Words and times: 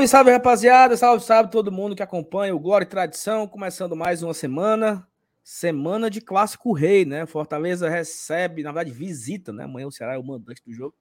Salve, 0.00 0.08
salve, 0.08 0.30
rapaziada. 0.30 0.96
Salve, 0.96 1.22
salve 1.22 1.50
todo 1.50 1.70
mundo 1.70 1.94
que 1.94 2.02
acompanha 2.02 2.54
o 2.54 2.58
Glória 2.58 2.84
e 2.84 2.88
Tradição. 2.88 3.46
Começando 3.46 3.94
mais 3.94 4.22
uma 4.22 4.32
semana. 4.32 5.06
Semana 5.42 6.08
de 6.08 6.22
Clássico 6.22 6.72
Rei, 6.72 7.04
né? 7.04 7.26
Fortaleza 7.26 7.86
recebe, 7.86 8.62
na 8.62 8.72
verdade, 8.72 8.96
visita, 8.96 9.52
né? 9.52 9.64
Amanhã 9.64 9.86
o 9.86 9.92
Ceará 9.92 10.14
é 10.14 10.18
o 10.18 10.24
mandante 10.24 10.62
do 10.64 10.72
jogo. 10.72 10.94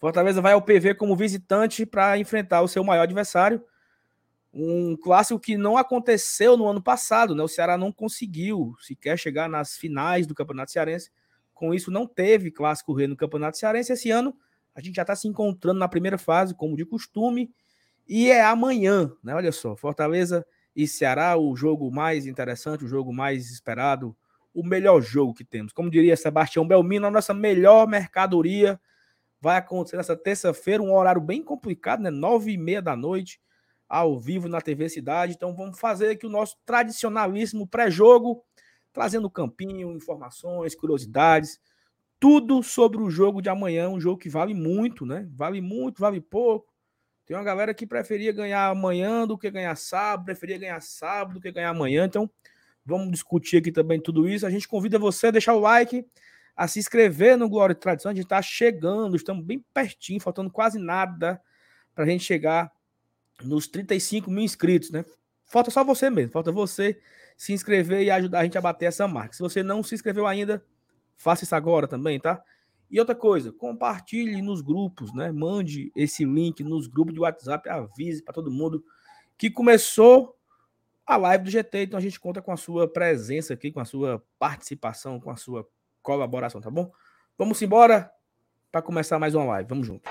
Fortaleza 0.00 0.40
vai 0.40 0.54
ao 0.54 0.62
PV 0.62 0.94
como 0.94 1.14
visitante 1.14 1.86
para 1.86 2.18
enfrentar 2.18 2.62
o 2.62 2.68
seu 2.68 2.82
maior 2.82 3.02
adversário. 3.02 3.62
Um 4.52 4.96
clássico 4.96 5.38
que 5.38 5.56
não 5.56 5.76
aconteceu 5.76 6.56
no 6.56 6.66
ano 6.66 6.82
passado, 6.82 7.36
né? 7.36 7.44
O 7.44 7.48
Ceará 7.48 7.78
não 7.78 7.92
conseguiu 7.92 8.74
sequer 8.80 9.16
chegar 9.16 9.48
nas 9.48 9.76
finais 9.76 10.26
do 10.26 10.34
Campeonato 10.34 10.72
Cearense. 10.72 11.12
Com 11.54 11.72
isso, 11.72 11.92
não 11.92 12.08
teve 12.08 12.50
Clássico 12.50 12.92
Rei 12.92 13.06
no 13.06 13.16
Campeonato 13.16 13.56
Cearense. 13.56 13.92
Esse 13.92 14.10
ano, 14.10 14.34
a 14.74 14.80
gente 14.80 14.96
já 14.96 15.02
está 15.02 15.14
se 15.14 15.28
encontrando 15.28 15.78
na 15.78 15.86
primeira 15.86 16.18
fase, 16.18 16.56
como 16.56 16.76
de 16.76 16.84
costume 16.84 17.52
e 18.08 18.30
é 18.30 18.42
amanhã, 18.42 19.12
né? 19.22 19.34
Olha 19.34 19.52
só, 19.52 19.76
Fortaleza 19.76 20.44
e 20.74 20.86
Ceará, 20.86 21.36
o 21.36 21.54
jogo 21.54 21.90
mais 21.90 22.26
interessante, 22.26 22.84
o 22.84 22.88
jogo 22.88 23.12
mais 23.12 23.50
esperado, 23.50 24.16
o 24.54 24.64
melhor 24.64 25.00
jogo 25.00 25.34
que 25.34 25.44
temos. 25.44 25.72
Como 25.72 25.90
diria 25.90 26.16
Sebastião 26.16 26.66
Belmino, 26.66 27.06
a 27.06 27.10
nossa 27.10 27.32
melhor 27.34 27.86
mercadoria 27.86 28.80
vai 29.40 29.58
acontecer 29.58 29.96
nessa 29.96 30.16
terça-feira, 30.16 30.82
um 30.82 30.94
horário 30.94 31.20
bem 31.20 31.42
complicado, 31.42 32.02
né? 32.02 32.10
Nove 32.10 32.52
e 32.52 32.58
meia 32.58 32.80
da 32.82 32.96
noite, 32.96 33.40
ao 33.88 34.18
vivo 34.18 34.48
na 34.48 34.60
TV 34.60 34.88
Cidade. 34.88 35.34
Então 35.34 35.54
vamos 35.54 35.78
fazer 35.78 36.10
aqui 36.10 36.26
o 36.26 36.30
nosso 36.30 36.56
tradicionalíssimo 36.64 37.66
pré-jogo, 37.66 38.42
trazendo 38.92 39.30
campinho, 39.30 39.92
informações, 39.92 40.74
curiosidades, 40.74 41.60
tudo 42.20 42.62
sobre 42.62 43.02
o 43.02 43.10
jogo 43.10 43.42
de 43.42 43.48
amanhã, 43.48 43.88
um 43.88 44.00
jogo 44.00 44.18
que 44.18 44.28
vale 44.28 44.54
muito, 44.54 45.04
né? 45.04 45.28
Vale 45.34 45.60
muito, 45.60 46.00
vale 46.00 46.20
pouco 46.20 46.71
tem 47.26 47.36
uma 47.36 47.44
galera 47.44 47.72
que 47.72 47.86
preferia 47.86 48.32
ganhar 48.32 48.68
amanhã 48.68 49.26
do 49.26 49.38
que 49.38 49.50
ganhar 49.50 49.76
sábado, 49.76 50.26
preferia 50.26 50.58
ganhar 50.58 50.80
sábado 50.80 51.34
do 51.34 51.40
que 51.40 51.52
ganhar 51.52 51.70
amanhã. 51.70 52.04
Então, 52.04 52.28
vamos 52.84 53.10
discutir 53.10 53.58
aqui 53.58 53.70
também 53.70 54.00
tudo 54.00 54.28
isso. 54.28 54.46
A 54.46 54.50
gente 54.50 54.66
convida 54.66 54.98
você 54.98 55.28
a 55.28 55.30
deixar 55.30 55.54
o 55.54 55.60
like, 55.60 56.04
a 56.56 56.66
se 56.66 56.78
inscrever 56.78 57.36
no 57.36 57.48
Glória 57.48 57.72
e 57.72 57.76
Tradição. 57.76 58.10
A 58.10 58.14
gente 58.14 58.24
está 58.24 58.42
chegando, 58.42 59.16
estamos 59.16 59.44
bem 59.44 59.64
pertinho, 59.72 60.20
faltando 60.20 60.50
quase 60.50 60.78
nada 60.78 61.40
para 61.94 62.04
a 62.04 62.06
gente 62.06 62.24
chegar 62.24 62.72
nos 63.42 63.66
35 63.68 64.30
mil 64.30 64.42
inscritos, 64.42 64.90
né? 64.90 65.04
Falta 65.46 65.70
só 65.70 65.84
você 65.84 66.08
mesmo, 66.10 66.32
falta 66.32 66.50
você 66.50 66.98
se 67.36 67.52
inscrever 67.52 68.02
e 68.02 68.10
ajudar 68.10 68.40
a 68.40 68.44
gente 68.44 68.56
a 68.56 68.60
bater 68.60 68.86
essa 68.86 69.06
marca. 69.06 69.34
Se 69.34 69.40
você 69.40 69.62
não 69.62 69.82
se 69.82 69.94
inscreveu 69.94 70.26
ainda, 70.26 70.64
faça 71.16 71.44
isso 71.44 71.54
agora 71.54 71.86
também, 71.86 72.18
tá? 72.18 72.42
E 72.92 73.00
outra 73.00 73.14
coisa, 73.14 73.50
compartilhe 73.50 74.42
nos 74.42 74.60
grupos, 74.60 75.14
né? 75.14 75.32
Mande 75.32 75.90
esse 75.96 76.26
link 76.26 76.62
nos 76.62 76.86
grupos 76.86 77.14
de 77.14 77.20
WhatsApp, 77.20 77.66
avise 77.66 78.22
para 78.22 78.34
todo 78.34 78.50
mundo 78.50 78.84
que 79.38 79.50
começou 79.50 80.36
a 81.06 81.16
live 81.16 81.44
do 81.44 81.50
GT. 81.50 81.84
Então 81.84 81.98
a 81.98 82.02
gente 82.02 82.20
conta 82.20 82.42
com 82.42 82.52
a 82.52 82.56
sua 82.56 82.86
presença 82.86 83.54
aqui, 83.54 83.72
com 83.72 83.80
a 83.80 83.86
sua 83.86 84.22
participação, 84.38 85.18
com 85.18 85.30
a 85.30 85.36
sua 85.36 85.66
colaboração, 86.02 86.60
tá 86.60 86.70
bom? 86.70 86.92
Vamos 87.38 87.62
embora 87.62 88.12
para 88.70 88.82
começar 88.82 89.18
mais 89.18 89.34
uma 89.34 89.46
live. 89.46 89.70
Vamos 89.70 89.86
junto. 89.86 90.10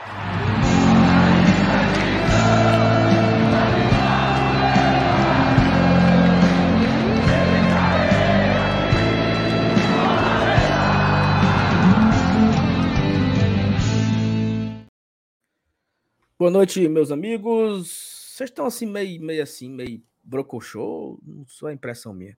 Boa 16.42 16.50
noite, 16.50 16.90
meus 16.90 17.12
amigos. 17.12 18.34
Vocês 18.34 18.50
estão 18.50 18.66
assim, 18.66 18.88
meio, 18.88 19.22
meio 19.22 19.44
assim, 19.44 19.70
meio 19.70 20.02
brocochô? 20.24 21.20
Não 21.24 21.46
sou 21.46 21.68
a 21.68 21.72
impressão 21.72 22.16
minha. 22.16 22.36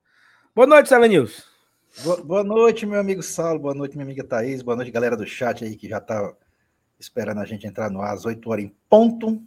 Boa 0.54 0.68
noite, 0.68 0.90
Sala 0.90 1.08
News. 1.08 1.46
Boa, 2.04 2.22
boa, 2.22 2.44
noite, 2.44 2.86
meu 2.86 3.00
amigo 3.00 3.24
Saulo. 3.24 3.62
Boa 3.62 3.74
noite, 3.74 3.96
minha 3.96 4.04
amiga 4.04 4.22
Thaís. 4.22 4.62
Boa 4.62 4.76
noite, 4.76 4.92
galera 4.92 5.16
do 5.16 5.26
chat 5.26 5.64
aí 5.64 5.78
que 5.78 5.88
já 5.88 6.02
tá 6.02 6.36
esperando 7.00 7.40
a 7.40 7.46
gente 7.46 7.66
entrar 7.66 7.90
no 7.90 8.02
ar 8.02 8.14
às 8.14 8.26
8 8.26 8.50
horas 8.50 8.66
em 8.66 8.76
ponto. 8.90 9.42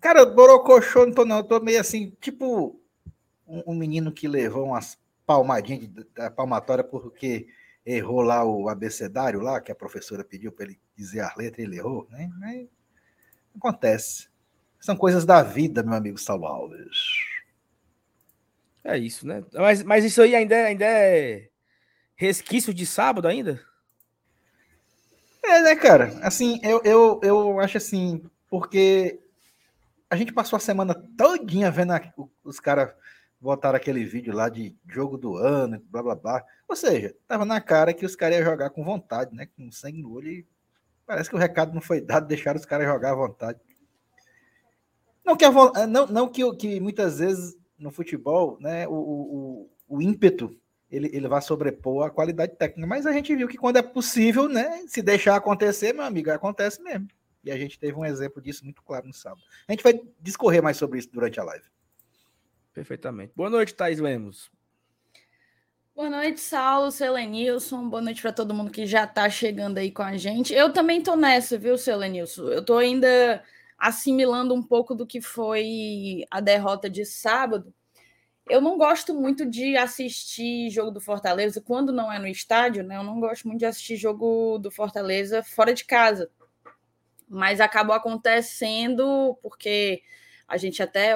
Cara, 0.00 0.24
brocochô 0.24 1.04
não 1.04 1.12
tô 1.12 1.24
não. 1.24 1.38
Eu 1.38 1.42
tô 1.42 1.58
meio 1.58 1.80
assim, 1.80 2.16
tipo 2.20 2.80
um, 3.44 3.72
um 3.72 3.74
menino 3.74 4.12
que 4.12 4.28
levou 4.28 4.66
umas 4.66 4.96
palmadinhas 5.26 5.90
da 6.14 6.30
palmatória 6.30 6.84
porque 6.84 7.48
errou 7.84 8.20
lá 8.20 8.44
o 8.44 8.68
abecedário 8.68 9.40
lá, 9.40 9.60
que 9.60 9.72
a 9.72 9.74
professora 9.74 10.22
pediu 10.22 10.52
para 10.52 10.66
ele 10.66 10.78
dizer 10.94 11.18
as 11.18 11.34
letras 11.34 11.58
e 11.58 11.62
ele 11.62 11.78
errou, 11.78 12.06
né? 12.08 12.30
Mas 12.38 12.68
Acontece. 13.56 14.28
São 14.80 14.96
coisas 14.96 15.24
da 15.24 15.42
vida, 15.42 15.82
meu 15.82 15.94
amigo 15.94 16.18
Saulo 16.18 16.46
Alves. 16.46 17.26
É 18.84 18.96
isso, 18.96 19.26
né? 19.26 19.44
Mas, 19.52 19.82
mas 19.82 20.04
isso 20.04 20.22
aí 20.22 20.34
ainda, 20.34 20.54
é, 20.54 20.66
ainda 20.66 20.84
é 20.84 21.48
resquício 22.14 22.72
de 22.72 22.86
sábado 22.86 23.26
ainda? 23.26 23.60
É, 25.44 25.60
né, 25.60 25.76
cara? 25.76 26.16
Assim, 26.22 26.60
eu, 26.62 26.80
eu, 26.84 27.20
eu 27.22 27.60
acho 27.60 27.78
assim, 27.78 28.24
porque 28.48 29.20
a 30.08 30.16
gente 30.16 30.32
passou 30.32 30.56
a 30.56 30.60
semana 30.60 30.94
todinha 31.16 31.70
vendo 31.70 31.92
a, 31.92 32.00
os 32.44 32.60
caras 32.60 32.94
botaram 33.40 33.76
aquele 33.76 34.04
vídeo 34.04 34.34
lá 34.34 34.48
de 34.48 34.76
jogo 34.88 35.18
do 35.18 35.36
ano, 35.36 35.82
blá 35.90 36.02
blá 36.02 36.14
blá. 36.14 36.44
Ou 36.68 36.76
seja, 36.76 37.14
tava 37.26 37.44
na 37.44 37.60
cara 37.60 37.92
que 37.92 38.06
os 38.06 38.16
caras 38.16 38.38
iam 38.38 38.44
jogar 38.44 38.70
com 38.70 38.84
vontade, 38.84 39.34
né? 39.34 39.46
Com 39.46 39.70
sangue 39.70 40.02
no 40.02 40.12
olho 40.12 40.28
e 40.28 40.46
Parece 41.06 41.30
que 41.30 41.36
o 41.36 41.38
recado 41.38 41.72
não 41.72 41.80
foi 41.80 42.00
dado, 42.00 42.26
deixaram 42.26 42.58
os 42.58 42.66
caras 42.66 42.86
jogar 42.86 43.12
à 43.12 43.14
vontade. 43.14 43.60
Não 45.24 45.36
que, 45.36 45.44
a, 45.44 45.50
eh, 45.76 45.86
não, 45.86 46.06
não 46.06 46.28
que, 46.28 46.54
que 46.56 46.80
muitas 46.80 47.18
vezes 47.18 47.56
no 47.78 47.90
futebol, 47.90 48.58
né, 48.60 48.86
o, 48.88 48.92
o, 48.92 49.70
o 49.88 50.02
ímpeto 50.02 50.56
ele, 50.90 51.10
ele 51.12 51.28
vai 51.28 51.42
sobrepor 51.42 52.06
a 52.06 52.10
qualidade 52.10 52.56
técnica, 52.56 52.86
mas 52.86 53.06
a 53.06 53.12
gente 53.12 53.34
viu 53.34 53.48
que 53.48 53.58
quando 53.58 53.76
é 53.76 53.82
possível, 53.82 54.48
né, 54.48 54.84
se 54.86 55.02
deixar 55.02 55.36
acontecer, 55.36 55.92
meu 55.92 56.04
amigo, 56.04 56.30
acontece 56.30 56.82
mesmo. 56.82 57.08
E 57.42 57.50
a 57.50 57.56
gente 57.56 57.78
teve 57.78 57.96
um 57.96 58.04
exemplo 58.04 58.40
disso 58.42 58.64
muito 58.64 58.82
claro 58.82 59.06
no 59.06 59.12
sábado. 59.12 59.42
A 59.68 59.72
gente 59.72 59.82
vai 59.82 60.00
discorrer 60.20 60.62
mais 60.62 60.76
sobre 60.76 60.98
isso 60.98 61.10
durante 61.12 61.38
a 61.38 61.44
live. 61.44 61.64
Perfeitamente. 62.72 63.32
Boa 63.34 63.50
noite, 63.50 63.74
Thais 63.74 63.98
Lemos. 63.98 64.50
Boa 65.96 66.10
noite, 66.10 66.40
Saulo, 66.42 66.90
Selenilson. 66.90 67.88
Boa 67.88 68.02
noite 68.02 68.20
para 68.20 68.30
todo 68.30 68.52
mundo 68.52 68.70
que 68.70 68.84
já 68.84 69.04
está 69.04 69.30
chegando 69.30 69.78
aí 69.78 69.90
com 69.90 70.02
a 70.02 70.14
gente. 70.18 70.52
Eu 70.52 70.70
também 70.70 71.02
tô 71.02 71.16
nessa, 71.16 71.56
viu, 71.56 71.78
Selenilson? 71.78 72.50
Eu 72.50 72.62
tô 72.62 72.76
ainda 72.76 73.42
assimilando 73.78 74.52
um 74.52 74.62
pouco 74.62 74.94
do 74.94 75.06
que 75.06 75.22
foi 75.22 76.26
a 76.30 76.38
derrota 76.38 76.90
de 76.90 77.06
sábado. 77.06 77.72
Eu 78.46 78.60
não 78.60 78.76
gosto 78.76 79.14
muito 79.14 79.46
de 79.46 79.74
assistir 79.74 80.68
jogo 80.68 80.90
do 80.90 81.00
Fortaleza 81.00 81.62
quando 81.62 81.94
não 81.94 82.12
é 82.12 82.18
no 82.18 82.28
estádio, 82.28 82.84
né? 82.84 82.98
Eu 82.98 83.02
não 83.02 83.18
gosto 83.18 83.48
muito 83.48 83.60
de 83.60 83.64
assistir 83.64 83.96
jogo 83.96 84.58
do 84.58 84.70
Fortaleza 84.70 85.42
fora 85.42 85.72
de 85.72 85.86
casa. 85.86 86.30
Mas 87.26 87.58
acabou 87.58 87.96
acontecendo 87.96 89.34
porque 89.42 90.02
a 90.46 90.58
gente 90.58 90.82
até 90.82 91.14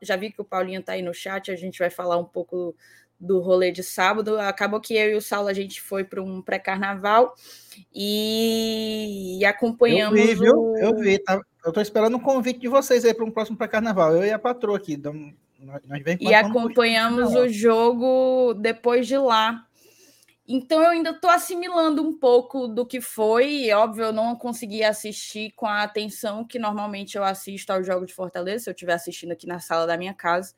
já 0.00 0.14
vi 0.14 0.30
que 0.30 0.40
o 0.40 0.44
Paulinho 0.44 0.78
está 0.78 0.92
aí 0.92 1.02
no 1.02 1.12
chat, 1.12 1.50
a 1.50 1.56
gente 1.56 1.80
vai 1.80 1.90
falar 1.90 2.16
um 2.16 2.24
pouco 2.24 2.76
do 3.20 3.38
rolê 3.40 3.70
de 3.70 3.82
sábado. 3.82 4.38
Acabou 4.38 4.80
que 4.80 4.94
eu 4.94 5.10
e 5.10 5.14
o 5.14 5.20
Saulo 5.20 5.48
a 5.48 5.52
gente 5.52 5.80
foi 5.80 6.02
para 6.04 6.22
um 6.22 6.40
pré-carnaval 6.40 7.34
e... 7.94 9.40
acompanhamos. 9.44 10.18
Eu 10.18 10.26
vi, 10.26 10.34
viu? 10.34 10.54
O... 10.54 10.78
Eu 10.78 10.96
vi. 10.96 11.18
Tá... 11.18 11.40
Eu 11.64 11.68
estou 11.68 11.82
esperando 11.82 12.16
um 12.16 12.20
convite 12.20 12.58
de 12.58 12.68
vocês 12.68 13.04
aí 13.04 13.12
para 13.12 13.24
um 13.24 13.30
próximo 13.30 13.58
pré-carnaval. 13.58 14.16
Eu 14.16 14.24
e 14.24 14.30
a 14.30 14.38
patroa 14.38 14.78
aqui. 14.78 14.94
Então, 14.94 15.32
nós 15.60 16.02
vem 16.02 16.16
e 16.20 16.34
acompanhamos 16.34 17.34
o 17.34 17.46
jogo 17.48 18.54
depois 18.54 19.06
de 19.06 19.18
lá. 19.18 19.66
Então 20.52 20.82
eu 20.82 20.88
ainda 20.88 21.10
estou 21.10 21.30
assimilando 21.30 22.02
um 22.02 22.18
pouco 22.18 22.66
do 22.66 22.84
que 22.84 23.00
foi. 23.00 23.66
E, 23.66 23.72
óbvio, 23.72 24.06
eu 24.06 24.12
não 24.12 24.34
consegui 24.34 24.82
assistir 24.82 25.52
com 25.54 25.66
a 25.66 25.82
atenção 25.82 26.44
que 26.44 26.58
normalmente 26.58 27.16
eu 27.16 27.22
assisto 27.22 27.72
ao 27.72 27.84
jogo 27.84 28.04
de 28.04 28.12
Fortaleza, 28.12 28.64
se 28.64 28.70
eu 28.70 28.72
estiver 28.72 28.94
assistindo 28.94 29.30
aqui 29.30 29.46
na 29.46 29.60
sala 29.60 29.86
da 29.86 29.96
minha 29.96 30.12
casa. 30.12 30.52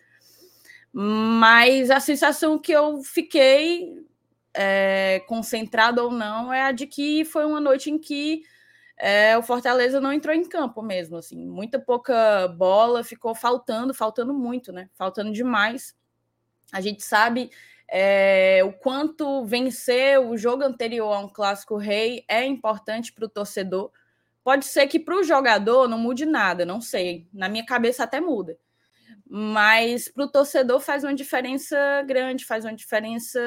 Mas 0.92 1.90
a 1.90 2.00
sensação 2.00 2.58
que 2.58 2.72
eu 2.72 3.02
fiquei, 3.02 3.94
é, 4.54 5.20
concentrado 5.26 6.02
ou 6.02 6.10
não, 6.10 6.52
é 6.52 6.62
a 6.62 6.72
de 6.72 6.86
que 6.86 7.24
foi 7.24 7.46
uma 7.46 7.60
noite 7.60 7.90
em 7.90 7.98
que 7.98 8.42
é, 8.98 9.36
o 9.38 9.42
Fortaleza 9.42 10.00
não 10.00 10.12
entrou 10.12 10.34
em 10.34 10.44
campo 10.44 10.82
mesmo, 10.82 11.16
assim, 11.16 11.46
muita 11.46 11.78
pouca 11.80 12.46
bola, 12.48 13.02
ficou 13.02 13.34
faltando, 13.34 13.94
faltando 13.94 14.34
muito, 14.34 14.70
né? 14.70 14.90
Faltando 14.94 15.32
demais. 15.32 15.96
A 16.72 16.80
gente 16.80 17.02
sabe 17.02 17.50
é, 17.88 18.60
o 18.64 18.72
quanto 18.72 19.44
vencer 19.44 20.20
o 20.20 20.36
jogo 20.36 20.62
anterior 20.62 21.12
a 21.12 21.20
um 21.20 21.28
clássico 21.28 21.76
rei 21.76 22.24
é 22.28 22.44
importante 22.44 23.12
para 23.12 23.24
o 23.24 23.28
torcedor. 23.28 23.90
Pode 24.44 24.66
ser 24.66 24.86
que 24.88 25.00
para 25.00 25.16
o 25.18 25.24
jogador 25.24 25.88
não 25.88 25.98
mude 25.98 26.26
nada, 26.26 26.66
não 26.66 26.80
sei. 26.80 27.28
Na 27.32 27.48
minha 27.48 27.64
cabeça 27.64 28.04
até 28.04 28.20
muda 28.20 28.58
mas 29.34 30.08
para 30.08 30.26
o 30.26 30.28
torcedor 30.28 30.78
faz 30.78 31.04
uma 31.04 31.14
diferença 31.14 31.74
grande, 32.06 32.44
faz 32.44 32.66
uma 32.66 32.74
diferença, 32.74 33.40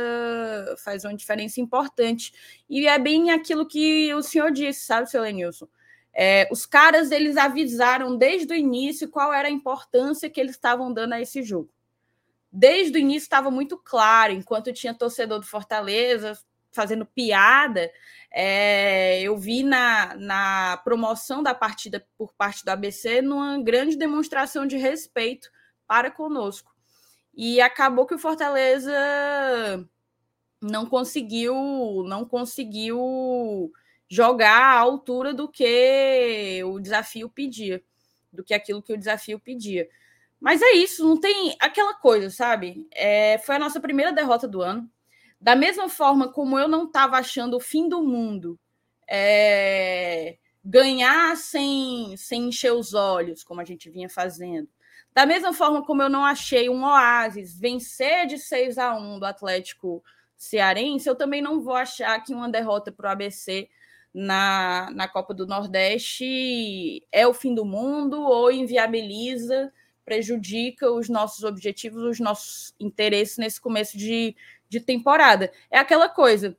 faz 0.84 1.06
uma 1.06 1.14
diferença 1.16 1.62
importante. 1.62 2.34
E 2.68 2.88
é 2.88 2.98
bem 2.98 3.30
aquilo 3.30 3.68
que 3.68 4.12
o 4.16 4.24
senhor 4.24 4.52
disse, 4.52 4.84
sabe, 4.84 5.08
seu 5.08 5.22
Lenilson? 5.22 5.68
É, 6.12 6.50
os 6.52 6.66
caras 6.66 7.12
eles 7.12 7.38
avisaram 7.38 8.18
desde 8.18 8.52
o 8.52 8.56
início 8.56 9.08
qual 9.08 9.32
era 9.32 9.48
a 9.48 9.52
importância 9.52 10.28
que 10.28 10.42
eles 10.42 10.54
estavam 10.54 10.92
dando 10.92 11.14
a 11.14 11.22
esse 11.22 11.44
jogo. 11.44 11.70
Desde 12.52 12.98
o 12.98 13.00
início 13.00 13.26
estava 13.26 13.52
muito 13.52 13.78
claro, 13.78 14.34
enquanto 14.34 14.74
tinha 14.74 14.92
torcedor 14.92 15.38
do 15.40 15.46
Fortaleza 15.46 16.36
fazendo 16.72 17.06
piada, 17.06 17.92
é, 18.32 19.22
eu 19.22 19.38
vi 19.38 19.62
na, 19.62 20.16
na 20.16 20.78
promoção 20.84 21.44
da 21.44 21.54
partida 21.54 22.04
por 22.18 22.34
parte 22.34 22.66
do 22.66 22.70
ABC 22.70 23.22
numa 23.22 23.62
grande 23.62 23.96
demonstração 23.96 24.66
de 24.66 24.78
respeito 24.78 25.54
para 25.88 26.12
conosco. 26.12 26.74
E 27.34 27.60
acabou 27.62 28.06
que 28.06 28.16
o 28.16 28.20
Fortaleza 28.20 28.94
não 30.62 30.86
conseguiu, 30.86 31.54
não 32.08 32.26
conseguiu 32.26 33.72
jogar 34.10 34.76
à 34.76 34.80
altura 34.80 35.34
do 35.34 35.48
que 35.48 36.62
o 36.64 36.80
desafio 36.80 37.30
pedia, 37.30 37.84
do 38.32 38.44
que 38.44 38.54
aquilo 38.54 38.82
que 38.82 38.94
o 38.94 38.98
desafio 38.98 39.40
pedia. 39.40 39.88
Mas 40.40 40.62
é 40.62 40.72
isso, 40.74 41.08
não 41.08 41.20
tem 41.20 41.56
aquela 41.60 41.94
coisa, 41.94 42.30
sabe? 42.30 42.88
É, 42.92 43.38
foi 43.40 43.56
a 43.56 43.60
nossa 43.60 43.80
primeira 43.80 44.14
derrota 44.14 44.48
do 44.48 44.62
ano. 44.62 44.90
Da 45.40 45.56
mesma 45.56 45.90
forma 45.90 46.32
como 46.32 46.58
eu 46.58 46.68
não 46.68 46.86
estava 46.86 47.18
achando 47.18 47.58
o 47.58 47.60
fim 47.60 47.90
do 47.90 48.02
mundo 48.02 48.60
é, 49.08 50.38
ganhar 50.64 51.36
sem, 51.38 52.16
sem 52.18 52.48
encher 52.50 52.74
os 52.74 52.94
olhos, 52.94 53.44
como 53.44 53.62
a 53.62 53.66
gente 53.66 53.90
vinha 53.90 54.10
fazendo. 54.10 54.68
Da 55.16 55.26
mesma 55.26 55.54
forma 55.54 55.82
como 55.82 56.02
eu 56.02 56.10
não 56.10 56.26
achei 56.26 56.70
um 56.70 56.84
oásis 56.84 57.58
vencer 57.58 58.28
de 58.28 58.38
6 58.38 58.78
a 58.78 58.94
1 58.94 59.18
do 59.18 59.26
Atlético 59.26 60.04
Cearense, 60.36 61.08
eu 61.08 61.16
também 61.16 61.42
não 61.42 61.62
vou 61.62 61.74
achar 61.74 62.22
que 62.22 62.34
uma 62.34 62.50
derrota 62.50 62.92
para 62.92 63.08
o 63.08 63.12
ABC 63.14 63.70
na, 64.14 64.90
na 64.94 65.08
Copa 65.08 65.34
do 65.34 65.48
Nordeste 65.48 67.02
é 67.14 67.26
o 67.26 67.34
fim 67.34 67.56
do 67.56 67.64
mundo 67.64 68.22
ou 68.22 68.52
inviabiliza, 68.52 69.72
prejudica 70.04 70.92
os 70.92 71.08
nossos 71.08 71.46
objetivos, 71.46 72.04
os 72.04 72.20
nossos 72.20 72.76
interesses 72.78 73.38
nesse 73.38 73.62
começo 73.62 73.98
de, 73.98 74.36
de 74.68 74.82
temporada. 74.82 75.50
É 75.72 75.80
aquela 75.80 76.10
coisa, 76.10 76.58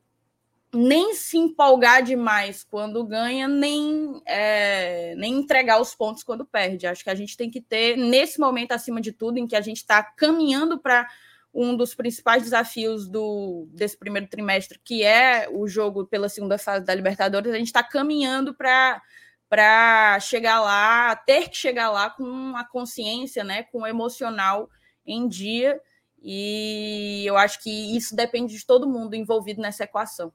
nem 0.76 1.14
se 1.14 1.38
empolgar 1.38 2.02
demais 2.02 2.62
quando 2.62 3.04
ganha, 3.04 3.48
nem, 3.48 4.20
é, 4.26 5.14
nem 5.16 5.34
entregar 5.34 5.80
os 5.80 5.94
pontos 5.94 6.22
quando 6.22 6.44
perde. 6.44 6.86
Acho 6.86 7.02
que 7.02 7.10
a 7.10 7.14
gente 7.14 7.36
tem 7.36 7.50
que 7.50 7.60
ter, 7.60 7.96
nesse 7.96 8.38
momento, 8.38 8.72
acima 8.72 9.00
de 9.00 9.12
tudo, 9.12 9.38
em 9.38 9.46
que 9.46 9.56
a 9.56 9.60
gente 9.60 9.78
está 9.78 10.02
caminhando 10.02 10.78
para 10.78 11.08
um 11.52 11.74
dos 11.74 11.94
principais 11.94 12.42
desafios 12.42 13.08
do, 13.08 13.66
desse 13.70 13.96
primeiro 13.96 14.28
trimestre, 14.28 14.78
que 14.84 15.02
é 15.02 15.48
o 15.50 15.66
jogo 15.66 16.06
pela 16.06 16.28
segunda 16.28 16.58
fase 16.58 16.84
da 16.84 16.94
Libertadores, 16.94 17.52
a 17.52 17.56
gente 17.56 17.68
está 17.68 17.82
caminhando 17.82 18.54
para 18.54 19.02
para 19.48 20.18
chegar 20.18 20.60
lá, 20.60 21.14
ter 21.14 21.48
que 21.48 21.56
chegar 21.56 21.88
lá 21.88 22.10
com 22.10 22.56
a 22.56 22.64
consciência, 22.64 23.44
né, 23.44 23.62
com 23.62 23.82
o 23.82 23.86
emocional 23.86 24.68
em 25.06 25.28
dia, 25.28 25.80
e 26.20 27.22
eu 27.24 27.36
acho 27.36 27.62
que 27.62 27.96
isso 27.96 28.16
depende 28.16 28.56
de 28.56 28.66
todo 28.66 28.88
mundo 28.88 29.14
envolvido 29.14 29.62
nessa 29.62 29.84
equação. 29.84 30.32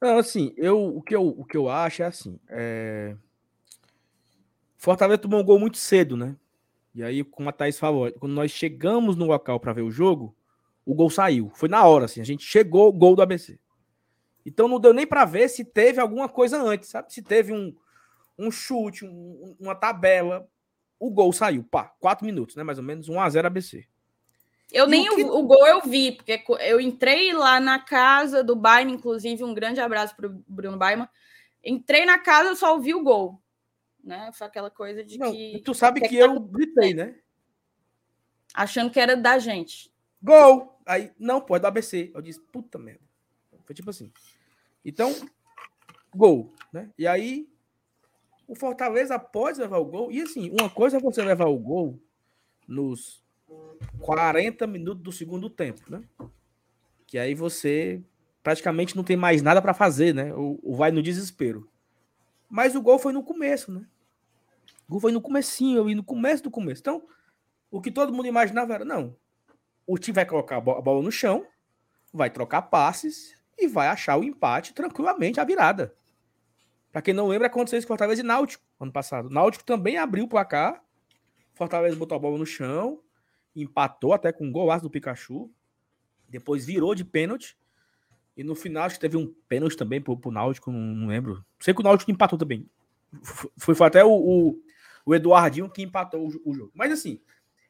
Não, 0.00 0.18
assim, 0.18 0.54
eu, 0.56 0.96
o, 0.96 1.02
que 1.02 1.14
eu, 1.14 1.26
o 1.26 1.44
que 1.44 1.56
eu 1.56 1.68
acho 1.68 2.02
é 2.02 2.06
assim, 2.06 2.38
é... 2.48 3.16
Fortaleza 4.76 5.18
tomou 5.18 5.40
um 5.40 5.44
gol 5.44 5.58
muito 5.58 5.76
cedo, 5.76 6.16
né? 6.16 6.36
E 6.94 7.02
aí, 7.02 7.24
como 7.24 7.48
a 7.48 7.52
Thaís 7.52 7.78
falou, 7.78 8.10
quando 8.12 8.32
nós 8.32 8.50
chegamos 8.50 9.16
no 9.16 9.26
local 9.26 9.58
para 9.58 9.72
ver 9.72 9.82
o 9.82 9.90
jogo, 9.90 10.34
o 10.86 10.94
gol 10.94 11.10
saiu. 11.10 11.50
Foi 11.54 11.68
na 11.68 11.84
hora, 11.84 12.06
assim. 12.06 12.20
A 12.20 12.24
gente 12.24 12.44
chegou, 12.44 12.92
gol 12.92 13.14
do 13.14 13.22
ABC. 13.22 13.58
Então 14.46 14.66
não 14.66 14.80
deu 14.80 14.94
nem 14.94 15.06
para 15.06 15.24
ver 15.24 15.48
se 15.48 15.64
teve 15.64 16.00
alguma 16.00 16.28
coisa 16.28 16.62
antes, 16.62 16.88
sabe? 16.88 17.12
Se 17.12 17.20
teve 17.20 17.52
um, 17.52 17.74
um 18.38 18.50
chute, 18.50 19.04
um, 19.04 19.56
uma 19.60 19.74
tabela. 19.74 20.48
O 20.98 21.10
gol 21.10 21.32
saiu, 21.32 21.62
pá, 21.62 21.92
quatro 22.00 22.24
minutos, 22.24 22.56
né? 22.56 22.62
Mais 22.62 22.78
ou 22.78 22.84
menos, 22.84 23.08
1 23.08 23.20
a 23.20 23.28
0 23.28 23.46
ABC. 23.46 23.86
Eu 24.70 24.86
nem 24.86 25.08
o, 25.08 25.16
que... 25.16 25.24
o, 25.24 25.42
gol 25.42 25.66
eu 25.66 25.80
vi, 25.82 26.12
porque 26.12 26.44
eu 26.60 26.80
entrei 26.80 27.32
lá 27.32 27.58
na 27.58 27.78
casa 27.78 28.44
do 28.44 28.54
Baima, 28.54 28.90
inclusive, 28.90 29.42
um 29.42 29.54
grande 29.54 29.80
abraço 29.80 30.14
para 30.14 30.26
o 30.26 30.44
Bruno 30.46 30.76
Baima. 30.76 31.10
Entrei 31.64 32.04
na 32.04 32.18
casa, 32.18 32.50
eu 32.50 32.56
só 32.56 32.74
ouvi 32.74 32.94
o 32.94 33.02
gol 33.02 33.40
né? 34.08 34.30
Foi 34.32 34.46
aquela 34.46 34.70
coisa 34.70 35.04
de 35.04 35.18
não, 35.18 35.30
que. 35.30 35.60
Tu 35.64 35.74
sabe 35.74 36.00
que, 36.00 36.08
que 36.08 36.16
eu 36.16 36.40
gritei, 36.40 36.94
né? 36.94 37.16
Achando 38.54 38.90
que 38.90 38.98
era 38.98 39.16
da 39.16 39.38
gente. 39.38 39.92
Gol! 40.20 40.80
Aí, 40.86 41.12
não, 41.18 41.40
pô, 41.40 41.56
é 41.56 41.60
do 41.60 41.66
ABC. 41.66 42.10
Eu 42.14 42.22
disse, 42.22 42.40
puta 42.40 42.78
merda. 42.78 43.04
Foi 43.64 43.74
tipo 43.74 43.90
assim. 43.90 44.10
Então, 44.84 45.14
gol, 46.14 46.54
né? 46.72 46.90
E 46.98 47.06
aí, 47.06 47.48
o 48.46 48.54
Fortaleza 48.54 49.18
pode 49.18 49.60
levar 49.60 49.78
o 49.78 49.84
gol. 49.84 50.10
E 50.10 50.22
assim, 50.22 50.50
uma 50.50 50.70
coisa 50.70 50.96
é 50.96 51.00
você 51.00 51.22
levar 51.22 51.46
o 51.46 51.58
gol 51.58 52.00
nos 52.66 53.22
40 54.00 54.66
minutos 54.66 55.02
do 55.02 55.12
segundo 55.12 55.50
tempo, 55.50 55.82
né? 55.90 56.02
Que 57.06 57.18
aí 57.18 57.34
você 57.34 58.02
praticamente 58.42 58.96
não 58.96 59.04
tem 59.04 59.16
mais 59.16 59.42
nada 59.42 59.60
para 59.60 59.74
fazer, 59.74 60.14
né? 60.14 60.34
Ou, 60.34 60.58
ou 60.62 60.76
vai 60.76 60.90
no 60.90 61.02
desespero. 61.02 61.68
Mas 62.48 62.74
o 62.74 62.80
gol 62.80 62.98
foi 62.98 63.12
no 63.12 63.22
começo, 63.22 63.70
né? 63.70 63.84
O 64.88 64.92
gol 64.92 65.00
foi 65.00 65.12
no 65.12 65.20
comecinho, 65.20 65.88
e 65.90 65.94
no 65.94 66.02
começo 66.02 66.42
do 66.42 66.50
começo. 66.50 66.80
Então, 66.80 67.02
o 67.70 67.80
que 67.80 67.90
todo 67.90 68.12
mundo 68.12 68.26
imaginava 68.26 68.74
era, 68.74 68.84
não, 68.84 69.14
o 69.86 69.98
time 69.98 70.14
vai 70.14 70.24
colocar 70.24 70.56
a 70.56 70.60
bola 70.60 71.02
no 71.02 71.12
chão, 71.12 71.46
vai 72.12 72.30
trocar 72.30 72.62
passes 72.62 73.36
e 73.58 73.66
vai 73.66 73.88
achar 73.88 74.16
o 74.16 74.24
empate 74.24 74.72
tranquilamente, 74.72 75.40
a 75.40 75.44
virada. 75.44 75.94
Para 76.90 77.02
quem 77.02 77.12
não 77.12 77.28
lembra, 77.28 77.48
aconteceu 77.48 77.78
isso 77.78 77.86
com 77.86 77.92
Fortaleza 77.92 78.22
e 78.22 78.24
Náutico 78.24 78.64
ano 78.80 78.92
passado. 78.92 79.28
Náutico 79.28 79.64
também 79.64 79.98
abriu 79.98 80.24
o 80.24 80.28
placar, 80.28 80.82
Fortaleza 81.54 81.96
botou 81.96 82.16
a 82.16 82.18
bola 82.18 82.38
no 82.38 82.46
chão, 82.46 83.00
empatou 83.54 84.12
até 84.12 84.32
com 84.32 84.46
um 84.46 84.52
golaço 84.52 84.82
do 84.82 84.90
Pikachu, 84.90 85.50
depois 86.28 86.64
virou 86.64 86.94
de 86.94 87.04
pênalti 87.04 87.56
e 88.38 88.44
no 88.44 88.54
final, 88.54 88.84
acho 88.84 88.94
que 88.94 89.00
teve 89.00 89.16
um 89.16 89.34
pênalti 89.48 89.76
também 89.76 90.00
pro, 90.00 90.16
pro 90.16 90.30
Náutico, 90.30 90.70
não, 90.70 90.78
não 90.78 91.08
lembro. 91.08 91.44
Sei 91.58 91.74
que 91.74 91.80
o 91.80 91.82
Náutico 91.82 92.08
empatou 92.12 92.38
também. 92.38 92.70
Foi, 93.56 93.74
foi 93.74 93.86
até 93.86 94.04
o, 94.04 94.12
o, 94.12 94.62
o, 95.04 95.14
Eduardinho 95.14 95.68
que 95.68 95.82
empatou 95.82 96.28
o, 96.28 96.50
o, 96.50 96.54
jogo. 96.54 96.70
Mas 96.72 96.92
assim, 96.92 97.20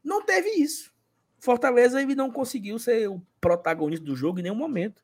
não 0.04 0.22
teve 0.22 0.50
isso. 0.50 0.92
Fortaleza 1.38 2.02
ele 2.02 2.14
não 2.14 2.30
conseguiu 2.30 2.78
ser 2.78 3.08
o 3.08 3.22
protagonista 3.40 4.04
do 4.04 4.14
jogo 4.14 4.40
em 4.40 4.42
nenhum 4.42 4.56
momento. 4.56 5.02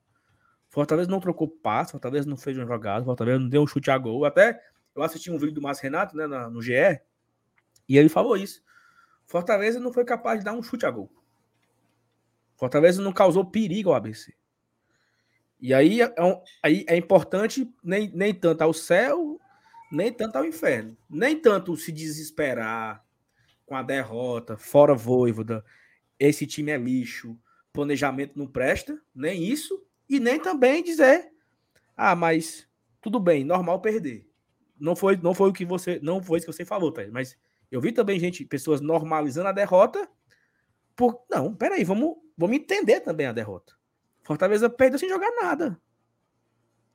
Fortaleza 0.68 1.08
não 1.08 1.20
trocou 1.20 1.48
passo, 1.48 1.92
Fortaleza 1.92 2.28
não 2.28 2.36
fez 2.36 2.58
uma 2.58 2.66
jogada, 2.66 3.04
Fortaleza 3.04 3.38
não 3.38 3.48
deu 3.48 3.62
um 3.62 3.66
chute 3.66 3.90
a 3.90 3.96
gol. 3.96 4.26
Até 4.26 4.60
eu 4.94 5.02
assisti 5.02 5.30
um 5.30 5.38
vídeo 5.38 5.54
do 5.54 5.62
Márcio 5.62 5.84
Renato 5.84 6.14
né, 6.14 6.26
no 6.26 6.60
GE 6.60 7.00
e 7.88 7.96
ele 7.96 8.10
falou 8.10 8.36
isso. 8.36 8.62
Fortaleza 9.26 9.80
não 9.80 9.92
foi 9.92 10.04
capaz 10.04 10.40
de 10.40 10.44
dar 10.44 10.52
um 10.52 10.62
chute 10.62 10.86
a 10.86 10.90
gol. 10.90 11.10
Fortaleza 12.56 13.02
não 13.02 13.12
causou 13.12 13.44
perigo 13.44 13.90
ao 13.90 13.96
ABC. 13.96 14.34
E 15.60 15.72
aí 15.72 16.02
é, 16.02 16.14
aí 16.62 16.84
é 16.88 16.96
importante 16.96 17.72
nem, 17.82 18.10
nem 18.14 18.34
tanto 18.34 18.62
ao 18.62 18.72
céu, 18.72 19.40
nem 19.90 20.12
tanto 20.12 20.36
ao 20.36 20.44
inferno. 20.44 20.96
Nem 21.08 21.40
tanto 21.40 21.76
se 21.76 21.90
desesperar 21.90 23.04
com 23.66 23.74
a 23.74 23.82
derrota, 23.82 24.56
fora 24.56 24.94
voivoda, 24.94 25.64
esse 26.18 26.46
time 26.46 26.70
é 26.70 26.76
lixo, 26.76 27.38
planejamento 27.72 28.38
não 28.38 28.46
presta, 28.46 29.00
nem 29.14 29.42
isso, 29.42 29.84
e 30.08 30.20
nem 30.20 30.38
também 30.38 30.82
dizer, 30.82 31.32
ah, 31.96 32.14
mas 32.14 32.68
tudo 33.00 33.18
bem, 33.18 33.44
normal 33.44 33.80
perder. 33.80 34.28
Não 34.78 34.94
foi, 34.94 35.16
não 35.16 35.34
foi 35.34 35.50
o 35.50 35.52
que 35.52 35.64
você, 35.64 35.98
não 36.02 36.22
foi 36.22 36.38
isso 36.38 36.46
que 36.46 36.52
você 36.52 36.64
falou, 36.64 36.92
tá? 36.92 37.02
Mas 37.10 37.38
eu 37.70 37.80
vi 37.80 37.92
também 37.92 38.18
gente, 38.18 38.44
pessoas 38.44 38.80
normalizando 38.80 39.48
a 39.48 39.52
derrota. 39.52 40.08
Por, 40.96 41.24
não, 41.30 41.54
peraí, 41.54 41.84
vamos, 41.84 42.16
vamos 42.36 42.56
entender 42.56 43.00
também 43.00 43.26
a 43.26 43.32
derrota. 43.32 43.74
Fortaleza 44.22 44.70
perdeu 44.70 44.98
sem 44.98 45.08
jogar 45.08 45.30
nada. 45.32 45.80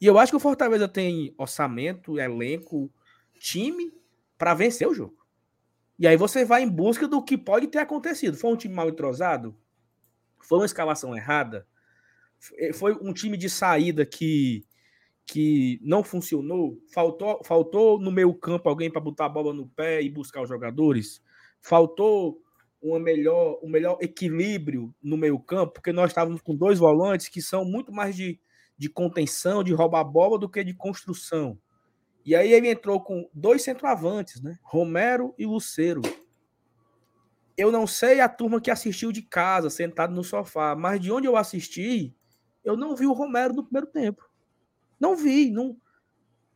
E 0.01 0.05
eu 0.05 0.17
acho 0.17 0.31
que 0.31 0.37
o 0.37 0.39
Fortaleza 0.39 0.87
tem 0.87 1.33
orçamento, 1.37 2.19
elenco, 2.19 2.91
time 3.39 3.93
para 4.37 4.53
vencer 4.53 4.87
o 4.87 4.93
jogo. 4.93 5.17
E 5.97 6.07
aí 6.07 6.15
você 6.15 6.45
vai 6.45 6.63
em 6.63 6.69
busca 6.69 7.07
do 7.07 7.21
que 7.21 7.37
pode 7.37 7.67
ter 7.67 7.79
acontecido. 7.79 8.37
Foi 8.37 8.51
um 8.51 8.55
time 8.55 8.73
mal 8.73 8.87
entrosado? 8.87 9.55
Foi 10.39 10.59
uma 10.59 10.65
escalação 10.65 11.15
errada? 11.15 11.67
Foi 12.73 12.93
um 13.01 13.11
time 13.11 13.35
de 13.35 13.49
saída 13.49 14.05
que, 14.05 14.65
que 15.31 15.79
não 15.83 16.03
funcionou? 16.03 16.77
Faltou, 16.93 17.41
faltou 17.43 17.99
no 17.99 18.11
meio 18.11 18.33
campo 18.33 18.67
alguém 18.67 18.89
para 18.89 19.01
botar 19.01 19.25
a 19.25 19.29
bola 19.29 19.53
no 19.53 19.67
pé 19.67 20.01
e 20.01 20.09
buscar 20.09 20.41
os 20.41 20.49
jogadores? 20.49 21.21
Faltou 21.61 22.41
uma 22.81 22.99
melhor, 22.99 23.59
um 23.61 23.69
melhor 23.69 23.97
equilíbrio 24.01 24.93
no 25.01 25.17
meio-campo, 25.17 25.73
porque 25.73 25.91
nós 25.91 26.11
estávamos 26.11 26.41
com 26.41 26.55
dois 26.55 26.79
volantes 26.79 27.27
que 27.27 27.41
são 27.41 27.65
muito 27.65 27.91
mais 27.91 28.15
de, 28.15 28.39
de 28.77 28.89
contenção, 28.89 29.63
de 29.63 29.73
roubar 29.73 30.03
bola 30.03 30.39
do 30.39 30.49
que 30.49 30.63
de 30.63 30.73
construção. 30.73 31.59
E 32.25 32.35
aí 32.35 32.53
ele 32.53 32.69
entrou 32.69 33.01
com 33.01 33.29
dois 33.33 33.63
centroavantes, 33.63 34.41
né? 34.41 34.57
Romero 34.61 35.33
e 35.37 35.45
Luceiro. 35.45 36.01
Eu 37.57 37.71
não 37.71 37.85
sei 37.85 38.21
a 38.21 38.29
turma 38.29 38.61
que 38.61 38.71
assistiu 38.71 39.11
de 39.11 39.21
casa, 39.21 39.69
sentado 39.69 40.13
no 40.13 40.23
sofá, 40.23 40.75
mas 40.75 41.01
de 41.01 41.11
onde 41.11 41.27
eu 41.27 41.35
assisti, 41.35 42.15
eu 42.63 42.77
não 42.77 42.95
vi 42.95 43.05
o 43.05 43.13
Romero 43.13 43.53
no 43.53 43.63
primeiro 43.63 43.87
tempo. 43.87 44.28
Não 44.99 45.15
vi, 45.15 45.49
não. 45.51 45.77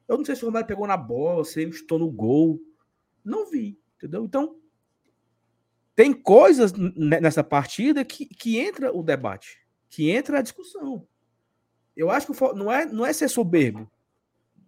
Eu 0.07 0.17
não 0.17 0.25
sei 0.25 0.35
se 0.35 0.43
o 0.43 0.47
Romário 0.47 0.67
pegou 0.67 0.85
na 0.85 0.97
bola, 0.97 1.45
se 1.45 1.61
ele 1.61 1.71
estou 1.71 1.97
no 1.97 2.11
gol. 2.11 2.59
Não 3.23 3.49
vi, 3.49 3.79
entendeu? 3.95 4.25
Então, 4.25 4.57
tem 5.95 6.11
coisas 6.11 6.73
nessa 6.73 7.43
partida 7.43 8.03
que, 8.03 8.25
que 8.25 8.57
entra 8.57 8.95
o 8.95 9.03
debate, 9.03 9.59
que 9.89 10.09
entra 10.09 10.39
a 10.39 10.41
discussão. 10.41 11.07
Eu 11.95 12.09
acho 12.09 12.31
que 12.31 12.43
o, 12.43 12.53
não, 12.53 12.71
é, 12.71 12.85
não 12.85 13.05
é 13.05 13.13
ser 13.13 13.29
soberbo, 13.29 13.89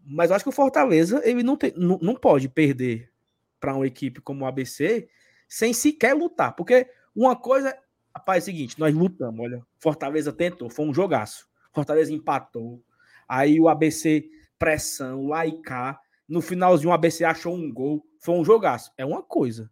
mas 0.05 0.29
eu 0.29 0.35
acho 0.35 0.45
que 0.45 0.49
o 0.49 0.53
Fortaleza 0.53 1.21
ele 1.25 1.41
não, 1.41 1.57
tem, 1.57 1.73
não, 1.75 1.97
não 1.99 2.15
pode 2.15 2.47
perder 2.47 3.11
para 3.59 3.73
uma 3.73 3.87
equipe 3.87 4.21
como 4.21 4.45
o 4.45 4.47
ABC 4.47 5.09
sem 5.47 5.73
sequer 5.73 6.13
lutar. 6.13 6.55
Porque 6.55 6.87
uma 7.15 7.35
coisa, 7.35 7.75
rapaz, 8.15 8.43
é 8.43 8.51
o 8.51 8.53
seguinte: 8.53 8.79
nós 8.79 8.93
lutamos, 8.93 9.39
olha. 9.39 9.65
Fortaleza 9.79 10.31
tentou, 10.31 10.69
foi 10.69 10.85
um 10.85 10.93
jogaço. 10.93 11.47
Fortaleza 11.73 12.13
empatou. 12.13 12.83
Aí 13.27 13.59
o 13.59 13.67
ABC, 13.67 14.29
pressão, 14.57 15.27
lá 15.27 15.45
e 15.45 15.61
cá. 15.61 15.99
No 16.27 16.41
finalzinho, 16.41 16.89
o 16.89 16.93
ABC 16.93 17.23
achou 17.23 17.55
um 17.55 17.71
gol. 17.71 18.05
Foi 18.19 18.35
um 18.35 18.45
jogaço. 18.45 18.91
É 18.97 19.05
uma 19.05 19.21
coisa. 19.21 19.69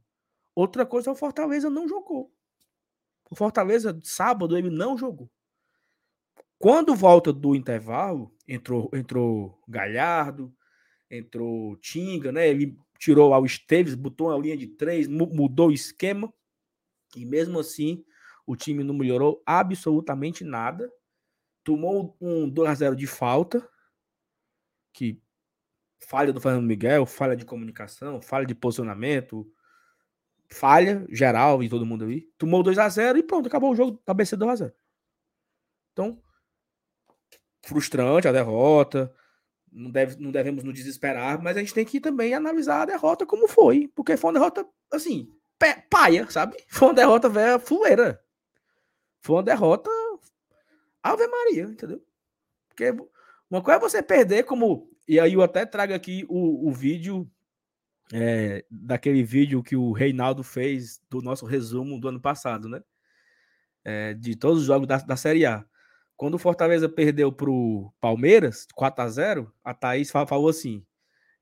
Outra 0.56 0.86
coisa, 0.86 1.12
o 1.12 1.16
Fortaleza 1.16 1.70
não 1.70 1.88
jogou. 1.88 2.32
O 3.30 3.36
Fortaleza, 3.36 4.00
sábado, 4.04 4.56
ele 4.58 4.70
não 4.70 4.98
jogou. 4.98 5.30
Quando 6.60 6.96
volta 6.96 7.34
do 7.34 7.56
intervalo, 7.56 8.34
entrou, 8.48 8.90
entrou 8.94 9.60
Galhardo, 9.68 10.56
entrou 11.10 11.76
Tinga, 11.78 12.32
né? 12.32 12.48
Ele 12.48 12.78
tirou 12.98 13.34
o 13.34 13.46
Esteves, 13.46 13.96
botou 13.96 14.30
uma 14.30 14.38
linha 14.38 14.56
de 14.56 14.68
três, 14.68 15.08
mudou 15.08 15.68
o 15.70 15.74
esquema. 15.74 16.34
E 17.16 17.26
mesmo 17.26 17.60
assim, 17.60 18.06
o 18.46 18.56
time 18.56 18.84
não 18.84 18.94
melhorou 18.94 19.42
absolutamente 19.46 20.44
nada. 20.44 20.90
Tomou 21.64 22.18
um 22.20 22.50
2 22.50 22.70
a 22.70 22.74
0 22.74 22.96
de 22.96 23.08
falta, 23.08 23.68
que 24.92 25.22
falha 26.00 26.34
do 26.34 26.42
Fernando 26.42 26.66
Miguel, 26.66 27.06
falha 27.06 27.36
de 27.36 27.46
comunicação, 27.46 28.22
falha 28.22 28.46
de 28.46 28.54
posicionamento, 28.54 29.50
falha 30.50 31.06
geral 31.10 31.64
e 31.64 31.70
todo 31.70 31.86
mundo 31.86 32.04
ali. 32.04 32.30
Tomou 32.38 32.62
2 32.62 32.78
a 32.78 32.90
0 32.90 33.18
e 33.18 33.24
pronto, 33.24 33.48
acabou 33.48 33.72
o 33.72 33.76
jogo, 33.76 34.02
ABC 34.06 34.36
2 34.36 34.52
a 34.52 34.56
0. 34.56 34.74
Então, 35.94 36.22
frustrante 37.64 38.28
a 38.28 38.32
derrota. 38.32 39.14
Não, 39.72 39.90
deve, 39.90 40.22
não 40.22 40.32
devemos 40.32 40.64
nos 40.64 40.74
desesperar, 40.74 41.42
mas 41.42 41.58
a 41.58 41.60
gente 41.60 41.74
tem 41.74 41.86
que 41.86 42.00
também 42.00 42.34
analisar 42.34 42.84
a 42.84 42.86
derrota 42.86 43.26
como 43.26 43.48
foi, 43.48 43.88
porque 43.96 44.16
foi 44.16 44.30
uma 44.30 44.40
derrota, 44.40 44.68
assim, 44.92 45.28
paia, 45.90 46.30
sabe? 46.30 46.58
Foi 46.68 46.90
uma 46.90 46.94
derrota 46.94 47.30
velha 47.30 47.58
fuleira. 47.58 48.22
Foi 49.22 49.38
uma 49.38 49.44
derrota 49.44 49.90
Ave 51.04 51.28
Maria, 51.28 51.64
entendeu? 51.64 52.02
Porque 52.70 52.92
uma 53.50 53.62
coisa 53.62 53.78
é 53.78 53.82
você 53.82 54.02
perder 54.02 54.44
como. 54.44 54.90
E 55.08 55.20
aí 55.20 55.34
eu 55.34 55.42
até 55.42 55.66
trago 55.66 55.94
aqui 55.94 56.26
o, 56.30 56.70
o 56.70 56.72
vídeo 56.72 57.30
é, 58.12 58.66
daquele 58.72 59.24
vídeo 59.24 59.62
que 59.62 59.76
o 59.76 59.92
Reinaldo 59.92 60.44
fez 60.44 61.02
do 61.10 61.22
nosso 61.22 61.46
resumo 61.46 62.00
do 62.00 62.08
ano 62.08 62.22
passado, 62.22 62.70
né? 62.70 62.82
É, 63.84 64.14
de 64.14 64.36
todos 64.36 64.62
os 64.62 64.66
jogos 64.66 64.88
da, 64.88 64.98
da 64.98 65.18
Série 65.18 65.46
A. 65.46 65.66
Quando 66.16 66.36
o 66.36 66.40
Fortaleza 66.40 66.88
perdeu 66.88 67.32
para 67.32 67.50
o 67.50 67.92
Palmeiras, 68.00 68.66
4 68.74 69.04
a 69.04 69.10
0 69.10 69.54
a 69.64 69.74
Thaís 69.74 70.10
falou 70.10 70.48
assim: 70.48 70.86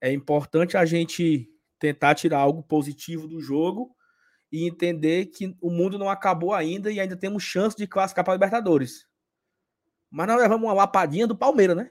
é 0.02 0.12
importante 0.12 0.76
a 0.76 0.86
gente 0.86 1.50
tentar 1.78 2.16
tirar 2.16 2.40
algo 2.40 2.64
positivo 2.64 3.28
do 3.28 3.40
jogo 3.40 3.96
e 4.52 4.68
entender 4.68 5.28
que 5.28 5.56
o 5.62 5.70
mundo 5.70 5.98
não 6.00 6.10
acabou 6.10 6.54
ainda 6.54 6.92
e 6.92 7.00
ainda 7.00 7.16
temos 7.16 7.44
chance 7.44 7.76
de 7.76 7.88
classificar 7.88 8.26
para 8.26 8.34
a 8.34 8.36
Libertadores. 8.36 9.08
Mas 10.12 10.28
nós 10.28 10.38
levamos 10.38 10.68
uma 10.68 10.74
lapadinha 10.74 11.26
do 11.26 11.36
Palmeiras, 11.36 11.78
né? 11.78 11.90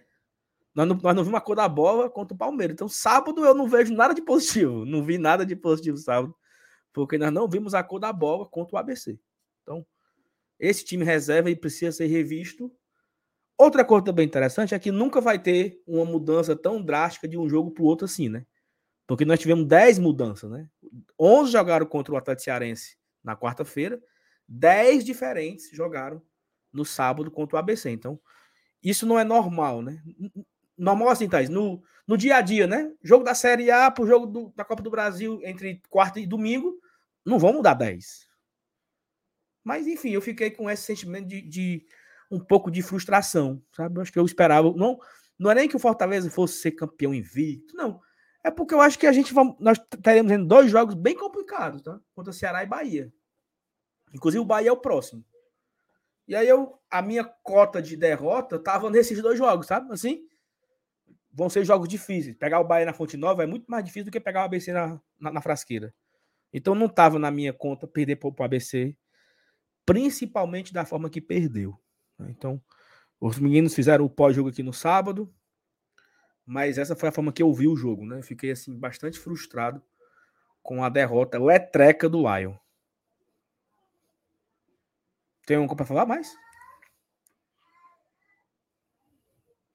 Nós 0.75 0.87
não, 0.87 0.97
nós 0.97 1.17
não 1.17 1.25
vimos 1.25 1.39
a 1.39 1.41
cor 1.41 1.57
da 1.57 1.69
bola 1.69 2.11
contra 2.11 2.35
o 2.35 2.39
Palmeiras. 2.39 2.75
Então, 2.75 2.89
sábado 2.89 3.45
eu 3.45 3.55
não 3.55 3.67
vejo 3.67 3.95
nada 3.95 4.15
de 4.15 4.23
positivo. 4.23 4.85
Não 4.87 5.03
vi 5.03 5.19
nada 5.19 5.45
de 5.45 5.57
positivo 5.57 5.97
sábado. 5.97 6.35
Porque 6.93 7.17
nós 7.17 7.33
não 7.33 7.49
vimos 7.49 7.73
a 7.73 7.83
cor 7.83 8.01
da 8.01 8.13
bola 8.13 8.47
contra 8.47 8.77
o 8.77 8.79
ABC. 8.79 9.19
Então, 9.63 9.87
esse 10.59 10.85
time 10.85 11.05
reserva 11.05 11.55
precisa 11.57 11.93
ser 11.93 12.07
revisto. 12.07 12.71
Outra 13.57 13.85
coisa 13.85 14.05
também 14.05 14.27
interessante 14.27 14.75
é 14.75 14.79
que 14.79 14.91
nunca 14.91 15.21
vai 15.21 15.39
ter 15.39 15.83
uma 15.87 16.05
mudança 16.05 16.57
tão 16.57 16.83
drástica 16.83 17.29
de 17.29 17.39
um 17.39 17.49
jogo 17.49 17.71
para 17.71 17.83
o 17.83 17.87
outro 17.87 18.05
assim, 18.05 18.29
né? 18.29 18.45
Porque 19.07 19.25
nós 19.25 19.39
tivemos 19.39 19.67
10 19.67 19.99
mudanças, 19.99 20.51
né? 20.51 20.69
11 21.19 21.53
jogaram 21.53 21.87
contra 21.87 22.15
o 22.15 22.17
Atlético 22.17 22.45
Cearense 22.45 22.97
na 23.23 23.37
quarta-feira, 23.37 24.01
10 24.49 25.05
diferentes 25.05 25.71
jogaram 25.73 26.23
no 26.73 26.85
sábado 26.85 27.31
contra 27.31 27.57
o 27.57 27.59
ABC. 27.59 27.91
Então, 27.91 28.21
isso 28.83 29.07
não 29.07 29.19
é 29.19 29.25
normal, 29.25 29.83
né? 29.83 30.03
Normal 30.77 31.11
assim, 31.11 31.29
Thais, 31.29 31.49
no, 31.49 31.83
no 32.07 32.17
dia 32.17 32.37
a 32.37 32.41
dia, 32.41 32.67
né? 32.67 32.93
Jogo 33.03 33.25
da 33.25 33.35
Série 33.35 33.71
A 33.71 33.91
para 33.91 34.05
o 34.05 34.07
jogo 34.07 34.27
do, 34.27 34.53
da 34.57 34.65
Copa 34.65 34.83
do 34.83 34.91
Brasil 34.91 35.41
entre 35.45 35.83
quarta 35.91 36.19
e 36.19 36.27
domingo, 36.27 36.81
não 37.25 37.39
vão 37.39 37.53
mudar 37.53 37.75
10. 37.75 38.29
Mas, 39.63 39.87
enfim, 39.87 40.11
eu 40.11 40.23
fiquei 40.23 40.51
com 40.51 40.71
esse 40.71 40.85
sentimento 40.85 41.27
de, 41.27 41.43
de 41.43 41.87
um 42.31 42.41
pouco 42.41 42.71
de 42.71 42.83
frustração, 42.83 43.63
sabe? 43.73 43.99
Eu 43.99 44.03
acho 44.03 44.13
que 44.13 44.19
eu 44.19 44.25
esperava. 44.25 44.73
Não, 44.73 44.99
não 45.39 45.51
é 45.51 45.55
nem 45.55 45.69
que 45.69 45.77
o 45.77 45.81
Fortaleza 45.81 46.31
fosse 46.31 46.61
ser 46.61 46.73
campeão 46.73 47.15
invicto, 47.15 47.77
não. 47.77 48.01
É 48.43 48.51
porque 48.51 48.73
eu 48.73 48.81
acho 48.81 48.99
que 48.99 49.07
a 49.07 49.13
gente 49.13 49.35
vai, 49.35 49.45
nós 49.59 49.79
teremos 50.03 50.47
dois 50.47 50.71
jogos 50.71 50.95
bem 50.95 51.15
complicados, 51.15 51.83
tá? 51.83 52.01
Contra 52.15 52.33
Ceará 52.33 52.63
e 52.63 52.67
Bahia. 52.67 53.13
Inclusive 54.15 54.41
o 54.41 54.47
Bahia 54.47 54.71
é 54.71 54.73
o 54.73 54.77
próximo. 54.77 55.25
E 56.31 56.37
aí 56.37 56.49
eu, 56.49 56.79
a 56.89 57.03
minha 57.03 57.25
cota 57.25 57.83
de 57.83 57.97
derrota 57.97 58.57
tava 58.57 58.89
nesses 58.89 59.21
dois 59.21 59.37
jogos, 59.37 59.67
sabe? 59.67 59.93
Assim, 59.93 60.29
vão 61.33 61.51
ser 61.51 61.65
jogos 61.65 61.89
difíceis. 61.89 62.37
Pegar 62.37 62.61
o 62.61 62.65
Bahia 62.65 62.87
na 62.87 62.93
Fonte 62.93 63.17
Nova 63.17 63.43
é 63.43 63.47
muito 63.47 63.69
mais 63.69 63.85
difícil 63.85 64.05
do 64.05 64.13
que 64.13 64.21
pegar 64.21 64.43
o 64.43 64.45
ABC 64.45 64.73
na, 64.73 65.01
na, 65.19 65.33
na 65.33 65.43
frasqueira. 65.43 65.93
Então 66.53 66.73
não 66.73 66.89
tava 66.89 67.19
na 67.19 67.33
minha 67.33 67.53
conta 67.53 67.85
perder 67.85 68.15
para 68.15 68.29
o 68.29 68.45
ABC, 68.45 68.97
principalmente 69.85 70.73
da 70.73 70.85
forma 70.85 71.11
que 71.11 71.21
perdeu. 71.21 71.77
Né? 72.17 72.29
Então, 72.31 72.63
os 73.21 73.41
meninos 73.41 73.75
fizeram 73.75 74.05
o 74.05 74.09
pós-jogo 74.09 74.51
aqui 74.51 74.63
no 74.63 74.73
sábado, 74.73 75.35
mas 76.47 76.79
essa 76.79 76.95
foi 76.95 77.09
a 77.09 77.13
forma 77.13 77.33
que 77.33 77.43
eu 77.43 77.53
vi 77.53 77.67
o 77.67 77.75
jogo, 77.75 78.07
né? 78.07 78.23
Fiquei 78.23 78.53
assim 78.53 78.79
bastante 78.79 79.19
frustrado 79.19 79.83
com 80.63 80.85
a 80.85 80.89
derrota 80.89 81.41
letreca 81.41 82.09
do 82.09 82.19
Lion. 82.21 82.55
Tem 85.51 85.57
alguma 85.57 85.75
coisa 85.75 85.79
para 85.79 85.87
falar 85.87 86.07
mais? 86.07 86.33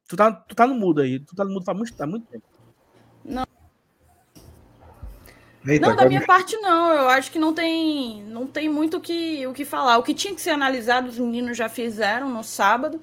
Tu 0.07 0.15
tá, 0.15 0.31
tu 0.31 0.55
tá 0.55 0.65
no 0.65 0.73
mudo 0.73 1.01
aí. 1.01 1.19
Tu 1.19 1.35
tá 1.35 1.43
no 1.43 1.51
mudo 1.51 1.67
há 1.67 1.73
muito, 1.73 2.01
há 2.01 2.07
muito 2.07 2.27
tempo. 2.27 2.47
Não. 3.25 3.45
Eita, 5.67 5.89
não, 5.89 5.95
da 5.97 6.05
minha 6.05 6.25
parte 6.25 6.55
não. 6.59 6.93
Eu 6.93 7.09
acho 7.09 7.29
que 7.29 7.37
não 7.37 7.53
tem, 7.53 8.23
não 8.23 8.47
tem 8.47 8.69
muito 8.69 9.01
que, 9.01 9.45
o 9.47 9.53
que 9.53 9.65
falar. 9.65 9.97
O 9.97 10.03
que 10.03 10.13
tinha 10.13 10.33
que 10.33 10.39
ser 10.39 10.51
analisado, 10.51 11.09
os 11.09 11.19
meninos 11.19 11.57
já 11.57 11.67
fizeram 11.67 12.29
no 12.29 12.41
sábado. 12.41 13.01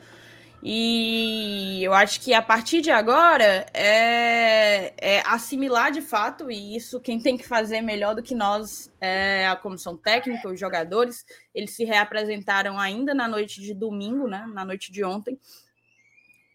E 0.64 1.82
eu 1.82 1.92
acho 1.92 2.20
que 2.20 2.32
a 2.32 2.40
partir 2.40 2.80
de 2.80 2.90
agora 2.90 3.66
é, 3.74 4.94
é, 4.96 5.22
assimilar 5.26 5.90
de 5.90 6.00
fato, 6.00 6.48
e 6.52 6.76
isso 6.76 7.00
quem 7.00 7.20
tem 7.20 7.36
que 7.36 7.46
fazer 7.46 7.80
melhor 7.80 8.14
do 8.14 8.22
que 8.22 8.32
nós 8.32 8.88
é 9.00 9.48
a 9.48 9.56
comissão 9.56 9.96
técnica, 9.96 10.48
os 10.48 10.60
jogadores. 10.60 11.26
Eles 11.52 11.72
se 11.72 11.84
reapresentaram 11.84 12.78
ainda 12.78 13.12
na 13.12 13.26
noite 13.26 13.60
de 13.60 13.74
domingo, 13.74 14.28
né? 14.28 14.46
Na 14.54 14.64
noite 14.64 14.92
de 14.92 15.02
ontem. 15.02 15.36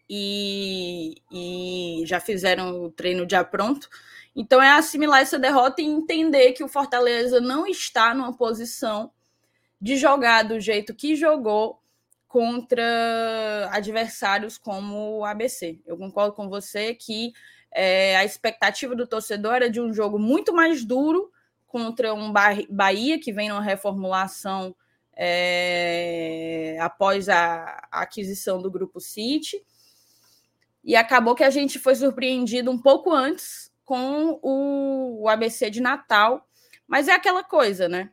E, 0.08 1.20
e 1.30 2.02
já 2.06 2.18
fizeram 2.18 2.84
o 2.84 2.90
treino 2.90 3.26
já 3.28 3.44
pronto. 3.44 3.90
Então 4.34 4.62
é 4.62 4.70
assimilar 4.70 5.20
essa 5.20 5.38
derrota 5.38 5.82
e 5.82 5.84
entender 5.84 6.52
que 6.52 6.64
o 6.64 6.68
Fortaleza 6.68 7.42
não 7.42 7.66
está 7.66 8.14
numa 8.14 8.32
posição 8.34 9.10
de 9.80 9.96
jogar 9.96 10.44
do 10.44 10.58
jeito 10.58 10.94
que 10.94 11.14
jogou 11.14 11.77
contra 12.28 13.68
adversários 13.72 14.58
como 14.58 15.18
o 15.18 15.24
ABC. 15.24 15.80
Eu 15.86 15.96
concordo 15.96 16.34
com 16.34 16.48
você 16.48 16.94
que 16.94 17.32
é, 17.72 18.16
a 18.16 18.24
expectativa 18.24 18.94
do 18.94 19.06
torcedor 19.06 19.54
era 19.54 19.70
de 19.70 19.80
um 19.80 19.92
jogo 19.92 20.18
muito 20.18 20.52
mais 20.52 20.84
duro 20.84 21.32
contra 21.66 22.14
um 22.14 22.32
Bahia 22.32 23.18
que 23.18 23.32
vem 23.32 23.48
numa 23.48 23.62
reformulação 23.62 24.76
é, 25.16 26.76
após 26.80 27.28
a, 27.28 27.88
a 27.90 28.02
aquisição 28.02 28.60
do 28.60 28.70
Grupo 28.70 29.00
City. 29.00 29.62
E 30.84 30.94
acabou 30.94 31.34
que 31.34 31.44
a 31.44 31.50
gente 31.50 31.78
foi 31.78 31.94
surpreendido 31.94 32.70
um 32.70 32.78
pouco 32.78 33.12
antes 33.12 33.70
com 33.84 34.38
o, 34.42 35.22
o 35.22 35.28
ABC 35.28 35.70
de 35.70 35.80
Natal. 35.80 36.46
Mas 36.86 37.08
é 37.08 37.12
aquela 37.12 37.42
coisa, 37.42 37.88
né? 37.88 38.10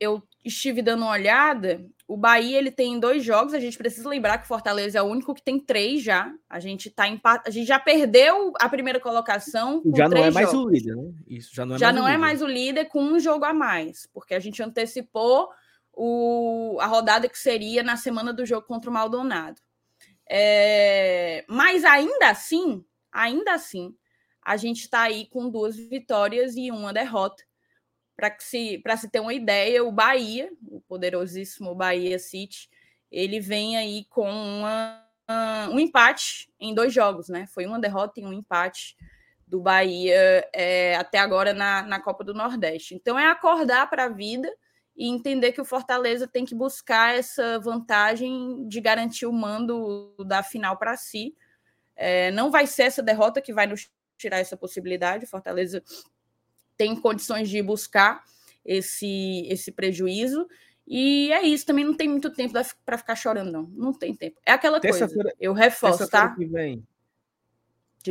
Eu 0.00 0.22
estive 0.44 0.82
dando 0.82 1.02
uma 1.02 1.12
olhada. 1.12 1.84
O 2.08 2.16
Bahia 2.16 2.58
ele 2.58 2.70
tem 2.70 3.00
dois 3.00 3.24
jogos. 3.24 3.52
A 3.52 3.58
gente 3.58 3.76
precisa 3.76 4.08
lembrar 4.08 4.38
que 4.38 4.44
o 4.44 4.48
Fortaleza 4.48 4.98
é 4.98 5.02
o 5.02 5.06
único 5.06 5.34
que 5.34 5.42
tem 5.42 5.58
três 5.58 6.02
já. 6.02 6.32
A 6.48 6.60
gente 6.60 6.88
tá 6.88 7.08
empat... 7.08 7.42
A 7.46 7.50
gente 7.50 7.66
já 7.66 7.80
perdeu 7.80 8.52
a 8.60 8.68
primeira 8.68 9.00
colocação. 9.00 9.82
já 9.94 10.08
não 10.08 10.18
é 10.18 10.30
mais 10.30 10.50
jogos. 10.50 10.66
o 10.66 10.70
líder, 10.70 10.96
né? 10.96 11.12
Isso 11.26 11.54
já 11.54 11.66
não 11.66 11.74
é, 11.74 11.78
já 11.78 11.86
mais, 11.86 11.96
não 11.96 12.04
o 12.04 12.08
é 12.08 12.16
mais 12.16 12.42
o 12.42 12.46
líder 12.46 12.84
com 12.86 13.02
um 13.02 13.18
jogo 13.18 13.44
a 13.44 13.52
mais, 13.52 14.08
porque 14.12 14.34
a 14.34 14.40
gente 14.40 14.62
antecipou 14.62 15.48
o... 15.92 16.78
a 16.80 16.86
rodada 16.86 17.28
que 17.28 17.38
seria 17.38 17.82
na 17.82 17.96
semana 17.96 18.32
do 18.32 18.46
jogo 18.46 18.66
contra 18.66 18.88
o 18.88 18.92
Maldonado. 18.92 19.60
É... 20.30 21.44
Mas 21.48 21.84
ainda 21.84 22.30
assim, 22.30 22.84
ainda 23.10 23.54
assim, 23.54 23.92
a 24.44 24.56
gente 24.56 24.82
está 24.82 25.02
aí 25.02 25.26
com 25.26 25.50
duas 25.50 25.76
vitórias 25.76 26.56
e 26.56 26.70
uma 26.70 26.92
derrota. 26.92 27.42
Para 28.16 28.34
se, 28.38 28.82
se 28.98 29.10
ter 29.10 29.20
uma 29.20 29.34
ideia, 29.34 29.84
o 29.84 29.92
Bahia, 29.92 30.50
o 30.68 30.80
poderosíssimo 30.80 31.74
Bahia 31.74 32.18
City, 32.18 32.68
ele 33.10 33.40
vem 33.40 33.76
aí 33.76 34.06
com 34.06 34.30
uma, 34.30 35.04
um 35.70 35.78
empate 35.78 36.50
em 36.58 36.74
dois 36.74 36.92
jogos, 36.92 37.28
né? 37.28 37.46
Foi 37.46 37.66
uma 37.66 37.78
derrota 37.78 38.20
e 38.20 38.24
um 38.24 38.32
empate 38.32 38.96
do 39.46 39.60
Bahia 39.60 40.48
é, 40.52 40.96
até 40.96 41.18
agora 41.18 41.52
na, 41.52 41.82
na 41.82 42.00
Copa 42.00 42.24
do 42.24 42.34
Nordeste. 42.34 42.94
Então 42.94 43.18
é 43.18 43.26
acordar 43.26 43.88
para 43.88 44.04
a 44.04 44.08
vida 44.08 44.52
e 44.96 45.08
entender 45.08 45.52
que 45.52 45.60
o 45.60 45.64
Fortaleza 45.64 46.26
tem 46.26 46.44
que 46.44 46.54
buscar 46.54 47.14
essa 47.14 47.58
vantagem 47.60 48.66
de 48.66 48.80
garantir 48.80 49.26
o 49.26 49.32
mando 49.32 50.14
da 50.26 50.42
final 50.42 50.76
para 50.78 50.96
si. 50.96 51.36
É, 51.94 52.30
não 52.30 52.50
vai 52.50 52.66
ser 52.66 52.84
essa 52.84 53.02
derrota 53.02 53.40
que 53.40 53.52
vai 53.52 53.66
nos 53.66 53.90
tirar 54.16 54.38
essa 54.38 54.56
possibilidade. 54.56 55.26
O 55.26 55.28
Fortaleza 55.28 55.82
tem 56.76 56.94
condições 56.96 57.48
de 57.48 57.62
buscar 57.62 58.24
esse, 58.64 59.46
esse 59.48 59.72
prejuízo. 59.72 60.46
E 60.86 61.32
é 61.32 61.42
isso, 61.42 61.66
também 61.66 61.84
não 61.84 61.94
tem 61.94 62.08
muito 62.08 62.30
tempo 62.30 62.54
para 62.84 62.98
ficar 62.98 63.16
chorando, 63.16 63.50
não. 63.50 63.62
Não 63.74 63.92
tem 63.92 64.14
tempo. 64.14 64.38
É 64.46 64.52
aquela 64.52 64.80
coisa. 64.80 65.08
Eu 65.40 65.52
reforço, 65.52 66.08
tá? 66.08 66.34
Que 66.34 66.44
vem. 66.44 66.86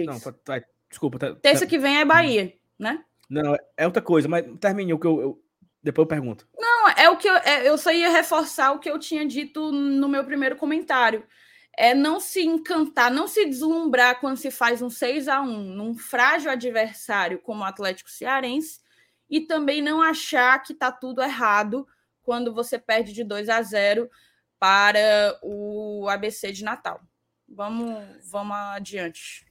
Não, 0.06 0.20
vai, 0.46 0.62
desculpa. 0.90 1.18
Tá, 1.18 1.36
Terça 1.36 1.66
tá... 1.66 1.70
que 1.70 1.80
vem 1.80 2.00
é 2.00 2.06
Bahia, 2.06 2.54
né? 2.78 3.04
Não, 3.30 3.56
é 3.78 3.86
outra 3.86 4.02
coisa, 4.02 4.28
mas 4.28 4.46
termine 4.60 4.94
o 4.94 5.00
que 5.00 5.08
eu, 5.08 5.22
eu, 5.22 5.44
Depois 5.82 6.04
eu 6.04 6.10
pergunto. 6.10 6.48
Não, 6.58 6.90
é 6.90 7.10
o 7.10 7.18
que 7.18 7.30
eu, 7.30 7.36
é, 7.38 7.68
eu 7.68 7.78
só 7.78 7.92
ia 7.92 8.10
reforçar 8.10 8.74
o 8.74 8.80
que 8.80 8.90
eu 8.90 9.00
tinha 9.00 9.26
dito 9.26 9.72
no 9.72 10.10
meu 10.10 10.24
primeiro 10.26 10.58
comentário. 10.58 11.24
É 11.78 11.94
não 11.94 12.20
se 12.20 12.42
encantar, 12.42 13.12
não 13.12 13.28
se 13.28 13.46
deslumbrar 13.46 14.20
quando 14.20 14.38
se 14.38 14.50
faz 14.50 14.82
um 14.82 14.90
6 14.90 15.28
a 15.28 15.42
1 15.42 15.46
num 15.46 15.96
frágil 15.96 16.50
adversário 16.50 17.40
como 17.40 17.62
o 17.62 17.66
Atlético 17.66 18.10
Cearense 18.10 18.80
e 19.30 19.42
também 19.42 19.82
não 19.82 20.02
achar 20.02 20.62
que 20.64 20.74
está 20.74 20.92
tudo 20.92 21.22
errado 21.22 21.88
quando 22.22 22.54
você 22.54 22.80
perde 22.80 23.14
de 23.14 23.24
2 23.24 23.50
a 23.50 23.62
0 23.62 24.10
para 24.58 25.38
o 25.44 26.08
ABC 26.10 26.52
de 26.52 26.64
Natal. 26.64 27.02
Vamos, 27.48 28.04
vamos 28.30 28.56
adiante. 28.56 29.46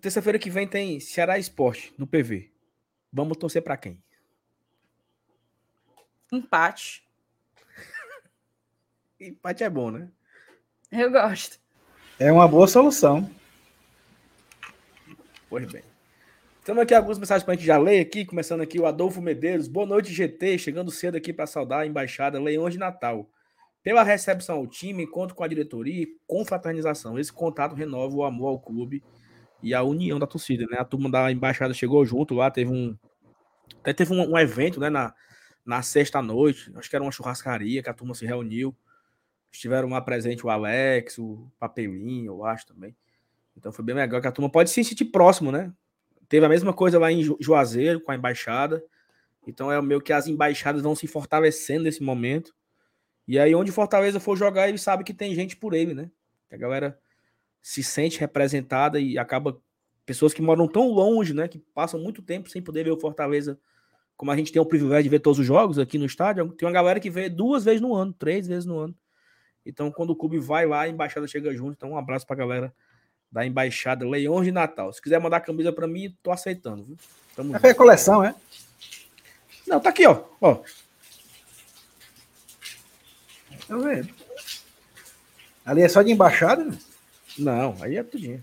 Terça-feira 0.00 0.38
que 0.38 0.50
vem 0.50 0.66
tem 0.66 0.98
Ceará 1.00 1.38
Esporte 1.38 1.94
no 1.98 2.06
PV. 2.06 2.52
Vamos 3.12 3.36
torcer 3.36 3.62
para 3.62 3.76
quem? 3.76 4.02
Empate. 6.32 7.06
Empate 9.20 9.64
é 9.64 9.70
bom, 9.70 9.90
né? 9.90 10.10
Eu 10.90 11.10
gosto. 11.10 11.58
É 12.18 12.32
uma 12.32 12.48
boa 12.48 12.66
solução. 12.66 13.30
Pois 15.48 15.70
bem. 15.70 15.82
Temos 16.64 16.82
aqui 16.82 16.94
algumas 16.94 17.18
mensagens 17.18 17.44
para 17.44 17.54
a 17.54 17.56
gente 17.56 17.66
já 17.66 17.78
ler 17.78 18.00
aqui, 18.00 18.24
começando 18.24 18.62
aqui 18.62 18.80
o 18.80 18.86
Adolfo 18.86 19.20
Medeiros. 19.20 19.68
Boa 19.68 19.86
noite, 19.86 20.12
GT. 20.12 20.58
Chegando 20.58 20.90
cedo 20.90 21.16
aqui 21.16 21.32
para 21.32 21.46
saudar 21.46 21.80
a 21.80 21.86
embaixada 21.86 22.40
Leões 22.40 22.72
de 22.72 22.78
Natal. 22.78 23.28
Pela 23.82 24.02
recepção 24.02 24.56
ao 24.56 24.66
time, 24.66 25.04
encontro 25.04 25.34
com 25.34 25.44
a 25.44 25.48
diretoria 25.48 26.02
e 26.02 26.08
confraternização. 26.26 27.18
Esse 27.18 27.32
contato 27.32 27.74
renova 27.74 28.14
o 28.14 28.24
amor 28.24 28.48
ao 28.48 28.60
clube 28.60 29.02
e 29.62 29.74
a 29.74 29.82
união 29.82 30.18
da 30.18 30.26
torcida, 30.26 30.66
né? 30.70 30.78
A 30.78 30.84
turma 30.84 31.10
da 31.10 31.30
embaixada 31.30 31.72
chegou 31.74 32.04
junto 32.04 32.34
lá, 32.34 32.50
teve 32.50 32.70
um. 32.70 32.96
Até 33.80 33.92
teve 33.92 34.12
um, 34.12 34.32
um 34.32 34.38
evento, 34.38 34.80
né? 34.80 34.88
Na, 34.88 35.14
na 35.64 35.82
sexta-noite, 35.82 36.72
acho 36.76 36.88
que 36.88 36.96
era 36.96 37.02
uma 37.02 37.12
churrascaria 37.12 37.82
que 37.82 37.90
a 37.90 37.94
turma 37.94 38.14
se 38.14 38.26
reuniu. 38.26 38.74
Estiveram 39.58 39.88
lá 39.88 40.00
presente 40.00 40.46
o 40.46 40.50
Alex, 40.50 41.18
o 41.18 41.50
Papelinho, 41.58 42.30
eu 42.30 42.44
acho 42.44 42.64
também. 42.64 42.94
Então 43.56 43.72
foi 43.72 43.84
bem 43.84 43.92
legal 43.92 44.20
que 44.20 44.28
a 44.28 44.30
turma 44.30 44.48
pode 44.48 44.70
se 44.70 44.84
sentir 44.84 45.06
próximo, 45.06 45.50
né? 45.50 45.72
Teve 46.28 46.46
a 46.46 46.48
mesma 46.48 46.72
coisa 46.72 46.96
lá 46.96 47.10
em 47.10 47.24
Juazeiro 47.40 48.00
com 48.00 48.12
a 48.12 48.14
embaixada. 48.14 48.80
Então 49.44 49.72
é 49.72 49.76
o 49.76 49.82
meu 49.82 50.00
que 50.00 50.12
as 50.12 50.28
embaixadas 50.28 50.80
vão 50.80 50.94
se 50.94 51.08
fortalecendo 51.08 51.82
nesse 51.82 52.04
momento. 52.04 52.54
E 53.26 53.36
aí, 53.36 53.52
onde 53.52 53.72
Fortaleza 53.72 54.20
for 54.20 54.36
jogar, 54.36 54.68
ele 54.68 54.78
sabe 54.78 55.02
que 55.02 55.12
tem 55.12 55.34
gente 55.34 55.56
por 55.56 55.74
ele, 55.74 55.92
né? 55.92 56.08
A 56.52 56.56
galera 56.56 56.96
se 57.60 57.82
sente 57.82 58.20
representada 58.20 59.00
e 59.00 59.18
acaba. 59.18 59.60
Pessoas 60.06 60.32
que 60.32 60.40
moram 60.40 60.68
tão 60.68 60.88
longe, 60.88 61.34
né? 61.34 61.48
Que 61.48 61.58
passam 61.58 61.98
muito 61.98 62.22
tempo 62.22 62.48
sem 62.48 62.62
poder 62.62 62.84
ver 62.84 62.92
o 62.92 63.00
Fortaleza. 63.00 63.58
Como 64.16 64.30
a 64.30 64.36
gente 64.36 64.52
tem 64.52 64.62
o 64.62 64.66
privilégio 64.66 65.02
de 65.02 65.08
ver 65.08 65.18
todos 65.18 65.40
os 65.40 65.46
jogos 65.46 65.80
aqui 65.80 65.98
no 65.98 66.06
estádio, 66.06 66.48
tem 66.52 66.64
uma 66.64 66.72
galera 66.72 67.00
que 67.00 67.10
vê 67.10 67.28
duas 67.28 67.64
vezes 67.64 67.80
no 67.80 67.92
ano, 67.92 68.12
três 68.12 68.46
vezes 68.46 68.64
no 68.64 68.78
ano. 68.78 68.96
Então, 69.68 69.92
quando 69.92 70.10
o 70.10 70.16
clube 70.16 70.38
vai 70.38 70.64
lá, 70.64 70.82
a 70.82 70.88
embaixada 70.88 71.28
chega 71.28 71.54
junto. 71.54 71.72
Então, 71.72 71.90
um 71.90 71.98
abraço 71.98 72.26
pra 72.26 72.34
galera 72.34 72.72
da 73.30 73.44
embaixada 73.44 74.08
Leões 74.08 74.46
de 74.46 74.50
Natal. 74.50 74.90
Se 74.92 75.02
quiser 75.02 75.20
mandar 75.20 75.40
camisa 75.40 75.70
para 75.70 75.86
mim, 75.86 76.16
tô 76.22 76.30
aceitando. 76.30 76.84
Viu? 76.84 76.96
Tamo 77.36 77.54
é 77.54 77.74
coleção, 77.74 78.24
é? 78.24 78.34
Não, 79.66 79.78
tá 79.78 79.90
aqui, 79.90 80.06
ó. 80.06 80.24
ó. 80.40 80.62
Eu 83.68 83.82
vejo. 83.82 84.14
Ali 85.66 85.82
é 85.82 85.88
só 85.88 86.00
de 86.00 86.10
embaixada? 86.10 86.64
Né? 86.64 86.78
Não, 87.38 87.76
aí 87.82 87.98
é 87.98 88.02
tudinho. 88.02 88.42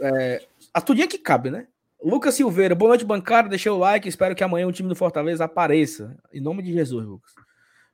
É, 0.00 0.46
a 0.72 0.80
tudinha 0.80 1.08
que 1.08 1.18
cabe, 1.18 1.50
né? 1.50 1.66
Lucas 2.00 2.36
Silveira, 2.36 2.76
boa 2.76 2.90
noite, 2.90 3.04
bancada. 3.04 3.48
Deixei 3.48 3.72
o 3.72 3.76
like. 3.76 4.08
Espero 4.08 4.36
que 4.36 4.44
amanhã 4.44 4.68
o 4.68 4.72
time 4.72 4.88
do 4.88 4.94
Fortaleza 4.94 5.44
apareça. 5.44 6.16
Em 6.32 6.40
nome 6.40 6.62
de 6.62 6.72
Jesus, 6.72 7.04
Lucas. 7.04 7.34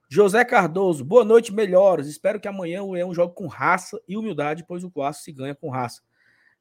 José 0.08 0.44
Cardoso, 0.44 1.04
boa 1.04 1.24
noite, 1.24 1.52
melhoras. 1.52 2.06
Espero 2.06 2.38
que 2.38 2.46
amanhã 2.46 2.82
o 2.82 2.92
Leão 2.92 3.14
jogue 3.14 3.34
com 3.34 3.46
raça 3.46 4.00
e 4.06 4.16
humildade, 4.16 4.64
pois 4.66 4.84
o 4.84 4.90
clássico 4.90 5.24
se 5.24 5.32
ganha 5.32 5.54
com 5.54 5.70
raça. 5.70 6.02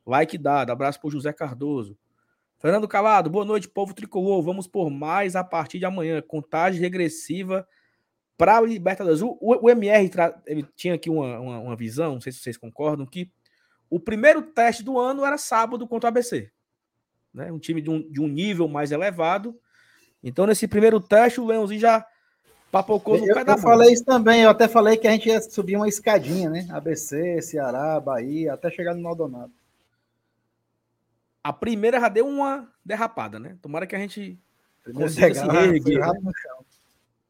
Like 0.05 0.37
dado. 0.37 0.71
Abraço 0.71 0.99
para 0.99 1.09
José 1.09 1.31
Cardoso. 1.33 1.97
Fernando 2.57 2.87
Calado, 2.87 3.29
boa 3.29 3.43
noite, 3.43 3.67
povo 3.67 3.93
tricolor. 3.93 4.41
Vamos 4.41 4.67
por 4.67 4.89
mais 4.89 5.35
a 5.35 5.43
partir 5.43 5.79
de 5.79 5.85
amanhã. 5.85 6.21
Contagem 6.21 6.79
regressiva 6.79 7.67
para 8.37 8.61
o 8.61 8.65
Libertadores. 8.65 9.21
O, 9.21 9.37
o, 9.41 9.65
o 9.65 9.69
MR 9.69 10.09
ele 10.45 10.65
tinha 10.75 10.93
aqui 10.93 11.09
uma, 11.09 11.39
uma, 11.39 11.59
uma, 11.59 11.75
visão, 11.75 12.13
não 12.13 12.21
sei 12.21 12.31
se 12.31 12.39
vocês 12.39 12.57
concordam, 12.57 13.05
que 13.05 13.29
o 13.89 13.99
primeiro 13.99 14.41
teste 14.41 14.81
do 14.81 14.97
ano 14.97 15.25
era 15.25 15.37
sábado 15.37 15.87
contra 15.87 16.07
o 16.07 16.09
ABC. 16.09 16.49
Né? 17.33 17.51
Um 17.51 17.59
time 17.59 17.81
de 17.81 17.89
um, 17.89 18.09
de 18.09 18.21
um 18.21 18.27
nível 18.27 18.67
mais 18.67 18.91
elevado. 18.91 19.59
Então, 20.23 20.47
nesse 20.47 20.67
primeiro 20.67 21.01
teste, 21.01 21.41
o 21.41 21.45
Leãozinho 21.45 21.81
já 21.81 22.05
papocou 22.73 23.19
no 23.19 23.27
eu, 23.27 23.35
pé 23.35 23.43
da 23.43 23.53
Eu 23.53 23.57
falei 23.59 23.93
isso 23.93 24.03
também, 24.03 24.41
eu 24.41 24.49
até 24.49 24.67
falei 24.67 24.97
que 24.97 25.07
a 25.07 25.11
gente 25.11 25.29
ia 25.29 25.39
subir 25.39 25.75
uma 25.75 25.87
escadinha, 25.87 26.49
né? 26.49 26.67
ABC, 26.71 27.39
Ceará, 27.39 27.99
Bahia, 27.99 28.51
até 28.51 28.71
chegar 28.71 28.95
no 28.95 29.01
Maldonado. 29.03 29.53
A 31.43 31.53
primeira 31.53 31.99
já 31.99 32.09
deu 32.09 32.27
uma 32.27 32.67
derrapada, 32.83 33.37
né? 33.37 33.59
Tomara 33.61 33.85
que 33.85 33.95
a 33.95 33.99
gente 33.99 34.39
consiga 34.91 35.35
se 35.35 35.45
erguer. 35.45 35.99
Né? 35.99 36.33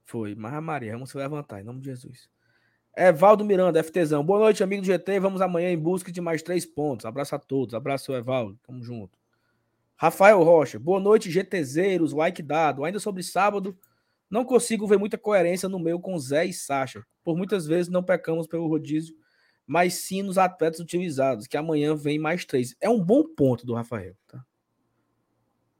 Foi, 0.05 0.33
mas 0.33 0.53
a 0.53 0.61
Maria, 0.61 0.93
vamos 0.93 1.09
se 1.09 1.17
levantar, 1.17 1.59
em 1.59 1.65
nome 1.65 1.81
de 1.81 1.87
Jesus. 1.87 2.29
Evaldo 2.95 3.43
Miranda, 3.43 3.83
FTzão. 3.83 4.23
Boa 4.23 4.39
noite, 4.39 4.63
amigo 4.63 4.83
do 4.83 4.85
GT. 4.85 5.19
Vamos 5.19 5.41
amanhã 5.41 5.69
em 5.69 5.77
busca 5.77 6.09
de 6.09 6.21
mais 6.21 6.41
três 6.41 6.65
pontos. 6.65 7.05
Abraço 7.05 7.35
a 7.35 7.39
todos. 7.39 7.73
Abraço, 7.73 8.13
Evaldo. 8.13 8.57
Tamo 8.65 8.81
junto. 8.83 9.17
Rafael 9.97 10.41
Rocha. 10.43 10.77
Boa 10.77 10.99
noite, 10.99 11.31
GTZeros. 11.31 12.13
Like 12.13 12.43
dado. 12.43 12.85
Ainda 12.85 12.99
sobre 12.99 13.23
sábado, 13.23 13.75
não 14.33 14.43
consigo 14.43 14.87
ver 14.87 14.97
muita 14.97 15.15
coerência 15.15 15.69
no 15.69 15.77
meio 15.77 15.99
com 15.99 16.17
Zé 16.17 16.43
e 16.43 16.51
Sacha. 16.51 17.05
Por 17.23 17.37
muitas 17.37 17.67
vezes 17.67 17.87
não 17.87 18.01
pecamos 18.01 18.47
pelo 18.47 18.67
rodízio, 18.67 19.15
mas 19.63 19.93
sim 19.93 20.23
nos 20.23 20.39
atletas 20.39 20.79
utilizados, 20.79 21.45
que 21.45 21.55
amanhã 21.55 21.95
vem 21.95 22.17
mais 22.17 22.43
três. 22.43 22.75
É 22.81 22.89
um 22.89 22.99
bom 22.99 23.23
ponto 23.23 23.63
do 23.63 23.75
Rafael. 23.75 24.15
Tá? 24.27 24.43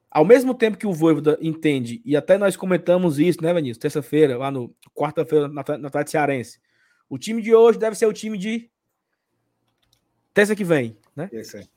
Ao 0.08 0.24
mesmo 0.24 0.54
tempo 0.54 0.78
que 0.78 0.86
o 0.86 0.94
Voivoda 0.94 1.36
entende, 1.42 2.00
e 2.06 2.16
até 2.16 2.38
nós 2.38 2.56
comentamos 2.56 3.18
isso, 3.18 3.42
né, 3.42 3.52
Vinícius? 3.52 3.80
Terça-feira, 3.80 4.38
lá 4.38 4.52
no 4.52 4.72
quarta-feira, 4.94 5.48
na, 5.48 5.64
na 5.80 5.88
Atlético 5.88 6.12
Cearense. 6.12 6.62
O 7.10 7.18
time 7.18 7.42
de 7.42 7.56
hoje 7.56 7.80
deve 7.80 7.96
ser 7.96 8.06
o 8.06 8.14
time 8.14 8.38
de 8.38 8.70
terça 10.32 10.56
que 10.56 10.64
vem, 10.64 10.96
né? 11.16 11.28
Isso 11.34 11.58
aí. 11.58 11.68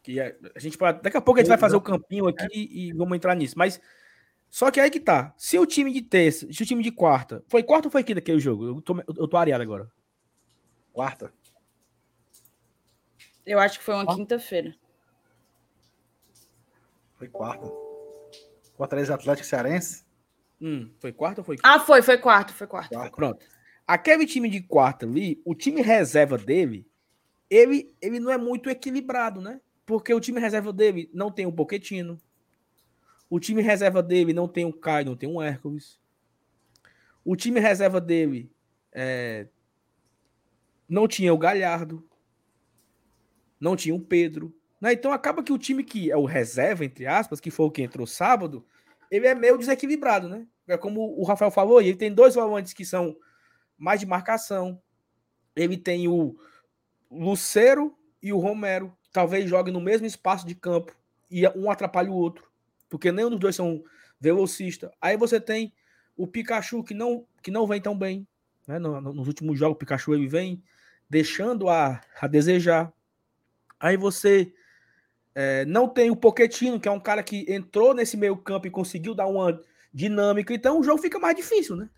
Que 0.00 0.20
é, 0.20 0.36
a 0.54 0.60
gente 0.60 0.78
daqui 0.78 1.16
a 1.16 1.20
pouco 1.20 1.40
a 1.40 1.42
gente 1.42 1.48
vai 1.48 1.58
fazer 1.58 1.74
o 1.74 1.80
campinho 1.80 2.28
aqui 2.28 2.70
e 2.72 2.92
vamos 2.92 3.16
entrar 3.16 3.34
nisso. 3.34 3.58
Mas 3.58 3.80
só 4.54 4.70
que 4.70 4.78
aí 4.78 4.88
que 4.88 5.00
tá. 5.00 5.34
Se 5.36 5.58
o 5.58 5.66
time 5.66 5.92
de 5.92 6.00
terça, 6.00 6.46
se 6.52 6.62
o 6.62 6.64
time 6.64 6.80
de 6.80 6.92
quarta. 6.92 7.42
Foi 7.48 7.60
quarta 7.60 7.88
ou 7.88 7.90
foi 7.90 8.04
quinta 8.04 8.20
aquele 8.20 8.38
jogo? 8.38 8.64
Eu 8.64 8.80
tô, 8.80 8.96
eu 9.18 9.26
tô 9.26 9.36
areado 9.36 9.60
agora. 9.64 9.90
Quarta. 10.92 11.34
Eu 13.44 13.58
acho 13.58 13.80
que 13.80 13.84
foi 13.84 13.94
uma 13.94 14.14
quinta-feira. 14.14 14.72
Foi 17.18 17.26
quarta. 17.26 17.66
Fortaleza 18.76 19.16
Atlético 19.16 19.44
Cearense? 19.44 20.04
Hum, 20.60 20.88
foi 21.00 21.12
quarta 21.12 21.40
ou 21.40 21.44
foi 21.44 21.56
quinta? 21.56 21.68
Ah, 21.68 21.80
foi, 21.80 22.00
foi 22.00 22.16
quarta, 22.16 22.52
foi 22.52 22.68
quarta. 22.68 22.94
quarta. 22.94 23.16
Pronto. 23.16 23.44
Aquele 23.84 24.24
time 24.24 24.48
de 24.48 24.62
quarta 24.62 25.04
ali, 25.04 25.42
o 25.44 25.56
time 25.56 25.82
reserva 25.82 26.38
dele, 26.38 26.86
ele, 27.50 27.92
ele 28.00 28.20
não 28.20 28.30
é 28.30 28.38
muito 28.38 28.70
equilibrado, 28.70 29.40
né? 29.40 29.60
Porque 29.84 30.14
o 30.14 30.20
time 30.20 30.38
reserva 30.38 30.72
dele 30.72 31.10
não 31.12 31.28
tem 31.28 31.44
o 31.44 31.52
Poquetino, 31.52 32.20
o 33.28 33.40
time 33.40 33.62
reserva 33.62 34.02
dele 34.02 34.32
não 34.32 34.46
tem 34.46 34.64
um 34.64 34.72
Caio, 34.72 35.06
não 35.06 35.16
tem 35.16 35.28
um 35.28 35.40
Hércules. 35.42 35.98
O 37.24 37.34
time 37.34 37.58
reserva 37.58 38.00
dele 38.00 38.50
é, 38.92 39.48
não 40.88 41.08
tinha 41.08 41.32
o 41.32 41.38
Galhardo. 41.38 42.06
não 43.58 43.76
tinha 43.76 43.94
o 43.94 44.00
Pedro. 44.00 44.54
Né? 44.80 44.92
Então 44.92 45.12
acaba 45.12 45.42
que 45.42 45.52
o 45.52 45.58
time 45.58 45.82
que 45.82 46.10
é 46.10 46.16
o 46.16 46.26
reserva, 46.26 46.84
entre 46.84 47.06
aspas, 47.06 47.40
que 47.40 47.50
foi 47.50 47.66
o 47.66 47.70
que 47.70 47.82
entrou 47.82 48.06
sábado, 48.06 48.64
ele 49.10 49.26
é 49.26 49.34
meio 49.34 49.56
desequilibrado, 49.56 50.28
né? 50.28 50.46
É 50.66 50.76
como 50.76 51.18
o 51.18 51.24
Rafael 51.24 51.50
falou, 51.50 51.80
ele 51.80 51.96
tem 51.96 52.12
dois 52.12 52.34
volantes 52.34 52.72
que 52.72 52.84
são 52.84 53.16
mais 53.78 54.00
de 54.00 54.06
marcação. 54.06 54.80
Ele 55.54 55.76
tem 55.76 56.08
o 56.08 56.36
Lucero 57.10 57.96
e 58.22 58.32
o 58.32 58.38
Romero. 58.38 58.94
Talvez 59.12 59.48
joguem 59.48 59.72
no 59.72 59.80
mesmo 59.80 60.06
espaço 60.06 60.46
de 60.46 60.54
campo 60.54 60.94
e 61.30 61.46
um 61.48 61.70
atrapalha 61.70 62.10
o 62.10 62.14
outro, 62.14 62.50
porque 62.94 63.10
nenhum 63.10 63.30
dos 63.30 63.40
dois 63.40 63.56
são 63.56 63.82
velocista. 64.20 64.88
Aí 65.00 65.16
você 65.16 65.40
tem 65.40 65.72
o 66.16 66.28
Pikachu 66.28 66.84
que 66.84 66.94
não 66.94 67.26
que 67.42 67.50
não 67.50 67.66
vem 67.66 67.80
tão 67.80 67.98
bem, 67.98 68.24
né? 68.68 68.78
Nos 68.78 69.26
últimos 69.26 69.58
jogos 69.58 69.74
o 69.74 69.78
Pikachu 69.80 70.14
ele 70.14 70.28
vem 70.28 70.62
deixando 71.10 71.68
a, 71.68 72.00
a 72.20 72.28
desejar. 72.28 72.92
Aí 73.80 73.96
você 73.96 74.54
é, 75.34 75.64
não 75.64 75.88
tem 75.88 76.08
o 76.08 76.14
Poquetino, 76.14 76.78
que 76.78 76.86
é 76.86 76.92
um 76.92 77.00
cara 77.00 77.20
que 77.24 77.44
entrou 77.52 77.92
nesse 77.94 78.16
meio 78.16 78.36
campo 78.36 78.68
e 78.68 78.70
conseguiu 78.70 79.12
dar 79.12 79.26
uma 79.26 79.60
dinâmica. 79.92 80.54
Então 80.54 80.78
o 80.78 80.84
jogo 80.84 81.02
fica 81.02 81.18
mais 81.18 81.34
difícil, 81.34 81.74
né? 81.74 81.90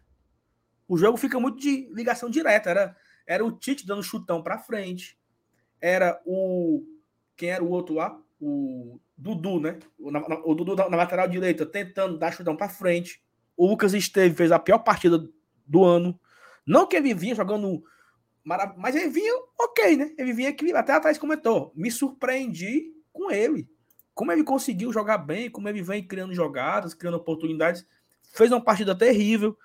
O 0.89 0.97
jogo 0.97 1.19
fica 1.19 1.39
muito 1.39 1.59
de 1.59 1.91
ligação 1.93 2.31
direta. 2.31 2.71
Era, 2.71 2.97
era 3.27 3.45
o 3.45 3.53
Tite 3.53 3.87
dando 3.87 4.03
chutão 4.03 4.43
para 4.43 4.59
frente. 4.59 5.19
Era 5.79 6.19
o. 6.25 6.83
Quem 7.37 7.51
era 7.51 7.63
o 7.63 7.69
outro 7.69 7.97
lá? 7.97 8.19
O 8.41 8.99
Dudu, 9.17 9.61
né? 9.61 9.79
O, 9.99 10.11
o 10.53 10.55
Dudu 10.55 10.77
na, 10.77 10.89
na, 10.91 10.97
lateral 10.97 11.27
direita 11.27 11.65
tentando 11.65 12.19
dar 12.19 12.33
chutão 12.33 12.57
para 12.57 12.69
frente. 12.69 13.23
O 13.57 13.67
Lucas 13.67 13.95
Esteve 13.95 14.35
fez 14.35 14.53
a 14.53 14.59
pior 14.59 14.79
partida 14.79 15.27
do 15.67 15.85
ano. 15.85 16.19
Não 16.67 16.87
que 16.87 16.97
ele 16.97 17.15
vinha 17.15 17.35
jogando. 17.35 17.83
Mas 18.45 18.95
ele 18.95 19.09
vinha 19.09 19.33
ok, 19.59 19.97
né? 19.97 20.15
Ele 20.19 20.33
vinha 20.33 20.51
aqui, 20.51 20.73
até 20.73 20.93
atrás 20.93 21.19
comentou. 21.19 21.73
Me 21.75 21.91
surpreendi 21.91 22.93
com 23.13 23.31
ele. 23.31 23.69
Como 24.15 24.31
ele 24.31 24.45
conseguiu 24.45 24.93
jogar 24.93 25.19
bem, 25.19 25.51
como 25.51 25.69
ele 25.69 25.83
vem 25.83 26.07
criando 26.07 26.35
jogadas, 26.35 26.95
criando 26.95 27.17
oportunidades. 27.17 27.87
Fez 28.35 28.53
uma 28.53 28.61
partida 28.61 28.95
terrível. 28.95 29.57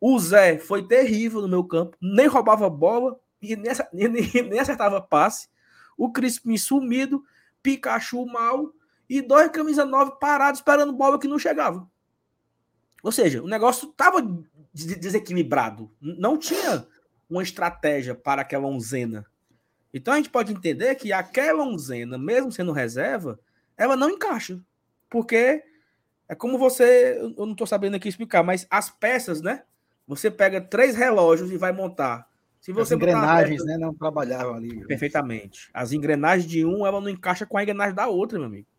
O 0.00 0.18
Zé 0.18 0.58
foi 0.58 0.86
terrível 0.86 1.40
no 1.42 1.48
meu 1.48 1.62
campo, 1.62 1.96
nem 2.00 2.26
roubava 2.26 2.68
bola 2.68 3.20
e 3.40 3.54
nem, 3.54 3.72
nem, 3.92 4.42
nem 4.48 4.58
acertava 4.58 5.00
passe. 5.00 5.48
O 5.96 6.10
Crispim 6.10 6.56
sumido, 6.56 7.22
Pikachu 7.62 8.26
mal 8.26 8.72
e 9.18 9.20
dois 9.20 9.50
camisa 9.50 9.84
9 9.84 10.12
parados 10.18 10.60
esperando 10.60 10.90
bola 10.94 11.18
que 11.18 11.28
não 11.28 11.38
chegava. 11.38 11.86
Ou 13.02 13.12
seja, 13.12 13.42
o 13.42 13.46
negócio 13.46 13.90
estava 13.90 14.26
desequilibrado. 14.72 15.90
Não 16.00 16.38
tinha 16.38 16.86
uma 17.28 17.42
estratégia 17.42 18.14
para 18.14 18.40
aquela 18.40 18.66
onzena. 18.66 19.26
Então 19.92 20.14
a 20.14 20.16
gente 20.16 20.30
pode 20.30 20.50
entender 20.50 20.94
que 20.94 21.12
aquela 21.12 21.62
onzena, 21.62 22.16
mesmo 22.16 22.50
sendo 22.50 22.72
reserva, 22.72 23.38
ela 23.76 23.96
não 23.96 24.08
encaixa. 24.08 24.58
Porque 25.10 25.62
é 26.26 26.34
como 26.34 26.56
você, 26.56 27.18
eu 27.36 27.44
não 27.44 27.52
estou 27.52 27.66
sabendo 27.66 27.96
aqui 27.96 28.08
explicar, 28.08 28.42
mas 28.42 28.66
as 28.70 28.88
peças, 28.88 29.42
né? 29.42 29.64
Você 30.06 30.30
pega 30.30 30.58
três 30.58 30.96
relógios 30.96 31.50
e 31.50 31.58
vai 31.58 31.72
montar. 31.72 32.26
Se 32.62 32.72
você 32.72 32.94
As 32.94 33.00
engrenagens, 33.00 33.62
peça, 33.62 33.64
né, 33.64 33.76
não 33.76 33.92
trabalhavam 33.92 34.54
ali. 34.54 34.86
Perfeitamente. 34.86 35.68
As 35.74 35.92
engrenagens 35.92 36.48
de 36.48 36.64
um, 36.64 36.86
ela 36.86 36.98
não 36.98 37.10
encaixa 37.10 37.44
com 37.44 37.58
a 37.58 37.62
engrenagem 37.62 37.94
da 37.94 38.06
outra, 38.06 38.38
meu 38.38 38.46
amigo. 38.46 38.71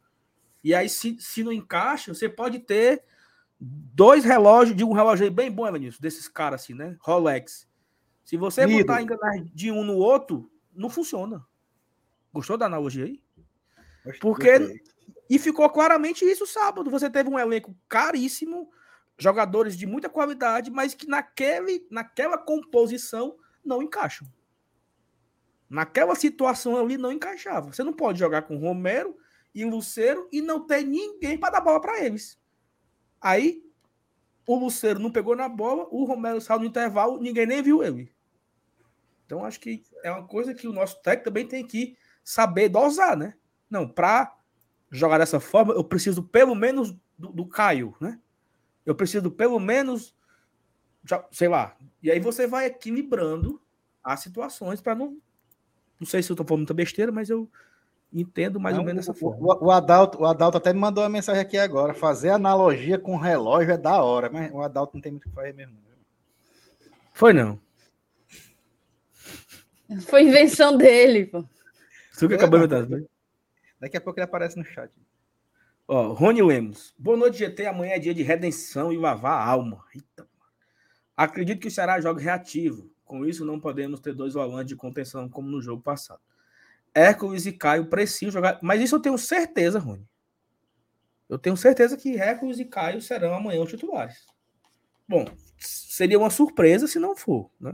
E 0.63 0.73
aí, 0.73 0.87
se, 0.87 1.17
se 1.19 1.43
não 1.43 1.51
encaixa, 1.51 2.13
você 2.13 2.29
pode 2.29 2.59
ter 2.59 3.03
dois 3.59 4.23
relógios, 4.23 4.75
de 4.75 4.83
um 4.83 4.93
relógio 4.93 5.29
bem 5.31 5.51
bom, 5.51 5.67
Evanilson, 5.67 5.99
desses 6.01 6.27
caras 6.27 6.61
assim, 6.61 6.73
né? 6.73 6.95
Rolex. 7.01 7.67
Se 8.23 8.37
você 8.37 8.65
Lido. 8.65 8.79
botar 8.79 8.97
a 8.97 9.01
engrenagem 9.01 9.51
de 9.53 9.71
um 9.71 9.83
no 9.83 9.95
outro, 9.95 10.49
não 10.73 10.89
funciona. 10.89 11.45
Gostou 12.33 12.57
da 12.57 12.65
analogia 12.65 13.05
aí? 13.05 13.21
Porque. 14.19 14.81
E 15.29 15.39
ficou 15.39 15.67
claramente 15.69 16.25
isso 16.25 16.45
sábado. 16.45 16.91
Você 16.91 17.09
teve 17.09 17.29
um 17.29 17.39
elenco 17.39 17.75
caríssimo, 17.87 18.69
jogadores 19.17 19.75
de 19.75 19.85
muita 19.85 20.09
qualidade, 20.09 20.69
mas 20.69 20.93
que 20.93 21.07
naquele, 21.07 21.87
naquela 21.89 22.37
composição 22.37 23.37
não 23.63 23.81
encaixam. 23.81 24.27
Naquela 25.69 26.13
situação 26.13 26.77
ali 26.77 26.97
não 26.97 27.11
encaixava. 27.11 27.71
Você 27.71 27.83
não 27.83 27.93
pode 27.93 28.19
jogar 28.19 28.43
com 28.43 28.57
Romero 28.57 29.17
e 29.53 29.63
Lucero 29.65 30.27
e 30.31 30.41
não 30.41 30.65
ter 30.65 30.83
ninguém 30.83 31.37
para 31.37 31.53
dar 31.53 31.61
bola 31.61 31.79
para 31.79 32.03
eles. 32.03 32.39
Aí 33.21 33.63
o 34.45 34.57
Lucero 34.57 34.99
não 34.99 35.11
pegou 35.11 35.35
na 35.35 35.47
bola, 35.47 35.87
o 35.89 36.03
Romero 36.03 36.41
saiu 36.41 36.59
no 36.59 36.65
intervalo, 36.65 37.19
ninguém 37.19 37.45
nem 37.45 37.61
viu 37.61 37.83
ele. 37.83 38.13
Então, 39.25 39.45
acho 39.45 39.59
que 39.59 39.83
é 40.03 40.11
uma 40.11 40.27
coisa 40.27 40.53
que 40.53 40.67
o 40.67 40.73
nosso 40.73 41.01
técnico 41.01 41.25
também 41.25 41.47
tem 41.47 41.65
que 41.65 41.97
saber 42.23 42.69
dosar, 42.69 43.17
né? 43.17 43.35
Não, 43.69 43.87
para 43.87 44.37
jogar 44.91 45.17
dessa 45.17 45.39
forma, 45.39 45.73
eu 45.73 45.83
preciso 45.83 46.21
pelo 46.21 46.53
menos 46.53 46.91
do, 47.17 47.31
do 47.31 47.45
Caio, 47.45 47.95
né? 47.99 48.19
Eu 48.85 48.93
preciso 48.93 49.31
pelo 49.31 49.59
menos, 49.59 50.15
sei 51.31 51.47
lá. 51.47 51.75
E 52.01 52.11
aí 52.11 52.19
você 52.19 52.45
vai 52.45 52.65
equilibrando 52.65 53.61
as 54.03 54.19
situações 54.19 54.81
para 54.81 54.93
não. 54.93 55.17
Não 55.99 56.05
sei 56.05 56.21
se 56.21 56.29
eu 56.29 56.35
tô 56.35 56.43
falando 56.43 56.61
muita 56.61 56.73
besteira, 56.73 57.11
mas 57.11 57.29
eu 57.29 57.49
entendo 58.13 58.59
mais 58.59 58.75
não, 58.75 58.81
ou 58.81 58.85
menos 58.85 59.05
dessa 59.05 59.17
forma. 59.17 59.41
O, 59.41 59.65
o, 59.65 59.71
Adalto, 59.71 60.21
o 60.21 60.25
Adalto 60.25 60.57
até 60.57 60.71
me 60.71 60.79
mandou 60.79 61.03
uma 61.03 61.09
mensagem 61.09 61.41
aqui 61.41 61.57
agora. 61.57 61.93
Fazer 61.93 62.29
analogia 62.29 62.99
com 62.99 63.17
relógio 63.17 63.73
é 63.73 63.77
da 63.77 64.01
hora, 64.03 64.29
mas 64.31 64.51
o 64.51 64.61
Adalto 64.61 64.95
não 64.95 65.01
tem 65.01 65.11
muito 65.11 65.25
o 65.25 65.29
que 65.29 65.35
fazer 65.35 65.53
mesmo. 65.53 65.75
Foi 67.13 67.33
não. 67.33 67.59
Foi 70.01 70.23
invenção 70.23 70.77
dele, 70.77 71.25
pô. 71.25 71.43
Isso 72.11 72.27
que 72.27 72.33
acabou 72.35 72.65
de? 72.67 73.07
Daqui 73.79 73.97
a 73.97 74.01
pouco 74.01 74.19
ele 74.19 74.25
aparece 74.25 74.57
no 74.57 74.63
chat. 74.63 74.91
Ó, 75.87 76.13
Rony 76.13 76.41
Lemos. 76.41 76.93
Boa 76.97 77.17
noite, 77.17 77.39
GT. 77.39 77.65
Amanhã 77.65 77.93
é 77.93 77.99
dia 77.99 78.13
de 78.13 78.23
redenção 78.23 78.93
e 78.93 78.97
lavar 78.97 79.33
a 79.33 79.45
alma. 79.45 79.83
Eita. 79.93 80.27
Acredito 81.15 81.59
que 81.59 81.67
o 81.67 81.71
Ceará 81.71 81.99
joga 81.99 82.21
reativo. 82.21 82.89
Com 83.03 83.25
isso, 83.25 83.45
não 83.45 83.59
podemos 83.59 83.99
ter 83.99 84.13
dois 84.13 84.33
volantes 84.33 84.69
de 84.69 84.75
contenção 84.75 85.27
como 85.27 85.49
no 85.49 85.61
jogo 85.61 85.81
passado. 85.81 86.21
Hércules 86.93 87.45
e 87.45 87.51
Caio 87.51 87.87
precisam 87.87 88.31
jogar. 88.31 88.59
Mas 88.61 88.81
isso 88.81 88.95
eu 88.95 88.99
tenho 88.99 89.17
certeza, 89.17 89.79
Rony. 89.79 90.07
Eu 91.29 91.39
tenho 91.39 91.57
certeza 91.57 91.97
que 91.97 92.17
Hércules 92.17 92.59
e 92.59 92.65
Caio 92.65 93.01
serão 93.01 93.33
amanhã 93.33 93.61
os 93.61 93.69
titulares. 93.69 94.25
Bom, 95.07 95.25
seria 95.57 96.17
uma 96.17 96.29
surpresa 96.29 96.87
se 96.87 96.99
não 96.99 97.15
for, 97.15 97.49
né? 97.59 97.73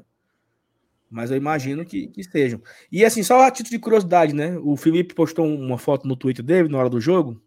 Mas 1.10 1.32
eu 1.32 1.38
imagino 1.38 1.84
que, 1.86 2.08
que 2.08 2.24
sejam. 2.24 2.62
E 2.92 3.04
assim, 3.04 3.24
só 3.24 3.42
a 3.42 3.52
título 3.52 3.72
de 3.72 3.80
curiosidade, 3.80 4.34
né? 4.34 4.58
O 4.60 4.78
Felipe 4.78 5.16
postou 5.16 5.46
uma 5.46 5.78
foto 5.78 6.08
no 6.08 6.16
Twitter 6.16 6.46
dele 6.46 6.70
na 6.70 6.78
hora 6.78 6.90
do 6.90 7.02
jogo, 7.02 7.42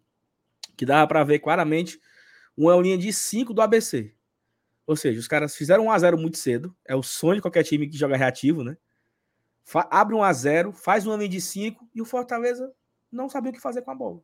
que 0.75 0.85
dava 0.85 1.07
para 1.07 1.23
ver 1.23 1.39
claramente 1.39 1.99
uma 2.57 2.75
linha 2.75 2.97
de 2.97 3.11
5 3.11 3.53
do 3.53 3.61
ABC. 3.61 4.13
Ou 4.85 4.95
seja, 4.95 5.19
os 5.19 5.27
caras 5.27 5.55
fizeram 5.55 5.85
1 5.85 5.91
a 5.91 5.99
0 5.99 6.17
muito 6.17 6.37
cedo. 6.37 6.75
É 6.85 6.95
o 6.95 7.01
sonho 7.01 7.35
de 7.35 7.41
qualquer 7.41 7.63
time 7.63 7.87
que 7.87 7.97
joga 7.97 8.17
reativo, 8.17 8.63
né? 8.63 8.75
Abre 9.89 10.15
1 10.15 10.23
a 10.23 10.33
0 10.33 10.71
faz 10.73 11.05
uma 11.05 11.15
linha 11.15 11.29
de 11.29 11.41
5 11.41 11.89
e 11.93 12.01
o 12.01 12.05
Fortaleza 12.05 12.71
não 13.11 13.29
sabia 13.29 13.51
o 13.51 13.53
que 13.53 13.61
fazer 13.61 13.81
com 13.81 13.91
a 13.91 13.95
bola. 13.95 14.21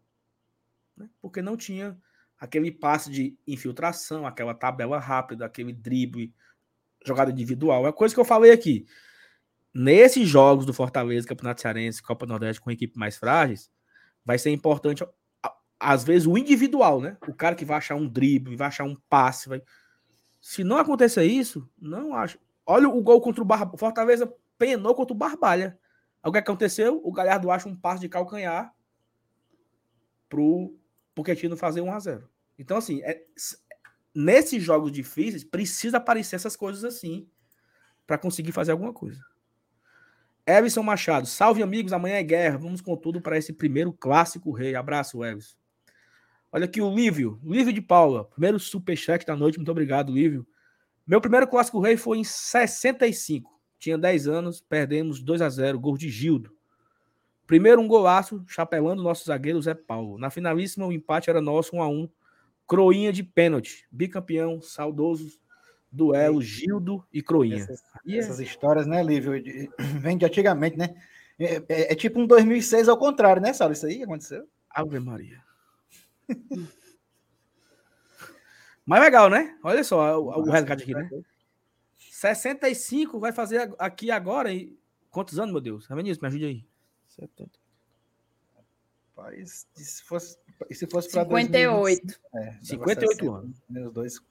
Né? 0.97 1.09
Porque 1.21 1.41
não 1.41 1.55
tinha 1.55 1.97
aquele 2.39 2.71
passe 2.71 3.09
de 3.09 3.37
infiltração, 3.47 4.25
aquela 4.25 4.53
tabela 4.53 4.99
rápida, 4.99 5.45
aquele 5.45 5.73
drible, 5.73 6.33
jogada 7.05 7.31
individual. 7.31 7.87
É 7.87 7.91
coisa 7.91 8.13
que 8.13 8.19
eu 8.19 8.25
falei 8.25 8.51
aqui 8.51 8.85
nesses 9.73 10.27
jogos 10.27 10.65
do 10.65 10.73
Fortaleza, 10.73 11.27
Campeonato 11.27 11.61
Cearense, 11.61 12.01
Copa 12.01 12.25
Nordeste 12.25 12.61
com 12.61 12.71
equipe 12.71 12.97
mais 12.97 13.17
frágeis, 13.17 13.69
vai 14.25 14.37
ser 14.37 14.49
importante, 14.51 15.05
às 15.79 16.03
vezes, 16.03 16.27
o 16.27 16.37
individual, 16.37 17.01
né? 17.01 17.17
O 17.27 17.33
cara 17.33 17.55
que 17.55 17.65
vai 17.65 17.77
achar 17.77 17.95
um 17.95 18.07
drible, 18.07 18.55
vai 18.55 18.67
achar 18.67 18.83
um 18.83 18.95
passe. 19.09 19.47
Vai... 19.47 19.61
Se 20.41 20.63
não 20.63 20.77
acontecer 20.77 21.23
isso, 21.23 21.69
não 21.79 22.13
acho. 22.13 22.37
Olha 22.65 22.89
o 22.89 23.01
gol 23.01 23.21
contra 23.21 23.41
o 23.41 23.45
Barbalha. 23.45 23.77
Fortaleza 23.77 24.31
penou 24.59 24.93
contra 24.93 25.13
o 25.13 25.17
Barbalha. 25.17 25.79
O 26.23 26.31
que 26.31 26.37
aconteceu? 26.37 27.01
O 27.03 27.11
Galhardo 27.11 27.49
acha 27.49 27.67
um 27.67 27.75
passe 27.75 28.01
de 28.01 28.09
calcanhar 28.09 28.75
pro 30.27 30.77
Pochettino 31.15 31.57
fazer 31.57 31.81
1 31.81 31.91
a 31.91 31.99
0 31.99 32.29
Então, 32.57 32.77
assim, 32.77 33.01
é... 33.01 33.23
nesses 34.13 34.61
jogos 34.61 34.91
difíceis, 34.91 35.43
precisa 35.43 35.97
aparecer 35.97 36.35
essas 36.35 36.55
coisas 36.55 36.83
assim 36.83 37.27
para 38.05 38.17
conseguir 38.17 38.51
fazer 38.51 38.71
alguma 38.71 38.93
coisa. 38.93 39.23
Everson 40.45 40.83
Machado, 40.83 41.27
salve 41.27 41.63
amigos, 41.63 41.93
amanhã 41.93 42.15
é 42.15 42.23
guerra. 42.23 42.57
Vamos 42.57 42.81
com 42.81 42.97
tudo 42.97 43.21
para 43.21 43.37
esse 43.37 43.53
primeiro 43.53 43.93
clássico 43.93 44.51
rei. 44.51 44.75
Abraço, 44.75 45.23
Everson. 45.23 45.55
Olha 46.51 46.65
aqui 46.65 46.81
o 46.81 46.93
Lívio, 46.93 47.39
Lívio 47.43 47.71
de 47.71 47.81
Paula, 47.81 48.25
primeiro 48.25 48.59
superchat 48.59 49.25
da 49.25 49.35
noite. 49.35 49.57
Muito 49.57 49.71
obrigado, 49.71 50.11
Lívio. 50.11 50.47
Meu 51.05 51.21
primeiro 51.21 51.47
clássico 51.47 51.79
rei 51.79 51.95
foi 51.95 52.17
em 52.17 52.23
65. 52.23 53.58
Tinha 53.79 53.97
10 53.97 54.27
anos, 54.27 54.61
perdemos 54.61 55.21
2 55.21 55.41
a 55.41 55.49
0 55.49 55.79
gol 55.79 55.97
de 55.97 56.09
Gildo. 56.09 56.55
Primeiro 57.47 57.81
um 57.81 57.87
golaço, 57.87 58.43
chapelando 58.47 59.01
nosso 59.01 59.25
zagueiro 59.25 59.61
Zé 59.61 59.73
Paulo. 59.73 60.19
Na 60.19 60.29
finalíssima 60.29 60.85
o 60.85 60.91
empate 60.91 61.29
era 61.29 61.41
nosso, 61.41 61.75
1 61.75 61.81
a 61.81 61.87
1. 61.87 62.09
Croinha 62.67 63.11
de 63.11 63.23
pênalti, 63.23 63.87
bicampeão, 63.91 64.61
saudoso 64.61 65.39
duelo 65.91 66.41
Gildo 66.41 67.03
e 67.11 67.21
Croinha. 67.21 67.63
Essas, 67.63 67.83
essas 68.07 68.39
histórias, 68.39 68.85
né, 68.85 69.01
Lívio, 69.03 69.31
vem 69.99 70.17
de 70.17 70.25
antigamente, 70.25 70.77
né? 70.77 70.95
É, 71.39 71.55
é, 71.69 71.93
é, 71.93 71.95
tipo 71.95 72.19
um 72.19 72.27
2006 72.27 72.89
ao 72.89 72.97
contrário, 72.97 73.41
né, 73.41 73.53
Saulo? 73.53 73.73
Isso 73.73 73.85
aí 73.85 74.03
aconteceu? 74.03 74.47
Ave 74.69 74.99
Maria. 74.99 75.41
Mas 78.85 79.01
legal, 79.01 79.29
né? 79.29 79.57
Olha 79.63 79.83
só 79.83 80.19
o, 80.19 80.27
o 80.41 80.49
resgate 80.49 80.83
aqui, 80.83 80.93
né? 80.93 81.09
65 82.19 83.17
vai 83.17 83.31
fazer 83.31 83.73
aqui 83.79 84.11
agora. 84.11 84.51
E... 84.51 84.77
Quantos 85.09 85.39
anos, 85.39 85.53
meu 85.53 85.61
Deus? 85.61 85.87
Vinícius, 85.87 86.19
me 86.19 86.27
ajude 86.27 86.45
aí. 86.45 86.65
70. 87.07 87.49
Rapaz, 89.15 89.67
se 89.73 90.03
fosse, 90.03 90.37
se 90.69 90.85
fosse 90.85 91.09
para 91.11 91.23
58. 91.23 92.01
2020, 92.03 92.19
é, 92.35 92.59
58 92.61 93.11
60, 93.19 93.37
anos. 93.37 93.63
Menos 93.69 93.93
dois. 93.93 94.21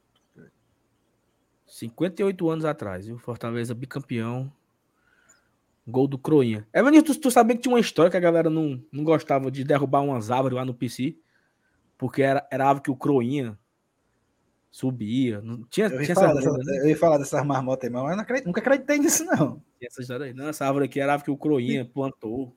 58 1.67 2.51
anos 2.51 2.65
atrás, 2.67 3.07
viu? 3.07 3.19
Fortaleza 3.19 3.75
bicampeão. 3.75 4.53
Gol 5.87 6.07
do 6.07 6.19
Croinha. 6.19 6.69
É, 6.75 6.83
Vinícius, 6.83 7.17
tu, 7.17 7.23
tu 7.23 7.31
sabia 7.31 7.57
que 7.57 7.63
tinha 7.63 7.73
uma 7.73 7.81
história 7.81 8.11
que 8.11 8.17
a 8.19 8.21
galera 8.21 8.51
não, 8.51 8.85
não 8.93 9.03
gostava 9.03 9.51
de 9.51 9.65
derrubar 9.65 10.03
umas 10.03 10.31
árvores 10.31 10.57
lá 10.57 10.65
no 10.65 10.75
PC? 10.75 11.17
Porque 11.97 12.21
era, 12.21 12.47
era 12.51 12.67
árvore 12.67 12.85
que 12.85 12.91
o 12.91 12.97
Croinha 12.97 13.59
subia. 14.79 15.41
Não, 15.41 15.65
tinha, 15.65 15.89
eu, 15.89 15.99
ia 15.99 16.05
tinha 16.05 16.15
falar 16.15 16.35
dessa, 16.35 16.53
né? 16.53 16.79
eu 16.79 16.89
ia 16.89 16.97
falar 16.97 17.19
dessas 17.19 17.45
marmotas 17.45 17.85
aí, 17.85 17.91
mas 17.91 18.15
eu 18.15 18.21
acredito, 18.21 18.47
nunca 18.47 18.61
acreditei 18.61 18.99
nisso, 18.99 19.25
não. 19.25 19.61
Tinha 19.77 19.89
essa 19.89 20.01
história 20.01 20.27
aí. 20.27 20.33
Não, 20.33 20.49
essa 20.49 20.65
árvore 20.67 20.85
aqui 20.85 21.01
era 21.01 21.11
a 21.11 21.15
árvore 21.15 21.25
que 21.25 21.31
o 21.33 21.37
Croinha 21.37 21.85
plantou. 21.85 22.57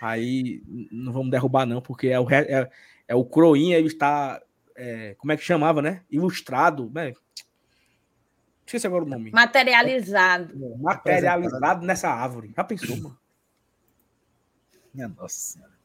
Aí 0.00 0.62
não 0.92 1.12
vamos 1.12 1.30
derrubar, 1.30 1.66
não, 1.66 1.80
porque 1.80 2.08
é 2.08 2.20
o, 2.20 2.30
é, 2.30 2.70
é 3.08 3.14
o 3.16 3.24
Croinha, 3.24 3.78
ele 3.78 3.88
está. 3.88 4.40
É, 4.76 5.16
como 5.18 5.32
é 5.32 5.36
que 5.36 5.42
chamava, 5.42 5.82
né? 5.82 6.02
Ilustrado, 6.08 6.88
né? 6.94 7.12
Esqueci 8.64 8.86
agora 8.86 9.04
o 9.04 9.08
nome. 9.08 9.32
Materializado. 9.32 10.54
Materializado 10.78 11.84
nessa 11.84 12.08
árvore. 12.10 12.52
Já 12.54 12.62
pensou, 12.62 12.96
mano? 12.96 13.18
Minha 14.94 15.08
nossa 15.08 15.36
senhora. 15.36 15.75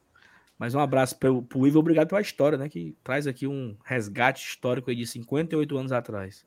Mas 0.61 0.75
um 0.75 0.79
abraço 0.79 1.17
pro, 1.17 1.41
pro 1.41 1.65
Ivo, 1.65 1.79
obrigado 1.79 2.09
pela 2.09 2.21
história, 2.21 2.55
né? 2.55 2.69
Que 2.69 2.95
traz 3.03 3.25
aqui 3.25 3.47
um 3.47 3.75
resgate 3.83 4.47
histórico 4.47 4.93
de 4.93 5.07
58 5.07 5.75
anos 5.75 5.91
atrás. 5.91 6.45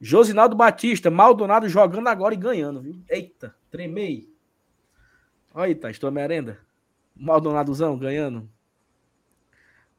Josinaldo 0.00 0.56
Batista, 0.56 1.10
Maldonado 1.10 1.68
jogando 1.68 2.08
agora 2.08 2.32
e 2.32 2.38
ganhando, 2.38 2.80
viu? 2.80 2.98
Eita, 3.06 3.54
tremei. 3.70 4.32
Olha 5.52 5.66
aí, 5.66 5.74
tá, 5.74 5.90
estou 5.90 6.10
merenda. 6.10 6.58
Maldonadozão 7.14 7.98
ganhando. 7.98 8.48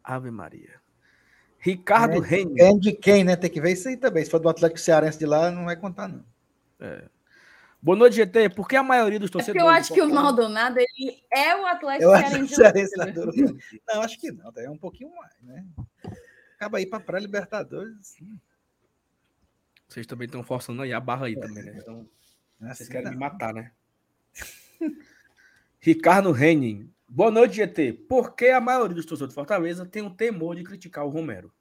Ave 0.04 0.32
Maria. 0.32 0.82
Ricardo 1.60 2.26
é. 2.26 2.42
É 2.58 2.74
de 2.74 2.92
quem, 2.92 3.24
né? 3.24 3.36
Tem 3.36 3.52
que 3.52 3.62
ver 3.62 3.74
isso 3.74 3.88
aí 3.88 3.98
também. 3.98 4.26
Se 4.26 4.32
for 4.32 4.40
do 4.40 4.50
Atlético 4.50 4.80
Cearense 4.80 5.20
de 5.20 5.28
lá, 5.28 5.52
não 5.52 5.66
vai 5.66 5.76
contar, 5.76 6.08
não. 6.08 6.26
É. 6.80 7.04
Boa 7.82 7.98
noite, 7.98 8.16
GT. 8.16 8.50
Por 8.50 8.68
que 8.68 8.76
a 8.76 8.84
maioria 8.84 9.20
dos 9.20 9.30
torcedores. 9.30 9.62
É 9.62 9.66
eu 9.66 9.70
acho 9.70 9.94
que 9.94 10.02
o 10.02 10.10
Maldonado 10.10 10.80
ele 10.80 11.24
é 11.32 11.56
o 11.56 11.66
Atlético 11.66 12.48
Cearense. 12.48 12.96
Não, 13.88 14.02
acho 14.02 14.20
que 14.20 14.32
não. 14.32 14.52
É 14.58 14.70
um 14.70 14.78
pouquinho 14.78 15.16
mais, 15.16 15.34
né? 15.42 15.66
Acaba 16.56 16.80
aí 16.80 16.88
para 16.88 17.00
pré-Libertadores. 17.00 18.18
Vocês 19.88 20.08
também 20.08 20.26
estão 20.26 20.44
forçando 20.44 20.82
aí 20.82 20.92
a 20.92 21.00
barra 21.00 21.28
aí 21.28 21.34
é, 21.34 21.40
também, 21.40 21.64
né? 21.64 21.78
Então, 21.80 22.10
é 22.62 22.66
assim, 22.66 22.76
vocês 22.76 22.90
querem 22.90 23.06
não. 23.06 23.12
me 23.12 23.18
matar, 23.18 23.54
né? 23.54 23.72
Ricardo 25.80 26.36
Henning. 26.36 26.92
Boa 27.08 27.32
noite, 27.32 27.56
GT. 27.56 27.94
Por 27.94 28.36
que 28.36 28.48
a 28.48 28.60
maioria 28.60 28.96
dos 28.96 29.06
torcedores 29.06 29.34
de 29.34 29.36
Fortaleza 29.36 29.86
tem 29.86 30.02
um 30.02 30.14
temor 30.14 30.56
de 30.56 30.64
criticar 30.64 31.06
o 31.06 31.10
Romero? 31.10 31.54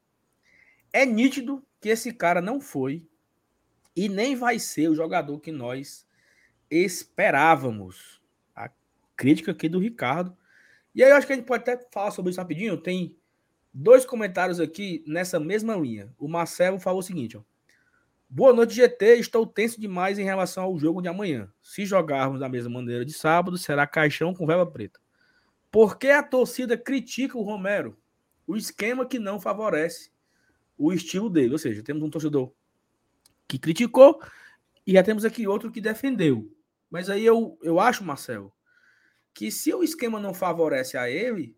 É 0.92 1.04
nítido 1.04 1.62
que 1.78 1.90
esse 1.90 2.12
cara 2.12 2.40
não 2.40 2.58
foi 2.58 3.06
e 3.94 4.08
nem 4.08 4.34
vai 4.34 4.58
ser 4.58 4.88
o 4.88 4.94
jogador 4.94 5.38
que 5.38 5.52
nós 5.52 6.05
esperávamos. 6.70 8.20
A 8.54 8.70
crítica 9.16 9.52
aqui 9.52 9.68
do 9.68 9.78
Ricardo. 9.78 10.36
E 10.94 11.02
aí 11.02 11.10
eu 11.10 11.16
acho 11.16 11.26
que 11.26 11.32
a 11.32 11.36
gente 11.36 11.46
pode 11.46 11.62
até 11.62 11.86
falar 11.92 12.10
sobre 12.10 12.30
isso 12.30 12.40
rapidinho. 12.40 12.76
Tem 12.76 13.16
dois 13.72 14.04
comentários 14.04 14.60
aqui 14.60 15.04
nessa 15.06 15.38
mesma 15.38 15.76
linha. 15.76 16.12
O 16.18 16.28
Marcelo 16.28 16.80
falou 16.80 17.00
o 17.00 17.02
seguinte, 17.02 17.36
ó. 17.36 17.42
Boa 18.28 18.52
noite, 18.52 18.74
GT. 18.74 19.18
Estou 19.18 19.46
tenso 19.46 19.80
demais 19.80 20.18
em 20.18 20.24
relação 20.24 20.64
ao 20.64 20.78
jogo 20.78 21.00
de 21.00 21.06
amanhã. 21.06 21.48
Se 21.62 21.86
jogarmos 21.86 22.40
da 22.40 22.48
mesma 22.48 22.70
maneira 22.70 23.04
de 23.04 23.12
sábado, 23.12 23.56
será 23.56 23.86
caixão 23.86 24.34
com 24.34 24.46
vela 24.46 24.68
preta. 24.68 24.98
Por 25.70 25.96
que 25.96 26.08
a 26.08 26.22
torcida 26.22 26.76
critica 26.76 27.38
o 27.38 27.42
Romero? 27.42 27.96
O 28.46 28.56
esquema 28.56 29.06
que 29.06 29.18
não 29.18 29.40
favorece 29.40 30.10
o 30.76 30.92
estilo 30.92 31.30
dele. 31.30 31.52
Ou 31.52 31.58
seja, 31.58 31.82
temos 31.82 32.02
um 32.02 32.10
torcedor 32.10 32.52
que 33.46 33.58
criticou 33.58 34.20
e 34.86 34.94
já 34.94 35.02
temos 35.02 35.24
aqui 35.24 35.46
outro 35.46 35.70
que 35.70 35.80
defendeu. 35.80 36.50
Mas 36.90 37.10
aí 37.10 37.24
eu, 37.24 37.58
eu 37.62 37.80
acho, 37.80 38.04
Marcelo, 38.04 38.52
que 39.34 39.50
se 39.50 39.72
o 39.74 39.82
esquema 39.82 40.18
não 40.18 40.32
favorece 40.32 40.96
a 40.96 41.10
ele, 41.10 41.56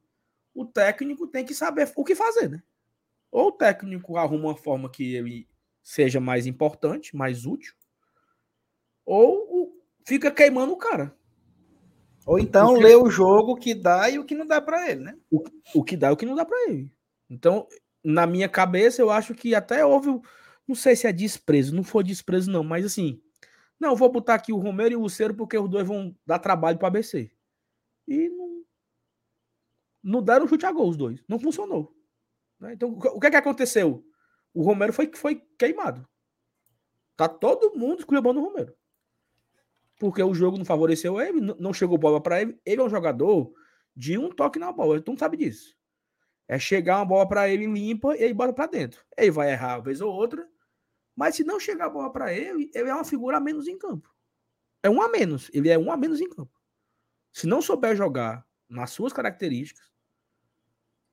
o 0.54 0.64
técnico 0.64 1.26
tem 1.26 1.44
que 1.44 1.54
saber 1.54 1.90
o 1.94 2.04
que 2.04 2.14
fazer, 2.14 2.48
né? 2.48 2.62
Ou 3.30 3.48
o 3.48 3.52
técnico 3.52 4.16
arruma 4.16 4.48
uma 4.48 4.56
forma 4.56 4.90
que 4.90 5.14
ele 5.14 5.48
seja 5.82 6.20
mais 6.20 6.46
importante, 6.46 7.14
mais 7.14 7.46
útil, 7.46 7.74
ou 9.04 9.80
fica 10.04 10.30
queimando 10.30 10.72
o 10.72 10.76
cara. 10.76 11.14
Ou 12.26 12.38
então 12.38 12.74
Porque... 12.74 12.84
lê 12.84 12.94
o 12.94 13.08
jogo 13.08 13.56
que 13.56 13.74
dá 13.74 14.10
e 14.10 14.18
o 14.18 14.24
que 14.24 14.34
não 14.34 14.46
dá 14.46 14.60
para 14.60 14.90
ele, 14.90 15.00
né? 15.02 15.16
O, 15.30 15.42
o 15.74 15.84
que 15.84 15.96
dá 15.96 16.10
e 16.10 16.12
o 16.12 16.16
que 16.16 16.26
não 16.26 16.34
dá 16.34 16.44
para 16.44 16.68
ele. 16.68 16.90
Então, 17.30 17.66
na 18.04 18.26
minha 18.26 18.48
cabeça, 18.48 19.00
eu 19.00 19.10
acho 19.10 19.34
que 19.34 19.54
até 19.54 19.84
houve, 19.84 20.08
não 20.66 20.74
sei 20.74 20.96
se 20.96 21.06
é 21.06 21.12
desprezo, 21.12 21.74
não 21.74 21.82
foi 21.82 22.04
desprezo 22.04 22.50
não, 22.50 22.62
mas 22.62 22.84
assim, 22.84 23.20
não, 23.80 23.94
vou 23.94 24.10
botar 24.10 24.34
aqui 24.34 24.52
o 24.52 24.58
Romero 24.58 24.92
e 24.92 24.96
o 24.96 25.00
Luceiro 25.00 25.34
porque 25.34 25.56
os 25.56 25.68
dois 25.68 25.86
vão 25.86 26.16
dar 26.26 26.38
trabalho 26.38 26.78
para 26.78 26.88
ABC. 26.88 27.30
E 28.06 28.28
não, 28.28 28.64
não 30.02 30.22
deram 30.22 30.48
chute 30.48 30.66
a 30.66 30.72
gol 30.72 30.88
os 30.88 30.96
dois, 30.96 31.22
não 31.28 31.38
funcionou. 31.38 31.94
Né? 32.58 32.72
Então, 32.72 32.90
o 32.90 33.20
que 33.20 33.26
é 33.26 33.30
que 33.30 33.36
aconteceu? 33.36 34.04
O 34.52 34.62
Romero 34.62 34.92
foi, 34.92 35.10
foi 35.14 35.42
queimado. 35.58 36.08
Tá 37.16 37.28
todo 37.28 37.76
mundo 37.76 38.00
esculhambando 38.00 38.40
o 38.40 38.44
Romero. 38.44 38.74
Porque 39.98 40.22
o 40.22 40.34
jogo 40.34 40.56
não 40.56 40.64
favoreceu 40.64 41.20
ele, 41.20 41.40
não 41.40 41.72
chegou 41.72 41.98
bola 41.98 42.20
para 42.20 42.40
ele. 42.40 42.60
Ele 42.64 42.80
é 42.80 42.84
um 42.84 42.90
jogador 42.90 43.52
de 43.94 44.16
um 44.16 44.30
toque 44.30 44.58
na 44.58 44.72
bola, 44.72 45.00
tu 45.00 45.10
não 45.10 45.18
sabe 45.18 45.36
disso. 45.36 45.76
É 46.46 46.58
chegar 46.58 46.98
uma 46.98 47.04
bola 47.04 47.28
para 47.28 47.48
ele 47.48 47.66
limpa 47.66 48.16
e 48.16 48.22
ele 48.22 48.34
bota 48.34 48.52
para 48.52 48.70
dentro. 48.70 49.04
Ele 49.16 49.30
vai 49.30 49.50
errar 49.50 49.76
uma 49.76 49.82
vez 49.82 50.00
ou 50.00 50.12
outra, 50.12 50.48
mas 51.18 51.34
se 51.34 51.42
não 51.42 51.58
chegar 51.58 51.86
a 51.86 51.90
bola 51.90 52.12
para 52.12 52.32
ele, 52.32 52.70
ele 52.72 52.88
é 52.88 52.94
uma 52.94 53.02
figura 53.02 53.38
a 53.38 53.40
menos 53.40 53.66
em 53.66 53.76
campo. 53.76 54.08
É 54.84 54.88
um 54.88 55.02
a 55.02 55.08
menos, 55.08 55.50
ele 55.52 55.68
é 55.68 55.76
um 55.76 55.90
a 55.90 55.96
menos 55.96 56.20
em 56.20 56.28
campo. 56.28 56.56
Se 57.32 57.44
não 57.44 57.60
souber 57.60 57.96
jogar 57.96 58.46
nas 58.68 58.92
suas 58.92 59.12
características, 59.12 59.90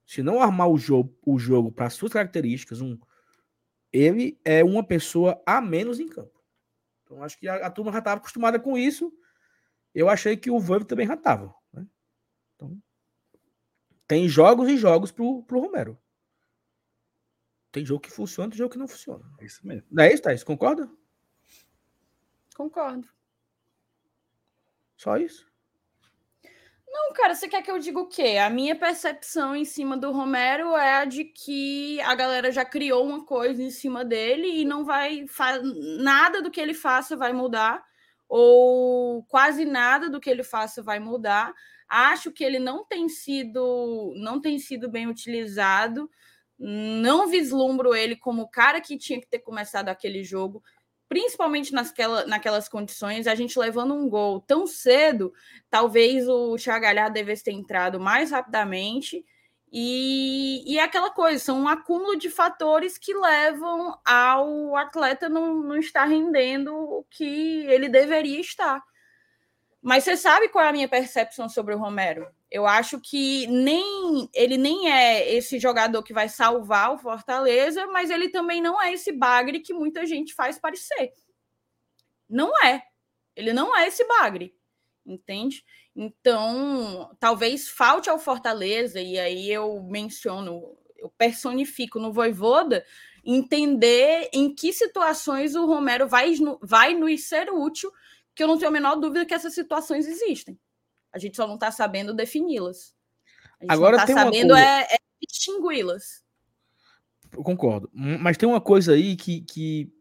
se 0.06 0.22
não 0.22 0.40
armar 0.40 0.70
o 0.70 0.78
jogo, 0.78 1.18
o 1.26 1.40
jogo 1.40 1.72
para 1.72 1.90
suas 1.90 2.14
características, 2.14 2.82
um, 2.82 3.00
ele 3.92 4.40
é 4.46 4.64
uma 4.64 4.84
pessoa 4.86 5.42
a 5.44 5.60
menos 5.60 6.00
em 6.00 6.08
campo. 6.08 6.40
Então, 7.04 7.24
acho 7.24 7.40
que 7.40 7.48
a, 7.48 7.66
a 7.66 7.72
turma 7.72 7.92
já 7.92 7.98
estava 7.98 8.18
acostumada 8.18 8.60
com 8.60 8.78
isso. 8.78 9.12
Eu 9.92 10.08
achei 10.08 10.38
que 10.38 10.52
o 10.52 10.60
Voivo 10.60 10.86
também 10.86 11.08
já 11.08 11.16
estava. 11.16 11.52
Né? 11.74 11.84
Então, 12.54 12.80
tem 14.08 14.30
jogos 14.30 14.70
e 14.70 14.78
jogos 14.78 15.12
para 15.12 15.24
o 15.24 15.44
Romero. 15.50 16.00
Tem 17.76 17.86
jogo 17.86 18.00
que 18.00 18.10
funciona, 18.10 18.50
tem 18.50 18.58
jogo 18.58 18.72
que 18.72 18.78
não 18.78 18.88
funciona. 18.88 19.26
É 19.38 19.44
isso 19.44 19.60
mesmo. 19.68 19.86
Não 19.92 20.02
é 20.02 20.14
isso, 20.14 20.24
Thaís? 20.24 20.46
Concorda? 20.46 20.90
Concordo. 22.56 23.06
Só 24.96 25.18
isso? 25.18 25.46
Não, 26.88 27.12
cara, 27.12 27.36
você 27.36 27.50
quer 27.50 27.62
que 27.62 27.70
eu 27.70 27.78
diga 27.78 28.00
o 28.00 28.08
quê? 28.08 28.38
A 28.38 28.50
minha 28.50 28.78
percepção 28.78 29.54
em 29.54 29.66
cima 29.66 29.98
do 29.98 30.14
Romero 30.14 30.74
é 30.78 31.02
a 31.02 31.04
de 31.04 31.26
que 31.26 32.00
a 32.00 32.16
galera 32.16 32.50
já 32.50 32.64
criou 32.64 33.06
uma 33.06 33.26
coisa 33.26 33.62
em 33.62 33.70
cima 33.70 34.06
dele 34.06 34.62
e 34.62 34.64
não 34.64 34.86
vai 34.86 35.26
nada 36.00 36.42
do 36.42 36.50
que 36.50 36.62
ele 36.62 36.74
faça 36.74 37.18
vai 37.18 37.34
mudar 37.34 37.84
ou 38.30 39.22
quase 39.26 39.66
nada 39.66 40.10
do 40.10 40.22
que 40.22 40.30
ele 40.30 40.44
faça 40.44 40.82
vai 40.82 40.98
mudar. 41.02 41.54
Acho 41.90 42.32
que 42.32 42.42
ele 42.42 42.58
não 42.58 42.86
tem 42.86 43.10
sido 43.10 44.14
não 44.16 44.40
tem 44.40 44.60
sido 44.60 44.90
bem 44.90 45.10
utilizado. 45.10 46.10
Não 46.58 47.28
vislumbro 47.28 47.94
ele 47.94 48.16
como 48.16 48.44
o 48.44 48.50
cara 48.50 48.80
que 48.80 48.98
tinha 48.98 49.20
que 49.20 49.28
ter 49.28 49.40
começado 49.40 49.90
aquele 49.90 50.24
jogo 50.24 50.64
principalmente 51.08 51.74
nasquela, 51.74 52.26
naquelas 52.26 52.68
condições, 52.68 53.28
a 53.28 53.36
gente 53.36 53.58
levando 53.60 53.94
um 53.94 54.10
gol 54.10 54.42
tão 54.42 54.66
cedo, 54.66 55.34
talvez 55.70 56.28
o 56.28 56.58
Chagalhar 56.58 57.12
devesse 57.12 57.44
ter 57.44 57.52
entrado 57.52 58.00
mais 58.00 58.32
rapidamente. 58.32 59.24
E, 59.72 60.64
e 60.66 60.80
é 60.80 60.84
aquela 60.84 61.12
coisa, 61.12 61.44
são 61.44 61.62
um 61.62 61.68
acúmulo 61.68 62.18
de 62.18 62.30
fatores 62.30 62.98
que 62.98 63.14
levam 63.14 64.00
ao 64.06 64.76
atleta 64.76 65.28
não, 65.28 65.62
não 65.62 65.78
estar 65.78 66.06
rendendo 66.06 66.74
o 66.74 67.06
que 67.10 67.66
ele 67.68 67.90
deveria 67.90 68.40
estar. 68.40 68.82
Mas 69.86 70.04
você 70.04 70.18
sabe 70.18 70.50
qual 70.50 70.66
é 70.66 70.70
a 70.70 70.74
minha 70.74 70.90
percepção 70.90 71.48
sobre 71.48 71.76
o 71.76 71.78
Romero? 71.78 72.28
Eu 72.50 72.66
acho 72.66 73.00
que 73.00 73.46
nem 73.46 74.28
ele 74.34 74.58
nem 74.58 74.92
é 74.92 75.32
esse 75.36 75.60
jogador 75.60 76.02
que 76.02 76.12
vai 76.12 76.28
salvar 76.28 76.92
o 76.92 76.98
Fortaleza, 76.98 77.86
mas 77.86 78.10
ele 78.10 78.30
também 78.30 78.60
não 78.60 78.82
é 78.82 78.92
esse 78.92 79.12
bagre 79.12 79.60
que 79.60 79.76
muita 79.76 80.04
gente 80.08 80.34
faz 80.34 80.58
parecer. 80.58 81.14
Não 82.28 82.52
é. 82.66 82.82
Ele 83.36 83.54
não 83.54 83.78
é 83.78 83.88
esse 83.88 84.04
bagre. 84.08 84.56
entende? 85.06 85.64
Então, 85.96 87.16
talvez 87.20 87.70
falte 87.70 88.10
ao 88.10 88.18
Fortaleza, 88.18 89.00
e 89.00 89.20
aí 89.20 89.52
eu 89.52 89.84
menciono, 89.84 90.76
eu 90.98 91.12
personifico 91.16 92.00
no 92.00 92.12
Voivoda, 92.12 92.84
entender 93.24 94.30
em 94.34 94.54
que 94.54 94.74
situações 94.74 95.54
o 95.54 95.68
Romero 95.68 96.08
vai, 96.08 96.34
vai 96.60 96.96
nos 96.96 97.28
ser 97.28 97.52
útil, 97.52 97.92
que 98.36 98.44
eu 98.44 98.48
não 98.48 98.58
tenho 98.58 98.70
a 98.70 98.74
menor 98.74 98.96
dúvida 98.96 99.26
que 99.26 99.34
essas 99.34 99.54
situações 99.54 100.06
existem. 100.06 100.60
A 101.12 101.18
gente 101.18 101.38
só 101.38 101.48
não 101.48 101.56
está 101.56 101.72
sabendo 101.72 102.14
defini-las. 102.14 102.94
Agora 103.70 103.98
não 103.98 104.06
tá 104.06 104.14
sabendo 104.14 104.50
coisa... 104.50 104.66
é, 104.66 104.96
é 104.96 104.98
distingui-las. 105.22 106.24
Eu 107.32 107.44
concordo. 107.44 107.90
Mas 107.94 108.38
tem 108.38 108.48
uma 108.48 108.60
coisa 108.60 108.94
aí 108.94 109.16
que, 109.16 109.42
que 109.42 109.92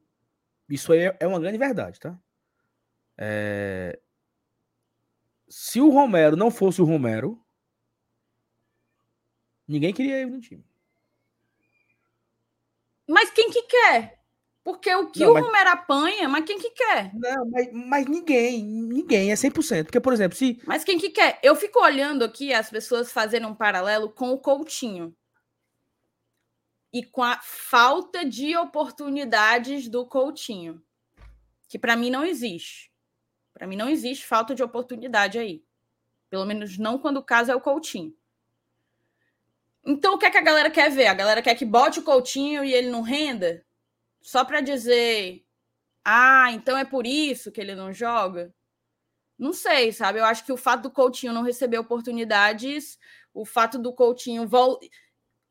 isso 0.69 0.93
aí 0.93 1.01
é, 1.07 1.17
é 1.21 1.27
uma 1.27 1.39
grande 1.39 1.57
verdade, 1.57 2.01
tá? 2.01 2.19
É... 3.17 4.01
Se 5.49 5.81
o 5.81 5.91
Romero 5.91 6.37
não 6.37 6.51
fosse 6.51 6.83
o 6.83 6.85
Romero, 6.85 7.41
ninguém 9.69 9.95
queria 9.95 10.21
ele 10.21 10.31
no 10.33 10.41
time. 10.41 10.67
Mas 13.07 13.31
quem 13.31 13.51
que 13.51 13.63
quer? 13.63 14.24
Porque 14.65 14.93
o 14.95 15.11
que 15.11 15.21
não, 15.21 15.33
o 15.33 15.35
mas... 15.35 15.45
Romero 15.45 15.71
apanha, 15.71 16.27
mas 16.27 16.47
quem 16.47 16.59
que 16.59 16.71
quer? 16.71 17.15
Não, 17.15 17.51
mas, 17.51 17.69
mas 17.71 18.07
ninguém, 18.07 18.65
ninguém, 18.65 19.31
é 19.31 19.35
100%. 19.35 19.85
Porque, 19.85 20.01
por 20.01 20.15
exemplo, 20.15 20.39
se... 20.39 20.59
Mas 20.67 20.83
quem 20.83 20.99
que 20.99 21.11
quer? 21.11 21.39
Eu 21.43 21.55
fico 21.55 21.79
olhando 21.83 22.25
aqui 22.25 22.51
as 22.55 22.71
pessoas 22.71 23.13
fazendo 23.13 23.47
um 23.47 23.55
paralelo 23.55 24.09
com 24.09 24.31
o 24.31 24.39
Coutinho. 24.39 25.15
E 26.91 27.05
com 27.05 27.23
a 27.23 27.39
falta 27.43 28.25
de 28.25 28.57
oportunidades 28.57 29.87
do 29.87 30.07
Coutinho. 30.07 30.83
Que 31.69 31.79
para 31.79 31.95
mim 31.95 32.09
não 32.09 32.25
existe. 32.25 32.91
Para 33.53 33.67
mim 33.67 33.77
não 33.77 33.91
existe 33.91 34.27
falta 34.27 34.55
de 34.55 34.63
oportunidade 34.63 35.39
aí. 35.39 35.63
Pelo 36.31 36.47
menos 36.47 36.79
não 36.79 36.99
quando 36.99 37.19
o 37.19 37.23
caso 37.23 37.53
é 37.53 37.55
o 37.55 37.61
Coutinho. 37.61 38.17
Então 39.85 40.15
o 40.15 40.19
que 40.19 40.25
é 40.25 40.31
que 40.31 40.39
a 40.39 40.43
galera 40.43 40.71
quer 40.71 40.91
ver? 40.91 41.09
A 41.09 41.15
galera 41.15 41.43
quer 41.43 41.55
que 41.55 41.67
bote 41.67 42.01
o 42.01 42.03
Coutinho 42.03 42.65
e 42.65 42.73
ele 42.73 42.89
não 42.89 43.03
renda? 43.03 43.63
Só 44.25 44.43
para 44.43 44.63
dizer, 44.63 45.45
ah, 46.03 46.51
então 46.51 46.79
é 46.79 46.85
por 46.85 47.07
isso 47.07 47.53
que 47.53 47.61
ele 47.61 47.75
não 47.75 47.93
joga? 47.93 48.55
Não 49.39 49.53
sei, 49.53 49.93
sabe? 49.93 50.19
Eu 50.19 50.25
acho 50.25 50.47
que 50.47 50.53
o 50.53 50.57
fato 50.57 50.85
do 50.85 50.91
Coutinho 50.91 51.35
não 51.35 51.43
receber 51.43 51.77
oportunidades, 51.77 52.99
o 53.35 53.45
fato 53.45 53.79
do 53.79 53.93
Coutinho 53.93 54.49
vol... 54.49 54.81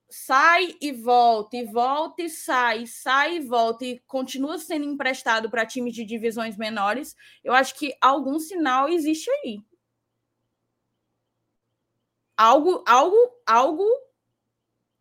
sai 0.09 0.75
e 0.81 0.91
volta, 0.91 1.55
e 1.55 1.65
volta 1.65 2.23
e 2.23 2.29
sai, 2.31 2.87
sai 2.87 3.35
e 3.35 3.39
volta, 3.41 3.85
e 3.85 3.99
continua 4.07 4.57
sendo 4.57 4.85
emprestado 4.85 5.51
para 5.51 5.67
times 5.67 5.93
de 5.93 6.03
divisões 6.03 6.57
menores, 6.57 7.15
eu 7.43 7.53
acho 7.53 7.75
que 7.75 7.95
algum 8.01 8.39
sinal 8.39 8.89
existe 8.89 9.29
aí. 9.29 9.59
Algo, 12.35 12.83
algo, 12.87 13.17
algo 13.45 13.87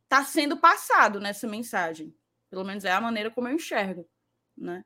está 0.04 0.22
sendo 0.24 0.58
passado 0.58 1.18
nessa 1.18 1.48
mensagem. 1.48 2.14
Pelo 2.52 2.66
menos 2.66 2.84
é 2.84 2.92
a 2.92 3.00
maneira 3.00 3.30
como 3.30 3.48
eu 3.48 3.54
enxergo, 3.54 4.06
né? 4.54 4.84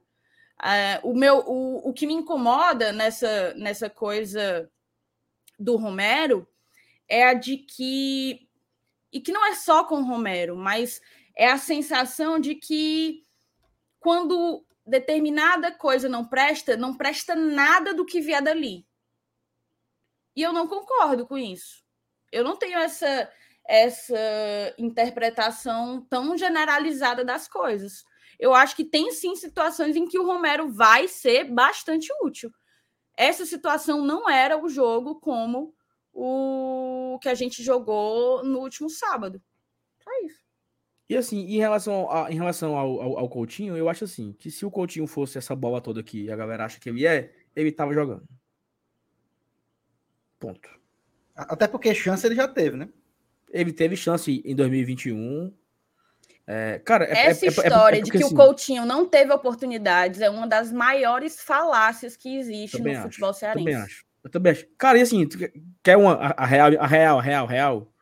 É, 0.62 1.00
o, 1.02 1.12
meu, 1.12 1.38
o, 1.40 1.88
o 1.88 1.92
que 1.92 2.06
me 2.06 2.14
incomoda 2.14 2.92
nessa, 2.92 3.52
nessa 3.54 3.90
coisa 3.90 4.70
do 5.58 5.74
Romero 5.74 6.48
é 7.08 7.24
a 7.24 7.34
de 7.34 7.56
que 7.56 8.48
e 9.12 9.20
que 9.20 9.32
não 9.32 9.44
é 9.44 9.56
só 9.56 9.82
com 9.82 10.04
Romero, 10.04 10.54
mas 10.56 11.02
é 11.36 11.50
a 11.50 11.58
sensação 11.58 12.38
de 12.38 12.54
que 12.54 13.24
quando 13.98 14.64
determinada 14.86 15.72
coisa 15.72 16.08
não 16.08 16.24
presta, 16.24 16.76
não 16.76 16.96
presta 16.96 17.34
nada 17.34 17.92
do 17.92 18.06
que 18.06 18.20
vier 18.20 18.40
dali. 18.40 18.86
E 20.36 20.42
eu 20.42 20.52
não 20.52 20.68
concordo 20.68 21.26
com 21.26 21.36
isso. 21.36 21.84
Eu 22.30 22.44
não 22.44 22.56
tenho 22.56 22.78
essa 22.78 23.28
essa 23.68 24.74
interpretação 24.78 26.06
tão 26.08 26.36
generalizada 26.36 27.24
das 27.24 27.48
coisas. 27.48 28.04
Eu 28.38 28.54
acho 28.54 28.76
que 28.76 28.84
tem 28.84 29.10
sim 29.12 29.34
situações 29.34 29.96
em 29.96 30.06
que 30.06 30.18
o 30.18 30.26
Romero 30.26 30.70
vai 30.70 31.08
ser 31.08 31.44
bastante 31.44 32.08
útil. 32.22 32.52
Essa 33.16 33.46
situação 33.46 34.02
não 34.02 34.28
era 34.28 34.62
o 34.62 34.68
jogo 34.68 35.16
como 35.16 35.74
o 36.12 37.18
que 37.20 37.28
a 37.28 37.34
gente 37.34 37.62
jogou 37.62 38.44
no 38.44 38.60
último 38.60 38.90
sábado. 38.90 39.40
Só 39.98 40.10
isso. 40.24 40.40
E 41.08 41.16
assim, 41.16 41.38
em 41.38 41.58
relação, 41.58 42.10
a, 42.10 42.30
em 42.30 42.34
relação 42.34 42.76
ao, 42.76 43.00
ao, 43.00 43.18
ao, 43.18 43.28
Coutinho, 43.28 43.76
eu 43.76 43.88
acho 43.88 44.04
assim, 44.04 44.32
que 44.32 44.50
se 44.50 44.66
o 44.66 44.70
Coutinho 44.70 45.06
fosse 45.06 45.38
essa 45.38 45.54
bola 45.54 45.80
toda 45.80 46.00
aqui, 46.00 46.30
a 46.30 46.36
galera 46.36 46.64
acha 46.64 46.80
que 46.80 46.88
ele 46.88 47.06
é, 47.06 47.32
ele 47.54 47.70
tava 47.70 47.94
jogando. 47.94 48.26
Ponto. 50.38 50.68
Até 51.34 51.68
porque 51.68 51.94
chance 51.94 52.26
ele 52.26 52.34
já 52.34 52.48
teve, 52.48 52.76
né? 52.76 52.88
Ele 53.56 53.72
teve 53.72 53.96
chance 53.96 54.42
em 54.44 54.54
2021. 54.54 55.52
É, 56.46 56.78
cara, 56.84 57.06
é, 57.06 57.26
essa 57.26 57.44
é, 57.44 57.48
é, 57.48 57.50
é 57.50 57.52
história 57.52 58.02
de 58.02 58.10
que 58.10 58.18
assim, 58.18 58.32
o 58.32 58.36
Coutinho 58.36 58.86
não 58.86 59.04
teve 59.04 59.32
oportunidades 59.32 60.20
é 60.20 60.30
uma 60.30 60.46
das 60.46 60.70
maiores 60.70 61.40
falácias 61.40 62.16
que 62.16 62.36
existe 62.36 62.80
no 62.80 62.90
acho, 62.90 63.02
futebol 63.02 63.32
cearense. 63.32 63.64
Também 63.64 63.74
acho. 63.74 64.06
Eu 64.22 64.30
também 64.30 64.52
acho. 64.52 64.66
Cara, 64.78 64.98
e 64.98 65.02
assim, 65.02 65.28
quer 65.82 65.96
uma 65.96 66.14
a, 66.14 66.44
a 66.44 66.46
real, 66.46 66.70
a 66.78 66.86
real, 66.86 67.18
a 67.18 67.22
real, 67.22 67.46
real? 67.46 67.92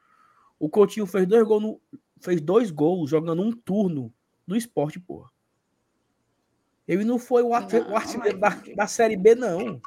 O 0.58 0.68
Coutinho 0.68 1.06
fez 1.06 1.26
dois 1.26 1.46
gols 1.46 1.62
no, 1.62 1.80
fez 2.20 2.40
dois 2.40 2.70
gols 2.70 3.08
jogando 3.08 3.42
um 3.42 3.52
turno 3.52 4.12
no 4.46 4.56
esporte, 4.56 5.00
porra. 5.00 5.30
Ele 6.86 7.04
não 7.04 7.18
foi 7.18 7.42
o, 7.42 7.48
não, 7.48 7.92
o 7.92 7.96
artilheiro 7.96 8.38
da, 8.38 8.50
da 8.76 8.86
Série 8.86 9.16
B, 9.16 9.34
não. 9.34 9.80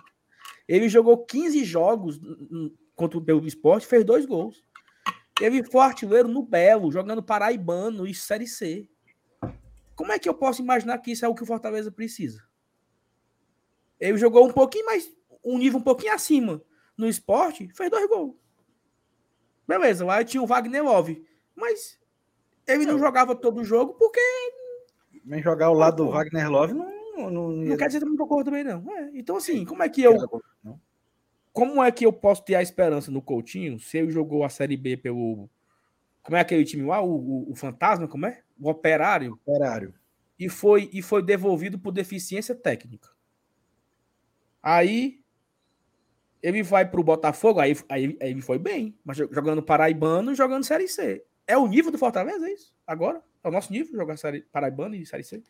Ele 0.67 0.89
jogou 0.89 1.25
15 1.25 1.63
jogos 1.63 2.19
contra 2.95 3.19
o 3.19 3.45
esporte 3.45 3.85
fez 3.85 4.03
dois 4.03 4.25
gols. 4.25 4.63
Ele 5.41 5.63
foi 5.63 5.81
artilheiro 5.81 6.27
no 6.27 6.41
Belo, 6.41 6.91
jogando 6.91 7.23
Paraibano 7.23 8.07
e 8.07 8.13
Série 8.13 8.47
C. 8.47 8.89
Como 9.95 10.11
é 10.11 10.19
que 10.19 10.27
eu 10.27 10.33
posso 10.33 10.61
imaginar 10.61 10.97
que 10.99 11.11
isso 11.11 11.25
é 11.25 11.27
o 11.27 11.35
que 11.35 11.43
o 11.43 11.45
Fortaleza 11.45 11.91
precisa? 11.91 12.43
Ele 13.99 14.17
jogou 14.17 14.47
um 14.47 14.53
pouquinho 14.53 14.85
mais, 14.85 15.11
um 15.43 15.57
nível 15.57 15.79
um 15.79 15.83
pouquinho 15.83 16.13
acima 16.13 16.61
no 16.97 17.07
esporte, 17.07 17.69
fez 17.73 17.89
dois 17.89 18.07
gols. 18.07 18.35
Beleza, 19.67 20.05
lá 20.05 20.23
tinha 20.23 20.41
o 20.41 20.47
Wagner 20.47 20.83
Love. 20.83 21.25
Mas 21.55 21.99
ele 22.67 22.85
não 22.85 22.99
jogava 22.99 23.35
todo 23.35 23.61
o 23.61 23.65
jogo 23.65 23.93
porque. 23.95 24.19
Nem 25.25 25.41
jogar 25.41 25.67
ao 25.67 25.73
lado 25.73 25.97
do 25.97 26.11
Wagner 26.11 26.49
Love 26.49 26.73
não. 26.73 26.97
Não, 27.17 27.31
não, 27.31 27.51
não 27.51 27.77
quer 27.77 27.87
dizer 27.87 27.99
que 27.99 28.05
não 28.05 28.15
concordo 28.15 28.51
também, 28.51 28.63
não. 28.63 28.91
É, 28.91 29.09
então, 29.15 29.37
assim, 29.37 29.65
como 29.65 29.81
é 29.81 29.89
que 29.89 30.03
eu. 30.03 30.15
Como 31.57 31.83
é 31.83 31.91
que 31.91 32.05
eu 32.05 32.13
posso 32.13 32.43
ter 32.43 32.53
a 32.53 32.61
esperança 32.61 33.09
no 33.09 33.19
Coutinho 33.19 33.79
se 33.79 33.97
ele 33.97 34.11
jogou 34.11 34.43
a 34.43 34.49
Série 34.49 34.77
B 34.77 34.95
pelo. 34.95 35.49
Como 36.21 36.37
é 36.37 36.39
aquele 36.39 36.63
time 36.63 36.83
lá? 36.83 37.01
O, 37.01 37.15
o, 37.15 37.51
o 37.51 37.55
Fantasma, 37.55 38.07
como 38.07 38.27
é? 38.27 38.43
O 38.59 38.69
Operário. 38.69 39.39
Operário. 39.43 39.91
E 40.37 40.49
foi, 40.49 40.87
e 40.93 41.01
foi 41.01 41.23
devolvido 41.23 41.79
por 41.79 41.91
deficiência 41.91 42.53
técnica. 42.53 43.09
Aí 44.61 45.19
ele 46.43 46.61
vai 46.61 46.87
para 46.87 46.99
o 46.99 47.03
Botafogo, 47.03 47.59
aí, 47.59 47.75
aí, 47.89 48.15
aí 48.21 48.29
ele 48.29 48.41
foi 48.41 48.59
bem, 48.59 48.95
mas 49.03 49.17
jogando 49.17 49.63
Paraibano 49.63 50.35
jogando 50.35 50.63
Série 50.63 50.87
C. 50.87 51.25
É 51.47 51.57
o 51.57 51.65
nível 51.65 51.91
do 51.91 51.97
Fortaleza, 51.97 52.47
é 52.47 52.53
isso? 52.53 52.71
Agora? 52.85 53.23
É 53.43 53.47
o 53.47 53.51
nosso 53.51 53.73
nível 53.73 53.95
jogar 53.95 54.15
série, 54.17 54.41
Paraibano 54.41 54.93
e 54.93 55.07
Série 55.07 55.23
C? 55.23 55.41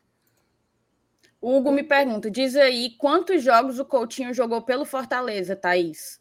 Hugo 1.41 1.71
me 1.71 1.83
pergunta: 1.83 2.29
diz 2.29 2.55
aí 2.55 2.91
quantos 2.97 3.43
jogos 3.43 3.79
o 3.79 3.85
Coutinho 3.85 4.33
jogou 4.33 4.61
pelo 4.61 4.85
Fortaleza, 4.85 5.55
Thaís? 5.55 6.19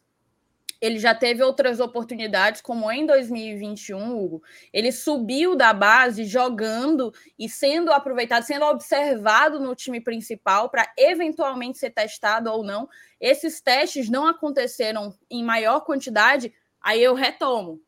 Ele 0.80 0.98
já 0.98 1.14
teve 1.14 1.42
outras 1.42 1.80
oportunidades, 1.80 2.60
como 2.60 2.90
em 2.90 3.06
2021, 3.06 4.14
Hugo. 4.16 4.42
Ele 4.72 4.92
subiu 4.92 5.56
da 5.56 5.72
base 5.72 6.24
jogando 6.24 7.12
e 7.38 7.48
sendo 7.48 7.90
aproveitado, 7.90 8.42
sendo 8.42 8.66
observado 8.66 9.58
no 9.58 9.74
time 9.74 10.00
principal 10.00 10.68
para 10.68 10.92
eventualmente 10.98 11.78
ser 11.78 11.90
testado 11.90 12.52
ou 12.52 12.62
não. 12.62 12.88
Esses 13.18 13.60
testes 13.60 14.10
não 14.10 14.26
aconteceram 14.26 15.14
em 15.30 15.42
maior 15.42 15.80
quantidade, 15.80 16.52
aí 16.80 17.02
eu 17.02 17.14
retomo. 17.14 17.80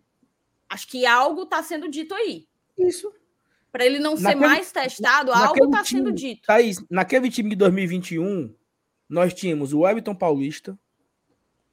Acho 0.68 0.88
que 0.88 1.04
algo 1.04 1.42
está 1.42 1.62
sendo 1.62 1.90
dito 1.90 2.14
aí. 2.14 2.46
Isso. 2.76 3.12
Para 3.70 3.84
ele 3.84 3.98
não 3.98 4.14
naquele, 4.14 4.28
ser 4.28 4.34
mais 4.36 4.72
testado, 4.72 5.32
algo 5.32 5.66
está 5.66 5.84
sendo 5.84 6.10
dito. 6.12 6.46
Thaís, 6.46 6.82
naquele 6.90 7.30
time 7.30 7.50
de 7.50 7.56
2021, 7.56 8.54
nós 9.08 9.34
tínhamos 9.34 9.72
o 9.72 9.86
Everton 9.86 10.14
Paulista, 10.14 10.78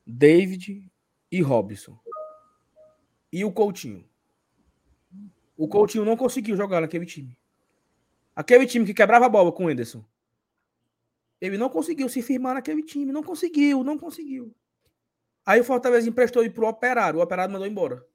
David 0.05 0.89
e 1.31 1.41
Robson. 1.41 1.97
E 3.31 3.43
o 3.43 3.51
Coutinho. 3.51 4.05
O 5.57 5.67
Coutinho 5.67 6.05
não 6.05 6.17
conseguiu 6.17 6.55
jogar 6.55 6.81
naquele 6.81 7.05
time. 7.05 7.37
Aquele 8.35 8.65
time 8.65 8.85
que 8.85 8.93
quebrava 8.93 9.25
a 9.25 9.29
bola 9.29 9.51
com 9.51 9.65
o 9.65 9.67
Anderson. 9.69 10.03
Ele 11.39 11.57
não 11.57 11.69
conseguiu 11.69 12.09
se 12.09 12.21
firmar 12.21 12.55
naquele 12.55 12.83
time. 12.83 13.11
Não 13.11 13.23
conseguiu, 13.23 13.83
não 13.83 13.97
conseguiu. 13.97 14.53
Aí 15.45 15.61
o 15.61 15.63
Fortaleza 15.63 16.09
emprestou 16.09 16.43
ele 16.43 16.53
pro 16.53 16.67
Operário. 16.67 17.19
O 17.19 17.23
Operário 17.23 17.51
mandou 17.51 17.67
embora. 17.67 18.05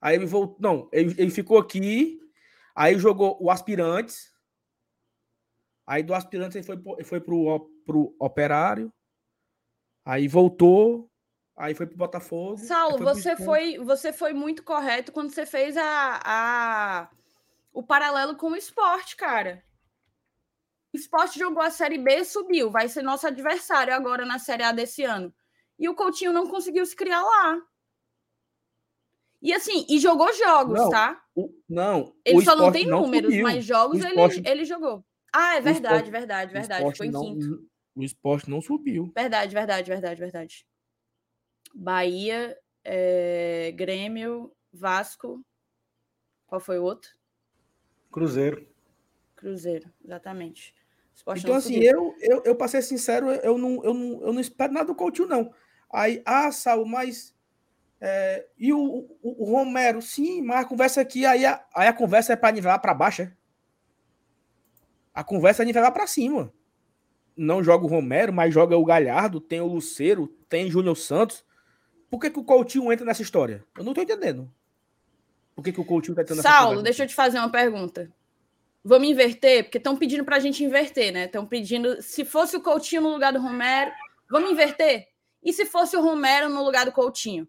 Aí 0.00 0.16
ele 0.16 0.26
voltou. 0.26 0.56
Não, 0.60 0.88
ele, 0.92 1.14
ele 1.18 1.30
ficou 1.30 1.58
aqui 1.58 2.20
Aí 2.74 2.98
jogou 2.98 3.38
o 3.40 3.50
Aspirantes. 3.50 4.32
Aí 5.86 6.02
do 6.02 6.14
Aspirantes 6.14 6.56
ele 6.56 6.82
foi, 6.82 7.04
foi 7.04 7.20
pro, 7.20 7.70
pro 7.84 8.16
Operário. 8.18 8.92
Aí 10.04 10.26
voltou, 10.28 11.10
aí 11.56 11.74
foi 11.74 11.86
pro 11.86 11.96
Botafogo. 11.96 12.58
Saulo, 12.58 12.98
foi 12.98 13.06
você 13.06 13.36
foi, 13.36 13.78
você 13.78 14.12
foi 14.12 14.32
muito 14.32 14.62
correto 14.62 15.12
quando 15.12 15.30
você 15.30 15.46
fez 15.46 15.76
a, 15.76 16.20
a 16.24 17.10
o 17.72 17.82
paralelo 17.82 18.36
com 18.36 18.50
o 18.50 18.56
esporte, 18.56 19.16
cara. 19.16 19.62
O 20.92 20.96
esporte 20.96 21.38
jogou 21.38 21.62
a 21.62 21.70
Série 21.70 21.98
B 21.98 22.18
e 22.18 22.24
subiu. 22.24 22.70
Vai 22.70 22.88
ser 22.88 23.02
nosso 23.02 23.26
adversário 23.26 23.92
agora 23.92 24.24
na 24.24 24.38
Série 24.38 24.62
A 24.62 24.70
desse 24.70 25.02
ano. 25.02 25.34
E 25.76 25.88
o 25.88 25.94
Coutinho 25.94 26.32
não 26.32 26.46
conseguiu 26.46 26.86
se 26.86 26.94
criar 26.94 27.20
lá. 27.20 27.60
E 29.44 29.52
assim, 29.52 29.84
e 29.90 29.98
jogou 29.98 30.32
jogos, 30.32 30.80
não, 30.80 30.88
tá? 30.88 31.22
O, 31.36 31.50
não. 31.68 32.16
Ele 32.24 32.42
só 32.42 32.56
não 32.56 32.72
tem 32.72 32.86
números, 32.86 33.30
subiu. 33.30 33.42
mas 33.42 33.62
jogos 33.62 34.02
esporte, 34.02 34.38
ele, 34.38 34.48
ele 34.48 34.64
jogou. 34.64 35.04
Ah, 35.30 35.56
é 35.56 35.60
verdade, 35.60 35.96
esporte, 35.96 36.10
verdade, 36.10 36.52
verdade. 36.54 36.90
Ficou 36.92 37.06
em 37.06 37.10
não, 37.10 37.20
quinto. 37.20 37.68
O 37.94 38.02
esporte 38.02 38.48
não 38.48 38.62
subiu. 38.62 39.12
Verdade, 39.14 39.52
verdade, 39.52 39.90
verdade, 39.90 40.18
verdade. 40.18 40.66
Bahia, 41.74 42.58
é, 42.82 43.70
Grêmio, 43.72 44.50
Vasco. 44.72 45.44
Qual 46.46 46.58
foi 46.58 46.78
o 46.78 46.84
outro? 46.84 47.10
Cruzeiro. 48.10 48.66
Cruzeiro, 49.36 49.92
exatamente. 50.02 50.74
então, 51.36 51.54
assim, 51.54 51.80
eu, 51.80 52.14
eu, 52.18 52.42
eu, 52.46 52.56
pra 52.56 52.66
ser 52.66 52.80
sincero, 52.80 53.30
eu 53.30 53.58
não, 53.58 53.84
eu, 53.84 53.92
não, 53.92 54.22
eu 54.22 54.32
não 54.32 54.40
espero 54.40 54.72
nada 54.72 54.86
do 54.86 54.94
Coutinho, 54.94 55.28
não. 55.28 55.52
Aí, 55.92 56.22
ah, 56.24 56.50
Sal, 56.50 56.86
mas 56.86 57.34
é, 58.06 58.46
e 58.58 58.70
o, 58.70 59.08
o, 59.22 59.44
o, 59.44 59.50
Romero, 59.50 60.02
sim, 60.02 60.42
mas 60.42 60.60
a 60.60 60.68
conversa 60.68 61.00
aqui, 61.00 61.24
aí 61.24 61.46
a, 61.46 61.64
aí 61.74 61.88
a 61.88 61.92
conversa 61.92 62.34
é 62.34 62.36
para 62.36 62.52
nivelar 62.52 62.78
para 62.78 62.92
baixo, 62.92 63.22
é? 63.22 63.32
A 65.14 65.24
conversa 65.24 65.62
é 65.62 65.64
nivelar 65.64 65.90
para 65.90 66.06
cima. 66.06 66.52
Não 67.34 67.64
joga 67.64 67.86
o 67.86 67.88
Romero, 67.88 68.30
mas 68.30 68.52
joga 68.52 68.76
o 68.76 68.84
Galhardo, 68.84 69.40
tem 69.40 69.58
o 69.62 69.66
Luceiro, 69.66 70.26
tem 70.50 70.66
o 70.66 70.70
Júnior 70.70 70.98
Santos. 70.98 71.42
Por 72.10 72.20
que, 72.20 72.28
que 72.28 72.38
o 72.38 72.44
Coutinho 72.44 72.92
entra 72.92 73.06
nessa 73.06 73.22
história? 73.22 73.64
Eu 73.74 73.82
não 73.82 73.94
tô 73.94 74.02
entendendo. 74.02 74.52
Por 75.56 75.64
que, 75.64 75.72
que 75.72 75.80
o 75.80 75.84
Coutinho 75.84 76.14
tá 76.14 76.20
entrando 76.20 76.42
nessa 76.42 76.50
Saulo, 76.50 76.82
deixa 76.82 77.04
eu 77.04 77.08
te 77.08 77.14
fazer 77.14 77.38
uma 77.38 77.50
pergunta. 77.50 78.12
Vamos 78.84 79.08
inverter? 79.08 79.64
Porque 79.64 79.78
estão 79.78 79.96
pedindo 79.96 80.26
para 80.26 80.36
a 80.36 80.40
gente 80.40 80.62
inverter, 80.62 81.10
né? 81.10 81.24
Estão 81.24 81.46
pedindo. 81.46 82.02
Se 82.02 82.22
fosse 82.22 82.54
o 82.54 82.60
Coutinho 82.60 83.00
no 83.00 83.08
lugar 83.08 83.32
do 83.32 83.40
Romero, 83.40 83.90
vamos 84.30 84.50
inverter? 84.50 85.08
E 85.42 85.54
se 85.54 85.64
fosse 85.64 85.96
o 85.96 86.02
Romero 86.02 86.50
no 86.50 86.62
lugar 86.62 86.84
do 86.84 86.92
Coutinho? 86.92 87.48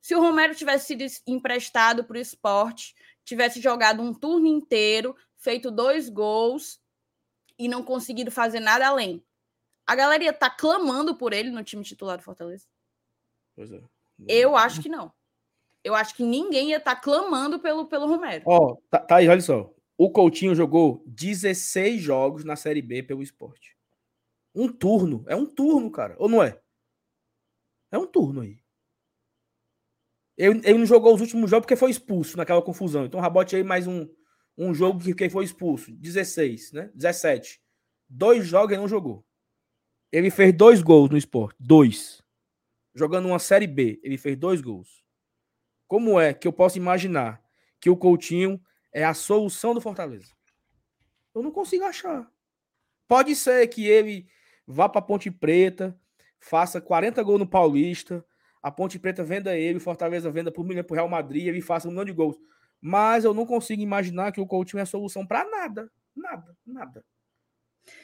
Se 0.00 0.14
o 0.14 0.20
Romero 0.20 0.54
tivesse 0.54 0.86
sido 0.86 1.04
emprestado 1.26 2.04
para 2.04 2.16
o 2.16 2.20
esporte, 2.20 2.94
tivesse 3.24 3.60
jogado 3.60 4.02
um 4.02 4.14
turno 4.14 4.46
inteiro, 4.46 5.16
feito 5.36 5.70
dois 5.70 6.08
gols 6.08 6.80
e 7.58 7.68
não 7.68 7.82
conseguido 7.82 8.30
fazer 8.30 8.60
nada 8.60 8.86
além, 8.86 9.24
a 9.86 9.94
galera 9.94 10.32
tá 10.32 10.50
clamando 10.50 11.16
por 11.16 11.32
ele 11.32 11.50
no 11.50 11.64
time 11.64 11.82
titular 11.82 12.16
do 12.16 12.24
Fortaleza? 12.24 12.66
Pois 13.54 13.72
é. 13.72 13.80
Eu 14.28 14.56
acho 14.56 14.82
que 14.82 14.88
não. 14.88 15.12
Eu 15.84 15.94
acho 15.94 16.14
que 16.16 16.24
ninguém 16.24 16.70
ia 16.70 16.78
estar 16.78 16.96
tá 16.96 17.00
clamando 17.00 17.60
pelo, 17.60 17.86
pelo 17.86 18.06
Romero. 18.06 18.42
Ó, 18.46 18.72
oh, 18.72 18.82
tá, 18.90 18.98
tá 18.98 19.16
aí, 19.16 19.28
olha 19.28 19.40
só. 19.40 19.72
O 19.96 20.10
Coutinho 20.10 20.54
jogou 20.54 21.02
16 21.06 22.02
jogos 22.02 22.44
na 22.44 22.56
Série 22.56 22.82
B 22.82 23.02
pelo 23.02 23.22
esporte. 23.22 23.76
Um 24.54 24.68
turno. 24.68 25.24
É 25.28 25.36
um 25.36 25.46
turno, 25.46 25.90
cara. 25.90 26.16
Ou 26.18 26.28
não 26.28 26.42
é? 26.42 26.60
É 27.90 27.98
um 27.98 28.06
turno 28.06 28.40
aí. 28.40 28.58
Ele, 30.36 30.60
ele 30.64 30.78
não 30.78 30.86
jogou 30.86 31.14
os 31.14 31.20
últimos 31.20 31.50
jogos 31.50 31.64
porque 31.64 31.76
foi 31.76 31.90
expulso 31.90 32.36
naquela 32.36 32.60
confusão. 32.60 33.06
Então, 33.06 33.20
rabote 33.20 33.56
aí 33.56 33.64
mais 33.64 33.86
um, 33.86 34.06
um 34.56 34.74
jogo 34.74 35.02
que 35.02 35.14
quem 35.14 35.30
foi 35.30 35.44
expulso. 35.44 35.90
16, 35.92 36.72
né? 36.72 36.90
17. 36.94 37.60
Dois 38.08 38.46
jogos 38.46 38.72
ele 38.72 38.80
não 38.80 38.88
jogou. 38.88 39.24
Ele 40.12 40.30
fez 40.30 40.52
dois 40.52 40.82
gols 40.82 41.10
no 41.10 41.16
esporte. 41.16 41.56
Dois. 41.58 42.22
Jogando 42.94 43.28
uma 43.28 43.38
Série 43.38 43.66
B. 43.66 43.98
Ele 44.02 44.18
fez 44.18 44.36
dois 44.36 44.60
gols. 44.60 45.04
Como 45.88 46.20
é 46.20 46.34
que 46.34 46.46
eu 46.46 46.52
posso 46.52 46.78
imaginar 46.78 47.42
que 47.80 47.88
o 47.88 47.96
Coutinho 47.96 48.60
é 48.92 49.04
a 49.04 49.14
solução 49.14 49.72
do 49.72 49.80
Fortaleza? 49.80 50.34
Eu 51.34 51.42
não 51.42 51.50
consigo 51.50 51.84
achar. 51.84 52.30
Pode 53.08 53.36
ser 53.36 53.66
que 53.68 53.86
ele 53.86 54.26
vá 54.66 54.88
para 54.88 55.02
Ponte 55.02 55.30
Preta, 55.30 55.98
faça 56.40 56.80
40 56.80 57.22
gols 57.22 57.38
no 57.38 57.46
Paulista, 57.46 58.24
a 58.66 58.70
Ponte 58.72 58.98
Preta 58.98 59.22
venda 59.22 59.56
ele, 59.56 59.78
o 59.78 59.80
Fortaleza 59.80 60.28
venda 60.28 60.50
por 60.50 60.66
milhão 60.66 60.82
para 60.82 60.96
Real 60.96 61.08
Madrid, 61.08 61.46
ele 61.46 61.60
faça 61.60 61.86
um 61.86 61.92
milhão 61.92 62.04
de 62.04 62.10
gols. 62.10 62.36
Mas 62.80 63.24
eu 63.24 63.32
não 63.32 63.46
consigo 63.46 63.80
imaginar 63.80 64.32
que 64.32 64.40
o 64.40 64.46
Coutinho 64.46 64.80
é 64.80 64.84
solução 64.84 65.24
para 65.24 65.48
nada. 65.48 65.88
Nada, 66.16 66.56
nada. 66.66 67.04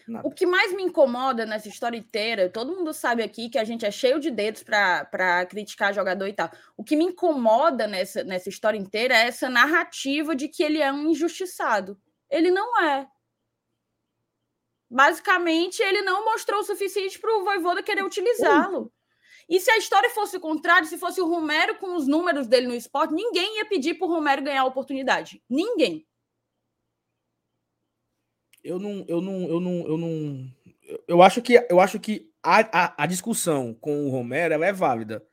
Nada. 0.07 0.25
O 0.25 0.31
que 0.31 0.47
mais 0.47 0.73
me 0.73 0.85
incomoda 0.85 1.45
nessa 1.45 1.67
história 1.67 1.99
inteira, 1.99 2.49
todo 2.49 2.77
mundo 2.77 2.93
sabe 2.93 3.25
aqui 3.25 3.51
que 3.51 3.59
a 3.59 3.65
gente 3.65 3.85
é 3.85 3.91
cheio 3.91 4.21
de 4.21 4.31
dedos 4.31 4.63
para 4.63 5.45
criticar 5.47 5.93
jogador 5.93 6.29
e 6.29 6.33
tal. 6.33 6.49
O 6.77 6.85
que 6.85 6.95
me 6.95 7.07
incomoda 7.07 7.89
nessa, 7.89 8.23
nessa 8.23 8.49
história 8.49 8.79
inteira 8.79 9.17
é 9.17 9.27
essa 9.27 9.51
narrativa 9.51 10.37
de 10.37 10.47
que 10.47 10.63
ele 10.63 10.81
é 10.81 10.93
um 10.93 11.11
injustiçado. 11.11 12.01
Ele 12.31 12.53
não 12.53 12.81
é. 12.81 13.09
Basicamente, 14.89 15.83
ele 15.83 16.03
não 16.03 16.25
mostrou 16.25 16.61
o 16.61 16.65
suficiente 16.65 17.19
para 17.19 17.37
o 17.37 17.43
Voivoda 17.43 17.83
querer 17.83 18.05
utilizá-lo. 18.05 18.93
E 19.49 19.61
se 19.61 19.70
a 19.70 19.78
história 19.78 20.11
fosse 20.11 20.36
o 20.36 20.40
contrário, 20.40 20.86
se 20.86 20.99
fosse 20.99 21.20
o 21.20 21.28
Romero 21.28 21.78
com 21.78 21.97
os 21.97 22.07
números 22.07 22.47
dele 22.47 22.66
no 22.66 22.74
esporte, 22.74 23.14
ninguém 23.14 23.59
ia 23.59 23.64
pedir 23.64 23.95
para 23.95 24.07
o 24.07 24.11
Romero 24.11 24.43
ganhar 24.43 24.62
a 24.62 24.66
oportunidade. 24.66 25.43
Ninguém. 25.49 26.07
Eu 28.62 28.78
não, 28.78 29.05
eu 29.09 29.20
não, 29.20 29.49
eu 29.49 29.61
não, 29.61 29.86
eu 29.86 29.99
não. 29.99 30.51
Eu 31.09 31.22
acho 31.22 31.43
que, 31.43 31.66
eu 31.68 31.80
acho 31.80 31.99
que 31.99 32.30
a, 32.43 32.61
a, 32.84 33.05
a 33.05 33.07
discussão 33.07 33.74
com 33.74 34.07
o 34.07 34.11
Romero 34.11 34.62
é 34.62 34.72
válida. 34.72 35.24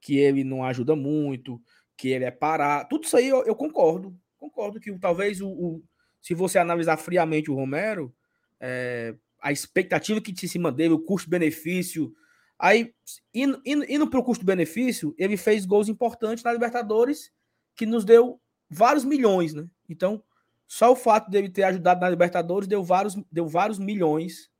Que 0.00 0.18
ele 0.18 0.44
não 0.44 0.62
ajuda 0.62 0.94
muito, 0.94 1.60
que 1.96 2.08
ele 2.08 2.24
é 2.24 2.30
parar. 2.30 2.84
Tudo 2.84 3.04
isso 3.04 3.16
aí 3.16 3.28
eu, 3.28 3.44
eu 3.44 3.56
concordo. 3.56 4.16
Concordo 4.36 4.78
que 4.78 4.96
talvez 4.98 5.40
o, 5.40 5.48
o, 5.48 5.82
se 6.20 6.34
você 6.34 6.58
analisar 6.58 6.96
friamente 6.96 7.50
o 7.50 7.54
Romero, 7.54 8.14
é, 8.60 9.14
a 9.40 9.50
expectativa 9.50 10.20
que 10.20 10.34
se 10.46 10.58
dele, 10.72 10.94
o 10.94 10.98
custo-benefício, 10.98 12.12
Aí, 12.58 12.94
indo, 13.34 13.60
indo, 13.64 13.84
indo 13.88 14.08
para 14.08 14.18
o 14.18 14.24
custo-benefício, 14.24 15.14
ele 15.18 15.36
fez 15.36 15.66
gols 15.66 15.88
importantes 15.88 16.42
na 16.42 16.52
Libertadores, 16.52 17.30
que 17.74 17.84
nos 17.84 18.04
deu 18.04 18.40
vários 18.68 19.04
milhões, 19.04 19.52
né? 19.52 19.68
Então, 19.88 20.22
só 20.66 20.92
o 20.92 20.96
fato 20.96 21.30
dele 21.30 21.48
ter 21.48 21.64
ajudado 21.64 22.00
na 22.00 22.08
Libertadores 22.08 22.66
deu 22.66 22.82
vários, 22.82 23.14
deu 23.30 23.46
vários 23.46 23.78
milhões 23.78 24.50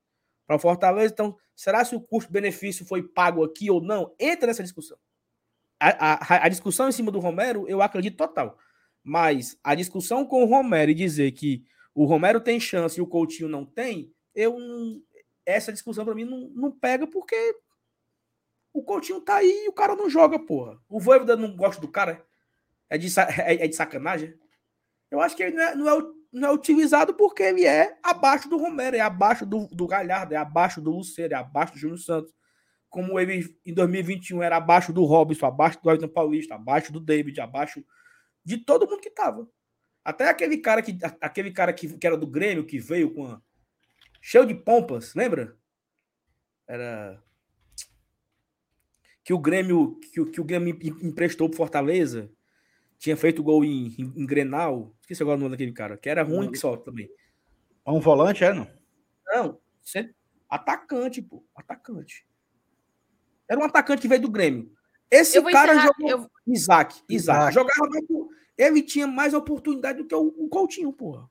para 0.47 0.57
o 0.57 0.59
Fortaleza. 0.59 1.13
Então, 1.13 1.37
será 1.55 1.85
se 1.85 1.97
o 1.97 2.01
custo-benefício 2.01 2.87
foi 2.87 3.03
pago 3.03 3.43
aqui 3.43 3.71
ou 3.71 3.81
não? 3.81 4.15
Entra 4.21 4.47
nessa 4.47 4.63
discussão. 4.63 4.99
A, 5.81 6.13
a, 6.13 6.47
a, 6.47 6.49
discussão 6.49 6.89
em 6.89 6.93
cima 6.93 7.11
do 7.11 7.19
Romero, 7.19 7.67
eu 7.69 7.83
acredito 7.83 8.17
total. 8.17 8.59
Mas 9.03 9.59
a 9.63 9.75
discussão 9.75 10.25
com 10.25 10.43
o 10.43 10.47
Romero 10.47 10.91
e 10.91 10.95
dizer 10.95 11.33
que 11.33 11.65
o 11.95 12.05
Romero 12.05 12.41
tem 12.41 12.61
chance 12.61 12.99
e 12.99 13.03
o 13.03 13.07
Coutinho 13.07 13.49
não 13.49 13.65
tem, 13.65 14.13
eu 14.35 14.57
essa 15.45 15.73
discussão 15.73 16.05
para 16.05 16.15
mim 16.15 16.25
não, 16.25 16.51
não 16.55 16.73
pega 16.73 17.07
porque 17.07 17.57
o 18.77 18.83
Coutinho 18.83 19.23
tá 19.23 19.37
aí 19.37 19.65
e 19.65 19.69
o 19.69 19.73
cara 19.73 19.97
não 19.97 20.11
joga, 20.11 20.39
porra. 20.39 20.79
O 20.87 21.01
Voivoda 21.01 21.35
não 21.35 21.57
gosta 21.57 21.81
do 21.81 21.89
cara? 21.89 22.23
É 22.91 22.99
de, 22.99 23.09
é, 23.19 23.65
é 23.65 23.67
de 23.67 23.75
sacanagem? 23.75 24.35
Eu 25.11 25.19
acho 25.19 25.35
que 25.35 25.43
ele 25.43 25.57
não 25.57 25.63
é, 25.63 25.75
não, 25.75 25.89
é, 25.89 26.03
não 26.31 26.49
é 26.49 26.53
utilizado 26.53 27.15
porque 27.15 27.43
ele 27.43 27.65
é 27.65 27.99
abaixo 28.03 28.51
do 28.51 28.59
Romero, 28.59 28.95
é 28.95 29.01
abaixo 29.01 29.47
do, 29.47 29.67
do 29.69 29.87
Galhardo, 29.87 30.35
é 30.35 30.37
abaixo 30.37 30.83
do 30.83 30.91
Luceiro, 30.91 31.33
é 31.33 31.37
abaixo 31.39 31.73
do 31.73 31.79
Júnior 31.79 31.99
Santos. 31.99 32.35
Como 32.91 33.19
ele 33.19 33.57
em 33.65 33.73
2021 33.73 34.43
era 34.43 34.59
abaixo 34.59 34.93
do 34.93 35.05
Robson, 35.05 35.47
abaixo 35.47 35.81
do 35.83 35.89
Ayrton 35.89 36.09
Paulista, 36.09 36.55
abaixo 36.55 36.93
do 36.93 37.01
David, 37.01 37.41
abaixo 37.41 37.83
de 38.45 38.59
todo 38.59 38.87
mundo 38.87 39.01
que 39.01 39.11
tava. 39.11 39.49
Até 40.05 40.29
aquele 40.29 40.59
cara 40.59 40.83
que 40.83 40.99
aquele 41.19 41.51
cara 41.51 41.73
que, 41.73 41.97
que 41.97 42.07
era 42.07 42.17
do 42.17 42.27
Grêmio 42.27 42.67
que 42.67 42.79
veio 42.79 43.13
com 43.15 43.27
a, 43.27 43.41
cheio 44.21 44.45
de 44.45 44.55
pompas, 44.55 45.15
lembra? 45.15 45.57
Era 46.69 47.23
que 49.27 49.35
o 49.35 49.39
Grêmio 49.41 49.97
que, 49.97 50.25
que 50.27 50.41
o 50.41 50.45
Grêmio 50.45 50.79
emprestou 51.03 51.49
pro 51.49 51.57
Fortaleza, 51.57 52.31
tinha 52.97 53.17
feito 53.17 53.43
gol 53.43 53.65
em, 53.65 53.89
em, 53.99 54.13
em 54.23 54.25
Grenal, 54.25 54.95
esqueci 55.01 55.21
agora 55.21 55.37
o 55.37 55.41
nome 55.41 55.51
daquele 55.51 55.73
cara, 55.73 55.97
que 55.97 56.09
era 56.09 56.23
ruim 56.23 56.49
que 56.49 56.57
só 56.57 56.77
também. 56.77 57.11
Um 57.85 57.99
volante, 57.99 58.45
é, 58.45 58.55
não? 58.55 58.71
Não, 59.27 59.61
atacante, 60.49 61.21
pô, 61.21 61.45
atacante. 61.57 62.25
Era 63.49 63.61
um 63.61 63.65
atacante 63.65 64.01
que 64.03 64.07
veio 64.07 64.23
do 64.23 64.31
Grêmio. 64.31 64.73
Esse 65.11 65.43
cara 65.43 65.73
encerrar, 65.73 65.87
jogou 65.87 66.09
eu... 66.09 66.31
Isaac, 66.47 66.95
Isaac, 67.09 67.51
Isaac. 67.51 67.55
jogava 67.55 67.89
mais, 67.89 68.05
ele 68.57 68.81
tinha 68.81 69.09
mais 69.09 69.35
oportunidade 69.35 69.99
do 69.99 70.07
que 70.07 70.15
o, 70.15 70.29
o 70.39 70.49
Coutinho, 70.49 70.93
porra. 70.93 71.29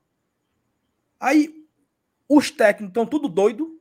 Aí 1.18 1.66
os 2.28 2.50
técnicos 2.50 2.90
estão 2.90 3.06
tudo 3.06 3.26
doido, 3.26 3.75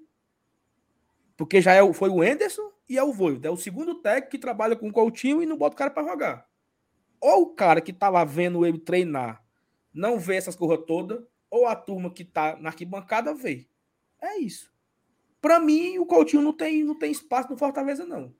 porque 1.38 1.62
já 1.62 1.74
é, 1.74 1.94
foi 1.94 2.10
o 2.10 2.24
Enderson 2.24 2.72
e 2.88 2.98
é 2.98 3.04
o 3.04 3.12
Voivoda. 3.12 3.48
É 3.48 3.52
o 3.52 3.58
segundo 3.58 3.96
técnico 3.96 4.32
que 4.32 4.38
trabalha 4.38 4.76
com 4.76 4.88
o 4.88 4.94
Coutinho 4.94 5.42
e 5.42 5.46
não 5.46 5.58
bota 5.58 5.76
o 5.76 5.78
cara 5.78 5.92
para 5.92 6.08
jogar. 6.08 6.48
Ou 7.20 7.44
o 7.44 7.56
cara 7.56 7.82
que 7.82 7.94
tá 7.94 8.10
lá 8.10 8.24
vendo 8.24 8.66
ele 8.66 8.80
treinar 8.80 9.44
não 9.94 10.20
vê 10.20 10.36
essas 10.36 10.56
coisas 10.56 10.86
todas, 10.86 11.24
ou 11.50 11.66
a 11.66 11.76
turma 11.76 12.12
que 12.12 12.26
tá 12.26 12.58
na 12.60 12.70
arquibancada 12.70 13.34
vê. 13.34 13.66
É 14.22 14.38
isso. 14.38 14.70
Para 15.40 15.60
mim, 15.60 15.98
o 16.00 16.06
Coutinho 16.06 16.42
não 16.42 16.52
tem, 16.52 16.84
não 16.84 16.96
tem 16.96 17.12
espaço 17.12 17.50
no 17.50 17.58
Fortaleza, 17.58 18.06
não. 18.06 18.34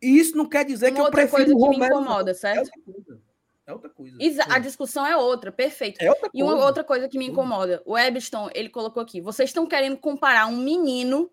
E 0.00 0.18
isso 0.18 0.36
não 0.36 0.48
quer 0.48 0.64
dizer 0.64 0.90
Uma 0.90 0.94
que 0.94 1.00
eu 1.00 1.10
prefiro 1.10 1.36
coisa 1.36 1.54
que 1.54 1.60
Romero, 1.60 1.80
me 1.80 2.00
incomoda, 2.00 2.32
certo? 2.32 2.58
É 2.58 2.60
outra 2.60 2.92
coisa. 2.92 3.22
É 3.66 3.72
outra 3.72 3.90
coisa. 3.90 4.16
A 4.48 4.58
discussão 4.58 5.06
é 5.06 5.16
outra, 5.16 5.50
perfeito. 5.50 6.00
É 6.00 6.08
outra 6.08 6.30
e 6.32 6.42
uma 6.42 6.64
outra 6.64 6.84
coisa 6.84 7.08
que 7.08 7.18
me 7.18 7.26
incomoda. 7.26 7.82
O 7.84 7.98
Ebston, 7.98 8.50
ele 8.54 8.68
colocou 8.68 9.02
aqui. 9.02 9.20
Vocês 9.20 9.50
estão 9.50 9.66
querendo 9.66 9.96
comparar 9.96 10.46
um 10.46 10.56
menino 10.56 11.30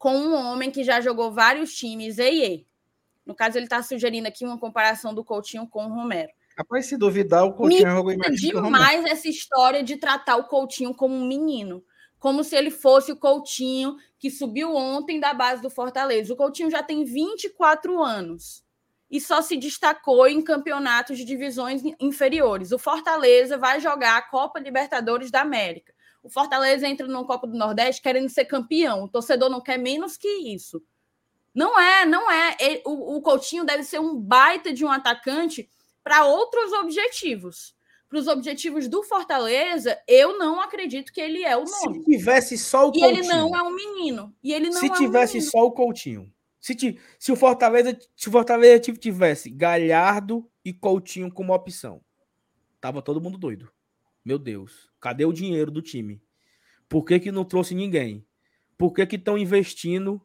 com 0.00 0.16
um 0.16 0.34
homem 0.34 0.70
que 0.70 0.82
já 0.82 0.98
jogou 0.98 1.30
vários 1.30 1.74
times, 1.74 2.18
ei, 2.18 2.42
ei. 2.42 2.66
No 3.24 3.34
caso, 3.34 3.58
ele 3.58 3.66
está 3.66 3.82
sugerindo 3.82 4.26
aqui 4.26 4.46
uma 4.46 4.58
comparação 4.58 5.14
do 5.14 5.22
Coutinho 5.22 5.68
com 5.68 5.84
o 5.84 5.88
Romero. 5.90 6.32
Rapaz, 6.56 6.86
se 6.86 6.96
duvidar, 6.96 7.44
o 7.44 7.52
Coutinho 7.52 7.84
Me 7.84 7.94
jogou 7.94 8.16
mais 8.16 8.40
demais 8.40 9.04
essa 9.04 9.28
história 9.28 9.82
de 9.82 9.98
tratar 9.98 10.36
o 10.36 10.48
Coutinho 10.48 10.94
como 10.94 11.14
um 11.14 11.28
menino. 11.28 11.84
Como 12.18 12.42
se 12.42 12.56
ele 12.56 12.70
fosse 12.70 13.12
o 13.12 13.16
Coutinho 13.16 13.94
que 14.18 14.30
subiu 14.30 14.74
ontem 14.74 15.20
da 15.20 15.34
base 15.34 15.60
do 15.60 15.68
Fortaleza. 15.68 16.32
O 16.32 16.36
Coutinho 16.36 16.70
já 16.70 16.82
tem 16.82 17.04
24 17.04 18.02
anos 18.02 18.64
e 19.10 19.20
só 19.20 19.42
se 19.42 19.58
destacou 19.58 20.26
em 20.26 20.40
campeonatos 20.40 21.18
de 21.18 21.26
divisões 21.26 21.82
inferiores. 22.00 22.72
O 22.72 22.78
Fortaleza 22.78 23.58
vai 23.58 23.80
jogar 23.80 24.16
a 24.16 24.22
Copa 24.22 24.58
Libertadores 24.58 25.30
da 25.30 25.42
América. 25.42 25.92
O 26.22 26.28
Fortaleza 26.28 26.86
entra 26.86 27.06
no 27.06 27.24
Copa 27.24 27.46
do 27.46 27.56
Nordeste 27.56 28.02
querendo 28.02 28.28
ser 28.28 28.44
campeão. 28.44 29.04
O 29.04 29.08
torcedor 29.08 29.48
não 29.48 29.60
quer 29.60 29.78
menos 29.78 30.16
que 30.16 30.28
isso. 30.28 30.82
Não 31.54 31.78
é, 31.78 32.04
não 32.04 32.30
é. 32.30 32.56
O, 32.84 33.16
o 33.16 33.22
Coutinho 33.22 33.64
deve 33.64 33.82
ser 33.82 33.98
um 33.98 34.16
baita 34.16 34.72
de 34.72 34.84
um 34.84 34.90
atacante 34.90 35.68
para 36.02 36.24
outros 36.24 36.72
objetivos. 36.72 37.74
Para 38.08 38.18
os 38.18 38.26
objetivos 38.26 38.88
do 38.88 39.04
Fortaleza, 39.04 39.96
eu 40.06 40.36
não 40.36 40.60
acredito 40.60 41.12
que 41.12 41.20
ele 41.20 41.44
é 41.44 41.56
o 41.56 41.64
nome. 41.64 42.00
Se 42.00 42.04
tivesse 42.04 42.58
só 42.58 42.88
o 42.88 42.92
Coutinho. 42.92 43.06
E 43.06 43.18
ele 43.18 43.28
não 43.28 43.56
é 43.56 43.62
um 43.62 43.74
menino. 43.74 44.34
E 44.42 44.52
ele 44.52 44.68
não 44.68 44.80
Se 44.80 44.86
é 44.86 44.94
tivesse 44.94 45.40
só 45.40 45.64
o 45.64 45.70
Coutinho. 45.70 46.32
Se, 46.60 46.76
se, 47.18 47.32
o 47.32 47.36
Fortaleza, 47.36 47.96
se 48.16 48.28
o 48.28 48.32
Fortaleza 48.32 48.92
tivesse 48.92 49.48
Galhardo 49.48 50.46
e 50.64 50.72
Coutinho 50.72 51.32
como 51.32 51.54
opção, 51.54 52.02
tava 52.80 53.00
todo 53.00 53.20
mundo 53.20 53.38
doido. 53.38 53.70
Meu 54.24 54.38
Deus, 54.38 54.89
cadê 55.00 55.24
o 55.24 55.32
dinheiro 55.32 55.70
do 55.70 55.82
time? 55.82 56.22
Por 56.88 57.04
que, 57.04 57.20
que 57.20 57.32
não 57.32 57.44
trouxe 57.44 57.74
ninguém? 57.74 58.26
Por 58.76 58.92
que 58.92 59.02
estão 59.14 59.38
investindo 59.38 60.20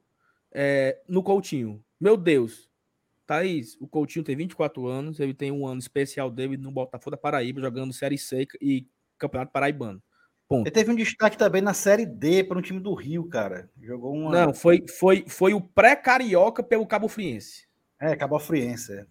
é, 0.52 1.02
no 1.08 1.22
Coutinho? 1.22 1.84
Meu 2.00 2.18
Deus, 2.18 2.70
Thaís, 3.26 3.76
o 3.80 3.88
Coutinho 3.88 4.24
tem 4.24 4.36
24 4.36 4.88
anos, 4.88 5.20
ele 5.20 5.34
tem 5.34 5.52
um 5.52 5.68
ano 5.68 5.80
especial 5.80 6.30
dele 6.30 6.58
no 6.58 6.72
Botafogo 6.72 7.12
da 7.12 7.18
Paraíba, 7.18 7.62
jogando 7.62 7.94
Série 7.94 8.18
C 8.18 8.48
e 8.62 8.88
Campeonato 9.18 9.52
Paraibano. 9.52 10.02
Ponto. 10.48 10.68
Ele 10.68 10.72
teve 10.72 10.92
um 10.92 10.96
destaque 10.96 11.38
também 11.38 11.62
na 11.62 11.74
Série 11.74 12.06
D 12.06 12.44
para 12.44 12.58
um 12.58 12.62
time 12.62 12.80
do 12.80 12.94
Rio, 12.94 13.28
cara. 13.28 13.70
Jogou 13.82 14.14
uma. 14.14 14.32
Não, 14.32 14.54
foi, 14.54 14.86
foi, 14.88 15.26
foi 15.28 15.56
o 15.56 15.62
pré-carioca 15.62 16.62
pelo 16.62 16.86
Cabo 16.86 17.08
Friense. 17.08 17.68
É, 18.00 18.16
Cabo 18.16 18.38
Friense, 18.38 18.94
é. 18.94 19.06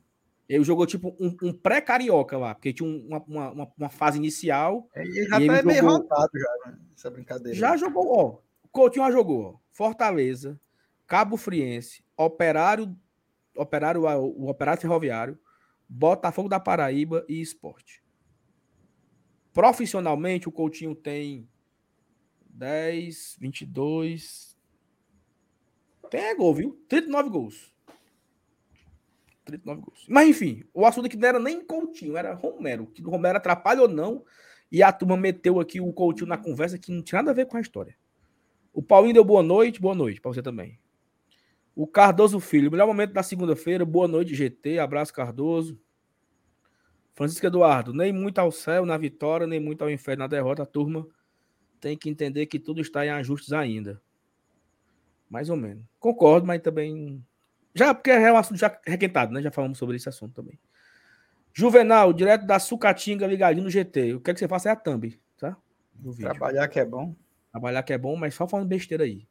Ele 0.48 0.62
jogou 0.62 0.86
tipo 0.86 1.16
um, 1.18 1.34
um 1.42 1.52
pré-carioca 1.52 2.36
lá, 2.36 2.54
porque 2.54 2.72
tinha 2.72 2.88
uma, 2.88 3.22
uma, 3.26 3.72
uma, 3.76 3.88
fase 3.88 4.18
inicial. 4.18 4.88
Ele 4.94 5.24
já 5.24 5.40
tá 5.40 5.62
meio 5.62 5.84
rodado 5.84 6.30
já, 6.34 6.70
né? 6.70 6.78
essa 6.94 7.10
brincadeira. 7.10 7.58
Já 7.58 7.76
jogou, 7.76 8.12
ó. 8.16 8.38
O 8.62 8.68
Coutinho 8.68 9.06
já 9.06 9.12
jogou. 9.12 9.60
Fortaleza, 9.70 10.60
Cabo 11.06 11.36
Friense, 11.36 12.04
Operário, 12.16 12.94
Operário, 13.56 14.02
o 14.02 14.48
Operário 14.48 14.80
Ferroviário, 14.80 15.38
Botafogo 15.88 16.48
da 16.48 16.60
Paraíba 16.60 17.24
e 17.28 17.40
Esporte. 17.40 18.02
Profissionalmente, 19.52 20.48
o 20.48 20.52
Coutinho 20.52 20.94
tem 20.94 21.48
10, 22.50 23.36
22. 23.40 24.56
Tem 26.10 26.20
é 26.20 26.34
gol, 26.34 26.54
viu? 26.54 26.84
39 26.88 27.30
gols. 27.30 27.73
39 29.44 29.82
gols. 29.82 30.06
Mas 30.08 30.28
enfim, 30.28 30.64
o 30.72 30.86
assunto 30.86 31.06
aqui 31.06 31.16
não 31.16 31.28
era 31.28 31.38
nem 31.38 31.64
Coutinho, 31.64 32.16
era 32.16 32.34
Romero. 32.34 32.86
Que 32.86 33.02
o 33.02 33.10
Romero 33.10 33.36
atrapalha 33.36 33.82
ou 33.82 33.88
não. 33.88 34.24
E 34.70 34.82
a 34.82 34.92
turma 34.92 35.16
meteu 35.16 35.60
aqui 35.60 35.80
o 35.80 35.92
Coutinho 35.92 36.28
na 36.28 36.38
conversa 36.38 36.78
que 36.78 36.90
não 36.90 37.02
tinha 37.02 37.22
nada 37.22 37.30
a 37.30 37.34
ver 37.34 37.46
com 37.46 37.56
a 37.56 37.60
história. 37.60 37.96
O 38.72 38.82
Paulinho 38.82 39.14
deu 39.14 39.24
boa 39.24 39.42
noite, 39.42 39.80
boa 39.80 39.94
noite 39.94 40.20
para 40.20 40.32
você 40.32 40.42
também. 40.42 40.78
O 41.76 41.86
Cardoso 41.86 42.40
Filho, 42.40 42.70
melhor 42.70 42.86
momento 42.86 43.12
da 43.12 43.22
segunda-feira, 43.22 43.84
boa 43.84 44.08
noite, 44.08 44.34
GT. 44.34 44.78
Abraço, 44.78 45.12
Cardoso. 45.12 45.78
Francisco 47.14 47.46
Eduardo, 47.46 47.92
nem 47.92 48.12
muito 48.12 48.38
ao 48.40 48.50
céu 48.50 48.84
na 48.84 48.98
vitória, 48.98 49.46
nem 49.46 49.60
muito 49.60 49.82
ao 49.82 49.90
inferno 49.90 50.24
na 50.24 50.26
derrota, 50.26 50.64
a 50.64 50.66
turma 50.66 51.06
tem 51.80 51.96
que 51.96 52.08
entender 52.08 52.46
que 52.46 52.58
tudo 52.58 52.80
está 52.80 53.04
em 53.06 53.10
ajustes 53.10 53.52
ainda. 53.52 54.02
Mais 55.28 55.50
ou 55.50 55.56
menos. 55.56 55.84
Concordo, 55.98 56.46
mas 56.46 56.60
também. 56.62 57.24
Já, 57.74 57.92
porque 57.92 58.10
é 58.10 58.32
um 58.32 58.36
assunto 58.36 58.58
já 58.58 58.78
requentado, 58.86 59.32
né? 59.32 59.42
Já 59.42 59.50
falamos 59.50 59.78
sobre 59.78 59.96
esse 59.96 60.08
assunto 60.08 60.34
também. 60.34 60.58
Juvenal, 61.52 62.12
direto 62.12 62.46
da 62.46 62.58
Sucatinga, 62.58 63.26
ligadinho 63.26 63.64
no 63.64 63.70
GT. 63.70 64.14
O 64.14 64.20
que 64.20 64.30
é 64.30 64.34
que 64.34 64.40
você 64.40 64.48
faça 64.48 64.68
é 64.68 64.72
a 64.72 64.76
thumb, 64.76 65.18
tá? 65.38 65.56
Trabalhar 66.18 66.68
que 66.68 66.80
é 66.80 66.84
bom. 66.84 67.14
Trabalhar 67.50 67.82
que 67.82 67.92
é 67.92 67.98
bom, 67.98 68.16
mas 68.16 68.34
só 68.34 68.46
falando 68.46 68.68
besteira 68.68 69.04
aí. 69.04 69.26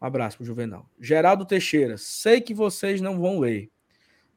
Um 0.00 0.06
abraço 0.06 0.36
pro 0.36 0.46
Juvenal. 0.46 0.88
Geraldo 1.00 1.44
Teixeira, 1.44 1.96
sei 1.96 2.40
que 2.40 2.54
vocês 2.54 3.00
não 3.00 3.18
vão 3.18 3.40
ler. 3.40 3.70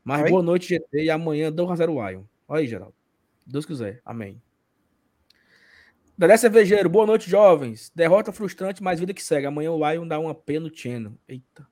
Mas 0.03 0.23
Oi? 0.23 0.29
boa 0.29 0.41
noite, 0.41 0.69
GT, 0.69 1.03
e 1.03 1.09
amanhã 1.09 1.51
dou 1.51 1.75
zero 1.75 1.93
Lion. 1.93 2.23
Olha 2.47 2.61
aí, 2.61 2.67
Geraldo. 2.67 2.95
Deus 3.45 3.65
quiser. 3.65 4.01
Amém. 4.05 4.41
Dedé 6.17 6.35
Cervejeiro, 6.37 6.89
boa 6.89 7.05
noite, 7.05 7.29
jovens. 7.29 7.91
Derrota 7.93 8.31
frustrante, 8.31 8.81
mas 8.81 8.99
vida 8.99 9.13
que 9.13 9.21
segue. 9.21 9.45
Amanhã 9.45 9.71
o 9.71 9.91
Lion 9.91 10.07
dá 10.07 10.17
uma 10.17 10.33
pena 10.33 10.67
no. 10.99 11.19
Eita. 11.27 11.67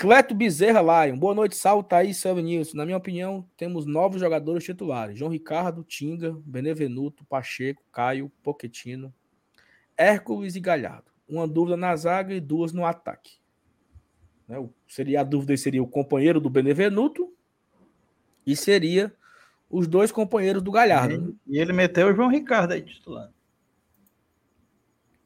Cleto 0.00 0.34
Bezerra 0.34 0.80
Lion, 0.80 1.18
boa 1.18 1.34
noite, 1.34 1.54
Sal, 1.54 1.82
Thaís, 1.82 2.16
Selva 2.16 2.40
Nilson. 2.40 2.74
Na 2.74 2.86
minha 2.86 2.96
opinião, 2.96 3.46
temos 3.54 3.84
novos 3.84 4.18
jogadores 4.18 4.64
titulares: 4.64 5.18
João 5.18 5.30
Ricardo, 5.30 5.84
Tinga, 5.84 6.32
Benevenuto, 6.42 7.22
Pacheco, 7.26 7.82
Caio, 7.92 8.32
Poquetino, 8.42 9.12
Hércules 9.98 10.56
e 10.56 10.60
Galhardo. 10.60 11.10
Uma 11.28 11.46
dúvida 11.46 11.76
na 11.76 11.94
zaga 11.96 12.32
e 12.32 12.40
duas 12.40 12.72
no 12.72 12.86
ataque. 12.86 13.32
Né, 14.48 14.56
seria 14.88 15.20
a 15.20 15.22
dúvida 15.22 15.54
seria 15.58 15.82
o 15.82 15.86
companheiro 15.86 16.40
do 16.40 16.48
Benevenuto 16.48 17.30
e 18.46 18.56
seria 18.56 19.14
os 19.68 19.86
dois 19.86 20.10
companheiros 20.10 20.62
do 20.62 20.70
Galhardo. 20.70 21.14
E, 21.14 21.18
né? 21.18 21.32
e 21.46 21.58
ele 21.58 21.74
meteu 21.74 22.08
o 22.08 22.14
João 22.14 22.30
Ricardo 22.30 22.72
aí 22.72 22.80
titular. 22.80 23.30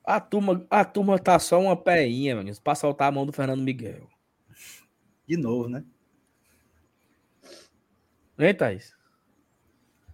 A 0.04 0.18
turma, 0.18 0.66
a 0.68 0.84
turma 0.84 1.16
tá 1.16 1.38
só 1.38 1.60
uma 1.60 1.76
peinha, 1.76 2.34
mano, 2.34 2.50
para 2.60 2.74
soltar 2.74 3.06
a 3.06 3.12
mão 3.12 3.24
do 3.24 3.32
Fernando 3.32 3.62
Miguel. 3.62 4.12
De 5.26 5.36
novo, 5.36 5.68
né? 5.68 5.84
Hein, 8.38 8.54
Thaís? 8.54 8.94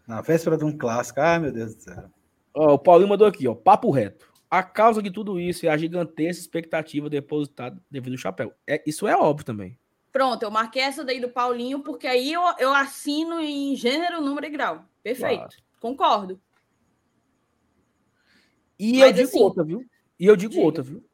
Na 0.07 0.21
véspera 0.21 0.57
de 0.57 0.65
um 0.65 0.77
clássico. 0.77 1.21
Ai, 1.21 1.39
meu 1.39 1.53
Deus 1.53 1.75
do 1.75 1.83
céu. 1.83 2.11
Ó, 2.55 2.75
o 2.75 2.79
Paulinho 2.79 3.09
mandou 3.09 3.27
aqui, 3.27 3.47
ó. 3.49 3.55
Papo 3.55 3.91
reto. 3.91 4.31
A 4.51 4.63
causa 4.63 5.01
de 5.01 5.11
tudo 5.11 5.39
isso 5.39 5.67
é 5.67 5.69
a 5.69 5.77
gigantesca 5.77 6.41
expectativa 6.41 7.09
depositada 7.09 7.81
devido 7.89 8.15
ao 8.15 8.19
chapéu. 8.19 8.53
É, 8.67 8.83
isso 8.85 9.07
é 9.07 9.17
óbvio 9.17 9.47
também. 9.47 9.79
Pronto, 10.13 10.43
eu 10.43 10.51
marquei 10.51 10.83
essa 10.83 11.05
daí 11.05 11.21
do 11.21 11.29
Paulinho, 11.29 11.81
porque 11.81 12.07
aí 12.07 12.33
eu, 12.33 12.43
eu 12.59 12.75
assino 12.75 13.41
em 13.41 13.77
gênero, 13.77 14.21
número 14.21 14.47
e 14.47 14.51
grau. 14.51 14.85
Perfeito. 15.03 15.39
Claro. 15.39 15.55
Concordo. 15.79 16.41
E 18.77 18.99
Mas 18.99 19.03
eu 19.03 19.13
digo 19.13 19.29
assim, 19.29 19.41
outra, 19.41 19.63
viu? 19.65 19.87
E 20.19 20.27
eu 20.27 20.35
digo 20.35 20.53
diga. 20.53 20.65
outra, 20.65 20.83
viu? 20.83 21.05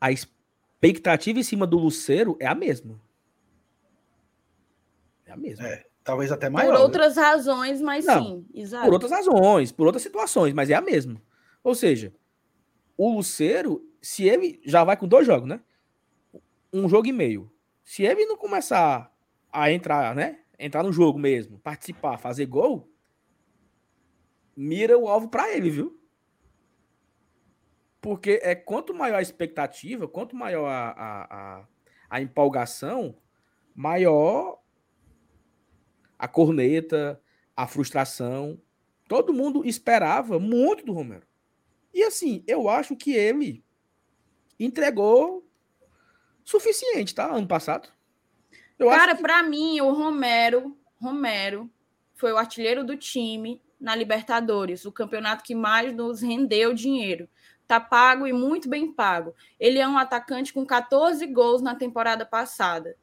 A 0.00 0.08
expectativa 0.78 1.38
em 1.38 1.42
cima 1.42 1.66
do 1.66 1.78
Luceiro 1.78 2.36
é 2.40 2.46
a 2.46 2.54
mesma. 2.54 3.00
É 5.26 5.32
a 5.32 5.36
mesma. 5.36 5.66
É, 5.66 5.84
talvez 6.04 6.30
até 6.30 6.48
maior. 6.48 6.72
Por 6.72 6.80
outras 6.80 7.14
viu? 7.14 7.22
razões, 7.24 7.82
mas 7.82 8.06
Não, 8.06 8.24
sim. 8.24 8.46
Exato. 8.54 8.84
Por 8.84 8.92
outras 8.92 9.10
razões, 9.10 9.72
por 9.72 9.86
outras 9.86 10.02
situações, 10.02 10.54
mas 10.54 10.70
é 10.70 10.74
a 10.74 10.80
mesma. 10.80 11.20
Ou 11.62 11.74
seja, 11.74 12.14
o 12.96 13.12
Luceiro, 13.14 13.84
se 14.00 14.24
ele 14.24 14.60
já 14.64 14.84
vai 14.84 14.96
com 14.96 15.08
dois 15.08 15.26
jogos, 15.26 15.48
né? 15.48 15.60
um 16.72 16.88
jogo 16.88 17.08
e 17.08 17.12
meio. 17.12 17.50
Se 17.82 18.02
ele 18.02 18.26
não 18.26 18.36
começar 18.36 19.12
a 19.52 19.72
entrar, 19.72 20.14
né? 20.14 20.40
Entrar 20.58 20.82
no 20.82 20.92
jogo 20.92 21.18
mesmo, 21.18 21.58
participar, 21.58 22.18
fazer 22.18 22.46
gol, 22.46 22.90
mira 24.56 24.98
o 24.98 25.08
alvo 25.08 25.28
para 25.28 25.54
ele, 25.54 25.70
viu? 25.70 25.97
Porque 28.00 28.40
é 28.42 28.54
quanto 28.54 28.94
maior 28.94 29.18
a 29.18 29.22
expectativa, 29.22 30.06
quanto 30.06 30.36
maior 30.36 30.66
a, 30.66 30.90
a, 30.90 31.58
a, 31.60 31.68
a 32.08 32.20
empolgação, 32.20 33.16
maior 33.74 34.60
a 36.18 36.26
corneta, 36.26 37.20
a 37.56 37.66
frustração. 37.66 38.60
Todo 39.08 39.32
mundo 39.32 39.64
esperava 39.64 40.38
muito 40.38 40.84
do 40.84 40.92
Romero. 40.92 41.26
E 41.94 42.02
assim, 42.02 42.44
eu 42.46 42.68
acho 42.68 42.96
que 42.96 43.12
ele 43.12 43.64
entregou 44.58 45.48
suficiente, 46.44 47.14
tá? 47.14 47.26
Ano 47.26 47.46
passado. 47.46 47.88
Eu 48.78 48.88
Cara, 48.88 49.16
que... 49.16 49.22
para 49.22 49.42
mim, 49.42 49.80
o 49.80 49.92
Romero, 49.92 50.76
Romero 51.00 51.70
foi 52.14 52.32
o 52.32 52.36
artilheiro 52.36 52.84
do 52.84 52.96
time 52.96 53.60
na 53.80 53.94
Libertadores, 53.94 54.84
o 54.84 54.92
campeonato 54.92 55.44
que 55.44 55.54
mais 55.54 55.94
nos 55.94 56.20
rendeu 56.20 56.74
dinheiro. 56.74 57.28
Tá 57.68 57.78
pago 57.78 58.26
e 58.26 58.32
muito 58.32 58.68
bem 58.68 58.90
pago. 58.90 59.34
Ele 59.60 59.78
é 59.78 59.86
um 59.86 59.98
atacante 59.98 60.54
com 60.54 60.64
14 60.64 61.24
gols 61.26 61.60
na 61.60 61.74
temporada 61.74 62.24
passada. 62.24 62.96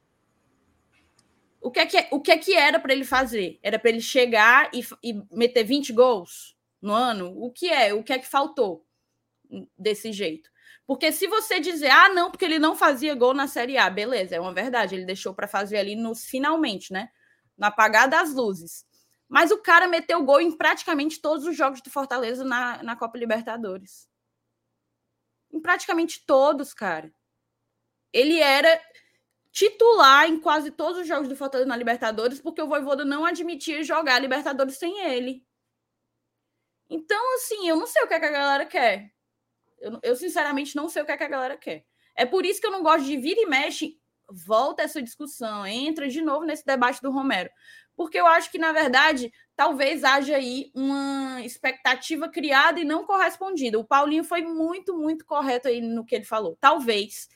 O 1.62 1.70
que 1.70 1.80
é 1.80 1.86
que, 1.86 2.08
o 2.12 2.20
que, 2.20 2.32
é 2.32 2.38
que 2.38 2.54
era 2.56 2.80
para 2.80 2.92
ele 2.92 3.06
fazer? 3.06 3.60
Era 3.62 3.78
para 3.78 3.90
ele 3.92 4.02
chegar 4.02 4.70
e, 4.74 4.84
e 5.04 5.22
meter 5.32 5.64
20 5.64 5.94
gols 5.94 6.58
no 6.82 6.94
ano? 6.94 7.32
O 7.38 7.52
que 7.52 7.70
é? 7.70 7.94
O 7.94 8.04
que 8.04 8.12
é 8.12 8.20
que 8.20 8.28
faltou 8.28 8.84
desse 9.78 10.12
jeito? 10.12 10.50
Porque 10.88 11.12
se 11.12 11.28
você 11.28 11.60
dizer, 11.60 11.90
ah, 11.90 12.10
não, 12.10 12.30
porque 12.30 12.46
ele 12.46 12.60
não 12.60 12.76
fazia 12.76 13.16
gol 13.16 13.34
na 13.34 13.48
Série 13.48 13.78
A, 13.78 13.90
beleza, 13.90 14.36
é 14.36 14.40
uma 14.40 14.54
verdade, 14.54 14.94
ele 14.94 15.06
deixou 15.06 15.34
para 15.34 15.48
fazer 15.48 15.78
ali 15.78 15.96
nos 15.96 16.26
finalmente, 16.26 16.94
né? 16.94 17.10
No 17.58 17.66
apagar 17.68 18.08
das 18.08 18.34
luzes. 18.34 18.86
Mas 19.28 19.50
o 19.50 19.58
cara 19.58 19.88
meteu 19.88 20.24
gol 20.24 20.42
em 20.42 20.52
praticamente 20.52 21.20
todos 21.20 21.46
os 21.46 21.56
jogos 21.56 21.82
do 21.82 21.90
Fortaleza 21.90 22.44
na, 22.44 22.84
na 22.84 22.96
Copa 22.96 23.18
Libertadores. 23.18 24.08
Em 25.56 25.62
praticamente 25.62 26.22
todos, 26.26 26.74
cara. 26.74 27.10
Ele 28.12 28.42
era 28.42 28.82
titular 29.54 30.28
em 30.28 30.38
quase 30.38 30.70
todos 30.70 31.00
os 31.00 31.08
jogos 31.08 31.30
do 31.30 31.36
Fortaleza 31.36 31.70
na 31.70 31.78
Libertadores, 31.78 32.42
porque 32.42 32.62
o 32.62 32.68
Voivoda 32.68 33.06
não 33.06 33.24
admitia 33.26 33.82
jogar 33.82 34.20
Libertadores 34.20 34.76
sem 34.78 35.06
ele. 35.06 35.46
Então, 36.90 37.36
assim, 37.36 37.70
eu 37.70 37.78
não 37.78 37.88
sei 37.88 38.04
o 38.04 38.08
que, 38.08 38.16
é 38.16 38.20
que 38.20 38.26
a 38.26 38.32
galera 38.32 38.66
quer. 38.66 39.14
Eu, 39.80 39.98
eu, 40.04 40.16
sinceramente 40.18 40.76
não 40.76 40.90
sei 40.90 41.02
o 41.02 41.06
que, 41.06 41.14
é 41.14 41.18
que 41.18 41.24
a 41.24 41.30
galera 41.30 41.56
quer. 41.56 41.86
É 42.18 42.26
por 42.26 42.46
isso 42.46 42.60
que 42.60 42.68
eu 42.68 42.72
não 42.72 42.84
gosto 42.84 43.06
de 43.06 43.16
vir 43.16 43.38
e 43.38 43.46
mexe, 43.46 43.98
volta 44.30 44.84
essa 44.84 45.02
discussão, 45.02 45.66
entra 45.66 46.10
de 46.10 46.22
novo 46.22 46.46
nesse 46.46 46.66
debate 46.66 47.02
do 47.02 47.12
Romero. 47.12 47.50
Porque 47.96 48.20
eu 48.20 48.28
acho 48.28 48.52
que, 48.52 48.58
na 48.58 48.74
verdade, 48.74 49.32
talvez 49.56 50.04
haja 50.04 50.36
aí 50.36 50.72
uma 50.74 51.42
expectativa 51.44 52.28
criada 52.28 52.80
e 52.80 52.86
não 52.86 53.06
correspondida. 53.06 53.80
O 53.80 53.86
Paulinho 53.86 54.24
foi 54.24 54.42
muito, 54.42 54.98
muito 54.98 55.26
correto 55.26 55.68
aí 55.68 55.82
no 55.82 56.06
que 56.06 56.16
ele 56.16 56.26
falou. 56.26 56.58
Talvez, 56.60 57.30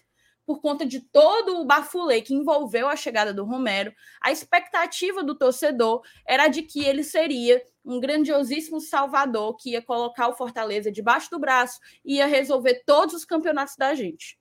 por 0.45 0.61
conta 0.61 0.85
de 0.85 0.99
todo 0.99 1.59
o 1.59 1.65
bafulê 1.65 2.21
que 2.21 2.33
envolveu 2.33 2.87
a 2.87 2.95
chegada 2.95 3.33
do 3.33 3.45
Romero, 3.45 3.93
a 4.21 4.31
expectativa 4.31 5.23
do 5.23 5.35
torcedor 5.35 6.01
era 6.25 6.47
de 6.47 6.63
que 6.63 6.83
ele 6.83 7.03
seria 7.03 7.63
um 7.85 7.99
grandiosíssimo 7.99 8.81
salvador 8.81 9.55
que 9.55 9.71
ia 9.71 9.81
colocar 9.81 10.27
o 10.27 10.35
Fortaleza 10.35 10.91
debaixo 10.91 11.29
do 11.31 11.39
braço 11.39 11.79
e 12.03 12.15
ia 12.15 12.27
resolver 12.27 12.83
todos 12.85 13.15
os 13.15 13.25
campeonatos 13.25 13.75
da 13.77 13.95
gente. 13.95 14.37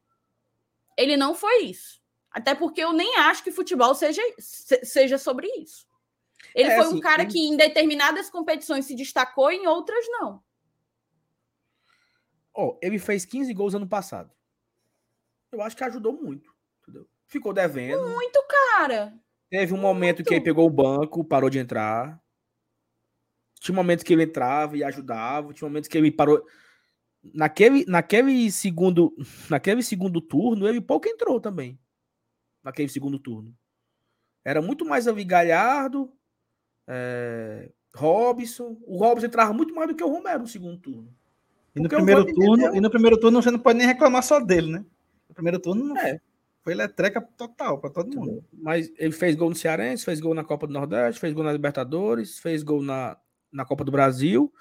Ele 0.96 1.16
não 1.16 1.34
foi 1.34 1.64
isso. 1.64 2.00
Até 2.30 2.54
porque 2.54 2.82
eu 2.82 2.92
nem 2.92 3.16
acho 3.16 3.42
que 3.42 3.50
futebol 3.50 3.94
seja, 3.94 4.20
seja 4.38 5.16
sobre 5.16 5.46
isso. 5.56 5.87
Ele 6.54 6.70
é, 6.70 6.76
foi 6.76 6.86
um 6.86 6.90
assim, 6.90 7.00
cara 7.00 7.22
ele... 7.22 7.32
que 7.32 7.38
em 7.38 7.56
determinadas 7.56 8.30
competições 8.30 8.84
se 8.84 8.94
destacou, 8.94 9.50
em 9.50 9.66
outras 9.66 10.06
não. 10.08 10.42
Oh, 12.54 12.76
ele 12.82 12.98
fez 12.98 13.24
15 13.24 13.52
gols 13.54 13.74
ano 13.74 13.86
passado. 13.86 14.32
Eu 15.52 15.62
acho 15.62 15.76
que 15.76 15.84
ajudou 15.84 16.12
muito. 16.12 16.52
Entendeu? 16.82 17.08
Ficou 17.26 17.52
devendo. 17.52 18.08
Muito, 18.08 18.44
cara. 18.48 19.14
Teve 19.48 19.72
um 19.72 19.76
muito. 19.76 19.86
momento 19.86 20.24
que 20.24 20.34
ele 20.34 20.44
pegou 20.44 20.66
o 20.66 20.70
banco, 20.70 21.24
parou 21.24 21.48
de 21.48 21.58
entrar. 21.58 22.20
Tinha 23.60 23.74
momentos 23.74 24.04
que 24.04 24.12
ele 24.12 24.24
entrava 24.24 24.76
e 24.76 24.84
ajudava. 24.84 25.52
Tinha 25.52 25.68
momentos 25.68 25.88
que 25.88 25.96
ele 25.96 26.10
parou. 26.10 26.44
Naquele, 27.22 27.84
naquele 27.86 28.50
segundo 28.50 29.14
naquele 29.50 29.82
segundo 29.82 30.20
turno, 30.20 30.68
ele 30.68 30.80
pouco 30.80 31.08
entrou 31.08 31.40
também. 31.40 31.78
Naquele 32.62 32.88
segundo 32.88 33.18
turno. 33.18 33.56
Era 34.44 34.62
muito 34.62 34.84
mais 34.84 35.06
avigalhado, 35.06 36.12
é, 36.88 37.70
Robson. 37.94 38.78
O 38.86 38.96
Robson 38.96 39.26
entrava 39.26 39.52
muito 39.52 39.74
mais 39.74 39.88
do 39.88 39.94
que 39.94 40.02
o 40.02 40.08
Romero 40.08 40.40
no 40.40 40.48
segundo 40.48 40.78
turno. 40.78 41.08
E 41.76 41.80
no, 41.80 41.88
primeiro 41.88 42.24
turno, 42.24 42.74
e 42.74 42.80
no 42.80 42.90
primeiro 42.90 43.20
turno 43.20 43.42
você 43.42 43.50
não 43.50 43.58
pode 43.58 43.78
nem 43.78 43.86
reclamar 43.86 44.22
só 44.22 44.40
dele, 44.40 44.72
né? 44.72 44.84
No 45.28 45.34
primeiro 45.34 45.60
turno 45.60 45.96
é. 45.98 46.18
foi 46.64 46.74
letreca 46.74 47.20
total 47.20 47.78
para 47.78 47.90
todo 47.90 48.16
mundo. 48.16 48.44
Mas 48.52 48.90
ele 48.96 49.12
fez 49.12 49.36
gol 49.36 49.50
no 49.50 49.54
Cearense, 49.54 50.04
fez 50.04 50.18
gol 50.18 50.34
na 50.34 50.42
Copa 50.42 50.66
do 50.66 50.72
Nordeste, 50.72 51.20
fez 51.20 51.32
gol 51.32 51.44
na 51.44 51.52
Libertadores, 51.52 52.38
fez 52.38 52.62
gol 52.62 52.82
na, 52.82 53.16
na 53.52 53.64
Copa 53.64 53.84
do 53.84 53.92
Brasil 53.92 54.52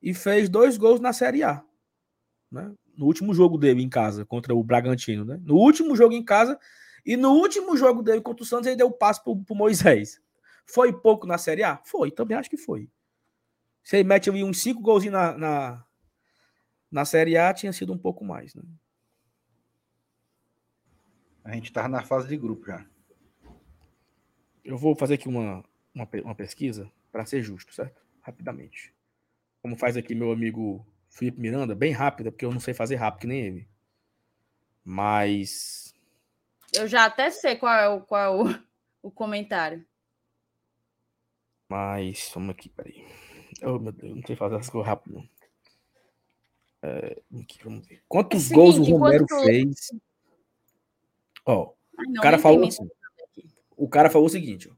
e 0.00 0.12
fez 0.12 0.48
dois 0.48 0.76
gols 0.76 1.00
na 1.00 1.12
Série 1.12 1.42
A. 1.42 1.64
Né? 2.50 2.70
No 2.96 3.06
último 3.06 3.32
jogo 3.32 3.56
dele 3.56 3.82
em 3.82 3.88
casa 3.88 4.24
contra 4.24 4.54
o 4.54 4.62
Bragantino. 4.62 5.24
Né? 5.24 5.40
No 5.42 5.56
último 5.56 5.96
jogo 5.96 6.14
em 6.14 6.22
casa 6.22 6.58
e 7.04 7.16
no 7.16 7.32
último 7.32 7.76
jogo 7.76 8.02
dele 8.02 8.20
contra 8.20 8.44
o 8.44 8.46
Santos 8.46 8.66
ele 8.66 8.76
deu 8.76 8.88
o 8.88 8.92
passo 8.92 9.24
para 9.24 9.32
o 9.32 9.56
Moisés. 9.56 10.20
Foi 10.72 10.90
pouco 10.90 11.26
na 11.26 11.36
Série 11.36 11.62
A? 11.62 11.76
Foi, 11.84 12.10
também 12.10 12.34
acho 12.34 12.48
que 12.48 12.56
foi. 12.56 12.90
Se 13.84 13.96
ele 13.96 14.08
mete 14.08 14.30
ali 14.30 14.42
uns 14.42 14.62
cinco 14.62 14.80
golzinhos 14.80 15.12
na, 15.12 15.36
na, 15.36 15.84
na 16.90 17.04
Série 17.04 17.36
A, 17.36 17.52
tinha 17.52 17.74
sido 17.74 17.92
um 17.92 17.98
pouco 17.98 18.24
mais. 18.24 18.54
Né? 18.54 18.62
A 21.44 21.52
gente 21.52 21.66
estava 21.66 21.88
na 21.88 22.02
fase 22.02 22.26
de 22.26 22.38
grupo 22.38 22.64
já. 22.64 22.86
Eu 24.64 24.78
vou 24.78 24.96
fazer 24.96 25.14
aqui 25.14 25.28
uma, 25.28 25.62
uma, 25.94 26.08
uma 26.24 26.34
pesquisa 26.34 26.90
para 27.10 27.26
ser 27.26 27.42
justo, 27.42 27.74
certo? 27.74 28.00
Rapidamente. 28.22 28.94
Como 29.60 29.76
faz 29.76 29.94
aqui 29.94 30.14
meu 30.14 30.32
amigo 30.32 30.86
Felipe 31.10 31.38
Miranda, 31.38 31.74
bem 31.74 31.92
rápida, 31.92 32.32
porque 32.32 32.46
eu 32.46 32.52
não 32.52 32.60
sei 32.60 32.72
fazer 32.72 32.94
rápido 32.96 33.20
que 33.20 33.26
nem 33.26 33.40
ele. 33.42 33.68
Mas. 34.82 35.94
Eu 36.72 36.88
já 36.88 37.04
até 37.04 37.28
sei 37.30 37.56
qual 37.56 37.74
é 37.74 37.88
o, 37.88 38.00
qual 38.00 38.22
é 38.22 38.30
o, 38.30 38.62
o 39.02 39.10
comentário. 39.10 39.84
Mas, 41.72 42.30
vamos 42.34 42.50
aqui, 42.50 42.68
peraí. 42.68 43.02
Oh, 43.62 43.78
meu 43.78 43.92
Deus, 43.92 44.14
não 44.14 44.22
sei 44.26 44.36
fazer 44.36 44.56
as 44.56 44.68
coisas 44.68 44.86
rápido, 44.86 45.14
não. 45.14 45.28
É, 46.82 47.22
aqui, 47.40 47.64
vamos 47.64 47.86
ver. 47.86 48.02
Quantos 48.06 48.50
gols 48.50 48.76
o 48.76 48.82
Romero 48.82 49.26
quanto... 49.26 49.44
fez? 49.46 49.90
Ó, 51.46 51.72
Ai, 51.98 52.04
não, 52.08 52.20
o 52.20 52.22
cara 52.22 52.38
falou 52.38 52.68
assim, 52.68 52.86
O 53.74 53.88
cara 53.88 54.10
falou 54.10 54.26
o 54.26 54.30
seguinte, 54.30 54.68
ó. 54.68 54.74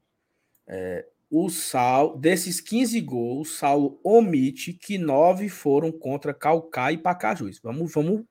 É, 0.68 1.04
o 1.28 1.50
Sal, 1.50 2.16
desses 2.16 2.60
15 2.60 3.00
gols, 3.00 3.48
o 3.48 3.52
Saulo 3.52 4.00
omite 4.04 4.72
que 4.72 4.96
nove 4.96 5.48
foram 5.48 5.90
contra 5.90 6.32
Calcá 6.32 6.92
e 6.92 6.98
Pacajus. 6.98 7.58
Vamos, 7.58 7.92
vamos, 7.92 8.24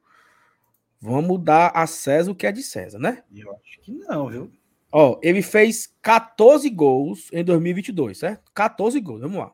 vamos 1.02 1.44
dar 1.44 1.70
a 1.76 1.86
César 1.86 2.32
o 2.32 2.36
que 2.36 2.48
é 2.48 2.52
de 2.54 2.64
César, 2.64 2.98
né? 2.98 3.26
Eu 3.36 3.52
acho 3.52 3.82
que 3.82 3.92
não, 3.92 4.30
viu? 4.30 4.50
Ó, 4.96 5.20
ele 5.24 5.42
fez 5.42 5.92
14 6.04 6.70
gols 6.70 7.28
em 7.34 7.44
2022, 7.44 8.16
certo? 8.16 8.52
14 8.54 9.00
gols, 9.00 9.22
vamos 9.22 9.40
lá. 9.40 9.52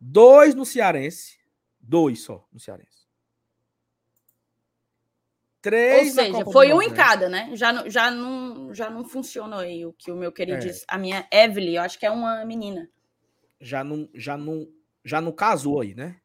Dois 0.00 0.54
no 0.54 0.64
Cearense, 0.64 1.36
dois 1.80 2.20
só 2.20 2.46
no 2.52 2.60
Cearense. 2.60 3.08
Três 5.60 6.16
Ou 6.16 6.24
seja, 6.24 6.44
foi 6.44 6.72
um 6.72 6.80
em 6.80 6.94
cada, 6.94 7.28
né? 7.28 7.50
Já, 7.56 7.88
já, 7.88 8.08
não, 8.08 8.72
já 8.72 8.88
não 8.88 9.04
funcionou 9.04 9.58
aí 9.58 9.84
o 9.84 9.92
que 9.92 10.12
o 10.12 10.16
meu 10.16 10.30
querido 10.30 10.58
é. 10.58 10.60
disse. 10.60 10.84
A 10.86 10.96
minha 10.96 11.26
Evelyn, 11.32 11.74
eu 11.74 11.82
acho 11.82 11.98
que 11.98 12.06
é 12.06 12.10
uma 12.12 12.44
menina. 12.44 12.88
Já 13.60 13.82
não, 13.82 14.08
já 14.14 14.36
não, 14.36 14.68
já 15.04 15.20
não 15.20 15.32
casou 15.32 15.80
aí, 15.80 15.92
né? 15.92 16.20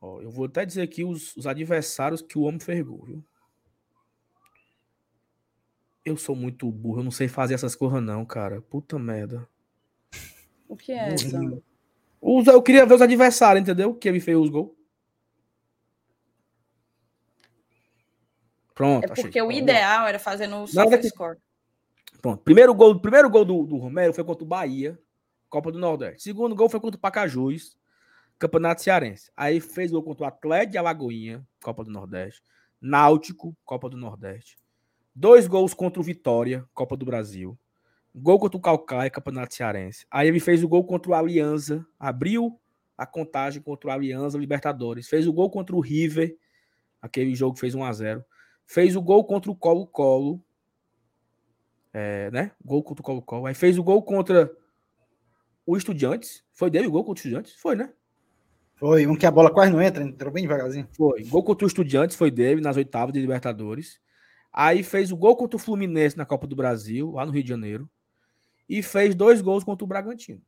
Ó, 0.00 0.20
eu 0.20 0.32
vou 0.32 0.46
até 0.46 0.66
dizer 0.66 0.82
aqui 0.82 1.04
os, 1.04 1.36
os 1.36 1.46
adversários 1.46 2.20
que 2.20 2.36
o 2.36 2.42
homem 2.42 2.58
fergou, 2.58 3.04
viu? 3.04 3.24
Eu 6.04 6.16
sou 6.16 6.34
muito 6.34 6.70
burro, 6.70 7.00
eu 7.00 7.04
não 7.04 7.10
sei 7.10 7.28
fazer 7.28 7.54
essas 7.54 7.74
coisas, 7.74 8.02
não, 8.02 8.24
cara. 8.24 8.62
Puta 8.62 8.98
merda. 8.98 9.48
O 10.68 10.76
que 10.76 10.92
é 10.92 11.14
essa? 11.14 11.38
Eu 12.22 12.62
queria 12.62 12.86
ver 12.86 12.94
os 12.94 13.02
adversários, 13.02 13.62
entendeu? 13.62 13.94
Que 13.94 14.08
ele 14.08 14.20
fez 14.20 14.36
os 14.36 14.48
gols. 14.48 14.70
Pronto. 18.74 19.04
É 19.04 19.08
porque 19.08 19.38
achei. 19.38 19.42
o 19.42 19.52
ideal 19.52 20.06
era 20.06 20.18
fazer 20.18 20.46
no 20.46 20.66
score. 20.66 21.36
Pronto. 22.22 22.42
Primeiro 22.42 22.74
gol, 22.74 22.98
primeiro 23.00 23.28
gol 23.28 23.44
do, 23.44 23.66
do 23.66 23.76
Romero 23.76 24.12
foi 24.12 24.24
contra 24.24 24.44
o 24.44 24.46
Bahia, 24.46 24.98
Copa 25.48 25.72
do 25.72 25.78
Nordeste. 25.78 26.22
Segundo 26.22 26.54
gol 26.54 26.68
foi 26.68 26.80
contra 26.80 26.96
o 26.96 27.00
Pacajus, 27.00 27.76
Campeonato 28.38 28.82
Cearense. 28.82 29.30
Aí 29.36 29.60
fez 29.60 29.90
gol 29.90 30.02
contra 30.02 30.24
o 30.24 30.26
Atlético 30.28 30.72
de 30.72 30.78
Alagoinha, 30.78 31.46
Copa 31.62 31.84
do 31.84 31.90
Nordeste. 31.90 32.42
Náutico, 32.80 33.56
Copa 33.64 33.88
do 33.90 33.96
Nordeste. 33.96 34.56
Dois 35.20 35.46
gols 35.46 35.74
contra 35.74 36.00
o 36.00 36.02
Vitória, 36.02 36.64
Copa 36.72 36.96
do 36.96 37.04
Brasil. 37.04 37.54
Gol 38.14 38.38
contra 38.38 38.56
o 38.56 38.60
Calcaia, 38.60 39.10
Campeonato 39.10 39.54
Cearense. 39.54 40.06
Aí 40.10 40.26
ele 40.26 40.40
fez 40.40 40.64
o 40.64 40.68
gol 40.68 40.82
contra 40.82 41.10
o 41.10 41.14
Alianza, 41.14 41.86
abriu 41.98 42.58
a 42.96 43.04
contagem 43.04 43.60
contra 43.60 43.90
o 43.90 43.92
Alianza 43.92 44.38
Libertadores. 44.38 45.10
Fez 45.10 45.26
o 45.26 45.32
gol 45.34 45.50
contra 45.50 45.76
o 45.76 45.80
River, 45.80 46.34
aquele 47.02 47.34
jogo 47.34 47.58
fez 47.58 47.74
1 47.74 47.84
a 47.84 47.92
0 47.92 48.24
Fez 48.64 48.96
o 48.96 49.02
gol 49.02 49.22
contra 49.22 49.50
o 49.50 49.54
Colo-Colo. 49.54 50.42
É, 51.92 52.30
né? 52.30 52.52
Gol 52.64 52.82
contra 52.82 53.02
o 53.02 53.04
Colo-Colo. 53.04 53.44
Aí 53.44 53.54
fez 53.54 53.76
o 53.76 53.84
gol 53.84 54.02
contra 54.02 54.50
o 55.66 55.76
Estudiantes. 55.76 56.42
Foi 56.50 56.70
dele 56.70 56.86
o 56.86 56.90
gol 56.90 57.04
contra 57.04 57.18
o 57.18 57.20
Estudiantes? 57.20 57.54
Foi, 57.56 57.76
né? 57.76 57.92
Foi, 58.74 59.06
um 59.06 59.14
que 59.14 59.26
a 59.26 59.30
bola 59.30 59.52
quase 59.52 59.70
não 59.70 59.82
entra, 59.82 60.02
entrou 60.02 60.32
bem 60.32 60.44
devagarzinho. 60.44 60.88
Foi. 60.92 61.24
Gol 61.24 61.44
contra 61.44 61.66
o 61.66 61.68
Estudiantes 61.68 62.16
foi 62.16 62.30
dele 62.30 62.62
nas 62.62 62.78
oitavas 62.78 63.12
de 63.12 63.20
Libertadores. 63.20 64.00
Aí 64.52 64.82
fez 64.82 65.12
o 65.12 65.16
gol 65.16 65.36
contra 65.36 65.56
o 65.56 65.60
Fluminense 65.60 66.16
na 66.16 66.26
Copa 66.26 66.46
do 66.46 66.56
Brasil, 66.56 67.12
lá 67.12 67.24
no 67.24 67.32
Rio 67.32 67.42
de 67.42 67.48
Janeiro. 67.48 67.88
E 68.68 68.82
fez 68.82 69.14
dois 69.14 69.40
gols 69.40 69.64
contra 69.64 69.84
o 69.84 69.88
Bragantino. 69.88 70.42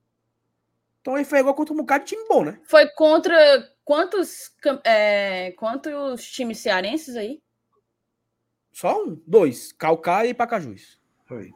Então 1.01 1.17
ele 1.17 1.25
fez 1.25 1.43
gol 1.43 1.55
contra 1.55 1.75
um 1.75 1.79
bocado 1.79 2.05
de 2.05 2.11
time 2.11 2.25
bom, 2.29 2.45
né? 2.45 2.61
Foi 2.65 2.89
contra 2.91 3.37
quantos, 3.85 4.53
é, 4.85 5.53
quantos 5.53 6.25
times 6.31 6.59
cearenses 6.59 7.17
aí? 7.17 7.43
Só 8.73 9.05
um? 9.05 9.21
Dois. 9.27 9.73
Calcaia 9.73 10.29
e 10.29 10.35
Pacajus. 10.35 10.99
Foi. 11.25 11.51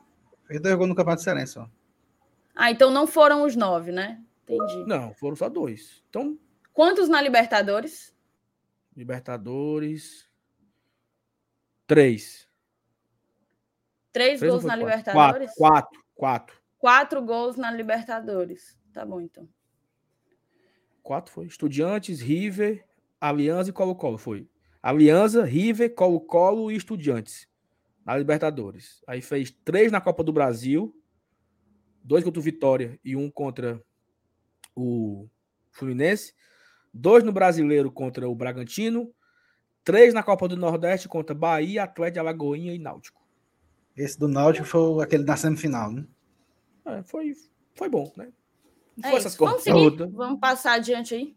Fez 0.47 0.61
dois 0.61 0.75
gols 0.75 0.89
no 0.89 0.95
Campeonato 0.95 1.23
Cearense, 1.23 1.59
ó. 1.59 1.67
Ah, 2.55 2.71
então 2.71 2.91
não 2.91 3.07
foram 3.07 3.45
os 3.45 3.55
nove, 3.57 3.93
né? 3.93 4.23
Entendi. 4.49 4.85
Não, 4.87 5.15
foram 5.15 5.37
só 5.37 5.49
dois. 5.49 6.03
Então. 6.09 6.39
Quantos 6.73 7.09
na 7.09 7.21
Libertadores? 7.21 8.15
Libertadores. 8.97 10.26
Três. 11.87 12.49
Três, 14.13 14.41
Três 14.41 14.53
gols 14.53 14.65
na 14.65 14.77
quatro? 14.77 14.87
Libertadores? 14.87 15.55
Quatro, 15.55 15.91
quatro, 15.91 16.03
quatro. 16.15 16.63
Quatro 16.79 17.23
gols 17.23 17.57
na 17.57 17.71
Libertadores. 17.71 18.79
Tá 18.93 19.05
bom, 19.05 19.21
então. 19.21 19.49
Quatro 21.03 21.33
foi. 21.33 21.47
Estudiantes, 21.47 22.21
River, 22.21 22.85
Aliança 23.21 23.71
e 23.71 23.73
Colo-Colo. 23.73 24.19
Foi. 24.19 24.49
Aliança, 24.83 25.45
River, 25.45 25.95
Colo-Colo 25.95 26.71
e 26.71 26.77
Estudiantes. 26.77 27.49
Na 28.05 28.17
Libertadores. 28.17 29.03
Aí 29.07 29.21
fez 29.21 29.51
três 29.65 29.93
na 29.93 30.01
Copa 30.01 30.25
do 30.25 30.33
Brasil. 30.33 30.95
Dois 32.03 32.25
contra 32.25 32.41
o 32.41 32.43
Vitória 32.43 32.99
e 33.05 33.17
um 33.17 33.31
contra 33.31 33.83
o 34.75 35.29
Fluminense. 35.73 36.35
Dois 36.93 37.23
no 37.25 37.33
Brasileiro 37.33 37.91
contra 37.91 38.29
o 38.29 38.35
Bragantino. 38.35 39.13
Três 39.87 40.13
na 40.13 40.21
Copa 40.21 40.49
do 40.49 40.57
Nordeste 40.57 41.09
contra 41.09 41.33
Bahia, 41.33 41.85
Atlético, 41.85 42.19
Alagoinha 42.19 42.75
e 42.75 42.79
Náutico. 42.79 43.23
Esse 43.97 44.19
do 44.19 44.27
Náutico 44.27 44.67
foi 44.67 45.05
aquele 45.05 45.23
na 45.23 45.37
semifinal, 45.37 45.93
né? 45.93 46.05
É, 46.85 47.05
foi, 47.05 47.33
foi 47.73 47.89
bom, 47.89 48.13
né? 48.17 48.33
Não 48.97 49.09
é 49.09 49.13
foi 49.13 49.21
essas 49.21 49.37
Vamos 49.37 49.63
seguir. 49.63 50.09
Vamos 50.09 50.41
passar 50.41 50.73
adiante 50.73 51.15
aí. 51.15 51.37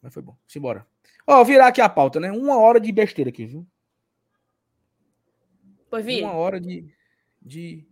Mas 0.00 0.14
foi 0.14 0.22
bom. 0.22 0.36
Simbora. 0.46 0.86
Ó, 1.26 1.42
virar 1.42 1.66
aqui 1.66 1.80
a 1.80 1.88
pauta, 1.88 2.20
né? 2.20 2.30
Uma 2.30 2.56
hora 2.56 2.78
de 2.78 2.92
besteira 2.92 3.30
aqui, 3.30 3.46
viu? 3.46 3.66
Pois 5.90 6.04
vi. 6.04 6.22
Uma 6.22 6.34
hora 6.34 6.60
de. 6.60 6.88
de. 7.42 7.84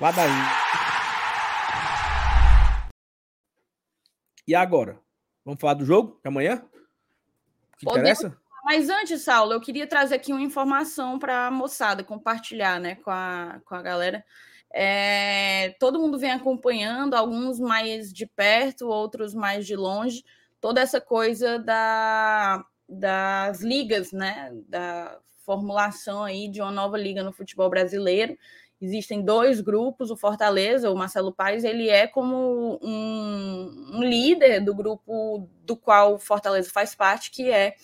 Ladaí. 0.00 0.28
E 4.44 4.56
agora? 4.56 4.98
Vamos 5.44 5.60
falar 5.60 5.74
do 5.74 5.84
jogo 5.84 6.18
de 6.20 6.26
amanhã? 6.26 6.68
Que 7.78 7.88
interessa? 7.88 8.36
Mas 8.64 8.88
antes, 8.88 9.20
Saulo, 9.22 9.52
eu 9.52 9.60
queria 9.60 9.86
trazer 9.86 10.14
aqui 10.14 10.32
uma 10.32 10.40
informação 10.40 11.18
para 11.18 11.48
a 11.48 11.50
moçada, 11.50 12.02
compartilhar 12.02 12.80
né, 12.80 12.94
com, 12.94 13.10
a, 13.10 13.60
com 13.62 13.74
a 13.74 13.82
galera. 13.82 14.24
É, 14.72 15.76
todo 15.78 16.00
mundo 16.00 16.18
vem 16.18 16.30
acompanhando, 16.30 17.14
alguns 17.14 17.60
mais 17.60 18.10
de 18.10 18.26
perto, 18.26 18.88
outros 18.88 19.34
mais 19.34 19.66
de 19.66 19.76
longe, 19.76 20.24
toda 20.62 20.80
essa 20.80 20.98
coisa 20.98 21.58
da, 21.58 22.64
das 22.88 23.60
ligas, 23.60 24.12
né? 24.12 24.50
Da 24.66 25.18
formulação 25.44 26.24
aí 26.24 26.48
de 26.48 26.62
uma 26.62 26.72
nova 26.72 26.96
liga 26.96 27.22
no 27.22 27.34
futebol 27.34 27.68
brasileiro. 27.68 28.36
Existem 28.80 29.22
dois 29.22 29.60
grupos, 29.60 30.10
o 30.10 30.16
Fortaleza, 30.16 30.90
o 30.90 30.96
Marcelo 30.96 31.34
Paes, 31.34 31.64
ele 31.64 31.90
é 31.90 32.06
como 32.06 32.80
um, 32.82 33.98
um 33.98 34.02
líder 34.02 34.60
do 34.60 34.74
grupo 34.74 35.48
do 35.62 35.76
qual 35.76 36.14
o 36.14 36.18
Fortaleza 36.18 36.70
faz 36.70 36.94
parte, 36.94 37.30
que 37.30 37.50
é 37.50 37.74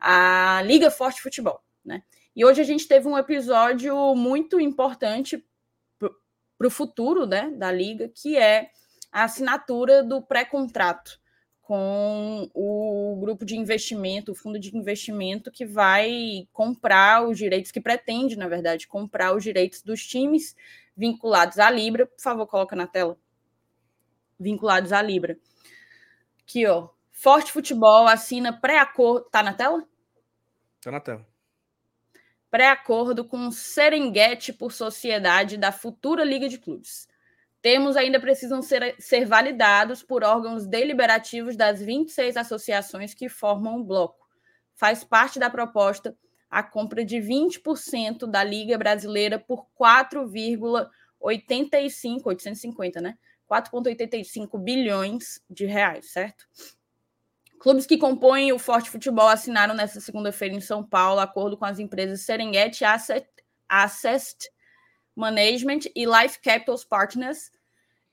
a 0.00 0.62
Liga 0.64 0.90
Forte 0.90 1.20
Futebol, 1.20 1.62
né? 1.84 2.02
E 2.34 2.44
hoje 2.44 2.60
a 2.60 2.64
gente 2.64 2.88
teve 2.88 3.06
um 3.06 3.18
episódio 3.18 4.14
muito 4.14 4.58
importante 4.58 5.44
para 5.98 6.66
o 6.66 6.70
futuro 6.70 7.26
né, 7.26 7.50
da 7.50 7.72
liga, 7.72 8.08
que 8.08 8.36
é 8.36 8.70
a 9.10 9.24
assinatura 9.24 10.02
do 10.02 10.22
pré-contrato 10.22 11.20
com 11.62 12.50
o 12.52 13.16
grupo 13.20 13.44
de 13.44 13.56
investimento, 13.56 14.32
o 14.32 14.34
fundo 14.34 14.58
de 14.58 14.76
investimento 14.76 15.50
que 15.50 15.64
vai 15.64 16.48
comprar 16.52 17.26
os 17.26 17.38
direitos, 17.38 17.70
que 17.70 17.80
pretende, 17.80 18.36
na 18.36 18.48
verdade, 18.48 18.88
comprar 18.88 19.34
os 19.36 19.42
direitos 19.42 19.80
dos 19.80 20.04
times 20.04 20.56
vinculados 20.96 21.58
à 21.58 21.70
Libra. 21.70 22.06
Por 22.06 22.20
favor, 22.20 22.46
coloca 22.46 22.74
na 22.74 22.86
tela. 22.86 23.16
Vinculados 24.38 24.92
à 24.92 25.00
Libra. 25.00 25.38
Aqui, 26.42 26.66
ó. 26.66 26.88
Forte 27.12 27.52
Futebol 27.52 28.06
assina 28.08 28.52
pré-acordo. 28.52 29.28
Tá 29.30 29.42
na 29.42 29.52
tela? 29.52 29.86
Tá 30.80 30.90
na 30.90 31.00
tela 31.00 31.26
pré-acordo 32.50 33.24
com 33.24 33.46
o 33.46 33.52
Serengeti 33.52 34.52
por 34.52 34.72
sociedade 34.72 35.56
da 35.56 35.70
futura 35.70 36.24
Liga 36.24 36.48
de 36.48 36.58
Clubes. 36.58 37.06
Termos 37.62 37.96
ainda 37.96 38.18
precisam 38.18 38.60
ser, 38.60 38.96
ser 38.98 39.24
validados 39.24 40.02
por 40.02 40.24
órgãos 40.24 40.66
deliberativos 40.66 41.54
das 41.56 41.80
26 41.80 42.36
associações 42.36 43.14
que 43.14 43.28
formam 43.28 43.78
o 43.78 43.84
bloco. 43.84 44.28
Faz 44.74 45.04
parte 45.04 45.38
da 45.38 45.48
proposta 45.48 46.16
a 46.50 46.64
compra 46.64 47.04
de 47.04 47.18
20% 47.18 48.26
da 48.26 48.42
Liga 48.42 48.76
Brasileira 48.76 49.38
por 49.38 49.68
4,85, 49.78 52.22
850, 52.24 53.00
né? 53.00 53.16
4,85 53.48 54.58
bilhões 54.58 55.40
de 55.48 55.66
reais, 55.66 56.10
certo? 56.10 56.48
Clubes 57.60 57.84
que 57.84 57.98
compõem 57.98 58.54
o 58.54 58.58
Forte 58.58 58.88
Futebol 58.88 59.28
assinaram 59.28 59.74
nesta 59.74 60.00
segunda-feira 60.00 60.54
em 60.54 60.62
São 60.62 60.82
Paulo 60.82 61.20
acordo 61.20 61.58
com 61.58 61.66
as 61.66 61.78
empresas 61.78 62.22
Serengeti 62.22 62.86
Asset, 62.86 63.28
Asset 63.68 64.50
Management 65.14 65.80
e 65.94 66.06
Life 66.06 66.40
Capitals 66.40 66.86
Partners. 66.86 67.52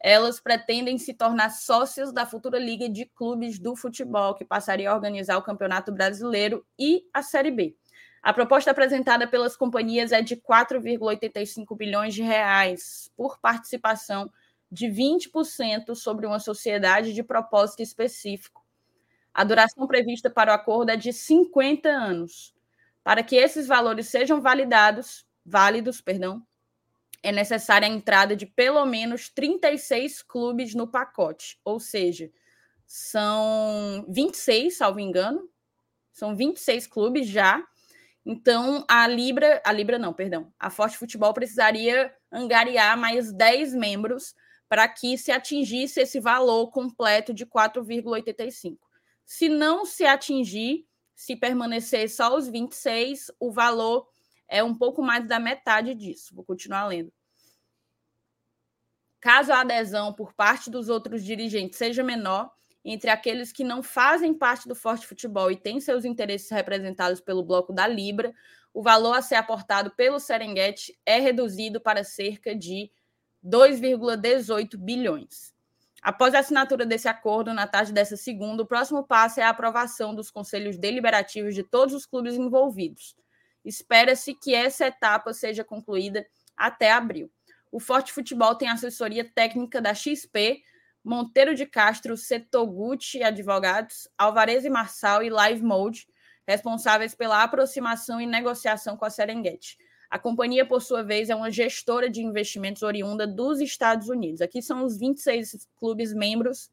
Elas 0.02 0.42
pretendem 0.42 0.98
se 0.98 1.14
tornar 1.14 1.50
sócias 1.52 2.12
da 2.12 2.26
futura 2.26 2.60
Liga 2.60 2.90
de 2.90 3.06
Clubes 3.06 3.58
do 3.58 3.74
Futebol, 3.74 4.36
que 4.36 4.44
passaria 4.44 4.92
a 4.92 4.94
organizar 4.94 5.38
o 5.38 5.42
Campeonato 5.42 5.94
Brasileiro 5.94 6.66
e 6.78 7.06
a 7.14 7.22
Série 7.22 7.50
B. 7.50 7.74
A 8.22 8.34
proposta 8.34 8.72
apresentada 8.72 9.30
pelas 9.30 9.56
companhias 9.56 10.12
é 10.12 10.22
de 10.22 10.36
4,85 10.36 11.74
bilhões 11.78 12.14
de 12.14 12.22
reais 12.22 13.10
por 13.16 13.40
participação 13.40 14.30
de 14.70 14.88
20% 14.88 15.96
sobre 15.96 16.26
uma 16.26 16.38
sociedade 16.38 17.14
de 17.14 17.24
propósito 17.24 17.82
específico 17.82 18.67
a 19.38 19.44
duração 19.44 19.86
prevista 19.86 20.32
para 20.32 20.52
o 20.52 20.56
acordo 20.56 20.90
é 20.90 20.96
de 20.96 21.14
50 21.14 21.88
anos. 21.88 22.56
Para 23.04 23.22
que 23.22 23.36
esses 23.36 23.68
valores 23.68 24.08
sejam 24.08 24.42
validados, 24.42 25.28
válidos, 25.46 26.02
perdão, 26.02 26.42
é 27.22 27.32
necessária 27.32 27.88
a 27.88 27.92
entrada 27.92 28.36
de 28.36 28.48
pelo 28.48 28.84
menos 28.88 29.30
36 29.30 30.24
clubes 30.24 30.74
no 30.74 30.88
pacote, 30.88 31.60
ou 31.64 31.80
seja, 31.80 32.32
são 32.88 34.04
26, 34.10 34.76
salvo 34.76 35.00
engano, 35.00 35.48
são 36.12 36.36
26 36.36 36.88
clubes 36.88 37.28
já. 37.28 37.64
Então, 38.26 38.84
a 38.90 39.06
Libra, 39.06 39.62
a 39.64 39.72
Libra 39.72 40.00
não, 40.00 40.14
perdão, 40.14 40.52
a 40.58 40.72
Forte 40.72 40.98
Futebol 40.98 41.32
precisaria 41.32 42.12
angariar 42.32 42.98
mais 42.98 43.32
10 43.32 43.76
membros 43.76 44.34
para 44.68 44.88
que 44.88 45.16
se 45.16 45.32
atingisse 45.32 46.00
esse 46.00 46.20
valor 46.20 46.72
completo 46.72 47.36
de 47.36 47.46
4,85. 47.46 48.87
Se 49.28 49.50
não 49.50 49.86
se 49.86 50.06
atingir, 50.06 50.88
se 51.14 51.36
permanecer 51.36 52.10
só 52.10 52.34
os 52.38 52.48
26, 52.48 53.30
o 53.38 53.52
valor 53.52 54.08
é 54.48 54.64
um 54.64 54.74
pouco 54.74 55.02
mais 55.04 55.28
da 55.28 55.38
metade 55.38 55.94
disso. 55.94 56.34
Vou 56.34 56.46
continuar 56.46 56.86
lendo. 56.86 57.12
Caso 59.20 59.52
a 59.52 59.60
adesão 59.60 60.14
por 60.14 60.34
parte 60.34 60.70
dos 60.70 60.88
outros 60.88 61.26
dirigentes 61.26 61.78
seja 61.78 62.02
menor, 62.02 62.50
entre 62.86 63.10
aqueles 63.10 63.52
que 63.52 63.66
não 63.66 63.84
fazem 63.84 64.34
parte 64.34 64.66
do 64.66 64.74
Forte 64.74 65.06
Futebol 65.06 65.52
e 65.52 65.58
têm 65.58 65.82
seus 65.82 66.06
interesses 66.06 66.50
representados 66.50 67.20
pelo 67.20 67.44
bloco 67.44 67.74
da 67.74 67.86
Libra, 67.86 68.34
o 68.74 68.82
valor 68.82 69.14
a 69.14 69.22
ser 69.22 69.36
aportado 69.36 69.92
pelo 69.92 70.22
Serengeti 70.22 70.98
é 71.06 71.20
reduzido 71.20 71.82
para 71.82 72.06
cerca 72.06 72.56
de 72.56 72.90
2,18 73.44 74.78
bilhões. 74.78 75.57
Após 76.08 76.34
a 76.34 76.40
assinatura 76.40 76.86
desse 76.86 77.10
acordo, 77.10 77.54
na 77.54 77.68
tarde 77.68 77.92
dessa 77.92 78.16
segunda, 78.16 78.64
o 78.64 78.66
próximo 78.66 79.04
passo 79.04 79.42
é 79.42 79.44
a 79.44 79.50
aprovação 79.50 80.16
dos 80.16 80.32
conselhos 80.32 80.78
deliberativos 80.78 81.54
de 81.54 81.64
todos 81.64 81.94
os 81.94 82.06
clubes 82.06 82.36
envolvidos. 82.36 83.14
Espera-se 83.66 84.34
que 84.34 84.56
essa 84.56 84.88
etapa 84.88 85.34
seja 85.34 85.66
concluída 85.66 86.26
até 86.56 86.94
abril. 86.94 87.30
O 87.70 87.78
Forte 87.82 88.14
Futebol 88.14 88.56
tem 88.56 88.70
assessoria 88.70 89.30
técnica 89.36 89.82
da 89.82 89.94
XP, 89.94 90.62
Monteiro 91.04 91.54
de 91.54 91.66
Castro, 91.66 92.16
Setoguchi 92.16 93.22
Advogados, 93.22 94.08
Alvarez 94.18 94.64
e 94.64 94.70
Marçal 94.70 95.22
e 95.22 95.30
Live 95.30 95.62
Mode, 95.62 96.08
responsáveis 96.48 97.14
pela 97.16 97.44
aproximação 97.44 98.22
e 98.22 98.26
negociação 98.26 98.96
com 98.96 99.04
a 99.04 99.10
Serengeti. 99.10 99.78
A 100.10 100.18
companhia, 100.18 100.66
por 100.66 100.82
sua 100.82 101.04
vez, 101.04 101.30
é 101.30 101.36
uma 101.36 101.52
gestora 101.52 102.10
de 102.10 102.22
investimentos 102.22 102.82
oriunda 102.82 103.28
dos 103.28 103.60
Estados 103.60 104.08
Unidos. 104.10 104.42
Aqui 104.42 104.62
são 104.62 104.86
os 104.86 104.98
26 104.98 105.68
clubes 105.78 106.14
membros 106.14 106.72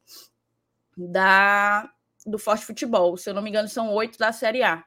da 0.97 1.91
do 2.25 2.39
Forte 2.39 2.65
Futebol. 2.65 3.15
Se 3.17 3.29
eu 3.29 3.33
não 3.33 3.41
me 3.41 3.49
engano, 3.49 3.67
são 3.67 3.93
oito 3.93 4.17
da 4.17 4.31
Série 4.31 4.63
A. 4.63 4.83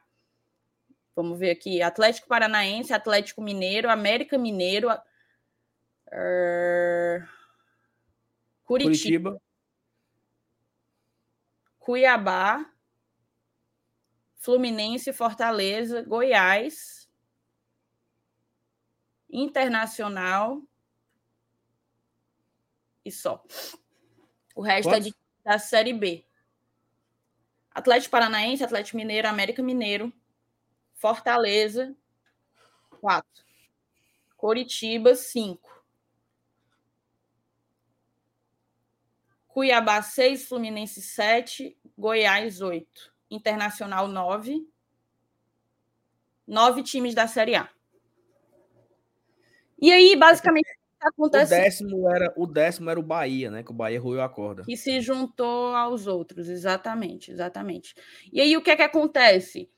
Vamos 1.15 1.39
ver 1.39 1.51
aqui: 1.51 1.81
Atlético 1.81 2.27
Paranaense, 2.27 2.93
Atlético 2.93 3.41
Mineiro, 3.41 3.89
América 3.89 4.37
Mineiro, 4.37 4.89
uh, 4.91 4.97
Curitiba, 8.63 9.31
Curitiba, 9.31 9.41
Cuiabá, 11.77 12.65
Fluminense, 14.37 15.13
Fortaleza, 15.13 16.01
Goiás, 16.03 16.98
Internacional 19.29 20.61
e 23.05 23.11
só. 23.11 23.43
O 24.55 24.61
resto 24.61 24.93
é 24.93 24.99
de, 24.99 25.15
da 25.43 25.57
Série 25.59 25.93
B. 25.93 26.25
Atlético 27.71 28.11
Paranaense, 28.11 28.63
Atlético 28.63 28.97
Mineiro, 28.97 29.27
América 29.27 29.63
Mineiro, 29.63 30.11
Fortaleza, 30.95 31.95
4. 32.99 33.45
Coritiba, 34.35 35.15
5. 35.15 35.85
Cuiabá, 39.47 40.01
6. 40.01 40.47
Fluminense, 40.47 41.01
7. 41.01 41.77
Goiás, 41.97 42.61
8. 42.61 43.13
Internacional, 43.29 44.07
9. 44.07 44.67
Nove 46.47 46.83
times 46.83 47.13
da 47.13 47.27
Série 47.27 47.55
A. 47.55 47.69
E 49.81 49.91
aí, 49.91 50.15
basicamente, 50.15 50.67
acontece. 50.99 51.53
O 51.53 51.57
décimo, 51.57 52.09
era, 52.09 52.33
o 52.35 52.45
décimo 52.45 52.89
era 52.89 52.99
o 52.99 53.03
Bahia, 53.03 53.49
né? 53.49 53.63
Que 53.63 53.71
o 53.71 53.73
Bahia 53.73 53.99
ruiu 53.99 54.21
a 54.21 54.29
corda. 54.29 54.63
Que 54.63 54.75
se 54.75 54.99
juntou 55.01 55.75
aos 55.75 56.07
outros, 56.07 56.49
exatamente, 56.49 57.31
exatamente. 57.31 57.95
E 58.31 58.41
aí, 58.41 58.57
o 58.57 58.61
que 58.61 58.71
é 58.71 58.75
que 58.75 58.81
acontece? 58.81 59.69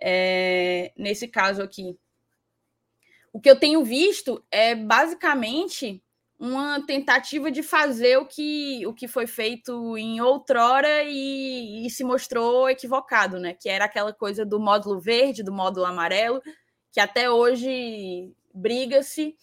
É, 0.00 0.92
nesse 0.96 1.28
caso 1.28 1.62
aqui, 1.62 1.98
o 3.32 3.40
que 3.40 3.50
eu 3.50 3.58
tenho 3.58 3.84
visto 3.84 4.42
é 4.50 4.74
basicamente 4.74 6.02
uma 6.38 6.84
tentativa 6.86 7.50
de 7.50 7.62
fazer 7.62 8.16
o 8.16 8.24
que, 8.24 8.86
o 8.86 8.94
que 8.94 9.06
foi 9.06 9.26
feito 9.26 9.96
em 9.98 10.22
outrora 10.22 11.02
e, 11.04 11.86
e 11.86 11.90
se 11.90 12.02
mostrou 12.02 12.68
equivocado, 12.70 13.38
né? 13.38 13.52
Que 13.52 13.68
era 13.68 13.84
aquela 13.84 14.12
coisa 14.12 14.44
do 14.44 14.58
módulo 14.58 14.98
verde, 14.98 15.42
do 15.42 15.52
módulo 15.52 15.84
amarelo, 15.84 16.40
que 16.90 16.98
até 16.98 17.30
hoje 17.30 18.32
briga-se 18.54 19.36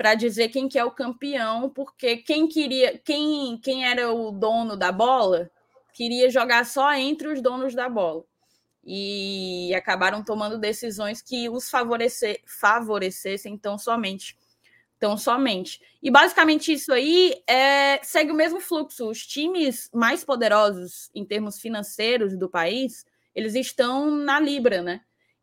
para 0.00 0.14
dizer 0.14 0.48
quem 0.48 0.66
que 0.66 0.78
é 0.78 0.84
o 0.84 0.90
campeão, 0.90 1.68
porque 1.68 2.16
quem 2.16 2.48
queria, 2.48 2.96
quem, 2.96 3.60
quem 3.62 3.84
era 3.84 4.10
o 4.10 4.30
dono 4.30 4.74
da 4.74 4.90
bola, 4.90 5.50
queria 5.92 6.30
jogar 6.30 6.64
só 6.64 6.94
entre 6.94 7.28
os 7.28 7.42
donos 7.42 7.74
da 7.74 7.86
bola 7.86 8.24
e 8.82 9.74
acabaram 9.74 10.24
tomando 10.24 10.56
decisões 10.56 11.20
que 11.20 11.50
os 11.50 11.68
favorecer, 11.68 12.40
favorecessem 12.46 13.58
tão 13.58 13.76
somente. 13.76 14.38
Tão 14.98 15.18
somente. 15.18 15.82
E 16.02 16.10
basicamente 16.10 16.72
isso 16.72 16.94
aí 16.94 17.34
é, 17.46 18.02
segue 18.02 18.32
o 18.32 18.34
mesmo 18.34 18.58
fluxo. 18.58 19.06
Os 19.06 19.26
times 19.26 19.90
mais 19.92 20.24
poderosos 20.24 21.10
em 21.14 21.26
termos 21.26 21.60
financeiros 21.60 22.38
do 22.38 22.48
país, 22.48 23.04
eles 23.34 23.54
estão 23.54 24.10
na 24.10 24.40
Libra, 24.40 24.80
né? 24.80 25.02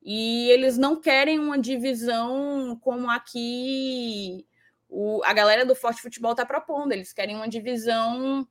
E 0.10 0.50
eles 0.52 0.78
não 0.78 0.96
querem 0.96 1.38
uma 1.38 1.60
divisão 1.60 2.80
como 2.82 3.12
aqui 3.12 4.48
o, 4.88 5.22
a 5.26 5.34
galera 5.34 5.66
do 5.66 5.76
Forte 5.76 6.02
Futebol 6.02 6.32
está 6.32 6.46
propondo. 6.46 6.94
Eles 6.94 7.12
querem 7.12 7.36
uma 7.36 7.50
divisão 7.50 8.48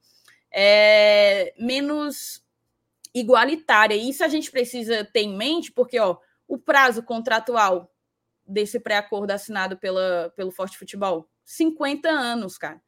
é, 0.53 1.55
menos 1.59 2.45
igualitária. 3.15 3.95
E 3.95 4.11
isso 4.11 4.23
a 4.23 4.29
gente 4.29 4.51
precisa 4.51 5.03
ter 5.03 5.21
em 5.21 5.35
mente, 5.35 5.73
porque 5.73 5.99
ó, 5.99 6.19
o 6.47 6.59
prazo 6.59 7.03
contratual 7.03 7.91
desse 8.47 8.79
pré-acordo 8.79 9.31
assinado 9.31 9.79
pela, 9.79 10.31
pelo 10.37 10.51
Forte 10.51 10.77
Futebol, 10.77 11.27
50 11.43 12.07
anos, 12.07 12.59
cara. 12.59 12.83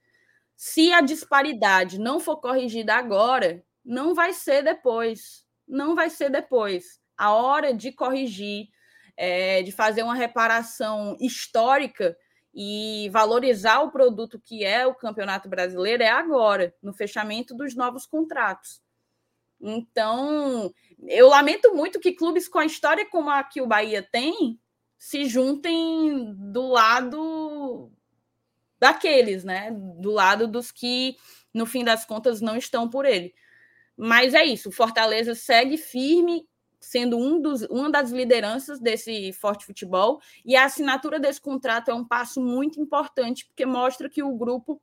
Se 0.55 0.93
a 0.93 1.01
disparidade 1.01 1.99
não 1.99 2.21
for 2.21 2.37
corrigida 2.37 2.97
agora, 2.97 3.65
não 3.83 4.15
vai 4.15 4.35
ser 4.35 4.63
depois. 4.63 5.47
Não 5.67 5.95
vai 5.95 6.11
ser 6.11 6.29
depois. 6.29 6.98
A 7.19 7.33
hora 7.33 7.75
de 7.75 7.93
corrigir, 7.93 8.69
é, 9.17 9.63
de 9.63 9.73
fazer 9.73 10.03
uma 10.03 10.15
reparação 10.15 11.17
histórica 11.21 12.17
e 12.55 13.11
valorizar 13.11 13.81
o 13.81 13.91
produto 13.91 14.41
que 14.41 14.65
é 14.65 14.87
o 14.87 14.95
Campeonato 14.95 15.49
Brasileiro 15.49 16.03
é 16.03 16.09
agora, 16.09 16.75
no 16.83 16.93
fechamento 16.95 17.55
dos 17.55 17.75
novos 17.75 18.07
contratos. 18.07 18.81
Então, 19.61 20.73
eu 21.09 21.29
lamento 21.29 21.75
muito 21.75 21.99
que 21.99 22.13
clubes 22.13 22.49
com 22.49 22.59
a 22.59 22.67
história 22.67 23.05
como 23.07 23.29
a 23.29 23.43
que 23.43 23.61
o 23.61 23.67
Bahia 23.67 24.03
tem 24.03 24.59
se 24.97 25.25
juntem 25.27 26.35
do 26.37 26.69
lado 26.69 27.91
daqueles, 28.79 29.45
né? 29.45 29.71
Do 29.73 30.11
lado 30.13 30.47
dos 30.47 30.71
que, 30.71 31.17
no 31.53 31.67
fim 31.67 31.85
das 31.85 32.05
contas, 32.05 32.41
não 32.41 32.57
estão 32.57 32.89
por 32.89 33.05
ele. 33.05 33.35
Mas 33.97 34.35
é 34.35 34.45
isso, 34.45 34.69
o 34.69 34.73
Fortaleza 34.73 35.35
segue 35.35 35.77
firme, 35.77 36.49
sendo 36.81 37.17
um 37.17 37.41
dos, 37.41 37.63
uma 37.63 37.91
das 37.91 38.11
lideranças 38.11 38.81
desse 38.81 39.33
forte 39.33 39.67
futebol, 39.67 40.21
e 40.45 40.57
a 40.57 40.65
assinatura 40.65 41.19
desse 41.19 41.41
contrato 41.41 41.91
é 41.91 41.95
um 41.95 42.07
passo 42.07 42.41
muito 42.41 42.81
importante, 42.81 43.47
porque 43.47 43.67
mostra 43.67 44.09
que 44.09 44.23
o 44.23 44.37
grupo 44.37 44.81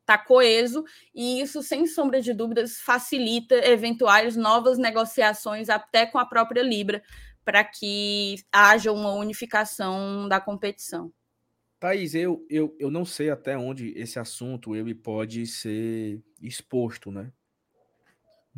está 0.00 0.16
coeso 0.16 0.84
e 1.14 1.40
isso, 1.40 1.62
sem 1.62 1.86
sombra 1.86 2.20
de 2.22 2.32
dúvidas, 2.32 2.78
facilita 2.80 3.54
eventuais 3.56 4.36
novas 4.36 4.78
negociações 4.78 5.68
até 5.68 6.06
com 6.06 6.18
a 6.18 6.24
própria 6.24 6.62
Libra 6.62 7.02
para 7.44 7.62
que 7.62 8.36
haja 8.50 8.90
uma 8.90 9.12
unificação 9.12 10.26
da 10.28 10.40
competição. 10.40 11.12
Thaís, 11.78 12.14
eu, 12.14 12.44
eu, 12.50 12.74
eu 12.78 12.90
não 12.90 13.04
sei 13.04 13.30
até 13.30 13.56
onde 13.56 13.92
esse 13.96 14.18
assunto 14.18 14.74
ele 14.74 14.94
pode 14.94 15.46
ser 15.46 16.20
exposto, 16.42 17.10
né? 17.10 17.32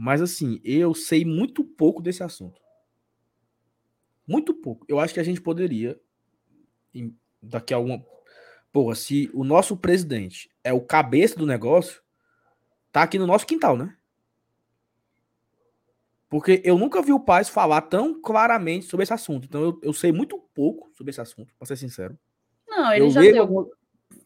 Mas 0.02 0.22
assim, 0.22 0.62
eu 0.64 0.94
sei 0.94 1.26
muito 1.26 1.62
pouco 1.62 2.00
desse 2.00 2.22
assunto. 2.22 2.58
Muito 4.26 4.54
pouco. 4.54 4.86
Eu 4.88 4.98
acho 4.98 5.12
que 5.12 5.20
a 5.20 5.22
gente 5.22 5.42
poderia, 5.42 6.00
daqui 7.42 7.74
a 7.74 7.76
alguma, 7.76 8.02
Porra, 8.72 8.94
se 8.94 9.30
o 9.34 9.44
nosso 9.44 9.76
presidente 9.76 10.50
é 10.64 10.72
o 10.72 10.80
cabeça 10.80 11.36
do 11.36 11.44
negócio, 11.44 12.00
tá 12.90 13.02
aqui 13.02 13.18
no 13.18 13.26
nosso 13.26 13.46
quintal, 13.46 13.76
né? 13.76 13.94
Porque 16.30 16.62
eu 16.64 16.78
nunca 16.78 17.02
vi 17.02 17.12
o 17.12 17.20
Paz 17.20 17.50
falar 17.50 17.82
tão 17.82 18.18
claramente 18.22 18.86
sobre 18.86 19.02
esse 19.02 19.12
assunto. 19.12 19.44
Então 19.44 19.60
eu, 19.60 19.80
eu 19.82 19.92
sei 19.92 20.12
muito 20.12 20.38
pouco 20.54 20.90
sobre 20.94 21.10
esse 21.10 21.20
assunto, 21.20 21.52
pra 21.58 21.66
ser 21.66 21.76
sincero. 21.76 22.18
Não, 22.66 22.90
ele 22.90 23.04
eu 23.04 23.10
já 23.10 23.20
deu 23.20 23.42
algum... 23.42 23.68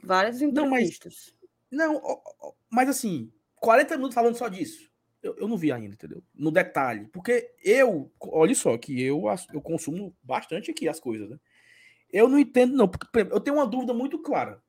várias 0.05 0.41
entrevistas. 0.41 1.35
Não, 1.69 1.95
mas, 1.95 2.03
não, 2.05 2.55
mas 2.71 2.89
assim, 2.89 3.33
40 3.57 3.97
minutos 3.97 4.15
falando 4.15 4.37
só 4.37 4.47
disso. 4.47 4.94
Eu, 5.25 5.35
eu 5.39 5.49
não 5.49 5.57
vi 5.57 5.73
ainda, 5.73 5.95
entendeu? 5.95 6.23
No 6.35 6.51
detalhe. 6.51 7.07
Porque 7.07 7.51
eu, 7.65 8.13
olha 8.21 8.55
só, 8.55 8.77
que 8.77 9.03
eu, 9.03 9.25
eu 9.55 9.63
consumo 9.63 10.15
bastante 10.23 10.71
aqui 10.71 10.87
as 10.87 11.01
coisas, 11.01 11.31
né? 11.31 11.39
Eu 12.13 12.29
não 12.29 12.39
entendo, 12.39 12.77
não. 12.77 12.87
Porque, 12.87 13.09
eu 13.19 13.41
tenho 13.41 13.57
uma 13.57 13.67
dúvida 13.67 13.95
muito 13.95 14.19
clara. 14.19 14.63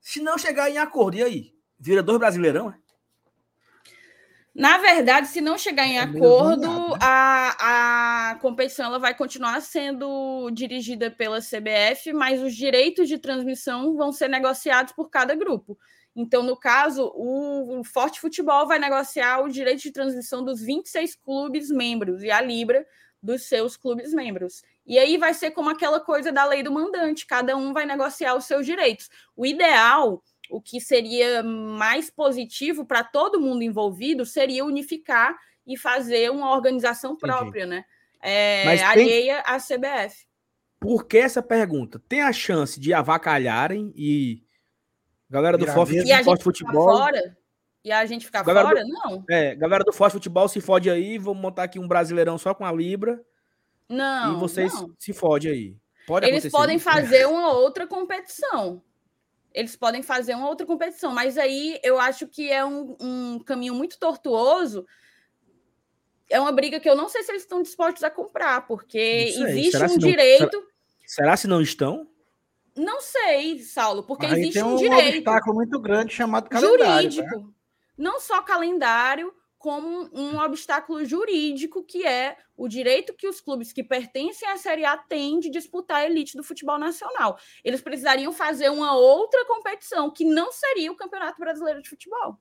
Se 0.00 0.20
não 0.20 0.36
chegar 0.36 0.68
em 0.68 0.78
acordo, 0.78 1.16
e 1.16 1.22
aí? 1.22 1.54
Vira 1.78 2.02
dois 2.02 2.18
brasileirão, 2.18 2.70
é? 2.70 2.78
Na 4.52 4.78
verdade, 4.78 5.28
se 5.28 5.40
não 5.40 5.56
chegar 5.56 5.86
em 5.86 5.98
é 5.98 6.00
acordo, 6.00 6.66
né? 6.66 6.98
a, 7.00 8.30
a 8.30 8.34
competição 8.36 8.86
ela 8.86 8.98
vai 8.98 9.14
continuar 9.14 9.60
sendo 9.60 10.50
dirigida 10.50 11.10
pela 11.10 11.40
CBF, 11.40 12.12
mas 12.14 12.42
os 12.42 12.56
direitos 12.56 13.06
de 13.06 13.18
transmissão 13.18 13.94
vão 13.94 14.10
ser 14.10 14.28
negociados 14.28 14.92
por 14.92 15.10
cada 15.10 15.34
grupo. 15.34 15.78
Então, 16.16 16.42
no 16.42 16.56
caso, 16.56 17.12
o, 17.14 17.84
Forte 17.84 18.18
Futebol 18.18 18.66
vai 18.66 18.78
negociar 18.78 19.42
o 19.42 19.50
direito 19.50 19.82
de 19.82 19.92
transmissão 19.92 20.42
dos 20.42 20.62
26 20.62 21.14
clubes 21.16 21.70
membros 21.70 22.22
e 22.22 22.30
a 22.30 22.40
Libra 22.40 22.86
dos 23.22 23.42
seus 23.42 23.76
clubes 23.76 24.14
membros. 24.14 24.62
E 24.86 24.98
aí 24.98 25.18
vai 25.18 25.34
ser 25.34 25.50
como 25.50 25.68
aquela 25.68 26.00
coisa 26.00 26.32
da 26.32 26.46
lei 26.46 26.62
do 26.62 26.72
mandante, 26.72 27.26
cada 27.26 27.54
um 27.54 27.74
vai 27.74 27.84
negociar 27.84 28.34
os 28.34 28.46
seus 28.46 28.64
direitos. 28.64 29.10
O 29.36 29.44
ideal, 29.44 30.22
o 30.48 30.58
que 30.58 30.80
seria 30.80 31.42
mais 31.42 32.08
positivo 32.08 32.86
para 32.86 33.04
todo 33.04 33.40
mundo 33.40 33.62
envolvido, 33.62 34.24
seria 34.24 34.64
unificar 34.64 35.36
e 35.66 35.76
fazer 35.76 36.30
uma 36.30 36.50
organização 36.50 37.14
própria, 37.14 37.64
Entendi. 37.64 37.76
né? 37.76 37.84
É, 38.22 38.82
alheia 38.84 39.40
à 39.40 39.58
CBF. 39.58 40.24
Por 40.80 41.06
que 41.06 41.18
essa 41.18 41.42
pergunta? 41.42 42.00
Tem 42.08 42.22
a 42.22 42.32
chance 42.32 42.80
de 42.80 42.94
avacalharem 42.94 43.92
e 43.94 44.45
galera 45.28 45.58
do 45.58 45.66
Forte, 45.66 46.42
Futebol. 46.42 46.98
Fora? 46.98 47.36
E 47.84 47.92
a 47.92 48.04
gente 48.04 48.26
ficar 48.26 48.42
galera 48.42 48.68
fora? 48.68 48.82
Do, 48.82 48.88
não. 48.88 49.24
É, 49.30 49.54
galera 49.54 49.84
do 49.84 49.92
Forte 49.92 50.14
Futebol 50.14 50.48
se 50.48 50.60
fode 50.60 50.90
aí, 50.90 51.18
vamos 51.18 51.40
montar 51.40 51.64
aqui 51.64 51.78
um 51.78 51.86
brasileirão 51.86 52.36
só 52.36 52.52
com 52.52 52.64
a 52.64 52.72
Libra. 52.72 53.24
Não. 53.88 54.36
E 54.36 54.40
vocês 54.40 54.72
não. 54.74 54.90
se 54.98 55.12
fode 55.12 55.48
aí. 55.48 55.76
Pode 56.06 56.26
Eles 56.26 56.50
podem 56.50 56.76
isso. 56.76 56.84
fazer 56.84 57.26
uma 57.26 57.52
outra 57.52 57.86
competição. 57.86 58.82
Eles 59.52 59.74
podem 59.74 60.02
fazer 60.02 60.34
uma 60.34 60.48
outra 60.48 60.66
competição, 60.66 61.12
mas 61.12 61.38
aí 61.38 61.80
eu 61.82 61.98
acho 61.98 62.26
que 62.28 62.50
é 62.50 62.64
um, 62.64 62.96
um 63.00 63.38
caminho 63.38 63.74
muito 63.74 63.98
tortuoso. 63.98 64.86
É 66.28 66.38
uma 66.38 66.52
briga 66.52 66.78
que 66.78 66.88
eu 66.88 66.94
não 66.94 67.08
sei 67.08 67.22
se 67.22 67.30
eles 67.30 67.42
estão 67.42 67.62
dispostos 67.62 68.02
a 68.04 68.10
comprar, 68.10 68.66
porque 68.66 68.98
existe 68.98 69.82
um 69.82 69.96
direito. 69.96 70.58
Será, 71.06 71.24
será 71.24 71.36
se 71.36 71.46
não 71.46 71.62
estão? 71.62 72.06
Não 72.76 73.00
sei, 73.00 73.60
Saulo, 73.60 74.02
porque 74.02 74.26
aí 74.26 74.40
existe 74.40 74.62
um, 74.62 74.74
um 74.74 74.76
direito. 74.76 75.16
obstáculo 75.16 75.54
muito 75.54 75.80
grande 75.80 76.12
chamado 76.12 76.48
calendário. 76.48 77.10
Jurídico. 77.10 77.40
Né? 77.40 77.52
Não 77.96 78.20
só 78.20 78.42
calendário, 78.42 79.32
como 79.58 80.08
um 80.12 80.38
obstáculo 80.38 81.04
jurídico, 81.04 81.82
que 81.82 82.06
é 82.06 82.36
o 82.56 82.68
direito 82.68 83.14
que 83.14 83.26
os 83.26 83.40
clubes 83.40 83.72
que 83.72 83.82
pertencem 83.82 84.48
à 84.48 84.56
Série 84.56 84.84
A 84.84 84.96
têm 84.96 85.40
de 85.40 85.50
disputar 85.50 86.02
a 86.02 86.06
elite 86.06 86.36
do 86.36 86.44
futebol 86.44 86.78
nacional. 86.78 87.38
Eles 87.64 87.80
precisariam 87.80 88.32
fazer 88.32 88.70
uma 88.70 88.94
outra 88.94 89.44
competição, 89.46 90.10
que 90.10 90.24
não 90.24 90.52
seria 90.52 90.92
o 90.92 90.96
Campeonato 90.96 91.40
Brasileiro 91.40 91.82
de 91.82 91.88
Futebol. 91.88 92.38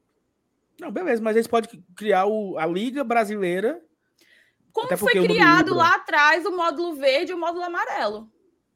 Não, 0.80 0.92
beleza, 0.92 1.22
mas 1.22 1.36
eles 1.36 1.48
podem 1.48 1.84
criar 1.96 2.26
o, 2.26 2.58
a 2.58 2.66
Liga 2.66 3.04
Brasileira. 3.04 3.82
Como 4.74 4.96
foi 4.98 5.14
criado 5.14 5.74
lá 5.74 5.96
atrás 5.96 6.46
o 6.46 6.52
módulo 6.52 6.96
verde 6.96 7.32
e 7.32 7.36
o 7.36 7.40
módulo 7.40 7.64
amarelo? 7.64 8.30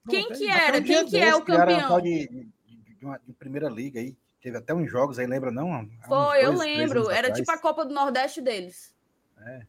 Quem 0.08 0.28
que 0.30 0.47
era? 0.47 0.82
Quem 0.82 1.06
que 1.06 1.18
é 1.18 1.36
o 1.36 1.43
campeão? 1.43 2.02
De, 2.02 2.28
de, 2.28 2.95
de, 2.95 3.06
uma, 3.06 3.20
de 3.20 3.34
primeira 3.34 3.68
liga 3.70 4.00
aí. 4.00 4.16
Teve 4.41 4.58
até 4.58 4.74
uns 4.74 4.89
jogos 4.89 5.20
aí, 5.20 5.28
lembra 5.28 5.52
não? 5.52 5.89
Foi, 6.08 6.45
eu 6.45 6.54
lembro. 6.54 7.10
Era 7.10 7.28
atrás. 7.28 7.39
tipo 7.39 7.52
a 7.52 7.58
Copa 7.58 7.86
do 7.86 7.93
Nordeste 7.93 8.41
deles. 8.41 8.95
É. 9.38 9.66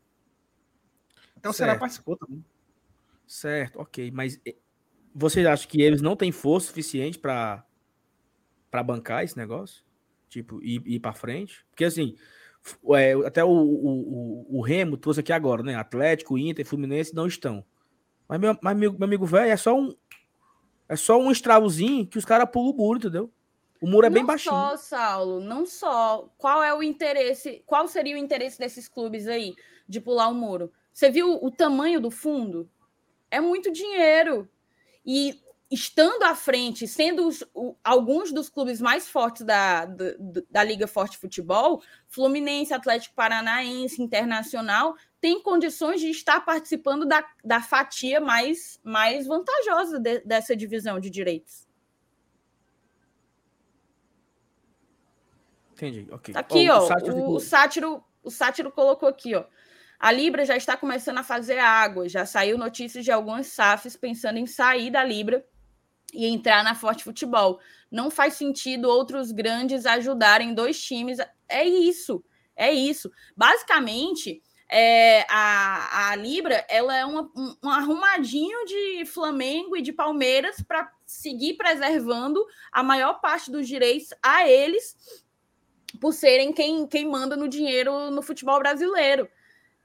Então 1.36 1.52
será 1.52 1.76
participou 1.76 2.16
também. 2.16 2.44
Certo, 3.26 3.80
ok. 3.80 4.10
Mas 4.12 4.40
eh, 4.46 4.56
vocês 5.14 5.46
acham 5.46 5.68
que 5.68 5.80
eles 5.80 6.02
não 6.02 6.14
têm 6.14 6.30
força 6.30 6.68
suficiente 6.68 7.18
para 7.18 7.64
para 8.70 8.82
bancar 8.82 9.24
esse 9.24 9.36
negócio? 9.36 9.84
Tipo, 10.28 10.62
ir, 10.62 10.80
ir 10.86 11.00
para 11.00 11.12
frente? 11.12 11.66
Porque 11.70 11.84
assim, 11.84 12.14
é, 12.94 13.12
até 13.26 13.42
o, 13.42 13.48
o, 13.48 14.58
o, 14.58 14.60
Remo 14.60 14.96
trouxe 14.96 15.20
aqui 15.20 15.32
agora, 15.32 15.62
né? 15.62 15.74
Atlético, 15.74 16.38
Inter, 16.38 16.64
Fluminense 16.64 17.14
não 17.14 17.26
estão. 17.26 17.64
Mas 18.28 18.38
meu, 18.38 18.56
mas 18.62 18.76
meu, 18.76 18.92
meu 18.92 19.04
amigo 19.04 19.26
velho, 19.26 19.50
é 19.50 19.56
só 19.56 19.76
um 19.76 19.92
é 20.90 20.96
só 20.96 21.16
um 21.16 21.30
estravozinho 21.30 22.04
que 22.04 22.18
os 22.18 22.24
caras 22.24 22.50
pulam 22.50 22.72
o 22.72 22.76
muro, 22.76 22.98
entendeu? 22.98 23.32
O 23.80 23.86
muro 23.86 24.06
é 24.06 24.10
não 24.10 24.14
bem 24.14 24.26
baixinho. 24.26 24.52
Não 24.52 24.70
só, 24.70 24.76
Saulo, 24.76 25.40
não 25.40 25.64
só. 25.64 26.28
Qual 26.36 26.64
é 26.64 26.74
o 26.74 26.82
interesse? 26.82 27.62
Qual 27.64 27.86
seria 27.86 28.16
o 28.16 28.18
interesse 28.18 28.58
desses 28.58 28.88
clubes 28.88 29.28
aí 29.28 29.54
de 29.88 30.00
pular 30.00 30.26
o 30.26 30.34
muro? 30.34 30.72
Você 30.92 31.08
viu 31.08 31.38
o 31.40 31.48
tamanho 31.48 32.00
do 32.00 32.10
fundo? 32.10 32.68
É 33.30 33.40
muito 33.40 33.70
dinheiro. 33.70 34.50
E 35.06 35.40
estando 35.70 36.24
à 36.24 36.34
frente, 36.34 36.88
sendo 36.88 37.28
os, 37.28 37.44
o, 37.54 37.76
alguns 37.84 38.32
dos 38.32 38.48
clubes 38.48 38.80
mais 38.80 39.08
fortes 39.08 39.42
da, 39.42 39.86
da, 39.86 40.04
da, 40.50 40.64
Liga 40.64 40.88
Forte 40.88 41.16
Futebol, 41.16 41.80
Fluminense, 42.08 42.74
Atlético 42.74 43.14
Paranaense, 43.14 44.02
Internacional, 44.02 44.96
tem 45.20 45.40
condições 45.40 46.00
de 46.00 46.08
estar 46.08 46.40
participando 46.40 47.06
da, 47.06 47.24
da 47.44 47.60
fatia 47.60 48.20
mais, 48.20 48.80
mais 48.82 49.28
vantajosa 49.28 50.00
de, 50.00 50.20
dessa 50.20 50.56
divisão 50.56 50.98
de 50.98 51.08
direitos. 51.08 51.68
Entendi, 55.74 56.08
ok. 56.10 56.34
Tá 56.34 56.40
aqui, 56.40 56.68
ó, 56.68 56.78
o, 56.78 56.86
sátiro, 56.88 57.16
o, 57.16 57.34
o, 57.36 57.40
sátiro, 57.40 58.04
o 58.24 58.30
sátiro 58.30 58.72
colocou 58.72 59.08
aqui, 59.08 59.36
ó. 59.36 59.44
A 60.00 60.10
Libra 60.10 60.46
já 60.46 60.56
está 60.56 60.76
começando 60.76 61.18
a 61.18 61.22
fazer 61.22 61.58
água, 61.58 62.08
já 62.08 62.24
saiu 62.26 62.56
notícias 62.58 63.04
de 63.04 63.12
algumas 63.12 63.48
SAFs 63.48 63.96
pensando 63.96 64.38
em 64.38 64.46
sair 64.46 64.90
da 64.90 65.04
Libra 65.04 65.44
e 66.12 66.26
entrar 66.26 66.62
na 66.64 66.74
Forte 66.74 67.04
Futebol. 67.04 67.60
Não 67.90 68.10
faz 68.10 68.34
sentido 68.34 68.88
outros 68.88 69.32
grandes 69.32 69.86
ajudarem 69.86 70.54
dois 70.54 70.80
times. 70.82 71.18
É 71.48 71.64
isso, 71.64 72.24
é 72.56 72.72
isso. 72.72 73.10
Basicamente, 73.36 74.42
é, 74.68 75.26
a, 75.28 76.10
a 76.10 76.16
Libra 76.16 76.64
ela 76.68 76.96
é 76.96 77.04
uma, 77.04 77.22
um, 77.36 77.56
um 77.64 77.68
arrumadinho 77.68 78.64
de 78.64 79.04
Flamengo 79.04 79.76
e 79.76 79.82
de 79.82 79.92
Palmeiras 79.92 80.62
para 80.62 80.90
seguir 81.04 81.54
preservando 81.54 82.44
a 82.70 82.82
maior 82.82 83.14
parte 83.20 83.50
dos 83.50 83.66
direitos 83.66 84.10
a 84.22 84.48
eles 84.48 84.96
por 86.00 86.12
serem 86.12 86.52
quem, 86.52 86.86
quem 86.86 87.08
manda 87.08 87.36
no 87.36 87.48
dinheiro 87.48 88.10
no 88.12 88.22
futebol 88.22 88.60
brasileiro. 88.60 89.28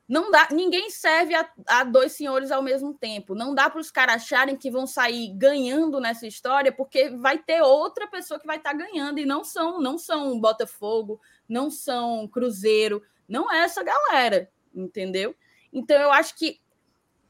Não 0.07 0.29
dá, 0.29 0.47
ninguém 0.51 0.91
serve 0.91 1.33
a, 1.33 1.49
a 1.67 1.83
dois 1.83 2.11
senhores 2.11 2.51
ao 2.51 2.61
mesmo 2.61 2.93
tempo. 2.93 3.33
Não 3.33 3.55
dá 3.55 3.69
para 3.69 3.81
os 3.81 3.89
caras 3.89 4.17
acharem 4.17 4.55
que 4.55 4.69
vão 4.69 4.85
sair 4.85 5.33
ganhando 5.35 5.99
nessa 5.99 6.27
história, 6.27 6.71
porque 6.71 7.09
vai 7.09 7.39
ter 7.39 7.61
outra 7.61 8.07
pessoa 8.07 8.39
que 8.39 8.45
vai 8.45 8.57
estar 8.57 8.71
tá 8.71 8.77
ganhando 8.77 9.19
e 9.19 9.25
não 9.25 9.43
são, 9.43 9.81
não 9.81 9.97
são 9.97 10.39
Botafogo, 10.39 11.19
não 11.49 11.71
são 11.71 12.27
Cruzeiro, 12.27 13.01
não 13.27 13.51
é 13.51 13.63
essa 13.63 13.83
galera, 13.83 14.51
entendeu? 14.73 15.35
Então 15.73 15.99
eu 15.99 16.11
acho 16.11 16.37
que 16.37 16.61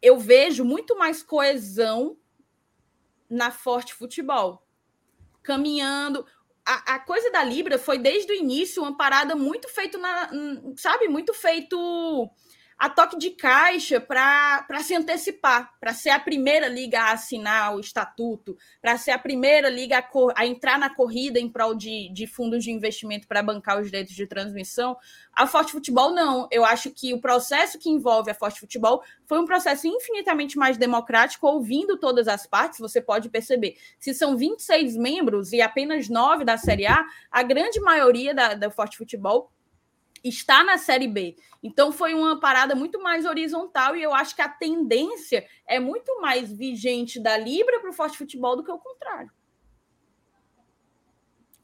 eu 0.02 0.20
vejo 0.20 0.66
muito 0.66 0.98
mais 0.98 1.24
coesão 1.24 2.18
na 3.30 3.52
Forte 3.52 3.94
Futebol, 3.94 4.62
caminhando 5.42 6.26
a, 6.66 6.96
a, 6.96 7.00
coisa 7.00 7.32
da 7.32 7.44
Libra 7.44 7.78
foi 7.78 8.00
desde 8.00 8.32
o 8.32 8.36
início 8.36 8.82
uma 8.82 8.98
parada 8.98 9.36
muito 9.36 9.70
feito 9.70 10.00
na, 10.00 10.30
sabe, 10.76 11.08
muito 11.08 11.34
feito 11.34 12.30
a 12.78 12.90
toque 12.90 13.18
de 13.18 13.32
caixa 13.32 14.02
para 14.02 14.66
se 14.84 14.94
antecipar, 14.94 15.74
para 15.80 15.94
ser 15.94 16.10
a 16.10 16.20
primeira 16.20 16.68
liga 16.68 17.00
a 17.00 17.14
assinar 17.14 17.74
o 17.74 17.80
estatuto, 17.80 18.58
para 18.82 18.98
ser 18.98 19.12
a 19.12 19.20
primeira 19.20 19.70
liga 19.70 19.98
a, 19.98 20.10
a, 20.36 20.46
entrar 20.46 20.78
na 20.78 20.94
corrida 20.94 21.40
em 21.40 21.50
prol 21.50 21.74
de, 21.74 22.12
de 22.14 22.28
fundos 22.28 22.64
de 22.64 22.72
investimento 22.72 23.28
para 23.28 23.42
bancar 23.42 23.80
os 23.80 23.86
direitos 23.86 24.14
de 24.14 24.28
transmissão. 24.28 24.98
A 25.34 25.48
Forte 25.48 25.72
Futebol, 25.72 26.14
não. 26.14 26.48
Eu 26.52 26.66
acho 26.66 26.92
que 26.92 27.14
o 27.14 27.22
processo 27.22 27.80
que 27.80 27.90
envolve 27.90 28.30
a 28.30 28.36
Forte 28.36 28.60
Futebol 28.60 29.02
foi 29.26 29.40
um 29.40 29.46
processo 29.46 29.88
infinitamente 29.88 30.58
mais 30.58 30.78
democrático, 30.78 31.48
ouvindo 31.48 31.98
todas 31.98 32.28
as 32.28 32.46
partes. 32.46 32.80
Você 32.80 33.02
pode 33.02 33.30
perceber, 33.30 33.78
se 33.98 34.14
são 34.14 34.36
26 34.36 34.98
membros 34.98 35.54
e 35.54 35.62
apenas 35.62 36.10
9 36.10 36.44
da 36.44 36.58
Série 36.58 36.88
A, 36.88 37.06
a 37.32 37.42
grande 37.42 37.80
maioria 37.80 38.34
da, 38.34 38.54
da 38.54 38.70
Forte 38.70 38.98
Futebol 38.98 39.50
está 40.30 40.64
na 40.64 40.78
Série 40.78 41.08
B. 41.08 41.36
Então 41.62 41.92
foi 41.92 42.14
uma 42.14 42.40
parada 42.40 42.76
muito 42.76 43.02
mais 43.02 43.26
horizontal 43.26 43.96
e 43.96 44.04
eu 44.04 44.14
acho 44.14 44.36
que 44.36 44.42
a 44.42 44.50
tendência 44.50 45.46
é 45.68 45.80
muito 45.80 46.20
mais 46.22 46.52
vigente 46.52 47.20
da 47.20 47.38
Libra 47.38 47.80
para 47.80 47.90
o 47.90 47.94
Forte 47.94 48.18
Futebol 48.18 48.56
do 48.56 48.64
que 48.64 48.72
o 48.72 48.80
contrário. 48.80 49.32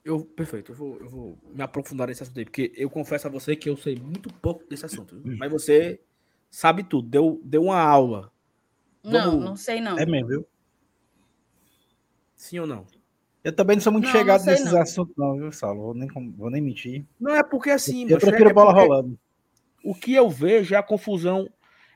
Eu, 0.04 0.26
perfeito, 0.26 0.72
eu 0.72 0.76
vou, 0.76 0.98
eu 1.00 1.10
vou 1.10 1.38
me 1.54 1.62
aprofundar 1.62 2.08
nesse 2.08 2.24
assunto 2.24 2.40
aí, 2.40 2.46
porque 2.46 2.72
eu 2.76 2.90
confesso 2.90 3.28
a 3.28 3.30
você 3.30 3.56
que 3.56 3.70
eu 3.70 3.78
sei 3.78 3.96
muito 3.96 4.34
pouco 4.34 4.68
desse 4.68 4.86
assunto. 4.86 5.22
Mas 5.24 5.52
você 5.52 6.02
sabe 6.50 6.84
tudo, 6.84 7.08
deu, 7.08 7.40
deu 7.44 7.64
uma 7.64 7.80
aula. 7.80 8.32
Vamos... 9.04 9.26
Não, 9.26 9.40
não 9.40 9.56
sei 9.56 9.80
não. 9.80 9.98
É 9.98 10.06
mesmo, 10.06 10.28
viu? 10.28 10.48
Sim 12.36 12.60
ou 12.60 12.68
não? 12.68 12.88
Eu 13.44 13.54
também 13.54 13.76
não 13.76 13.82
sou 13.82 13.92
muito 13.92 14.06
não, 14.06 14.12
chegado 14.12 14.46
não 14.46 14.52
nesses 14.52 14.72
não. 14.72 14.82
assuntos, 14.82 15.16
não, 15.18 15.38
viu, 15.38 15.52
Saulo? 15.52 15.82
Vou 15.82 15.94
nem, 15.94 16.08
vou 16.38 16.50
nem 16.50 16.62
mentir. 16.62 17.06
Não 17.20 17.36
é 17.36 17.42
porque 17.42 17.72
assim. 17.72 18.04
Eu, 18.04 18.12
eu 18.12 18.20
prefiro 18.20 18.50
é 18.50 18.54
bola 18.54 18.72
rolando. 18.72 19.18
O 19.84 19.96
que 19.96 20.14
eu 20.14 20.30
vejo 20.30 20.76
é 20.76 20.78
a 20.78 20.84
confusão. 20.84 21.50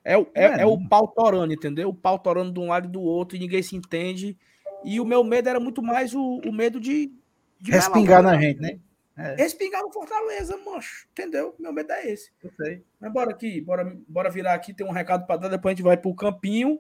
É, 0.04 0.14
é, 0.14 0.26
é, 0.34 0.62
é 0.62 0.66
o 0.66 0.80
pau 0.88 1.08
torando, 1.08 1.54
entendeu? 1.54 1.90
O 1.90 1.94
pau 1.94 2.18
torando 2.20 2.52
de 2.52 2.60
um 2.60 2.68
lado 2.68 2.88
e 2.88 2.92
do 2.92 3.02
outro 3.02 3.36
e 3.36 3.40
ninguém 3.40 3.62
se 3.62 3.76
entende. 3.76 4.38
E 4.84 5.00
o 5.00 5.06
meu 5.06 5.24
medo 5.24 5.50
era 5.50 5.60
muito 5.60 5.82
mais 5.82 6.14
o, 6.14 6.42
o 6.46 6.52
medo 6.52 6.80
de. 6.80 7.12
de 7.60 7.72
Respingar 7.72 8.22
na 8.22 8.40
gente, 8.40 8.60
né? 8.60 8.80
É. 9.18 9.36
Respingar 9.36 9.82
no 9.82 9.92
Fortaleza, 9.92 10.58
mancho. 10.58 11.08
Entendeu? 11.12 11.56
Meu 11.58 11.72
medo 11.72 11.92
é 11.92 12.12
esse. 12.12 12.32
Eu 12.44 12.52
sei. 12.52 12.84
Mas 13.00 13.14
bora 13.14 13.32
aqui, 13.32 13.62
bora, 13.62 13.98
bora 14.08 14.30
virar 14.30 14.54
aqui, 14.54 14.74
tem 14.74 14.86
um 14.86 14.92
recado 14.92 15.26
para 15.26 15.38
dar, 15.38 15.48
depois 15.48 15.72
a 15.72 15.76
gente 15.76 15.84
vai 15.84 15.96
pro 15.96 16.14
campinho 16.14 16.80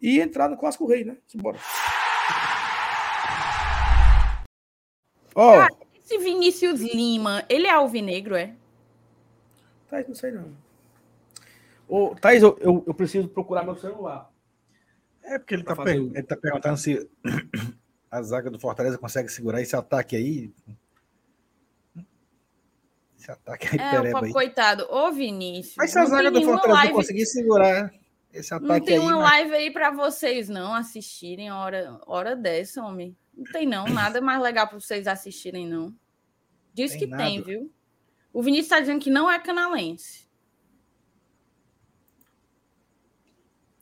e 0.00 0.20
entrar 0.20 0.48
no 0.48 0.56
Clássico 0.56 0.86
Rei, 0.86 1.04
né? 1.04 1.16
Bora. 1.36 1.58
Oh. 5.34 5.66
esse 5.94 6.18
Vinícius 6.18 6.80
Lima, 6.80 7.44
ele 7.48 7.66
é 7.66 7.70
alvinegro, 7.70 8.36
é? 8.36 8.54
Thaís, 9.88 10.08
não 10.08 10.14
sei 10.14 10.32
não. 10.32 10.56
Ô, 11.88 12.14
Thaís, 12.14 12.42
eu, 12.42 12.56
eu, 12.60 12.84
eu 12.86 12.94
preciso 12.94 13.28
procurar 13.28 13.64
meu 13.64 13.76
celular. 13.76 14.30
É 15.22 15.38
porque 15.38 15.54
ele 15.54 15.64
tá, 15.64 15.74
per... 15.74 15.96
ele 15.96 16.22
tá 16.22 16.36
perguntando 16.36 16.76
se 16.76 17.08
a 18.10 18.22
zaga 18.22 18.50
do 18.50 18.60
Fortaleza 18.60 18.98
consegue 18.98 19.28
segurar 19.28 19.60
esse 19.60 19.74
ataque 19.74 20.16
aí. 20.16 20.52
Esse 23.18 23.30
ataque 23.30 23.68
aí, 23.72 24.06
é, 24.06 24.10
pô, 24.10 24.18
aí. 24.18 24.32
Coitado, 24.32 24.86
ô 24.90 25.10
Vinícius. 25.10 25.76
Mas 25.76 25.90
se 25.90 25.98
a 25.98 26.04
zaga 26.04 26.30
do 26.30 26.42
Fortaleza 26.42 26.78
live... 26.80 26.92
conseguir 26.92 27.26
segurar 27.26 27.92
esse 28.32 28.52
ataque 28.52 28.72
aí. 28.72 28.78
Não 28.78 28.84
tem 28.84 28.98
aí, 28.98 29.00
uma 29.00 29.22
mas... 29.22 29.30
live 29.30 29.54
aí 29.54 29.70
para 29.70 29.90
vocês 29.90 30.48
não 30.48 30.74
assistirem 30.74 31.50
hora, 31.50 31.98
hora 32.06 32.36
dessa, 32.36 32.82
homem. 32.82 33.16
Não 33.36 33.44
tem 33.44 33.66
não, 33.66 33.86
nada 33.86 34.20
mais 34.20 34.40
legal 34.40 34.68
para 34.68 34.78
vocês 34.78 35.06
assistirem 35.06 35.66
não. 35.66 35.94
Diz 36.72 36.92
tem 36.92 37.00
que 37.00 37.06
nada. 37.06 37.22
tem, 37.22 37.42
viu? 37.42 37.72
O 38.32 38.42
Vinícius 38.42 38.66
está 38.66 38.80
dizendo 38.80 39.00
que 39.00 39.10
não 39.10 39.30
é 39.30 39.38
canalense. 39.38 40.28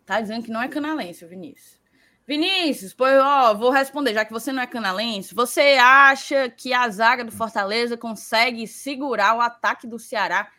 Tá 0.05 0.21
dizendo 0.21 0.45
que 0.45 0.51
não 0.51 0.61
é 0.61 0.69
canalense, 0.69 1.25
o 1.25 1.29
Vinícius. 1.29 1.81
Vinícius, 2.27 2.95
pois, 2.95 3.15
ó, 3.21 3.55
vou 3.55 3.71
responder, 3.71 4.15
já 4.15 4.25
que 4.25 4.33
você 4.33 4.53
não 4.53 4.63
é 4.63 4.67
canalense, 4.67 5.35
você 5.35 5.77
acha 5.81 6.49
que 6.49 6.73
a 6.73 6.89
zaga 6.89 7.25
do 7.25 7.33
Fortaleza 7.33 7.97
consegue 7.97 8.67
segurar 8.67 9.37
o 9.37 9.41
ataque 9.41 9.87
do 9.87 9.99
Ceará? 9.99 10.51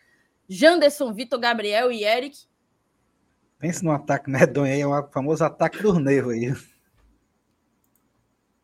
Janderson, 0.48 1.12
Vitor, 1.12 1.38
Gabriel 1.38 1.90
e 1.90 2.04
Eric? 2.04 2.36
Pense 3.58 3.82
no 3.82 3.92
ataque 3.92 4.28
medonho 4.28 4.72
aí, 4.72 4.80
é 4.80 4.86
o 4.86 5.10
famoso 5.10 5.44
ataque 5.44 5.82
do 5.82 5.98
nervo 5.98 6.30
aí. 6.30 6.52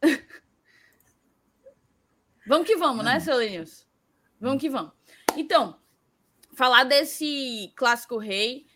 vamos 2.46 2.66
que 2.66 2.76
vamos, 2.76 3.04
né, 3.04 3.20
seu 3.20 3.40
Linus? 3.40 3.86
Vamos 4.40 4.60
que 4.60 4.70
vamos. 4.70 4.92
Então, 5.36 5.78
falar 6.54 6.84
desse 6.84 7.72
clássico 7.76 8.18
rei 8.18 8.66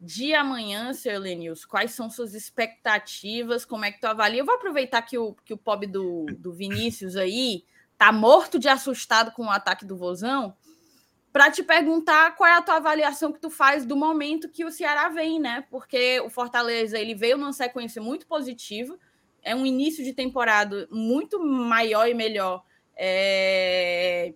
de 0.00 0.34
amanhã. 0.34 0.92
Lenius, 1.18 1.64
quais 1.64 1.92
são 1.92 2.08
suas 2.08 2.34
expectativas? 2.34 3.64
Como 3.64 3.84
é 3.84 3.92
que 3.92 4.00
tu 4.00 4.06
avalia? 4.06 4.40
Eu 4.40 4.46
vou 4.46 4.54
aproveitar 4.54 5.02
que 5.02 5.18
o, 5.18 5.34
que 5.44 5.52
o 5.52 5.58
pobre 5.58 5.86
do, 5.86 6.26
do 6.38 6.52
Vinícius 6.52 7.16
aí 7.16 7.64
tá 7.96 8.12
morto 8.12 8.58
de 8.58 8.68
assustado 8.68 9.32
com 9.32 9.46
o 9.46 9.50
ataque 9.50 9.84
do 9.84 9.96
Vozão, 9.96 10.56
para 11.32 11.50
te 11.50 11.62
perguntar 11.62 12.36
qual 12.36 12.48
é 12.48 12.56
a 12.56 12.62
tua 12.62 12.76
avaliação 12.76 13.32
que 13.32 13.40
tu 13.40 13.50
faz 13.50 13.84
do 13.84 13.96
momento 13.96 14.48
que 14.48 14.64
o 14.64 14.70
Ceará 14.70 15.08
vem, 15.08 15.40
né? 15.40 15.66
Porque 15.68 16.20
o 16.20 16.30
Fortaleza 16.30 16.98
ele 16.98 17.14
veio 17.14 17.36
numa 17.36 17.52
sequência 17.52 18.00
muito 18.00 18.26
positiva, 18.26 18.96
é 19.48 19.54
um 19.54 19.64
início 19.64 20.04
de 20.04 20.12
temporada 20.12 20.86
muito 20.90 21.42
maior 21.42 22.06
e 22.06 22.12
melhor 22.12 22.62
é, 22.94 24.34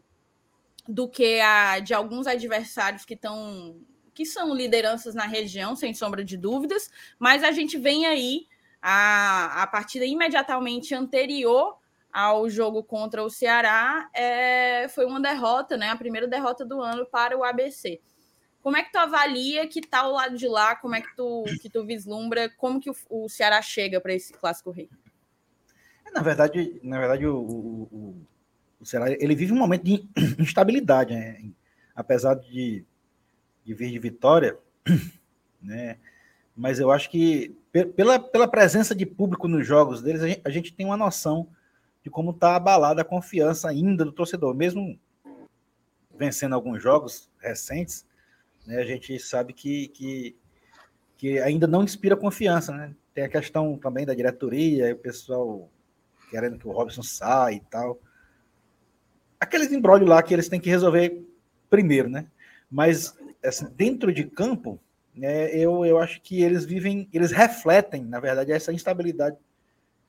do 0.89 1.07
que 1.07 1.39
a 1.41 1.79
de 1.81 1.93
alguns 1.93 2.27
adversários 2.27 3.05
que 3.05 3.15
estão 3.15 3.77
que 4.15 4.27
são 4.27 4.55
lideranças 4.55 5.15
na 5.15 5.25
região, 5.25 5.75
sem 5.75 5.95
sombra 5.95 6.23
de 6.23 6.37
dúvidas, 6.37 6.91
mas 7.19 7.43
a 7.43 7.51
gente 7.51 7.79
vem 7.79 8.05
aí 8.05 8.47
a, 8.81 9.63
a 9.63 9.67
partida 9.67 10.05
imediatamente 10.05 10.95
anterior 10.95 11.79
ao 12.13 12.49
jogo 12.49 12.83
contra 12.83 13.23
o 13.23 13.31
Ceará 13.31 14.11
é, 14.13 14.87
foi 14.89 15.07
uma 15.07 15.21
derrota, 15.21 15.79
né? 15.79 15.89
A 15.89 15.97
primeira 15.97 16.29
derrota 16.29 16.65
do 16.65 16.81
ano 16.81 17.07
para 17.07 17.37
o 17.37 17.43
ABC. 17.43 18.01
Como 18.63 18.77
é 18.77 18.83
que 18.83 18.93
tu 18.93 18.99
avalia 18.99 19.67
que 19.67 19.81
tá 19.81 20.07
o 20.07 20.13
lado 20.13 20.37
de 20.37 20.47
lá? 20.47 20.77
Como 20.77 20.95
é 20.95 21.01
que 21.01 21.17
tu, 21.17 21.45
que 21.61 21.71
tu 21.71 21.85
vislumbra? 21.85 22.51
Como 22.51 22.81
que 22.81 22.91
o, 22.91 22.95
o 23.09 23.29
Ceará 23.29 23.63
chega 23.63 24.01
para 24.01 24.15
esse 24.15 24.33
clássico 24.35 24.71
rei? 24.71 24.91
Na 26.15 26.23
verdade, 26.23 26.81
na 26.83 26.99
verdade 26.99 27.27
o, 27.27 27.37
o, 27.37 28.17
o, 28.81 28.87
Ceará 28.87 29.11
ele 29.11 29.35
vive 29.35 29.53
um 29.53 29.59
momento 29.59 29.85
de 29.85 30.09
instabilidade, 30.39 31.15
né? 31.15 31.51
apesar 31.95 32.35
de, 32.35 32.85
de 33.65 33.75
vir 33.75 33.91
de 33.91 33.99
vitória, 33.99 34.57
né? 35.63 35.99
Mas 36.55 36.79
eu 36.79 36.91
acho 36.91 37.09
que 37.11 37.57
pela, 37.97 38.19
pela 38.19 38.47
presença 38.47 38.95
de 38.95 39.07
público 39.07 39.49
nos 39.49 39.67
jogos 39.67 40.03
deles, 40.03 40.23
a 40.23 40.29
gente, 40.29 40.41
a 40.45 40.51
gente 40.51 40.75
tem 40.75 40.85
uma 40.85 40.97
noção 40.97 41.49
de 42.03 42.11
como 42.11 42.33
está 42.33 42.57
abalada 42.57 43.01
a 43.01 43.05
confiança 43.05 43.69
ainda 43.69 44.05
do 44.05 44.13
torcedor. 44.13 44.55
Mesmo 44.55 44.99
vencendo 46.15 46.55
alguns 46.55 46.83
jogos 46.83 47.31
recentes, 47.41 48.05
né, 48.67 48.79
a 48.79 48.85
gente 48.85 49.19
sabe 49.19 49.53
que, 49.53 49.89
que, 49.89 50.37
que 51.17 51.39
ainda 51.39 51.67
não 51.67 51.83
inspira 51.83 52.17
confiança. 52.17 52.73
Né? 52.73 52.95
Tem 53.15 53.25
a 53.25 53.29
questão 53.29 53.79
também 53.79 54.05
da 54.05 54.15
diretoria, 54.15 54.93
o 54.93 54.99
pessoal 54.99 55.71
querendo 56.33 56.59
que 56.59 56.67
o 56.67 56.73
Robson 56.73 57.03
saia 57.03 57.57
e 57.57 57.61
tal. 57.61 58.01
Aqueles 59.39 59.71
embrólios 59.71 60.09
lá 60.09 60.23
que 60.23 60.33
eles 60.33 60.49
têm 60.49 60.59
que 60.59 60.71
resolver 60.71 61.23
primeiro, 61.69 62.09
né? 62.09 62.27
Mas 62.71 63.15
assim, 63.45 63.67
dentro 63.77 64.11
de 64.11 64.25
campo, 64.25 64.81
né, 65.15 65.55
eu, 65.55 65.85
eu 65.85 65.99
acho 65.99 66.23
que 66.23 66.43
eles 66.43 66.65
vivem, 66.65 67.07
eles 67.13 67.31
refletem, 67.31 68.03
na 68.03 68.19
verdade, 68.19 68.51
essa 68.51 68.73
instabilidade 68.73 69.37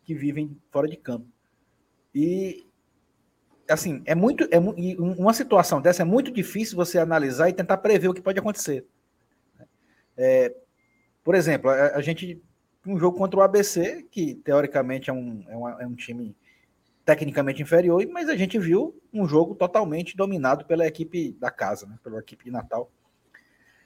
que 0.06 0.16
vivem 0.16 0.58
fora 0.72 0.88
de 0.88 0.96
campo. 0.96 1.28
E 2.16 2.66
assim, 3.68 4.02
é 4.06 4.16
muito 4.16 4.48
é, 4.50 4.60
uma 4.60 5.34
situação 5.34 5.82
dessa 5.82 6.04
é 6.04 6.06
muito 6.06 6.32
difícil 6.32 6.78
você 6.78 7.00
analisar 7.00 7.50
e 7.50 7.54
tentar 7.54 7.78
prever 7.78 8.08
o 8.08 8.14
que 8.14 8.22
pode 8.22 8.40
acontecer. 8.40 8.86
É, 10.16 10.56
por 11.22 11.36
exemplo, 11.36 11.70
a, 11.70 11.96
a, 11.96 12.02
gente 12.02 12.42
um 12.86 12.98
jogo 12.98 13.18
contra 13.18 13.40
o 13.40 13.44
ABC, 13.44 14.06
que 14.12 14.36
teoricamente 14.36 15.10
é 15.10 15.14
um, 15.14 15.44
é, 15.48 15.56
uma, 15.56 15.82
é 15.84 15.88
um 15.88 15.96
time 15.96 16.36
tecnicamente 17.06 17.62
inferior, 17.62 18.06
mas 18.12 18.30
a 18.30 18.36
gente 18.36 18.58
viu 18.58 18.96
um 19.14 19.28
jogo 19.28 19.56
totalmente 19.56 20.16
dominado 20.16 20.66
pela 20.66 20.88
equipe 20.88 21.34
da 21.34 21.52
casa, 21.52 21.86
né, 21.86 21.98
pela 22.04 22.20
equipe 22.20 22.46
de 22.46 22.52
Natal. 22.52 22.90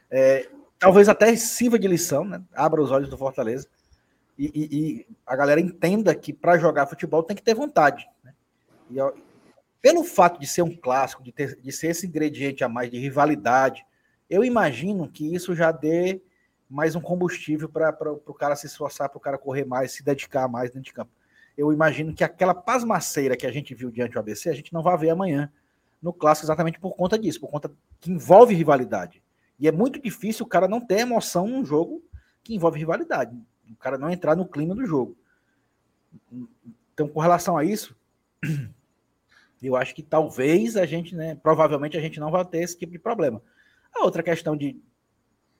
É, 0.10 0.50
talvez 0.80 1.10
até 1.10 1.36
sirva 1.36 1.78
de 1.80 1.88
lição, 1.88 2.24
né, 2.24 2.41
abra 2.54 2.82
os 2.82 2.91
olhos 2.91 3.10
do 3.10 3.18
Fortaleza 3.18 3.68
e, 4.38 4.52
e, 4.54 4.78
e 4.80 5.08
a 5.26 5.36
galera 5.36 5.60
entenda 5.60 6.14
que 6.14 6.32
para 6.32 6.58
jogar 6.58 6.88
futebol 6.88 7.24
tem 7.24 7.36
que 7.36 7.41
ter 7.43 7.56
vontade. 7.56 8.08
Né? 8.24 8.34
E, 8.91 8.98
pelo 9.82 10.04
fato 10.04 10.39
de 10.39 10.45
ser 10.48 10.62
um 10.62 10.76
clássico, 10.76 11.24
de, 11.24 11.32
ter, 11.32 11.56
de 11.56 11.72
ser 11.72 11.88
esse 11.88 12.06
ingrediente 12.06 12.64
a 12.64 12.70
mais 12.70 12.91
de 12.91 13.00
rivalidade, 13.00 13.86
eu 14.30 14.43
imagino 14.43 15.10
que 15.10 15.34
isso 15.34 15.56
já 15.56 15.72
dê 15.72 16.22
mais 16.70 16.95
um 16.95 17.01
combustível 17.01 17.70
para 17.70 17.95
o 18.26 18.34
cara 18.34 18.55
se 18.55 18.68
esforçar, 18.68 19.09
para 19.09 19.18
o 19.18 19.22
cara 19.22 19.38
correr 19.38 19.65
mais, 19.65 19.91
se 19.91 20.03
dedicar 20.03 20.47
mais 20.47 20.70
dentro 20.70 20.84
de 20.84 20.93
campo. 20.93 21.11
Eu 21.57 21.74
imagino 21.74 22.13
que 22.13 22.24
aquela 22.24 22.53
pasmaceira 22.53 23.36
que 23.36 23.47
a 23.47 23.51
gente 23.51 23.74
viu 23.74 23.89
diante 23.89 24.13
do 24.13 24.20
ABC, 24.20 24.49
a 24.49 24.53
gente 24.53 24.74
não 24.74 24.84
vai 24.84 24.97
ver 24.97 25.09
amanhã 25.09 25.51
no 26.01 26.13
clássico 26.13 26.45
exatamente 26.45 26.80
por 26.80 26.95
conta 26.95 27.18
disso, 27.18 27.39
por 27.39 27.49
conta 27.49 27.72
que 27.99 28.11
envolve 28.11 28.53
rivalidade. 28.53 29.24
E 29.59 29.68
é 29.68 29.72
muito 29.72 29.99
difícil 29.99 30.45
o 30.45 30.49
cara 30.49 30.68
não 30.68 30.80
ter 30.80 30.99
emoção 30.99 31.47
num 31.47 31.65
jogo 31.65 32.03
que 32.43 32.53
envolve 32.53 32.78
rivalidade 32.78 33.36
o 33.72 33.76
cara 33.76 33.97
não 33.97 34.09
entrar 34.09 34.36
no 34.36 34.47
clima 34.47 34.74
do 34.74 34.86
jogo. 34.86 35.18
Então, 36.93 37.07
com 37.07 37.20
relação 37.20 37.57
a 37.57 37.63
isso, 37.63 37.95
eu 39.61 39.76
acho 39.76 39.93
que 39.93 40.03
talvez 40.03 40.78
a 40.78 40.86
gente, 40.86 41.15
né, 41.15 41.35
provavelmente 41.35 41.98
a 41.98 42.02
gente 42.02 42.19
não 42.19 42.31
vai 42.31 42.45
ter 42.45 42.60
esse 42.60 42.77
tipo 42.77 42.91
de 42.91 42.99
problema. 42.99 43.41
A 43.94 44.03
outra 44.03 44.23
questão 44.23 44.56
de, 44.56 44.80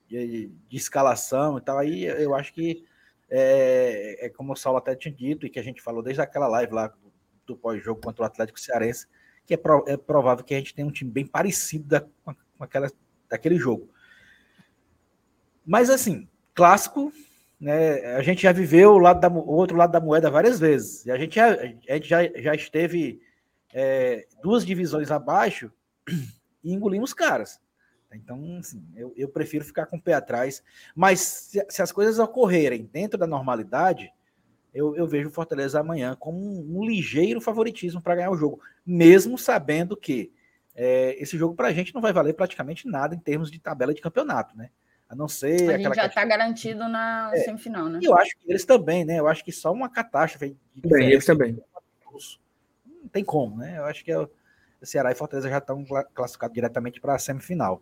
de, 0.07 0.47
de 0.47 0.77
escalação 0.77 1.57
e 1.57 1.61
tal, 1.61 1.77
aí 1.77 2.05
eu 2.05 2.34
acho 2.34 2.53
que 2.53 2.85
é, 3.29 4.25
é, 4.25 4.29
como 4.29 4.53
o 4.53 4.55
Saulo 4.55 4.77
até 4.77 4.95
tinha 4.95 5.13
dito 5.13 5.45
e 5.45 5.49
que 5.49 5.59
a 5.59 5.63
gente 5.63 5.81
falou 5.81 6.01
desde 6.01 6.21
aquela 6.21 6.47
live 6.47 6.73
lá 6.73 6.88
do, 6.88 7.13
do 7.45 7.57
pós-jogo 7.57 8.01
contra 8.01 8.23
o 8.23 8.25
Atlético 8.25 8.59
Cearense, 8.59 9.07
que 9.45 9.53
é, 9.53 9.57
pro, 9.57 9.84
é, 9.88 9.97
provável 9.97 10.43
que 10.43 10.53
a 10.53 10.57
gente 10.57 10.73
tenha 10.73 10.88
um 10.88 10.91
time 10.91 11.11
bem 11.11 11.25
parecido 11.25 11.88
da, 11.88 12.01
com 12.23 12.63
aquela, 12.63 12.89
daquele 13.29 13.57
jogo. 13.57 13.89
Mas 15.65 15.89
assim, 15.89 16.27
clássico 16.53 17.11
né, 17.59 18.15
a 18.15 18.21
gente 18.21 18.43
já 18.43 18.51
viveu 18.51 18.91
o, 18.91 18.99
lado 18.99 19.19
da, 19.19 19.29
o 19.29 19.55
outro 19.55 19.75
lado 19.75 19.91
da 19.91 19.99
moeda 19.99 20.29
várias 20.29 20.59
vezes. 20.59 21.05
E 21.05 21.11
a 21.11 21.17
gente 21.17 21.35
já, 21.35 21.53
a 21.53 21.93
gente 21.93 22.07
já, 22.07 22.23
já 22.41 22.53
esteve 22.53 23.19
é, 23.73 24.27
duas 24.41 24.65
divisões 24.65 25.11
abaixo 25.11 25.71
e 26.63 26.73
engolimos 26.73 27.13
caras. 27.13 27.59
Então, 28.13 28.57
assim, 28.59 28.85
eu, 28.95 29.13
eu, 29.17 29.27
prefiro 29.29 29.65
ficar 29.65 29.85
com 29.85 29.97
o 29.97 30.01
pé 30.01 30.13
atrás. 30.13 30.63
Mas 30.95 31.19
se, 31.19 31.65
se 31.69 31.81
as 31.81 31.91
coisas 31.91 32.19
ocorrerem 32.19 32.89
dentro 32.91 33.17
da 33.17 33.27
normalidade, 33.27 34.11
eu, 34.73 34.95
eu 34.95 35.07
vejo 35.07 35.29
o 35.29 35.31
Fortaleza 35.31 35.79
amanhã 35.79 36.15
como 36.15 36.38
um, 36.38 36.77
um 36.79 36.85
ligeiro 36.85 37.41
favoritismo 37.41 38.01
para 38.01 38.15
ganhar 38.15 38.31
o 38.31 38.38
jogo, 38.38 38.61
mesmo 38.85 39.38
sabendo 39.38 39.97
que 39.97 40.31
é, 40.75 41.15
esse 41.21 41.38
jogo 41.38 41.55
para 41.55 41.69
a 41.69 41.73
gente 41.73 41.93
não 41.93 42.01
vai 42.01 42.13
valer 42.13 42.34
praticamente 42.34 42.88
nada 42.88 43.15
em 43.15 43.19
termos 43.19 43.49
de 43.49 43.59
tabela 43.59 43.93
de 43.93 44.01
campeonato, 44.01 44.55
né? 44.55 44.69
A 45.09 45.15
não 45.15 45.27
ser. 45.27 45.69
A 45.69 45.77
gente 45.77 45.95
já 45.95 46.05
está 46.05 46.23
garantido 46.23 46.88
na 46.88 47.31
é, 47.34 47.38
semifinal, 47.38 47.89
né? 47.89 47.99
E 48.01 48.05
eu 48.05 48.15
acho 48.15 48.38
que 48.38 48.51
eles 48.51 48.65
também, 48.65 49.03
né? 49.03 49.19
Eu 49.19 49.27
acho 49.27 49.43
que 49.43 49.51
só 49.51 49.71
uma 49.71 49.89
catástrofe. 49.89 50.55
Bem, 50.75 51.11
eles 51.11 51.25
também. 51.25 51.59
Não 52.85 53.09
tem 53.09 53.23
como, 53.23 53.57
né? 53.57 53.77
Eu 53.77 53.85
acho 53.85 54.03
que 54.03 54.11
é 54.11 54.19
o 54.19 54.29
Ceará 54.84 55.11
e 55.11 55.15
Fortaleza 55.15 55.49
já 55.49 55.57
estão 55.57 55.84
classificados 56.13 56.53
diretamente 56.53 57.01
para 57.01 57.15
a 57.15 57.19
semifinal. 57.19 57.81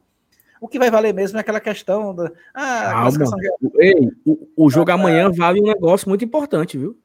O 0.59 0.67
que 0.67 0.79
vai 0.79 0.89
valer 0.89 1.13
mesmo 1.13 1.37
é 1.37 1.41
aquela 1.41 1.59
questão 1.59 2.15
da. 2.15 2.31
Ah, 2.53 3.01
classificação 3.01 3.39
geral. 3.39 3.57
Ei, 3.79 4.11
o, 4.25 4.65
o 4.65 4.69
jogo 4.69 4.91
ah, 4.91 4.93
amanhã 4.93 5.29
vale 5.31 5.61
um 5.61 5.65
negócio 5.65 6.07
muito 6.07 6.23
importante, 6.23 6.77
viu? 6.77 6.97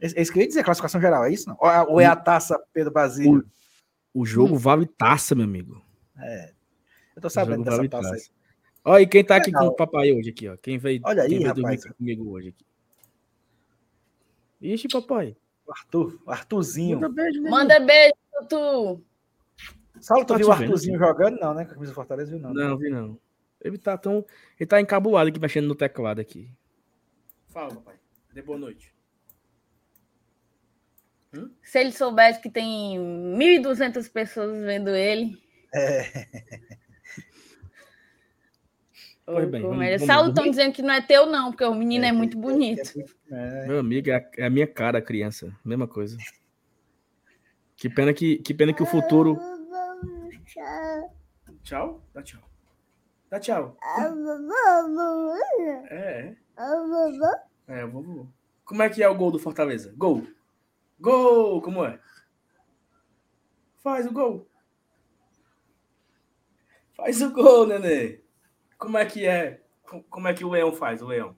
É 0.00 0.22
isso 0.22 0.32
que 0.32 0.38
eu 0.38 0.42
ia 0.42 0.48
dizer, 0.48 0.64
classificação 0.64 1.00
geral, 1.00 1.24
é 1.24 1.32
isso? 1.32 1.48
Não? 1.48 1.56
Ou 1.88 2.00
é 2.00 2.06
a 2.06 2.14
taça 2.14 2.60
Pedro 2.72 2.92
Basílio? 2.92 3.44
O, 4.14 4.22
o 4.22 4.26
jogo 4.26 4.54
hum. 4.54 4.58
vale 4.58 4.86
taça, 4.86 5.34
meu 5.34 5.44
amigo. 5.44 5.82
É. 6.16 6.52
Eu 7.16 7.22
tô 7.22 7.30
sabendo 7.30 7.64
dessa 7.64 7.76
vale 7.78 7.88
taça, 7.88 8.10
taça 8.10 8.14
aí. 8.14 8.38
Olha, 8.84 9.02
e 9.02 9.06
quem 9.06 9.24
tá 9.24 9.36
aqui 9.36 9.52
com 9.52 9.66
o 9.66 9.74
papai 9.74 10.12
hoje 10.12 10.30
aqui, 10.30 10.48
ó. 10.48 10.56
Quem 10.56 10.78
veio, 10.78 11.00
Olha 11.04 11.22
aí, 11.22 11.28
quem 11.28 11.38
veio 11.38 11.48
rapaz. 11.48 11.80
dormir 11.80 11.94
comigo 11.96 12.30
hoje 12.30 12.48
aqui. 12.48 12.64
Ixi, 14.60 14.88
papai. 14.88 15.36
O 15.66 15.72
Arthur, 15.72 16.18
o 16.24 16.30
Arthurzinho. 16.30 17.00
Manda 17.00 17.08
beijo, 17.08 17.42
Manda 17.42 17.80
beijo, 17.80 18.14
Arthur. 18.40 19.00
Saulo, 20.00 20.24
tu 20.24 20.32
tá 20.32 20.38
viu 20.38 20.48
o 20.48 20.52
Arthurzinho 20.52 20.98
vendo, 20.98 21.08
jogando? 21.08 21.38
Não, 21.40 21.54
né? 21.54 21.64
Com 21.64 21.72
a 21.72 21.74
camisa 21.74 21.94
Fortaleza, 21.94 22.30
viu? 22.30 22.40
Não, 22.40 22.52
não, 22.52 22.76
vi 22.76 22.90
não. 22.90 23.18
Ele 23.60 23.78
tá 23.78 23.96
tão. 23.96 24.24
Ele 24.58 24.66
tá 24.66 24.80
encabulado 24.80 25.28
aqui, 25.28 25.40
mexendo 25.40 25.66
no 25.66 25.74
teclado 25.74 26.20
aqui. 26.20 26.50
Fala, 27.48 27.74
papai. 27.74 27.96
Dê 28.32 28.42
boa 28.42 28.58
noite. 28.58 28.94
Hum? 31.34 31.50
Se 31.62 31.78
ele 31.78 31.92
soubesse 31.92 32.40
que 32.40 32.50
tem 32.50 32.98
1.200 32.98 34.10
pessoas 34.10 34.64
vendo 34.64 34.90
ele. 34.90 35.36
É. 35.74 36.26
Pois 39.30 39.50
bem. 39.50 39.60
Vamos, 39.60 40.02
Saulo 40.06 40.30
estão 40.30 40.48
dizendo 40.48 40.72
que 40.72 40.80
não 40.80 40.94
é 40.94 41.02
teu, 41.02 41.26
não, 41.26 41.50
porque 41.50 41.64
o 41.64 41.74
menino 41.74 42.06
é, 42.06 42.08
é 42.08 42.12
muito 42.12 42.38
bonito. 42.38 42.94
É, 43.30 43.66
Meu 43.66 43.78
amigo, 43.78 44.10
é, 44.10 44.26
é 44.38 44.46
a 44.46 44.50
minha 44.50 44.66
cara, 44.66 45.02
criança. 45.02 45.54
Mesma 45.62 45.86
coisa. 45.86 46.16
Que 47.76 47.90
pena 47.90 48.14
que, 48.14 48.38
que, 48.38 48.54
pena 48.54 48.72
que 48.72 48.82
o 48.82 48.86
futuro. 48.86 49.38
Tchau? 51.62 52.02
Dá 52.14 52.22
tchau. 52.22 52.50
Dá 53.30 53.38
tchau. 53.38 53.76
É. 55.90 56.36
É, 57.66 57.84
vovô. 57.84 58.26
Como 58.64 58.82
é 58.82 58.88
que 58.88 59.02
é 59.02 59.08
o 59.08 59.14
gol 59.14 59.30
do 59.30 59.38
Fortaleza? 59.38 59.92
Gol. 59.96 60.26
Gol! 60.98 61.60
Como 61.60 61.84
é? 61.84 62.00
Faz 63.76 64.06
o 64.06 64.12
gol. 64.12 64.48
Faz 66.94 67.20
o 67.20 67.30
gol, 67.30 67.66
nenê. 67.66 68.22
Como 68.78 68.96
é 68.96 69.04
que 69.04 69.26
é? 69.26 69.62
Como 70.08 70.28
é 70.28 70.34
que 70.34 70.44
o 70.44 70.50
leão 70.50 70.72
faz, 70.72 71.02
o 71.02 71.06
leão? 71.06 71.36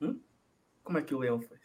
Hum? 0.00 0.20
Como 0.84 0.98
é 0.98 1.02
que 1.02 1.14
o 1.14 1.18
leão 1.18 1.40
faz? 1.40 1.60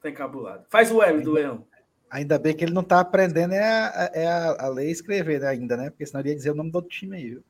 Tá 0.00 0.08
encabulado. 0.08 0.66
Faz 0.70 0.90
o 0.90 1.02
L 1.02 1.22
do 1.22 1.32
leão. 1.32 1.66
Ainda 2.14 2.38
bem 2.38 2.54
que 2.54 2.64
ele 2.64 2.72
não 2.72 2.84
tá 2.84 3.00
aprendendo 3.00 3.54
é 3.54 3.60
a, 3.60 4.10
é 4.14 4.26
a, 4.28 4.66
a 4.66 4.68
ler 4.68 4.86
e 4.86 4.92
escrever 4.92 5.40
né, 5.40 5.48
ainda, 5.48 5.76
né? 5.76 5.90
Porque 5.90 6.06
senão 6.06 6.20
ele 6.20 6.28
ia 6.28 6.36
dizer 6.36 6.52
o 6.52 6.54
nome 6.54 6.70
do 6.70 6.76
outro 6.76 6.88
time 6.88 7.16
aí, 7.16 7.30
viu? 7.30 7.44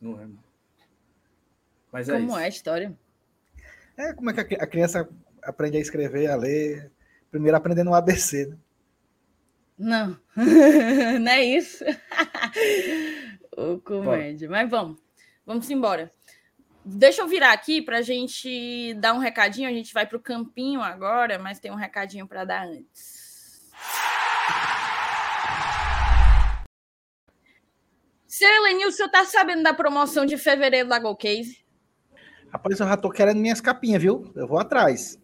Não 0.00 0.20
é, 0.20 0.28
Mas 1.90 2.08
é 2.08 2.12
Como 2.12 2.28
isso. 2.28 2.38
é 2.38 2.44
a 2.44 2.48
história? 2.48 2.96
É, 3.96 4.12
como 4.12 4.30
é 4.30 4.44
que 4.44 4.54
a 4.54 4.66
criança 4.68 5.08
aprende 5.42 5.78
a 5.78 5.80
escrever, 5.80 6.30
a 6.30 6.36
ler? 6.36 6.92
Primeiro 7.28 7.56
aprendendo 7.56 7.90
o 7.90 7.94
ABC, 7.94 8.46
né? 8.46 8.56
Não, 9.76 10.16
não 11.20 11.32
é 11.32 11.42
isso. 11.42 11.84
o 13.58 13.80
comédia. 13.80 14.48
Mas 14.48 14.70
vamos, 14.70 15.00
vamos 15.44 15.68
embora. 15.68 16.12
Deixa 16.84 17.20
eu 17.20 17.26
virar 17.26 17.52
aqui 17.52 17.82
para 17.82 17.98
a 17.98 18.02
gente 18.02 18.94
dar 19.00 19.12
um 19.12 19.18
recadinho. 19.18 19.68
A 19.68 19.72
gente 19.72 19.92
vai 19.92 20.06
para 20.06 20.18
o 20.18 20.22
campinho 20.22 20.80
agora, 20.80 21.36
mas 21.36 21.58
tem 21.58 21.72
um 21.72 21.74
recadinho 21.74 22.28
para 22.28 22.44
dar 22.44 22.64
antes. 22.64 23.21
Seu 28.32 28.48
Elenil, 28.48 28.88
o 28.88 28.90
senhor 28.90 29.10
tá 29.10 29.26
sabendo 29.26 29.62
da 29.62 29.74
promoção 29.74 30.24
de 30.24 30.38
fevereiro 30.38 30.88
da 30.88 30.98
Go 30.98 31.14
Case? 31.14 31.62
Rapaz, 32.50 32.80
eu 32.80 32.88
já 32.88 32.96
tô 32.96 33.10
querendo 33.10 33.36
minhas 33.36 33.60
capinhas, 33.60 34.00
viu? 34.00 34.32
Eu 34.34 34.46
vou 34.46 34.58
atrás. 34.58 35.20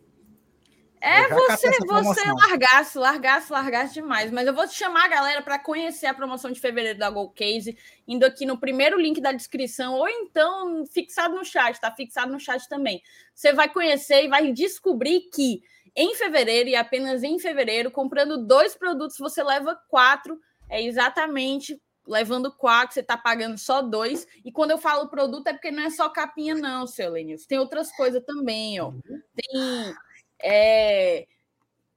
É 1.01 1.27
você, 1.27 1.71
você 1.87 2.31
largasse, 2.31 2.99
largasse, 2.99 3.51
largasse 3.51 3.95
demais. 3.95 4.31
Mas 4.31 4.47
eu 4.47 4.53
vou 4.53 4.69
te 4.69 4.75
chamar 4.75 5.07
a 5.07 5.09
galera 5.09 5.41
para 5.41 5.59
conhecer 5.59 6.05
a 6.05 6.13
promoção 6.13 6.53
de 6.53 6.61
fevereiro 6.61 6.99
da 6.99 7.09
Gold 7.09 7.33
Case, 7.33 7.79
indo 8.07 8.27
aqui 8.27 8.45
no 8.45 8.61
primeiro 8.61 9.01
link 9.01 9.23
da 9.23 9.33
descrição, 9.33 9.95
ou 9.95 10.07
então 10.07 10.85
fixado 10.85 11.35
no 11.35 11.47
chat, 11.47 11.81
tá 11.81 11.91
fixado 11.91 12.31
no 12.31 12.39
chat 12.39 12.69
também. 12.69 13.01
Você 13.35 13.55
vai 13.55 13.73
conhecer 13.73 14.27
e 14.27 14.29
vai 14.29 14.53
descobrir 14.53 15.31
que 15.33 15.63
em 15.97 16.15
fevereiro, 16.15 16.69
e 16.69 16.77
apenas 16.77 17.23
em 17.23 17.39
fevereiro, 17.39 17.91
comprando 17.91 18.45
dois 18.47 18.75
produtos, 18.75 19.17
você 19.17 19.43
leva 19.43 19.75
quatro. 19.89 20.39
É 20.69 20.83
exatamente 20.85 21.81
levando 22.09 22.51
quatro, 22.51 22.95
você 22.95 23.01
está 23.01 23.17
pagando 23.17 23.59
só 23.59 23.83
dois. 23.83 24.27
E 24.45 24.51
quando 24.51 24.71
eu 24.71 24.79
falo 24.79 25.09
produto, 25.09 25.47
é 25.49 25.53
porque 25.53 25.71
não 25.71 25.83
é 25.83 25.91
só 25.91 26.09
capinha, 26.09 26.55
não, 26.55 26.87
seu 26.87 27.11
Lenilson. 27.11 27.47
Tem 27.47 27.59
outras 27.59 27.93
coisas 27.93 28.25
também, 28.25 28.81
ó. 28.81 28.93
Tem 29.35 29.95
é, 30.43 31.27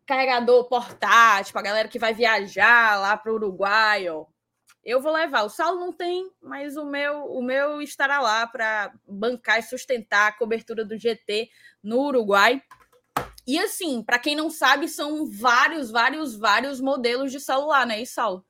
carregador 0.06 0.66
portátil 0.66 1.58
a 1.58 1.62
galera 1.62 1.88
que 1.88 1.98
vai 1.98 2.14
viajar 2.14 3.00
lá 3.00 3.16
para 3.16 3.32
o 3.32 3.36
Uruguai, 3.36 4.10
ó. 4.10 4.26
Eu 4.84 5.00
vou 5.00 5.14
levar. 5.14 5.44
O 5.44 5.50
Saulo 5.50 5.80
não 5.80 5.94
tem, 5.94 6.30
mas 6.42 6.76
o 6.76 6.84
meu, 6.86 7.26
o 7.26 7.42
meu 7.42 7.82
estará 7.82 8.20
lá 8.20 8.46
para 8.48 8.92
bancar 9.08 9.60
e 9.60 9.64
sustentar 9.64 10.28
a 10.28 10.32
cobertura 10.34 10.84
do 10.84 10.98
GT 10.98 11.50
no 11.82 12.00
Uruguai. 12.02 12.62
E 13.46 13.60
assim, 13.60 14.04
para 14.04 14.20
quem 14.20 14.36
não 14.36 14.50
sabe, 14.50 14.88
são 14.88 15.26
vários, 15.26 15.92
vários, 15.92 16.36
vários 16.36 16.82
modelos 16.82 17.32
de 17.32 17.40
celular, 17.40 17.86
né, 17.86 18.02
e 18.02 18.06
Saulo? 18.06 18.46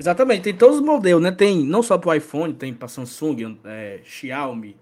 Exatamente, 0.00 0.42
tem 0.42 0.56
todos 0.56 0.76
os 0.76 0.82
modelos, 0.82 1.22
né? 1.22 1.30
Tem 1.30 1.62
não 1.62 1.82
só 1.82 1.98
para 1.98 2.10
o 2.10 2.14
iPhone, 2.14 2.54
tem 2.54 2.72
para 2.72 2.88
Samsung, 2.88 3.60
é, 3.64 4.00
Xiaomi, 4.02 4.76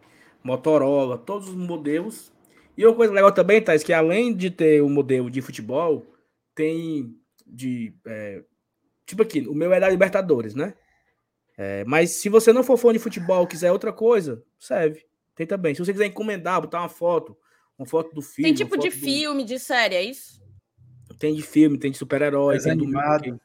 Motorola, 0.45 1.19
todos 1.19 1.49
os 1.49 1.57
modelos 1.57 2.33
e 2.79 2.87
uma 2.87 2.95
coisa 2.95 3.13
legal 3.13 3.33
também, 3.33 3.61
Thais, 3.61 3.83
que 3.83 3.93
além 3.93 4.33
de 4.33 4.53
ter 4.53 4.81
o 4.81 4.87
um 4.87 4.89
modelo 4.89 5.29
de 5.29 5.43
futebol, 5.43 6.07
tem 6.55 7.13
de. 7.45 7.93
É, 8.07 8.45
tipo 9.05 9.21
aqui, 9.21 9.41
o 9.49 9.53
meu 9.53 9.73
é 9.73 9.81
da 9.81 9.89
Libertadores, 9.89 10.55
né? 10.55 10.75
É, 11.57 11.85
mas 11.85 12.11
se 12.11 12.29
você 12.29 12.53
não 12.53 12.63
for 12.63 12.77
fã 12.77 12.93
de 12.93 13.01
futebol 13.01 13.49
quiser 13.49 13.73
outra 13.73 13.93
coisa, 13.93 14.45
serve. 14.57 15.05
Tem 15.35 15.45
também. 15.45 15.75
Se 15.75 15.85
você 15.85 15.91
quiser 15.91 16.07
encomendar, 16.07 16.61
botar 16.61 16.79
uma 16.79 16.89
foto, 16.89 17.37
uma 17.77 17.85
foto 17.85 18.15
do 18.15 18.23
filme. 18.23 18.49
Tem 18.49 18.55
tipo 18.55 18.77
de 18.77 18.91
do... 18.91 18.95
filme, 18.95 19.43
de 19.43 19.59
série, 19.59 19.97
é 19.97 20.03
isso? 20.05 20.41
Tem 21.19 21.35
de 21.35 21.43
filme, 21.43 21.79
tem 21.79 21.91
de 21.91 21.99
super-herói, 21.99 22.61
tem 22.61 22.71
animado. 22.71 23.41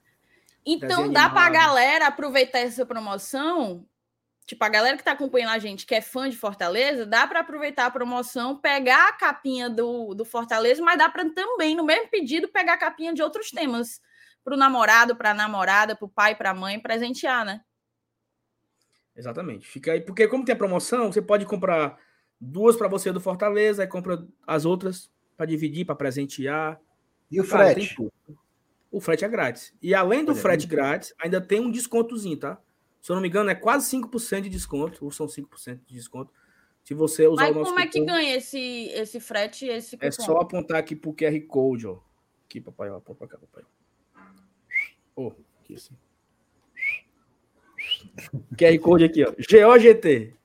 Então 0.66 1.12
dá 1.12 1.30
para 1.30 1.46
a 1.46 1.50
galera 1.50 2.08
aproveitar 2.08 2.60
essa 2.60 2.86
promoção 2.86 3.86
tipo, 4.46 4.64
a 4.64 4.70
galera 4.70 4.98
que 4.98 5.04
tá 5.04 5.14
acompanhando 5.14 5.52
a 5.52 5.60
gente, 5.60 5.86
que 5.86 5.96
é 5.96 6.02
fã 6.02 6.30
de 6.30 6.38
Fortaleza, 6.38 7.06
dá 7.06 7.26
para 7.26 7.40
aproveitar 7.40 7.86
a 7.86 7.92
promoção, 7.92 8.58
pegar 8.58 9.10
a 9.10 9.14
capinha 9.14 9.70
do, 9.70 10.14
do 10.14 10.26
Fortaleza, 10.26 10.82
mas 10.82 10.98
dá 10.98 11.10
para 11.10 11.30
também, 11.30 11.76
no 11.76 11.84
mesmo 11.84 12.10
pedido, 12.10 12.48
pegar 12.48 12.74
a 12.74 12.78
capinha 12.78 13.14
de 13.14 13.22
outros 13.22 13.52
temas 13.52 14.02
para 14.44 14.54
o 14.54 14.58
namorado, 14.58 15.16
para 15.16 15.32
a 15.32 15.34
namorada, 15.34 15.96
para 15.96 16.06
o 16.06 16.10
pai, 16.10 16.36
para 16.36 16.52
a 16.52 16.54
mãe, 16.54 16.80
presentear, 16.80 17.46
né? 17.46 17.62
Exatamente. 19.16 19.68
Fica 19.68 19.94
aí, 19.94 20.02
porque 20.02 20.28
como 20.28 20.44
tem 20.44 20.54
a 20.54 20.58
promoção, 20.58 21.12
você 21.12 21.22
pode 21.22 21.46
comprar 21.46 21.98
duas 22.40 22.76
para 22.76 22.88
você 22.88 23.12
do 23.12 23.22
Fortaleza, 23.22 23.84
aí 23.84 23.88
compra 23.88 24.28
as 24.46 24.66
outras 24.66 25.10
para 25.38 25.46
dividir, 25.46 25.86
para 25.86 25.96
presentear. 25.96 26.80
E 27.32 27.40
o 27.40 27.44
frete? 27.44 27.96
Cara, 27.96 28.10
o 28.94 29.02
frete 29.02 29.26
é 29.26 29.28
grátis. 29.28 29.74
E 29.82 29.96
além 29.96 30.24
do 30.24 30.36
frete 30.36 30.68
grátis, 30.68 31.16
ainda 31.20 31.42
tem 31.42 31.60
um 31.60 31.72
descontozinho, 31.72 32.38
tá? 32.38 32.62
Se 33.02 33.12
eu 33.12 33.16
não 33.16 33.24
me 33.24 33.28
engano, 33.28 33.50
é 33.50 33.56
quase 33.56 33.90
5% 33.98 34.42
de 34.42 34.50
desconto, 34.50 35.04
ou 35.04 35.12
são 35.12 35.26
5% 35.26 35.80
de 35.88 35.96
desconto. 35.96 36.32
Se 36.84 36.94
você 36.94 37.26
usar 37.26 37.42
Mas 37.42 37.52
o 37.52 37.60
nosso 37.60 37.72
como 37.74 37.84
cupom, 37.84 37.90
é 37.90 37.92
que 37.92 38.06
ganha 38.06 38.36
esse, 38.36 38.90
esse 38.94 39.20
frete 39.20 39.66
e 39.66 39.70
esse 39.70 39.98
cupom? 39.98 40.08
É 40.08 40.12
só 40.12 40.38
apontar 40.38 40.78
aqui 40.78 40.96
pro 40.96 41.12
QR 41.12 41.40
Code, 41.48 41.88
ó. 41.88 41.98
Aqui, 42.46 42.62
papai, 42.62 42.92
ó. 42.92 42.98
Aponta 42.98 43.18
pra 43.18 43.28
cá, 43.28 43.38
papai. 43.40 43.64
Ó, 45.16 45.24
oh, 45.24 45.34
aqui 45.60 45.74
assim. 45.74 45.96
QR 48.56 48.80
Code 48.80 49.06
aqui, 49.06 49.26
ó. 49.26 49.32
GOGT. 49.32 50.36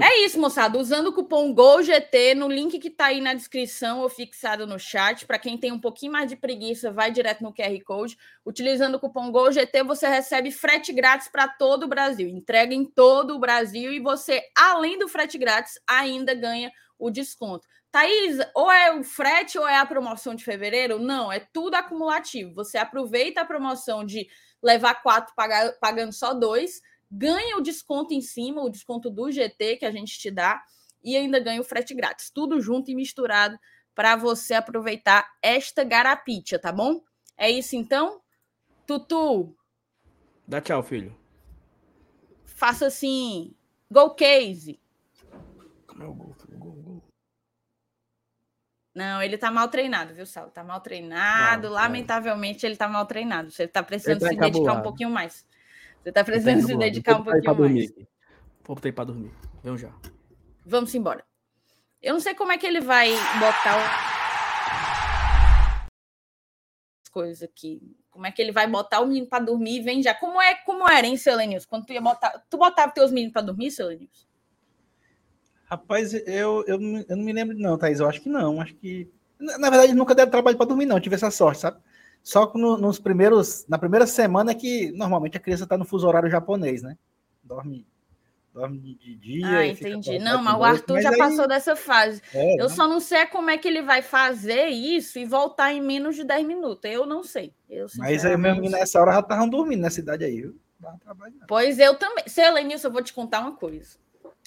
É 0.00 0.24
isso, 0.24 0.40
moçada. 0.40 0.76
Usando 0.76 1.08
o 1.08 1.12
cupom 1.12 1.54
GOLGT 1.54 2.34
no 2.34 2.48
link 2.48 2.80
que 2.80 2.88
está 2.88 3.06
aí 3.06 3.20
na 3.20 3.32
descrição 3.32 4.00
ou 4.00 4.08
fixado 4.08 4.66
no 4.66 4.76
chat. 4.76 5.24
Para 5.24 5.38
quem 5.38 5.56
tem 5.56 5.70
um 5.70 5.78
pouquinho 5.78 6.10
mais 6.10 6.28
de 6.28 6.34
preguiça, 6.34 6.90
vai 6.90 7.12
direto 7.12 7.44
no 7.44 7.54
QR 7.54 7.80
Code. 7.84 8.18
Utilizando 8.44 8.96
o 8.96 9.00
cupom 9.00 9.30
GOLGT, 9.30 9.84
você 9.84 10.08
recebe 10.08 10.50
frete 10.50 10.92
grátis 10.92 11.28
para 11.28 11.46
todo 11.46 11.84
o 11.84 11.88
Brasil. 11.88 12.28
Entrega 12.28 12.74
em 12.74 12.84
todo 12.84 13.36
o 13.36 13.38
Brasil 13.38 13.92
e 13.92 14.00
você, 14.00 14.42
além 14.56 14.98
do 14.98 15.06
frete 15.06 15.38
grátis, 15.38 15.78
ainda 15.86 16.34
ganha 16.34 16.72
o 16.98 17.08
desconto. 17.08 17.66
Thaís, 17.92 18.38
ou 18.52 18.68
é 18.72 18.92
o 18.92 19.04
frete 19.04 19.56
ou 19.56 19.68
é 19.68 19.76
a 19.76 19.86
promoção 19.86 20.34
de 20.34 20.42
fevereiro? 20.42 20.98
Não, 20.98 21.30
é 21.30 21.38
tudo 21.38 21.76
acumulativo. 21.76 22.52
Você 22.54 22.78
aproveita 22.78 23.42
a 23.42 23.44
promoção 23.44 24.04
de 24.04 24.26
levar 24.60 25.00
quatro 25.02 25.32
pagando 25.80 26.12
só 26.12 26.34
dois 26.34 26.80
ganha 27.16 27.56
o 27.56 27.60
desconto 27.60 28.12
em 28.12 28.20
cima, 28.20 28.62
o 28.62 28.70
desconto 28.70 29.08
do 29.08 29.30
GT 29.30 29.76
que 29.76 29.86
a 29.86 29.90
gente 29.90 30.18
te 30.18 30.30
dá, 30.30 30.62
e 31.02 31.16
ainda 31.16 31.38
ganha 31.38 31.60
o 31.60 31.64
frete 31.64 31.94
grátis. 31.94 32.30
Tudo 32.30 32.60
junto 32.60 32.90
e 32.90 32.94
misturado 32.94 33.58
para 33.94 34.16
você 34.16 34.54
aproveitar 34.54 35.28
esta 35.42 35.84
garapicha, 35.84 36.58
tá 36.58 36.72
bom? 36.72 37.00
É 37.36 37.50
isso 37.50 37.76
então? 37.76 38.20
Tutu. 38.86 39.54
Dá 40.46 40.60
tchau, 40.60 40.82
filho. 40.82 41.16
Faça 42.44 42.86
assim. 42.86 43.54
Go 43.90 44.14
case. 44.14 44.80
Como 45.86 46.02
é 46.02 46.06
o 46.06 46.14
gol? 46.14 46.34
Não, 48.94 49.20
ele 49.20 49.36
tá 49.36 49.50
mal 49.50 49.66
treinado, 49.68 50.14
viu, 50.14 50.24
Sal? 50.24 50.50
Tá 50.50 50.62
mal 50.62 50.80
treinado. 50.80 51.64
Não, 51.64 51.74
Lamentavelmente, 51.74 52.64
é. 52.64 52.68
ele 52.68 52.76
tá 52.76 52.86
mal 52.86 53.04
treinado. 53.06 53.50
Você 53.50 53.66
tá 53.66 53.82
precisando 53.82 54.20
tá 54.20 54.28
se 54.28 54.36
dedicar 54.36 54.74
um 54.74 54.82
pouquinho 54.82 55.10
mais. 55.10 55.44
Você 56.04 56.12
tá 56.12 56.22
precisando 56.22 56.66
se 56.66 56.76
dedicar 56.76 57.18
um 57.18 57.24
pouquinho 57.24 57.58
mais. 57.58 57.92
Voltei 58.62 58.92
para 58.92 59.04
dormir. 59.04 59.32
Vamos 59.62 59.80
já. 59.80 59.90
Vamos 60.64 60.94
embora. 60.94 61.24
Eu 62.02 62.12
não 62.12 62.20
sei 62.20 62.34
como 62.34 62.52
é 62.52 62.58
que 62.58 62.66
ele 62.66 62.82
vai 62.82 63.10
botar 63.40 63.76
as 67.02 67.08
coisas 67.10 67.42
aqui. 67.42 67.96
Como 68.10 68.26
é 68.26 68.30
que 68.30 68.42
ele 68.42 68.52
vai 68.52 68.66
botar 68.66 69.00
o 69.00 69.06
menino 69.06 69.26
para 69.26 69.42
dormir 69.42 69.80
e 69.80 69.82
vem 69.82 70.02
já. 70.02 70.12
Como 70.12 70.40
é, 70.40 70.54
como 70.56 70.86
era, 70.86 71.06
hein, 71.06 71.16
Selenius? 71.16 71.64
Quando 71.64 71.86
tu 71.86 71.94
ia 71.94 72.02
botar. 72.02 72.44
Tu 72.50 72.58
botava 72.58 72.92
teus 72.92 73.10
meninos 73.10 73.32
para 73.32 73.40
dormir, 73.40 73.70
Selenius? 73.70 74.28
Rapaz, 75.64 76.12
eu, 76.12 76.64
eu, 76.66 76.78
eu 77.08 77.16
não 77.16 77.24
me 77.24 77.32
lembro, 77.32 77.56
não, 77.56 77.78
Thaís. 77.78 77.98
Eu 77.98 78.08
acho 78.08 78.20
que 78.20 78.28
não. 78.28 78.60
Acho 78.60 78.74
que. 78.74 79.10
Na 79.40 79.70
verdade, 79.70 79.94
nunca 79.94 80.14
deram 80.14 80.30
trabalho 80.30 80.58
para 80.58 80.66
dormir, 80.66 80.84
não. 80.84 81.00
tive 81.00 81.14
essa 81.14 81.30
sorte, 81.30 81.62
sabe? 81.62 81.80
Só 82.24 82.46
que 82.46 82.58
no, 82.58 82.78
nos 82.78 82.98
primeiros, 82.98 83.66
na 83.68 83.78
primeira 83.78 84.06
semana 84.06 84.52
é 84.52 84.54
que 84.54 84.90
normalmente 84.92 85.36
a 85.36 85.40
criança 85.40 85.64
está 85.64 85.76
no 85.76 85.84
fuso 85.84 86.08
horário 86.08 86.30
japonês, 86.30 86.82
né? 86.82 86.96
Dorme, 87.42 87.86
dorme 88.50 88.78
de 88.78 89.14
dia. 89.14 89.46
Ah, 89.46 89.66
entendi. 89.66 90.18
Não, 90.18 90.42
mas 90.42 90.58
o 90.58 90.64
Arthur 90.64 91.02
já 91.02 91.10
aí... 91.10 91.18
passou 91.18 91.46
dessa 91.46 91.76
fase. 91.76 92.22
É, 92.32 92.54
eu 92.54 92.68
não. 92.68 92.68
só 92.70 92.88
não 92.88 92.98
sei 92.98 93.26
como 93.26 93.50
é 93.50 93.58
que 93.58 93.68
ele 93.68 93.82
vai 93.82 94.00
fazer 94.00 94.68
isso 94.68 95.18
e 95.18 95.26
voltar 95.26 95.74
em 95.74 95.82
menos 95.82 96.16
de 96.16 96.24
10 96.24 96.46
minutos. 96.46 96.90
Eu 96.90 97.04
não 97.04 97.22
sei. 97.22 97.52
Eu, 97.68 97.88
mas 97.98 98.24
aí 98.24 98.38
mesmo 98.38 98.70
nessa 98.70 98.98
hora 99.02 99.12
já 99.12 99.20
estavam 99.20 99.46
dormindo 99.46 99.82
na 99.82 99.90
cidade 99.90 100.24
aí. 100.24 100.50
Pois 101.46 101.78
eu 101.78 101.94
também. 101.94 102.24
Selenius, 102.26 102.82
eu 102.84 102.90
vou 102.90 103.02
te 103.02 103.12
contar 103.12 103.40
uma 103.40 103.54
coisa. 103.54 103.98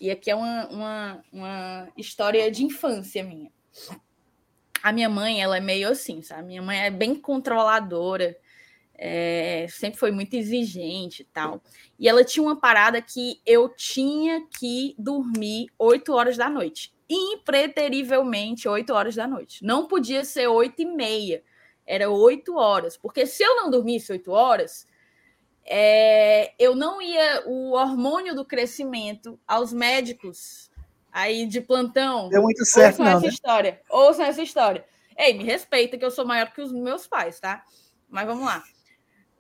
E 0.01 0.09
aqui 0.09 0.31
é 0.31 0.35
uma, 0.35 0.67
uma, 0.69 1.23
uma 1.31 1.87
história 1.95 2.49
de 2.49 2.65
infância 2.65 3.23
minha 3.23 3.51
a 4.83 4.91
minha 4.91 5.09
mãe, 5.09 5.41
ela 5.41 5.57
é 5.57 5.59
meio 5.59 5.89
assim, 5.89 6.21
sabe? 6.21 6.47
Minha 6.47 6.61
mãe 6.61 6.79
é 6.79 6.89
bem 6.91 7.15
controladora. 7.15 8.37
é, 8.97 9.67
sempre 9.69 9.99
foi 9.99 10.11
muito 10.11 10.33
exigente 10.35 11.21
e 11.21 11.25
tal. 11.25 11.61
E 11.99 12.09
ela 12.09 12.23
tinha 12.23 12.43
uma 12.43 12.55
parada 12.59 13.01
que 13.01 13.39
eu 13.45 13.69
tinha 13.69 14.45
que 14.59 14.95
dormir 14.97 15.67
8 15.77 16.11
horas 16.13 16.35
da 16.35 16.49
noite. 16.49 16.93
Impreterivelmente 17.09 18.67
8 18.67 18.91
horas 18.93 19.15
da 19.15 19.27
noite. 19.27 19.63
Não 19.63 19.87
podia 19.87 20.25
ser 20.25 20.47
8 20.47 20.81
e 20.81 20.85
meia. 20.85 21.43
Era 21.85 22.09
8 22.09 22.55
horas. 22.55 22.97
Porque 22.97 23.25
se 23.25 23.43
eu 23.43 23.55
não 23.55 23.69
dormisse 23.69 24.11
8 24.11 24.31
horas, 24.31 24.87
é, 25.63 26.53
eu 26.57 26.75
não 26.75 27.01
ia. 27.01 27.43
O 27.45 27.73
hormônio 27.73 28.33
do 28.33 28.43
crescimento 28.43 29.39
aos 29.47 29.71
médicos 29.71 30.71
aí 31.11 31.45
de 31.45 31.61
plantão. 31.61 32.29
Deu 32.29 32.41
muito 32.41 32.63
certo, 32.65 32.99
ouçam 32.99 33.05
não. 33.05 33.11
essa 33.17 33.21
Né? 33.27 33.33
história. 33.33 33.81
Ouçam 33.89 34.25
essa 34.25 34.41
história. 34.41 34.85
Ei, 35.17 35.33
me 35.33 35.43
respeita 35.43 35.97
que 35.97 36.05
eu 36.05 36.11
sou 36.11 36.25
maior 36.25 36.51
que 36.53 36.61
os 36.61 36.71
meus 36.71 37.07
pais, 37.07 37.39
tá? 37.39 37.63
Mas 38.09 38.25
vamos 38.25 38.45
lá 38.45 38.63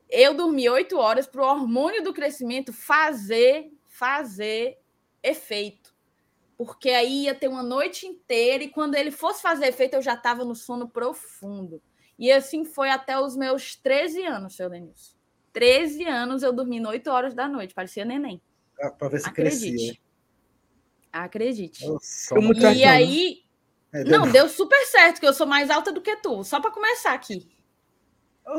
eu 0.09 0.33
dormi 0.33 0.69
oito 0.69 0.97
horas 0.97 1.27
para 1.27 1.41
o 1.41 1.45
hormônio 1.45 2.03
do 2.03 2.13
crescimento 2.13 2.71
fazer, 2.71 3.71
fazer 3.87 4.77
efeito. 5.21 5.93
Porque 6.57 6.89
aí 6.89 7.23
ia 7.25 7.35
ter 7.35 7.47
uma 7.47 7.61
noite 7.61 8.07
inteira 8.07 8.63
e 8.63 8.69
quando 8.69 8.95
ele 8.95 9.11
fosse 9.11 9.41
fazer 9.41 9.67
efeito, 9.67 9.95
eu 9.95 10.01
já 10.01 10.13
estava 10.13 10.43
no 10.43 10.55
sono 10.55 10.87
profundo. 10.89 11.81
E 12.17 12.31
assim 12.31 12.65
foi 12.65 12.89
até 12.89 13.19
os 13.19 13.35
meus 13.35 13.75
13 13.75 14.23
anos, 14.23 14.55
seu 14.55 14.69
Denilson. 14.69 15.15
13 15.53 16.05
anos 16.05 16.41
eu 16.41 16.53
dormi 16.53 16.83
8 16.85 17.07
horas 17.11 17.33
da 17.33 17.47
noite, 17.47 17.73
parecia 17.73 18.05
neném. 18.05 18.41
Para 18.97 19.09
ver 19.09 19.19
se 19.19 19.27
Acredite. 19.27 19.71
crescia. 19.71 19.97
Acredite. 21.23 21.85
Nossa, 21.85 22.35
E 22.39 22.79
né? 22.79 22.85
aí. 22.85 23.43
é, 23.93 24.03
deu- 24.03 24.19
Não, 24.19 24.31
deu 24.31 24.47
super 24.49 24.85
certo, 24.87 25.19
que 25.19 25.25
eu 25.27 25.33
sou 25.33 25.47
mais 25.47 25.69
alta 25.69 25.91
do 25.91 26.01
que 26.01 26.15
tu. 26.17 26.43
Só 26.43 26.59
para 26.59 26.71
começar 26.71 27.13
aqui. 27.13 27.47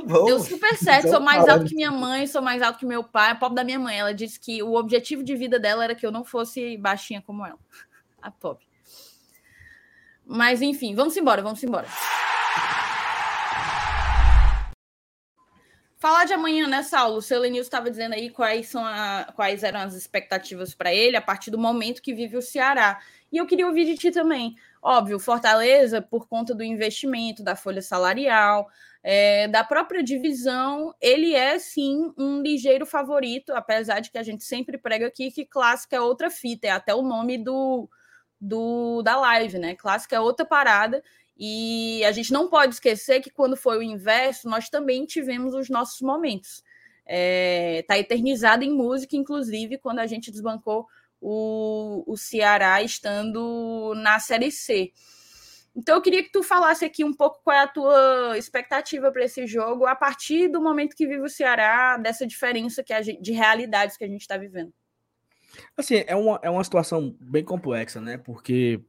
Vou. 0.05 0.27
Deu 0.27 0.39
super 0.41 0.77
certo. 0.77 1.07
Então, 1.07 1.13
Sou 1.13 1.21
mais 1.21 1.49
alto 1.49 1.65
que 1.65 1.75
minha 1.75 1.91
mãe, 1.91 2.27
sou 2.27 2.43
mais 2.43 2.61
alto 2.61 2.79
que 2.79 2.85
meu 2.85 3.03
pai. 3.03 3.31
A 3.31 3.35
pobre 3.35 3.57
da 3.57 3.65
minha 3.65 3.79
mãe. 3.79 3.99
Ela 3.99 4.13
disse 4.13 4.39
que 4.39 4.63
o 4.63 4.75
objetivo 4.75 5.23
de 5.25 5.35
vida 5.35 5.59
dela 5.59 5.83
era 5.83 5.95
que 5.95 6.05
eu 6.07 6.13
não 6.13 6.25
fosse 6.25 6.77
baixinha 6.77 7.23
como 7.23 7.45
ela. 7.47 7.59
A 8.21 8.31
pobre. 8.31 8.67
Mas, 10.27 10.61
enfim, 10.61 10.95
vamos 10.95 11.17
embora, 11.17 11.41
vamos 11.41 11.63
embora. 11.65 11.87
Falar 15.99 16.27
de 16.27 16.33
amanhã, 16.33 16.69
né, 16.69 16.85
Saulo? 16.85 17.17
O 17.17 17.23
seu 17.23 17.41
Lenil 17.41 17.61
estava 17.61 17.91
dizendo 17.91 18.15
aí 18.15 18.31
quais, 18.31 18.69
são 18.69 18.87
a, 18.87 19.33
quais 19.35 19.65
eram 19.65 19.81
as 19.81 19.95
expectativas 19.95 20.73
para 20.73 20.95
ele 20.95 21.17
a 21.17 21.21
partir 21.21 21.51
do 21.51 21.59
momento 21.59 22.01
que 22.01 22.15
vive 22.15 22.37
o 22.37 22.43
Ceará. 22.43 23.01
E 23.33 23.37
eu 23.37 23.47
queria 23.47 23.67
ouvir 23.67 23.85
de 23.85 23.97
ti 23.97 24.13
também. 24.13 24.55
Óbvio, 24.81 25.19
Fortaleza, 25.19 26.01
por 26.01 26.29
conta 26.29 26.55
do 26.55 26.63
investimento, 26.63 27.43
da 27.43 27.57
folha 27.57 27.83
salarial, 27.83 28.69
é, 29.03 29.49
da 29.49 29.65
própria 29.65 30.01
divisão, 30.01 30.95
ele 31.01 31.35
é 31.35 31.59
sim 31.59 32.13
um 32.17 32.43
ligeiro 32.43 32.87
favorito, 32.87 33.53
apesar 33.53 33.99
de 33.99 34.13
que 34.13 34.19
a 34.19 34.23
gente 34.23 34.45
sempre 34.45 34.79
prega 34.79 35.09
aqui 35.09 35.33
que 35.33 35.45
clássica 35.45 35.97
é 35.97 36.01
outra 36.01 36.31
fita, 36.31 36.69
é 36.69 36.71
até 36.71 36.95
o 36.95 37.03
nome 37.03 37.39
do, 37.39 37.91
do 38.41 39.03
da 39.03 39.17
live, 39.17 39.59
né? 39.59 39.75
Clássica 39.75 40.15
é 40.15 40.21
outra 40.21 40.47
parada. 40.47 41.03
E 41.39 42.05
a 42.05 42.11
gente 42.11 42.33
não 42.33 42.49
pode 42.49 42.75
esquecer 42.75 43.21
que 43.21 43.31
quando 43.31 43.57
foi 43.57 43.79
o 43.79 43.83
inverso, 43.83 44.49
nós 44.49 44.69
também 44.69 45.07
tivemos 45.07 45.55
os 45.55 45.69
nossos 45.69 46.01
momentos. 46.01 46.65
É, 47.07 47.85
tá 47.87 47.99
eternizado 47.99 48.65
em 48.65 48.73
música, 48.73 49.17
inclusive, 49.17 49.79
quando 49.79 50.01
a 50.01 50.07
gente 50.07 50.31
desbancou 50.31 50.87
o, 51.21 52.03
o 52.07 52.17
Ceará 52.17 52.83
estando 52.83 53.95
na 53.97 54.19
Série 54.19 54.51
C. 54.51 54.93
Então 55.75 55.95
eu 55.95 56.03
queria 56.03 56.25
que 56.25 56.33
tu 56.33 56.43
falasse 56.43 56.85
aqui 56.85 57.05
um 57.05 57.15
pouco 57.15 57.41
qual 57.45 57.57
é 57.57 57.61
a 57.61 57.69
tua 57.69 58.37
expectativa 58.37 59.13
para 59.13 59.25
esse 59.25 59.47
jogo 59.47 59.87
a 59.87 59.95
partir 59.95 60.49
do 60.49 60.61
momento 60.61 60.97
que 60.97 61.07
vive 61.07 61.23
o 61.23 61.29
Ceará, 61.29 61.97
dessa 61.97 62.27
diferença 62.27 62.83
que 62.83 62.93
a 62.93 63.01
gente, 63.01 63.23
de 63.23 63.31
realidades 63.31 63.97
que 63.97 64.03
a 64.03 64.09
gente 64.09 64.23
está 64.23 64.37
vivendo. 64.37 64.73
Assim, 65.77 66.03
é 66.07 66.17
uma, 66.17 66.41
é 66.43 66.51
uma 66.51 66.65
situação 66.65 67.17
bem 67.21 67.45
complexa, 67.45 68.01
né? 68.01 68.19
Porque 68.19 68.81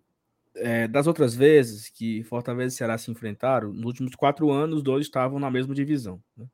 é, 0.60 0.88
das 0.88 1.07
outras 1.07 1.36
vezes 1.36 1.90
que 1.90 2.23
Fortaleza 2.23 2.73
e 2.73 2.77
Ceará 2.77 2.98
se 2.98 3.10
enfrentaram, 3.11 3.73
nos 3.73 3.86
últimos 3.86 4.15
quatro 4.15 4.52
anos, 4.52 4.77
os 4.77 4.84
dois 4.84 5.06
estavam 5.06 5.40
na 5.40 5.49
mesma 5.49 5.73
divisão. 5.73 6.22
Né? 6.38 6.45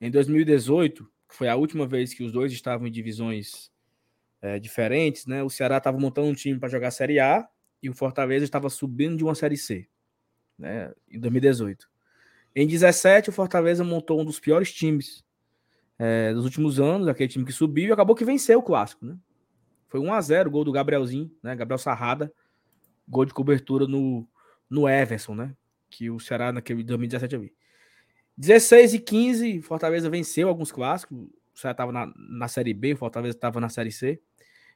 Em 0.00 0.10
2018, 0.10 1.04
que 1.28 1.36
foi 1.36 1.48
a 1.48 1.56
última 1.56 1.86
vez 1.86 2.12
que 2.12 2.24
os 2.24 2.32
dois 2.32 2.52
estavam 2.52 2.86
em 2.86 2.90
divisões 2.90 3.70
é, 4.42 4.58
diferentes, 4.58 5.26
né? 5.26 5.42
O 5.42 5.50
Ceará 5.50 5.76
estava 5.76 5.98
montando 5.98 6.28
um 6.28 6.34
time 6.34 6.58
para 6.58 6.68
jogar 6.68 6.90
Série 6.90 7.20
A 7.20 7.46
e 7.82 7.88
o 7.88 7.94
Fortaleza 7.94 8.44
estava 8.44 8.68
subindo 8.70 9.16
de 9.16 9.24
uma 9.24 9.34
Série 9.34 9.56
C, 9.56 9.86
né? 10.58 10.92
Em 11.10 11.20
2018. 11.20 11.88
Em 12.56 12.66
17, 12.66 13.30
o 13.30 13.32
Fortaleza 13.32 13.84
montou 13.84 14.20
um 14.20 14.24
dos 14.24 14.40
piores 14.40 14.72
times 14.72 15.24
é, 15.98 16.32
dos 16.32 16.44
últimos 16.44 16.80
anos, 16.80 17.06
aquele 17.06 17.28
time 17.28 17.44
que 17.44 17.52
subiu 17.52 17.88
e 17.88 17.92
acabou 17.92 18.16
que 18.16 18.24
venceu 18.24 18.58
o 18.58 18.62
clássico, 18.62 19.04
né? 19.04 19.16
Foi 19.86 20.00
1 20.00 20.12
a 20.12 20.20
0 20.20 20.50
gol 20.50 20.64
do 20.64 20.72
Gabrielzinho, 20.72 21.30
né? 21.42 21.54
Gabriel 21.54 21.78
Sarrada, 21.78 22.32
gol 23.10 23.24
de 23.24 23.34
cobertura 23.34 23.86
no, 23.86 24.26
no 24.68 24.88
Everson, 24.88 25.34
né? 25.34 25.56
Que 25.90 26.08
o 26.08 26.20
Ceará 26.20 26.52
naquele 26.52 26.84
2017 26.84 27.34
eu 27.34 27.40
vi. 27.40 27.52
16 28.38 28.94
e 28.94 28.98
15, 29.00 29.62
Fortaleza 29.62 30.08
venceu 30.08 30.48
alguns 30.48 30.70
clássicos. 30.70 31.18
O 31.52 31.58
Ceará 31.58 31.72
estava 31.72 31.92
na, 31.92 32.12
na 32.16 32.48
Série 32.48 32.72
B, 32.72 32.94
o 32.94 32.96
Fortaleza 32.96 33.36
estava 33.36 33.60
na 33.60 33.68
Série 33.68 33.90
C. 33.90 34.22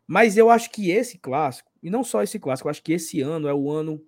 Mas 0.06 0.36
eu 0.36 0.51
acho 0.51 0.70
que 0.70 0.90
esse 0.90 1.16
clássico, 1.16 1.70
e 1.82 1.89
não 1.89 2.05
só 2.05 2.23
esse 2.23 2.39
clássico, 2.39 2.69
eu 2.69 2.70
acho 2.70 2.82
que 2.82 2.93
esse 2.93 3.23
ano 3.23 3.48
é 3.48 3.55
o 3.55 3.70
ano 3.70 4.05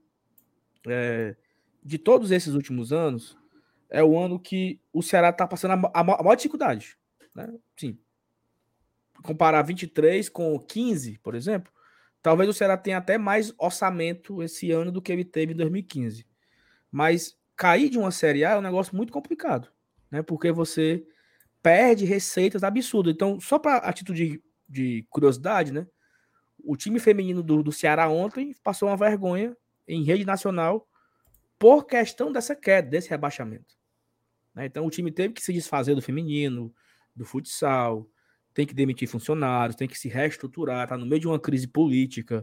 é, 0.87 1.35
de 1.83 1.97
todos 1.97 2.31
esses 2.31 2.53
últimos 2.53 2.93
anos, 2.93 3.39
é 3.89 4.03
o 4.03 4.19
ano 4.19 4.39
que 4.39 4.81
o 4.93 5.03
Ceará 5.03 5.31
está 5.31 5.47
passando 5.47 5.87
a, 5.87 6.01
a 6.01 6.05
maior 6.05 6.35
dificuldade. 6.35 6.99
Né? 7.35 7.55
Sim. 7.77 7.99
Comparar 9.23 9.63
23 9.63 10.29
com 10.29 10.59
15, 10.59 11.19
por 11.19 11.35
exemplo, 11.35 11.73
talvez 12.27 12.51
o 12.51 12.53
Ceará 12.53 12.77
tenha 12.77 12.99
até 12.99 13.17
mais 13.17 13.55
orçamento 13.57 14.43
esse 14.43 14.73
ano 14.73 14.91
do 14.91 15.01
que 15.01 15.13
ele 15.13 15.25
teve 15.25 15.53
em 15.53 15.57
2015. 15.57 16.27
Mas 16.91 17.39
cair 17.55 17.89
de 17.89 17.97
uma 17.97 18.11
Série 18.11 18.45
A 18.45 18.51
é 18.51 18.59
um 18.59 18.63
negócio 18.63 18.97
muito 18.97 19.13
complicado, 19.13 19.71
né? 20.11 20.23
Porque 20.23 20.51
você 20.51 21.07
perde 21.63 22.05
receitas 22.05 22.65
absurdas. 22.65 23.15
Então, 23.15 23.39
só 23.39 23.61
para 23.61 23.77
a 23.77 23.93
título 23.93 24.17
de, 24.19 24.43
de 24.69 25.07
curiosidade, 25.09 25.73
né? 25.73 25.87
O 26.65 26.77
time 26.77 26.99
feminino 26.99 27.45
do, 27.45 27.63
do 27.63 27.71
Ceará 27.71 28.09
ontem 28.09 28.57
passou 28.61 28.89
uma 28.89 28.97
vergonha 28.97 29.57
em 29.87 30.03
rede 30.03 30.25
nacional 30.25 30.85
por 31.57 31.87
questão 31.87 32.33
dessa 32.33 32.57
queda, 32.57 32.89
desse 32.89 33.09
rebaixamento. 33.09 33.77
Né? 34.53 34.67
Então, 34.67 34.85
o 34.85 34.91
time 34.91 35.13
teve 35.13 35.33
que 35.33 35.43
se 35.45 35.53
desfazer 35.53 35.95
do 35.95 36.03
feminino, 36.03 36.75
do 37.15 37.25
futsal, 37.25 38.05
tem 38.57 38.67
que 38.67 38.73
demitir 38.73 39.07
funcionários, 39.07 39.77
tem 39.77 39.87
que 39.87 39.99
se 39.99 40.09
reestruturar, 40.09 40.85
está 40.85 40.97
no 40.97 41.05
meio 41.05 41.21
de 41.21 41.29
uma 41.29 41.39
crise 41.39 41.69
política, 41.69 42.43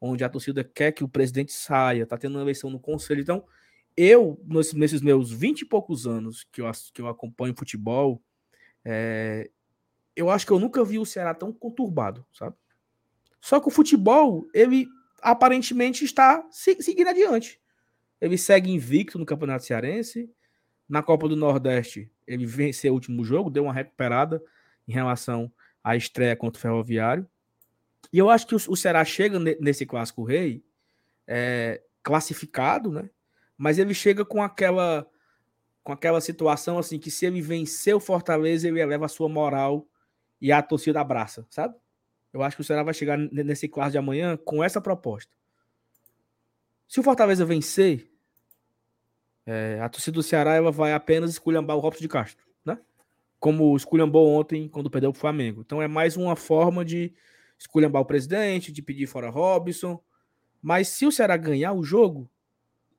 onde 0.00 0.24
a 0.24 0.28
torcida 0.28 0.64
quer 0.64 0.90
que 0.90 1.04
o 1.04 1.08
presidente 1.08 1.52
saia, 1.52 2.02
está 2.02 2.18
tendo 2.18 2.34
uma 2.34 2.42
eleição 2.42 2.68
no 2.68 2.80
conselho. 2.80 3.20
Então, 3.20 3.44
eu, 3.96 4.42
nesses 4.74 5.00
meus 5.00 5.30
20 5.30 5.60
e 5.60 5.64
poucos 5.64 6.04
anos 6.04 6.44
que 6.50 6.60
eu, 6.60 6.68
que 6.92 7.00
eu 7.00 7.06
acompanho 7.06 7.54
futebol, 7.56 8.20
é, 8.84 9.48
eu 10.16 10.30
acho 10.30 10.44
que 10.44 10.52
eu 10.52 10.58
nunca 10.58 10.84
vi 10.84 10.98
o 10.98 11.06
Ceará 11.06 11.32
tão 11.32 11.52
conturbado, 11.52 12.26
sabe? 12.32 12.56
Só 13.40 13.60
que 13.60 13.68
o 13.68 13.70
futebol, 13.70 14.48
ele 14.52 14.88
aparentemente 15.20 16.04
está 16.04 16.44
seguindo 16.50 17.06
adiante. 17.06 17.60
Ele 18.20 18.36
segue 18.36 18.68
invicto 18.68 19.16
no 19.16 19.24
Campeonato 19.24 19.64
Cearense. 19.64 20.28
Na 20.88 21.04
Copa 21.04 21.28
do 21.28 21.36
Nordeste, 21.36 22.10
ele 22.26 22.46
venceu 22.46 22.90
o 22.90 22.96
último 22.96 23.24
jogo, 23.24 23.48
deu 23.48 23.62
uma 23.62 23.72
recuperada 23.72 24.42
em 24.86 24.92
relação 24.92 25.52
à 25.82 25.96
estreia 25.96 26.36
contra 26.36 26.58
o 26.58 26.62
Ferroviário. 26.62 27.26
E 28.12 28.18
eu 28.18 28.28
acho 28.28 28.46
que 28.46 28.54
o 28.54 28.76
Ceará 28.76 29.04
chega 29.04 29.38
nesse 29.38 29.86
clássico 29.86 30.22
rei 30.24 30.64
é, 31.26 31.82
classificado, 32.02 32.90
né? 32.90 33.08
Mas 33.56 33.78
ele 33.78 33.94
chega 33.94 34.24
com 34.24 34.42
aquela 34.42 35.06
com 35.82 35.92
aquela 35.92 36.20
situação 36.20 36.78
assim 36.78 36.96
que 36.96 37.10
se 37.10 37.26
ele 37.26 37.40
vencer 37.40 37.94
o 37.94 38.00
Fortaleza, 38.00 38.68
ele 38.68 38.80
eleva 38.80 39.06
a 39.06 39.08
sua 39.08 39.28
moral 39.28 39.88
e 40.40 40.52
a 40.52 40.62
torcida 40.62 41.00
abraça, 41.00 41.44
sabe? 41.50 41.74
Eu 42.32 42.42
acho 42.42 42.56
que 42.56 42.62
o 42.62 42.64
Ceará 42.64 42.82
vai 42.82 42.94
chegar 42.94 43.18
nesse 43.18 43.68
clássico 43.68 43.92
de 43.92 43.98
amanhã 43.98 44.36
com 44.36 44.62
essa 44.62 44.80
proposta. 44.80 45.34
Se 46.86 47.00
o 47.00 47.02
Fortaleza 47.02 47.44
vencer, 47.44 48.10
é, 49.44 49.80
a 49.80 49.88
torcida 49.88 50.14
do 50.14 50.22
Ceará 50.22 50.54
ela 50.54 50.70
vai 50.70 50.92
apenas 50.92 51.30
esculhambar 51.30 51.76
o 51.76 51.80
Robson 51.80 52.00
de 52.00 52.08
Castro, 52.08 52.46
Como 53.42 53.76
esculhambou 53.76 54.28
ontem 54.28 54.68
quando 54.68 54.88
perdeu 54.88 55.10
o 55.10 55.14
Flamengo. 55.14 55.62
Então 55.62 55.82
é 55.82 55.88
mais 55.88 56.16
uma 56.16 56.36
forma 56.36 56.84
de 56.84 57.12
esculhambar 57.58 58.00
o 58.00 58.06
presidente, 58.06 58.70
de 58.70 58.80
pedir 58.80 59.08
fora 59.08 59.30
Robson. 59.30 60.00
Mas 60.62 60.86
se 60.86 61.04
o 61.04 61.10
Ceará 61.10 61.36
ganhar 61.36 61.72
o 61.72 61.82
jogo, 61.82 62.30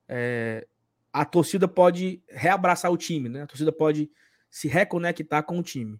é, 0.06 0.68
a 1.10 1.24
torcida 1.24 1.66
pode 1.66 2.22
reabraçar 2.28 2.92
o 2.92 2.96
time, 2.98 3.30
né? 3.30 3.44
A 3.44 3.46
torcida 3.46 3.72
pode 3.72 4.10
se 4.50 4.68
reconectar 4.68 5.42
com 5.44 5.58
o 5.58 5.62
time. 5.62 5.98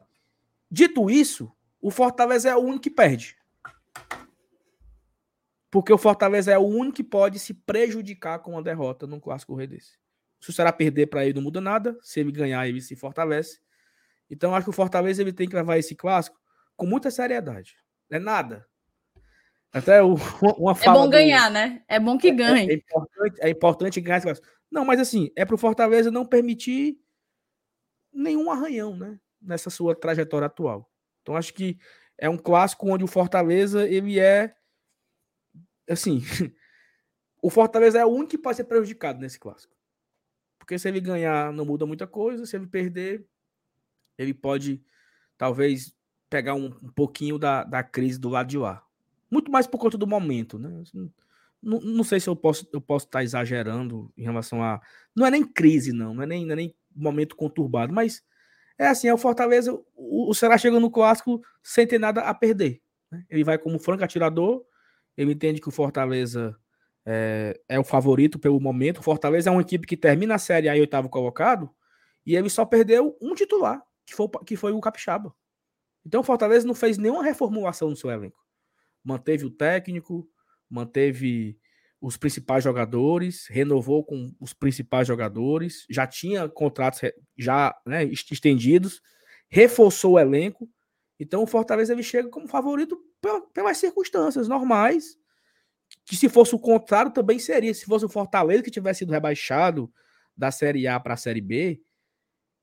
Dito 0.70 1.08
isso, 1.08 1.50
o 1.80 1.90
Fortaleza 1.90 2.50
é 2.50 2.54
o 2.54 2.60
único 2.60 2.82
que 2.82 2.90
perde. 2.90 3.38
Porque 5.70 5.90
o 5.90 5.96
Fortaleza 5.96 6.52
é 6.52 6.58
o 6.58 6.66
único 6.66 6.96
que 6.96 7.02
pode 7.02 7.38
se 7.38 7.54
prejudicar 7.54 8.40
com 8.40 8.50
uma 8.50 8.62
derrota 8.62 9.06
num 9.06 9.18
clássico 9.18 9.54
rei 9.54 9.66
desse. 9.66 9.98
Se 10.38 10.50
o 10.50 10.52
Ceará 10.52 10.70
perder 10.70 11.06
para 11.06 11.24
ele, 11.24 11.32
não 11.32 11.42
muda 11.42 11.62
nada. 11.62 11.98
Se 12.02 12.20
ele 12.20 12.30
ganhar, 12.30 12.68
ele 12.68 12.82
se 12.82 12.94
fortalece. 12.94 13.63
Então 14.34 14.54
acho 14.54 14.64
que 14.64 14.70
o 14.70 14.74
Fortaleza 14.74 15.22
ele 15.22 15.32
tem 15.32 15.48
que 15.48 15.54
levar 15.54 15.78
esse 15.78 15.94
clássico 15.94 16.36
com 16.76 16.86
muita 16.86 17.08
seriedade. 17.10 17.76
É 18.10 18.18
nada. 18.18 18.66
Até 19.72 20.02
o, 20.02 20.14
uma 20.58 20.74
fala. 20.74 20.98
É 20.98 21.02
bom 21.02 21.08
ganhar, 21.08 21.48
do... 21.48 21.54
né? 21.54 21.84
É 21.88 22.00
bom 22.00 22.18
que 22.18 22.32
ganhe. 22.32 22.68
É, 22.68 22.72
é, 22.72 22.76
importante, 22.76 23.40
é 23.40 23.48
importante 23.48 24.00
ganhar 24.00 24.16
esse 24.16 24.26
clássico. 24.26 24.48
Não, 24.70 24.84
mas 24.84 24.98
assim, 24.98 25.30
é 25.36 25.44
para 25.44 25.54
o 25.54 25.58
Fortaleza 25.58 26.10
não 26.10 26.26
permitir 26.26 26.98
nenhum 28.12 28.50
arranhão, 28.50 28.96
né? 28.96 29.20
Nessa 29.40 29.70
sua 29.70 29.94
trajetória 29.94 30.46
atual. 30.46 30.90
Então 31.22 31.36
acho 31.36 31.54
que 31.54 31.78
é 32.18 32.28
um 32.28 32.36
clássico 32.36 32.92
onde 32.92 33.04
o 33.04 33.08
Fortaleza 33.08 33.88
ele 33.88 34.18
é 34.18 34.54
assim, 35.88 36.22
o 37.40 37.50
Fortaleza 37.50 38.00
é 38.00 38.04
o 38.04 38.08
único 38.08 38.30
que 38.30 38.38
pode 38.38 38.56
ser 38.56 38.64
prejudicado 38.64 39.20
nesse 39.20 39.38
clássico. 39.38 39.74
Porque 40.58 40.78
se 40.78 40.88
ele 40.88 41.00
ganhar, 41.00 41.52
não 41.52 41.66
muda 41.66 41.84
muita 41.84 42.06
coisa. 42.06 42.46
Se 42.46 42.56
ele 42.56 42.66
perder, 42.66 43.28
ele 44.18 44.34
pode 44.34 44.82
talvez 45.36 45.94
pegar 46.30 46.54
um, 46.54 46.66
um 46.66 46.92
pouquinho 46.94 47.38
da, 47.38 47.64
da 47.64 47.82
crise 47.82 48.18
do 48.18 48.28
lado 48.28 48.48
de 48.48 48.58
lá. 48.58 48.82
Muito 49.30 49.50
mais 49.50 49.66
por 49.66 49.78
conta 49.78 49.98
do 49.98 50.06
momento, 50.06 50.58
né? 50.58 50.82
Não, 51.62 51.80
não 51.80 52.04
sei 52.04 52.20
se 52.20 52.28
eu 52.28 52.36
posso 52.36 52.68
eu 52.72 52.80
posso 52.80 53.06
estar 53.06 53.22
exagerando 53.22 54.12
em 54.16 54.22
relação 54.22 54.62
a. 54.62 54.80
Não 55.16 55.26
é 55.26 55.30
nem 55.30 55.44
crise, 55.44 55.92
não, 55.92 56.14
não 56.14 56.22
é 56.22 56.26
nem, 56.26 56.44
não 56.44 56.52
é 56.52 56.56
nem 56.56 56.74
momento 56.94 57.34
conturbado, 57.34 57.92
mas 57.92 58.22
é 58.78 58.88
assim, 58.88 59.08
é 59.08 59.14
o 59.14 59.18
Fortaleza, 59.18 59.72
o, 59.72 60.30
o 60.30 60.34
Ceará 60.34 60.58
chega 60.58 60.78
no 60.78 60.90
clássico 60.90 61.42
sem 61.62 61.86
ter 61.86 61.98
nada 61.98 62.22
a 62.22 62.34
perder. 62.34 62.80
Né? 63.10 63.24
Ele 63.30 63.44
vai 63.44 63.56
como 63.56 63.78
franco 63.78 64.04
atirador, 64.04 64.64
ele 65.16 65.32
entende 65.32 65.60
que 65.60 65.68
o 65.68 65.72
Fortaleza 65.72 66.56
é, 67.06 67.60
é, 67.68 67.78
o 67.78 67.84
favorito 67.84 68.38
pelo 68.38 68.60
momento. 68.60 68.98
O 68.98 69.02
Fortaleza 69.02 69.50
é 69.50 69.52
uma 69.52 69.62
equipe 69.62 69.86
que 69.86 69.96
termina 69.96 70.34
a 70.34 70.38
Série 70.38 70.68
A 70.68 70.74
oitavo 70.74 71.08
colocado 71.08 71.70
e 72.26 72.34
ele 72.34 72.48
só 72.48 72.64
perdeu 72.64 73.16
um 73.20 73.34
titular, 73.34 73.82
que 74.06 74.14
foi, 74.14 74.28
que 74.46 74.56
foi 74.56 74.72
o 74.72 74.80
Capixaba. 74.80 75.34
Então 76.04 76.20
o 76.20 76.24
Fortaleza 76.24 76.66
não 76.66 76.74
fez 76.74 76.98
nenhuma 76.98 77.24
reformulação 77.24 77.90
no 77.90 77.96
seu 77.96 78.10
elenco. 78.10 78.38
Manteve 79.02 79.44
o 79.44 79.50
técnico, 79.50 80.28
manteve 80.68 81.58
os 82.00 82.16
principais 82.18 82.62
jogadores, 82.62 83.46
renovou 83.48 84.04
com 84.04 84.34
os 84.38 84.52
principais 84.52 85.08
jogadores, 85.08 85.86
já 85.88 86.06
tinha 86.06 86.48
contratos 86.48 87.00
já 87.36 87.74
né, 87.86 88.04
estendidos, 88.04 89.00
reforçou 89.48 90.12
o 90.12 90.18
elenco. 90.18 90.68
Então 91.18 91.42
o 91.42 91.46
Fortaleza 91.46 91.92
ele 91.92 92.02
chega 92.02 92.28
como 92.28 92.46
favorito 92.46 93.00
pelas 93.54 93.78
circunstâncias 93.78 94.48
normais, 94.48 95.16
que 96.04 96.16
se 96.16 96.28
fosse 96.28 96.54
o 96.54 96.58
contrário 96.58 97.10
também 97.10 97.38
seria. 97.38 97.72
Se 97.72 97.86
fosse 97.86 98.04
o 98.04 98.08
Fortaleza 98.08 98.62
que 98.62 98.70
tivesse 98.70 98.98
sido 98.98 99.12
rebaixado 99.12 99.90
da 100.36 100.50
Série 100.50 100.86
A 100.86 101.00
para 101.00 101.14
a 101.14 101.16
Série 101.16 101.40
B, 101.40 101.80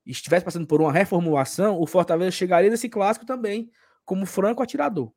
estivesse 0.04 0.44
passando 0.44 0.66
por 0.66 0.80
uma 0.80 0.92
reformulação, 0.92 1.80
o 1.80 1.86
Fortaleza 1.86 2.30
chegaria 2.30 2.70
nesse 2.70 2.88
clássico 2.88 3.26
também 3.26 3.70
como 4.04 4.26
franco 4.26 4.62
atirador. 4.62 5.12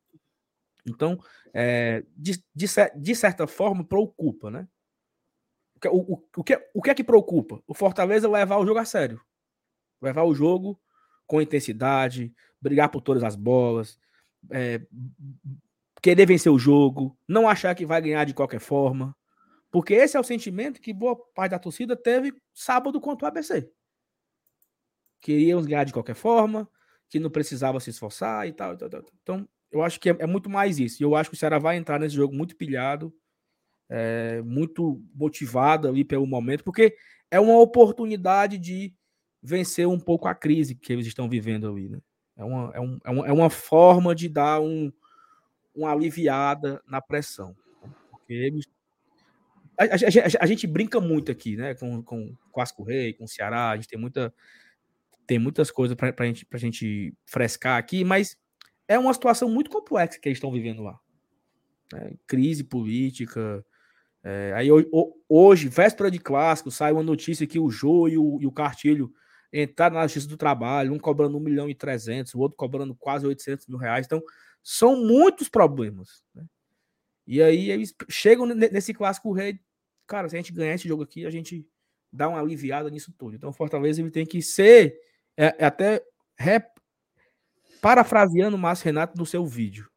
Então, 0.85 1.19
é, 1.53 2.03
de, 2.15 2.43
de, 2.53 2.67
de, 2.95 3.15
certa 3.15 3.47
forma, 3.47 3.83
preocupa, 3.83 4.51
né? 4.51 4.67
O, 5.87 6.13
o, 6.13 6.23
o, 6.37 6.43
que, 6.43 6.69
o 6.73 6.81
que 6.81 6.89
é 6.89 6.95
que 6.95 7.03
preocupa? 7.03 7.61
O 7.67 7.73
Fortaleza 7.73 8.29
levar 8.29 8.57
o 8.57 8.65
jogo 8.65 8.79
a 8.79 8.85
sério. 8.85 9.19
Levar 10.01 10.23
o 10.23 10.35
jogo 10.35 10.79
com 11.25 11.41
intensidade, 11.41 12.33
brigar 12.61 12.89
por 12.89 13.01
todas 13.01 13.23
as 13.23 13.35
bolas, 13.35 13.99
é, 14.51 14.81
querer 16.01 16.27
vencer 16.27 16.51
o 16.51 16.59
jogo, 16.59 17.17
não 17.27 17.49
achar 17.49 17.73
que 17.73 17.85
vai 17.85 18.01
ganhar 18.01 18.25
de 18.25 18.33
qualquer 18.33 18.59
forma. 18.59 19.15
Porque 19.71 19.93
esse 19.93 20.15
é 20.15 20.19
o 20.19 20.23
sentimento 20.23 20.79
que 20.79 20.93
boa 20.93 21.15
parte 21.33 21.51
da 21.51 21.59
torcida 21.59 21.95
teve 21.95 22.33
sábado 22.53 23.01
contra 23.01 23.25
o 23.25 23.27
ABC. 23.27 23.69
Queríamos 25.21 25.65
ganhar 25.65 25.83
de 25.83 25.93
qualquer 25.93 26.15
forma, 26.15 26.69
que 27.09 27.19
não 27.19 27.29
precisava 27.29 27.79
se 27.79 27.89
esforçar 27.89 28.47
e 28.47 28.53
tal. 28.53 28.73
E 28.73 28.77
tal, 28.77 28.89
tal. 28.89 29.05
Então, 29.21 29.49
eu 29.71 29.83
acho 29.83 29.99
que 29.99 30.09
é, 30.09 30.15
é, 30.19 30.25
muito 30.25 30.49
mais 30.49 30.79
isso. 30.79 31.03
Eu 31.03 31.15
acho 31.15 31.29
que 31.29 31.35
o 31.35 31.39
Ceará 31.39 31.59
vai 31.59 31.77
entrar 31.77 31.99
nesse 31.99 32.15
jogo 32.15 32.33
muito 32.33 32.55
pilhado, 32.55 33.13
é, 33.89 34.41
muito 34.41 35.01
motivado 35.13 35.87
ali 35.87 36.03
pelo 36.03 36.25
momento, 36.25 36.63
porque 36.63 36.95
é 37.29 37.39
uma 37.39 37.59
oportunidade 37.59 38.57
de 38.57 38.93
vencer 39.41 39.87
um 39.87 39.99
pouco 39.99 40.27
a 40.27 40.35
crise 40.35 40.75
que 40.75 40.93
eles 40.93 41.05
estão 41.05 41.29
vivendo 41.29 41.67
ali. 41.67 41.89
Né? 41.89 41.99
É, 42.37 42.43
uma, 42.43 42.71
é, 42.73 42.79
um, 42.79 42.99
é, 43.03 43.09
uma, 43.11 43.27
é 43.27 43.31
uma 43.31 43.49
forma 43.49 44.15
de 44.15 44.29
dar 44.29 44.61
um, 44.61 44.91
uma 45.75 45.91
aliviada 45.91 46.81
na 46.87 47.01
pressão. 47.01 47.55
Porque 48.11 48.33
eles 48.33 48.65
a, 49.77 49.83
a, 49.83 49.87
a, 49.87 50.43
a, 50.43 50.45
gente 50.45 50.65
brinca 50.65 50.99
muito 51.01 51.31
aqui, 51.31 51.57
né? 51.57 51.75
Com, 51.75 52.01
com, 52.01 52.33
com 52.51 52.61
Asco 52.61 52.83
Rei, 52.83 53.13
com 53.13 53.25
o 53.25 53.27
Ceará, 53.27 53.71
a 53.71 53.75
gente 53.75 53.87
tem 53.87 53.99
muita 53.99 54.33
tem 55.25 55.39
muitas 55.39 55.71
coisas 55.71 55.95
para 55.95 56.13
a 56.17 56.25
gente, 56.25 56.47
gente 56.55 57.13
frescar 57.25 57.77
aqui, 57.77 58.03
mas 58.03 58.37
é 58.87 58.97
uma 58.97 59.13
situação 59.13 59.49
muito 59.49 59.69
complexa 59.69 60.19
que 60.19 60.27
eles 60.27 60.37
estão 60.37 60.51
vivendo 60.51 60.83
lá. 60.83 60.99
É, 61.93 62.13
crise 62.27 62.63
política. 62.63 63.65
É, 64.23 64.53
aí 64.55 64.69
hoje, 65.29 65.69
véspera 65.69 66.09
de 66.09 66.19
clássico, 66.19 66.71
sai 66.71 66.91
uma 66.91 67.03
notícia 67.03 67.45
que 67.45 67.59
o 67.59 67.69
Jô 67.69 68.07
e 68.07 68.17
o, 68.17 68.39
e 68.41 68.47
o 68.47 68.51
Cartilho 68.51 69.11
entraram 69.53 69.95
na 69.95 70.03
Justiça 70.03 70.27
do 70.27 70.37
Trabalho, 70.37 70.93
um 70.93 70.99
cobrando 70.99 71.37
1 71.37 71.39
milhão 71.39 71.69
e 71.69 71.75
300, 71.75 72.33
o 72.33 72.39
outro 72.39 72.57
cobrando 72.57 72.95
quase 72.95 73.25
800 73.25 73.67
mil 73.67 73.77
reais. 73.77 74.05
Então, 74.05 74.21
são 74.63 74.97
muitos 75.05 75.47
problemas. 75.47 76.23
Né? 76.33 76.43
E 77.27 77.41
aí 77.41 77.71
eles 77.71 77.93
chegam 78.09 78.45
nesse 78.45 78.93
clássico 78.93 79.31
rei. 79.31 79.59
Cara, 80.07 80.27
se 80.27 80.35
a 80.35 80.39
gente 80.39 80.51
ganhar 80.51 80.73
esse 80.73 80.87
jogo 80.87 81.03
aqui, 81.03 81.25
a 81.25 81.29
gente 81.29 81.65
dá 82.11 82.27
uma 82.27 82.39
aliviada 82.39 82.89
nisso 82.89 83.13
tudo. 83.17 83.35
Então, 83.35 83.53
Fortaleza 83.53 84.01
ele 84.01 84.11
tem 84.11 84.25
que 84.25 84.41
ser 84.41 84.99
é, 85.37 85.55
é 85.59 85.65
até 85.65 86.03
rep, 86.37 86.67
Parafraseando 87.81 88.55
o 88.55 88.59
Márcio 88.59 88.85
Renato 88.85 89.17
no 89.17 89.25
seu 89.25 89.45
vídeo 89.45 89.89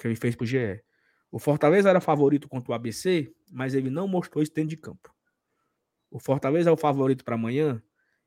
que 0.00 0.08
ele 0.08 0.16
fez 0.16 0.34
pro 0.34 0.46
GE. 0.46 0.82
O 1.30 1.38
Fortaleza 1.38 1.90
era 1.90 2.00
favorito 2.00 2.48
contra 2.48 2.72
o 2.72 2.74
ABC, 2.74 3.32
mas 3.52 3.74
ele 3.74 3.90
não 3.90 4.08
mostrou 4.08 4.42
isso 4.42 4.52
dentro 4.52 4.70
de 4.70 4.76
campo. 4.76 5.14
O 6.10 6.18
Fortaleza 6.18 6.70
é 6.70 6.72
o 6.72 6.76
favorito 6.76 7.24
para 7.24 7.34
amanhã, 7.34 7.80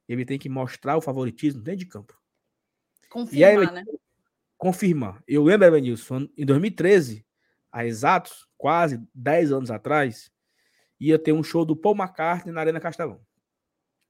ele 0.07 0.23
tem 0.23 0.37
que 0.37 0.47
mostrar 0.47 0.95
o 0.95 1.01
favoritismo 1.01 1.61
dentro 1.61 1.79
de 1.79 1.87
campo. 1.87 2.17
Confirmar, 3.09 3.67
aí, 3.67 3.73
né? 3.73 3.83
Confirmar. 4.57 5.23
Eu 5.27 5.43
lembro, 5.43 5.67
Evanilson, 5.67 6.27
em 6.37 6.45
2013, 6.45 7.25
há 7.71 7.85
exatos 7.85 8.47
quase 8.57 9.01
10 9.13 9.51
anos 9.51 9.71
atrás, 9.71 10.31
ia 10.99 11.19
ter 11.19 11.33
um 11.33 11.43
show 11.43 11.65
do 11.65 11.75
Paul 11.75 11.95
McCartney 11.95 12.53
na 12.53 12.61
Arena 12.61 12.79
Castelão. 12.79 13.19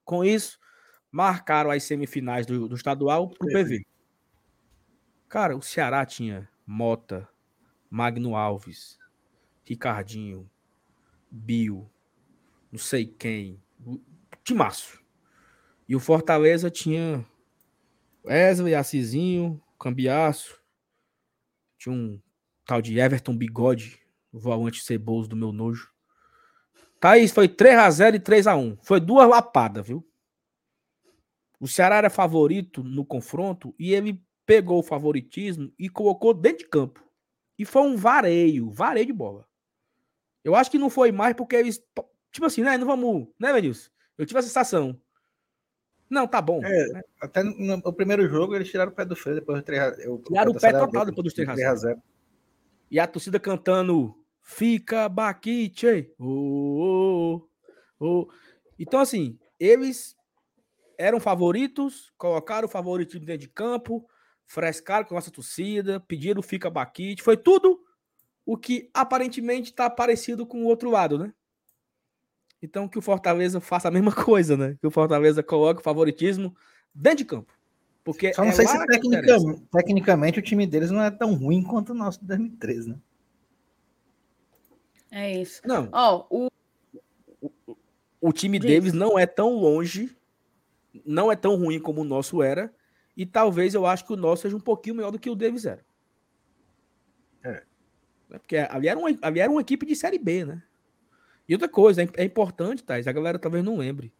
Com 0.03 0.23
isso, 0.23 0.59
marcaram 1.13 1.69
as 1.69 1.83
semifinais 1.83 2.43
do, 2.47 2.67
do 2.67 2.75
estadual 2.75 3.29
para 3.29 3.47
o 3.47 3.51
PV. 3.51 3.85
Cara, 5.29 5.55
o 5.55 5.61
Ceará 5.61 6.03
tinha 6.07 6.49
Mota, 6.65 7.29
Magno 7.87 8.35
Alves, 8.35 8.97
Ricardinho, 9.63 10.49
Bio, 11.29 11.87
não 12.71 12.79
sei 12.79 13.05
quem, 13.05 13.61
Timaço. 14.43 15.03
E 15.87 15.95
o 15.95 15.99
Fortaleza 15.99 16.71
tinha 16.71 17.23
Wesley, 18.25 18.73
Assisinho, 18.73 19.61
Cambiaço, 19.79 20.59
tinha 21.77 21.93
um 21.93 22.19
tal 22.65 22.81
de 22.81 22.97
Everton 22.97 23.37
Bigode, 23.37 24.01
o 24.31 24.39
volante 24.39 24.83
ceboso 24.83 25.29
do 25.29 25.35
meu 25.35 25.51
nojo. 25.51 25.91
Thaís, 26.99 27.31
foi 27.31 27.47
3x0 27.47 28.15
e 28.15 28.19
3x1. 28.19 28.79
Foi 28.81 28.99
duas 28.99 29.29
lapadas, 29.29 29.85
viu? 29.85 30.07
O 31.63 31.67
Ceará 31.69 31.95
era 31.95 32.09
favorito 32.09 32.83
no 32.83 33.05
confronto 33.05 33.73
e 33.79 33.93
ele 33.93 34.21
pegou 34.45 34.79
o 34.79 34.83
favoritismo 34.83 35.71
e 35.79 35.87
colocou 35.87 36.33
dentro 36.33 36.57
de 36.57 36.67
campo. 36.67 37.01
E 37.57 37.63
foi 37.63 37.83
um 37.83 37.95
vareio, 37.95 38.69
vareio 38.69 39.05
de 39.05 39.13
bola. 39.13 39.47
Eu 40.43 40.55
acho 40.55 40.69
que 40.69 40.77
não 40.77 40.89
foi 40.89 41.09
mais 41.13 41.33
porque 41.33 41.55
eles. 41.55 41.81
Tipo 42.33 42.47
assim, 42.47 42.63
né? 42.63 42.77
Não 42.77 42.85
vamos. 42.85 43.29
Né, 43.39 43.53
Venilson? 43.53 43.89
Eu 44.17 44.25
tive 44.25 44.39
a 44.39 44.43
sensação. 44.43 44.99
Não, 46.09 46.27
tá 46.27 46.41
bom. 46.41 46.59
É, 46.65 46.87
né? 46.89 47.01
Até 47.21 47.41
no, 47.41 47.77
no, 47.77 47.93
primeiro 47.93 48.27
jogo 48.27 48.53
eles 48.53 48.69
tiraram 48.69 48.91
o 48.91 48.95
pé 48.95 49.05
do 49.05 49.15
freio 49.15 49.39
depois 49.39 49.57
do 49.57 49.63
3 49.63 49.95
Tiraram 50.27 50.51
o, 50.51 50.59
pé 50.59 50.73
total 50.73 51.05
depois 51.05 51.23
dos 51.23 51.33
3 51.33 51.47
a 51.47 51.75
0. 51.75 52.01
E 52.91 52.99
a 52.99 53.07
torcida 53.07 53.39
cantando 53.39 54.13
Fica 54.41 55.07
Baquite. 55.07 56.13
Oh, 56.19 57.47
oh, 58.01 58.05
oh. 58.05 58.27
Então, 58.77 58.99
assim, 58.99 59.39
eles 59.57 60.13
eram 60.97 61.19
favoritos, 61.19 62.11
colocaram 62.17 62.67
o 62.67 62.71
favoritismo 62.71 63.25
dentro 63.25 63.41
de 63.41 63.49
campo, 63.49 64.07
frescaram 64.45 65.05
com 65.05 65.13
a 65.13 65.17
nossa 65.17 65.31
torcida, 65.31 65.99
pediram 65.99 66.41
fica 66.41 66.69
baquite, 66.69 67.23
foi 67.23 67.37
tudo 67.37 67.79
o 68.45 68.57
que 68.57 68.89
aparentemente 68.93 69.69
está 69.69 69.89
parecido 69.89 70.45
com 70.45 70.63
o 70.63 70.65
outro 70.65 70.89
lado, 70.89 71.17
né? 71.17 71.33
Então 72.61 72.87
que 72.87 72.97
o 72.97 73.01
Fortaleza 73.01 73.59
faça 73.59 73.87
a 73.87 73.91
mesma 73.91 74.11
coisa, 74.13 74.55
né? 74.55 74.77
Que 74.79 74.87
o 74.87 74.91
Fortaleza 74.91 75.43
coloque 75.43 75.81
o 75.81 75.83
favoritismo 75.83 76.55
dentro 76.93 77.19
de 77.19 77.25
campo. 77.25 77.53
Porque 78.03 78.33
Só 78.33 78.41
não 78.41 78.49
é 78.49 78.53
sei 78.53 78.67
se 78.67 78.85
tecnicamente, 78.85 79.61
tecnicamente, 79.71 80.39
o 80.39 80.41
time 80.41 80.67
deles 80.67 80.91
não 80.91 81.01
é 81.01 81.09
tão 81.09 81.33
ruim 81.33 81.63
quanto 81.63 81.91
o 81.91 81.95
nosso 81.95 82.19
de 82.19 82.27
2013, 82.27 82.89
né? 82.89 82.99
É 85.09 85.41
isso. 85.41 85.61
Não. 85.63 85.89
Oh, 85.93 86.25
o... 86.29 86.49
o, 87.67 87.77
o 88.19 88.33
time 88.33 88.59
Diz. 88.59 88.67
deles 88.67 88.93
não 88.93 89.17
é 89.17 89.25
tão 89.25 89.53
longe, 89.53 90.13
não 91.05 91.31
é 91.31 91.35
tão 91.35 91.55
ruim 91.55 91.79
como 91.79 92.01
o 92.01 92.05
nosso 92.05 92.41
era, 92.41 92.73
E 93.15 93.25
talvez 93.25 93.75
eu 93.75 93.85
acho 93.85 94.05
que 94.05 94.13
o 94.13 94.17
nosso 94.17 94.41
seja 94.41 94.55
um 94.55 94.59
pouquinho 94.59 94.95
melhor 94.95 95.11
do 95.11 95.19
que 95.19 95.29
o 95.29 95.35
dele 95.35 95.57
zero. 95.59 95.81
É. 97.43 97.63
é. 98.31 98.39
Porque 98.39 98.57
ali 98.57 98.87
era, 98.87 98.99
uma, 98.99 99.09
ali 99.21 99.39
era 99.39 99.51
uma 99.51 99.61
equipe 99.61 99.85
de 99.85 99.95
Série 99.95 100.17
B, 100.17 100.45
né? 100.45 100.63
E 101.47 101.53
outra 101.53 101.69
coisa, 101.69 102.01
é, 102.01 102.09
é 102.15 102.23
importante, 102.23 102.83
Thais, 102.83 103.07
a 103.07 103.11
galera 103.11 103.37
talvez 103.37 103.63
não 103.63 103.77
lembre. 103.77 104.11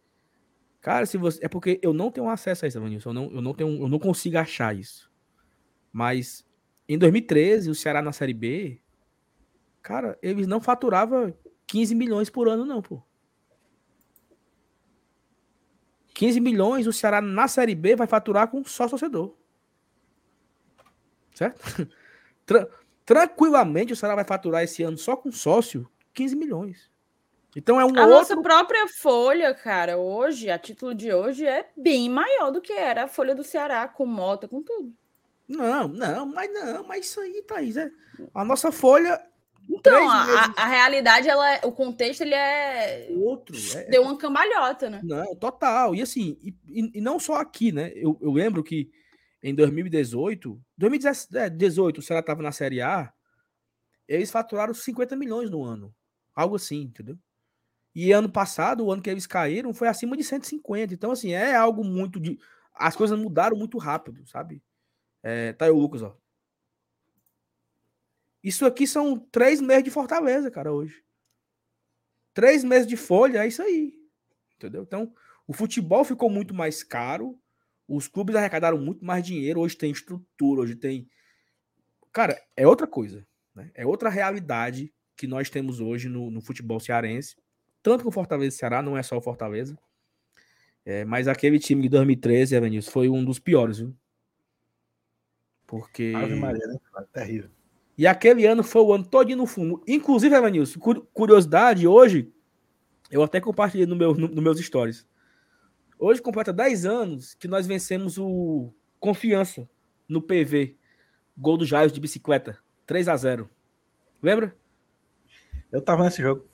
Cara, 0.80 1.06
se 1.06 1.16
você. 1.16 1.44
É 1.44 1.48
porque 1.48 1.80
eu 1.82 1.94
não 1.94 2.10
tenho 2.10 2.28
acesso 2.28 2.64
a 2.64 2.68
isso, 2.68 2.78
Evanilson. 2.78 3.08
Eu 3.08 3.14
não, 3.14 3.32
eu 3.32 3.42
não, 3.42 3.54
tenho, 3.54 3.82
eu 3.82 3.88
não 3.88 3.98
consigo 3.98 4.36
achar 4.36 4.76
isso. 4.76 5.10
Mas 5.90 6.46
em 6.86 6.98
2013, 6.98 7.70
o 7.70 7.74
Ceará 7.74 8.02
na 8.02 8.12
Série 8.12 8.34
B, 8.34 8.80
cara, 9.80 10.18
eles 10.22 10.46
não 10.46 10.60
faturavam 10.60 11.34
15 11.66 11.94
milhões 11.94 12.28
por 12.28 12.48
ano, 12.48 12.66
não, 12.66 12.82
pô. 12.82 13.02
15 16.14 16.40
milhões, 16.40 16.86
o 16.86 16.92
Ceará 16.92 17.20
na 17.20 17.48
Série 17.48 17.74
B 17.74 17.96
vai 17.96 18.06
faturar 18.06 18.48
com 18.48 18.64
só 18.64 18.88
torcedor. 18.88 19.34
Certo? 21.34 21.60
Tra 22.46 22.68
tranquilamente 23.04 23.92
o 23.92 23.96
Ceará 23.96 24.14
vai 24.14 24.24
faturar 24.24 24.62
esse 24.62 24.82
ano 24.82 24.96
só 24.96 25.14
com 25.14 25.30
sócio 25.30 25.86
15 26.14 26.36
milhões. 26.36 26.90
Então 27.56 27.80
é 27.80 27.84
um 27.84 27.88
a 27.88 28.02
outro... 28.02 28.08
nossa 28.08 28.40
própria 28.40 28.88
folha, 28.88 29.52
cara, 29.54 29.98
hoje, 29.98 30.50
a 30.50 30.58
título 30.58 30.94
de 30.94 31.12
hoje, 31.12 31.46
é 31.46 31.68
bem 31.76 32.08
maior 32.08 32.50
do 32.50 32.60
que 32.60 32.72
era 32.72 33.04
a 33.04 33.08
folha 33.08 33.34
do 33.34 33.44
Ceará, 33.44 33.86
com 33.86 34.06
moto, 34.06 34.48
com 34.48 34.62
tudo. 34.62 34.92
Não, 35.46 35.86
não, 35.86 36.26
mas 36.26 36.52
não, 36.52 36.84
mas 36.84 37.06
isso 37.06 37.20
aí, 37.20 37.42
Thaís, 37.42 37.76
é... 37.76 37.90
a 38.34 38.44
nossa 38.44 38.72
folha. 38.72 39.22
Então, 39.68 40.08
a, 40.10 40.52
a, 40.56 40.66
realidade, 40.66 41.28
ela, 41.28 41.54
é, 41.54 41.60
o 41.64 41.72
contexto, 41.72 42.20
ele 42.20 42.34
é. 42.34 43.08
Outro. 43.10 43.56
É... 43.74 43.84
Deu 43.84 44.02
uma 44.02 44.16
cambalhota, 44.18 44.90
né? 44.90 45.00
Não, 45.02 45.34
total. 45.36 45.94
E 45.94 46.02
assim, 46.02 46.38
e, 46.42 46.54
e, 46.94 47.00
não 47.00 47.18
só 47.18 47.36
aqui, 47.36 47.72
né? 47.72 47.92
Eu, 47.94 48.18
eu 48.20 48.32
lembro 48.32 48.62
que 48.62 48.90
em 49.42 49.54
2018, 49.54 50.60
2018, 50.76 51.98
o 51.98 52.02
Ceará 52.02 52.20
estava 52.20 52.42
na 52.42 52.52
Série 52.52 52.80
A, 52.80 53.12
eles 54.08 54.30
faturaram 54.30 54.74
50 54.74 55.16
milhões 55.16 55.50
no 55.50 55.62
ano. 55.62 55.94
Algo 56.34 56.56
assim, 56.56 56.82
entendeu? 56.82 57.18
E 57.94 58.10
ano 58.10 58.28
passado, 58.28 58.84
o 58.84 58.92
ano 58.92 59.00
que 59.00 59.08
eles 59.08 59.26
caíram, 59.26 59.72
foi 59.72 59.88
acima 59.88 60.16
de 60.16 60.24
150. 60.24 60.92
Então, 60.92 61.12
assim, 61.12 61.32
é 61.32 61.54
algo 61.54 61.84
muito 61.84 62.18
de. 62.18 62.38
As 62.74 62.96
coisas 62.96 63.18
mudaram 63.18 63.56
muito 63.56 63.78
rápido, 63.78 64.26
sabe? 64.26 64.62
É, 65.22 65.52
tá 65.52 65.66
aí 65.66 65.70
o 65.70 65.78
Lucas, 65.78 66.02
ó. 66.02 66.16
Isso 68.44 68.66
aqui 68.66 68.86
são 68.86 69.18
três 69.18 69.60
meses 69.60 69.84
de 69.84 69.90
Fortaleza, 69.90 70.50
cara, 70.50 70.72
hoje. 70.72 71.02
Três 72.32 72.62
meses 72.62 72.86
de 72.86 72.96
folha, 72.96 73.42
é 73.42 73.48
isso 73.48 73.62
aí. 73.62 73.94
Entendeu? 74.56 74.82
Então, 74.82 75.12
o 75.46 75.52
futebol 75.52 76.04
ficou 76.04 76.28
muito 76.28 76.52
mais 76.52 76.84
caro. 76.84 77.40
Os 77.88 78.06
clubes 78.06 78.36
arrecadaram 78.36 78.78
muito 78.78 79.04
mais 79.04 79.24
dinheiro. 79.24 79.60
Hoje 79.60 79.76
tem 79.76 79.90
estrutura, 79.90 80.60
hoje 80.60 80.76
tem. 80.76 81.08
Cara, 82.12 82.40
é 82.56 82.66
outra 82.66 82.86
coisa. 82.86 83.26
Né? 83.54 83.70
É 83.74 83.86
outra 83.86 84.10
realidade 84.10 84.92
que 85.16 85.26
nós 85.26 85.48
temos 85.48 85.80
hoje 85.80 86.08
no, 86.08 86.30
no 86.30 86.42
futebol 86.42 86.78
cearense 86.78 87.36
tanto 87.84 88.02
com 88.02 88.08
o 88.08 88.12
Fortaleza 88.12 88.56
e 88.56 88.58
Ceará, 88.58 88.82
não 88.82 88.96
é 88.96 89.02
só 89.02 89.18
o 89.18 89.20
Fortaleza. 89.20 89.78
É, 90.86 91.04
mas 91.04 91.28
aquele 91.28 91.58
time 91.58 91.82
de 91.82 91.90
2013, 91.90 92.56
Evanilson, 92.56 92.90
foi 92.90 93.10
um 93.10 93.22
dos 93.22 93.38
piores, 93.38 93.78
viu? 93.78 93.94
Porque. 95.66 96.14
Ave 96.16 96.34
Maria, 96.34 96.66
né? 96.66 96.78
Terrível. 97.12 97.50
E 97.96 98.06
aquele 98.06 98.44
ano 98.46 98.62
foi 98.62 98.82
o 98.82 98.92
ano 98.92 99.06
todo 99.06 99.34
no 99.36 99.46
fundo. 99.46 99.82
Inclusive, 99.86 100.34
Evanilson, 100.34 100.80
curiosidade, 101.12 101.86
hoje, 101.86 102.32
eu 103.10 103.22
até 103.22 103.40
compartilhei 103.40 103.86
no 103.86 103.94
meu, 103.94 104.14
no, 104.14 104.28
no 104.28 104.42
meus 104.42 104.58
stories. 104.58 105.06
Hoje 105.98 106.20
completa 106.20 106.52
10 106.52 106.84
anos 106.84 107.34
que 107.34 107.46
nós 107.46 107.66
vencemos 107.66 108.18
o 108.18 108.72
Confiança 108.98 109.68
no 110.08 110.20
PV. 110.20 110.76
Gol 111.36 111.56
do 111.56 111.64
Jair 111.64 111.90
de 111.90 112.00
bicicleta. 112.00 112.58
3 112.86 113.08
a 113.08 113.16
0 113.16 113.48
Lembra? 114.22 114.56
Eu 115.70 115.80
tava 115.80 116.04
nesse 116.04 116.22
jogo. 116.22 116.46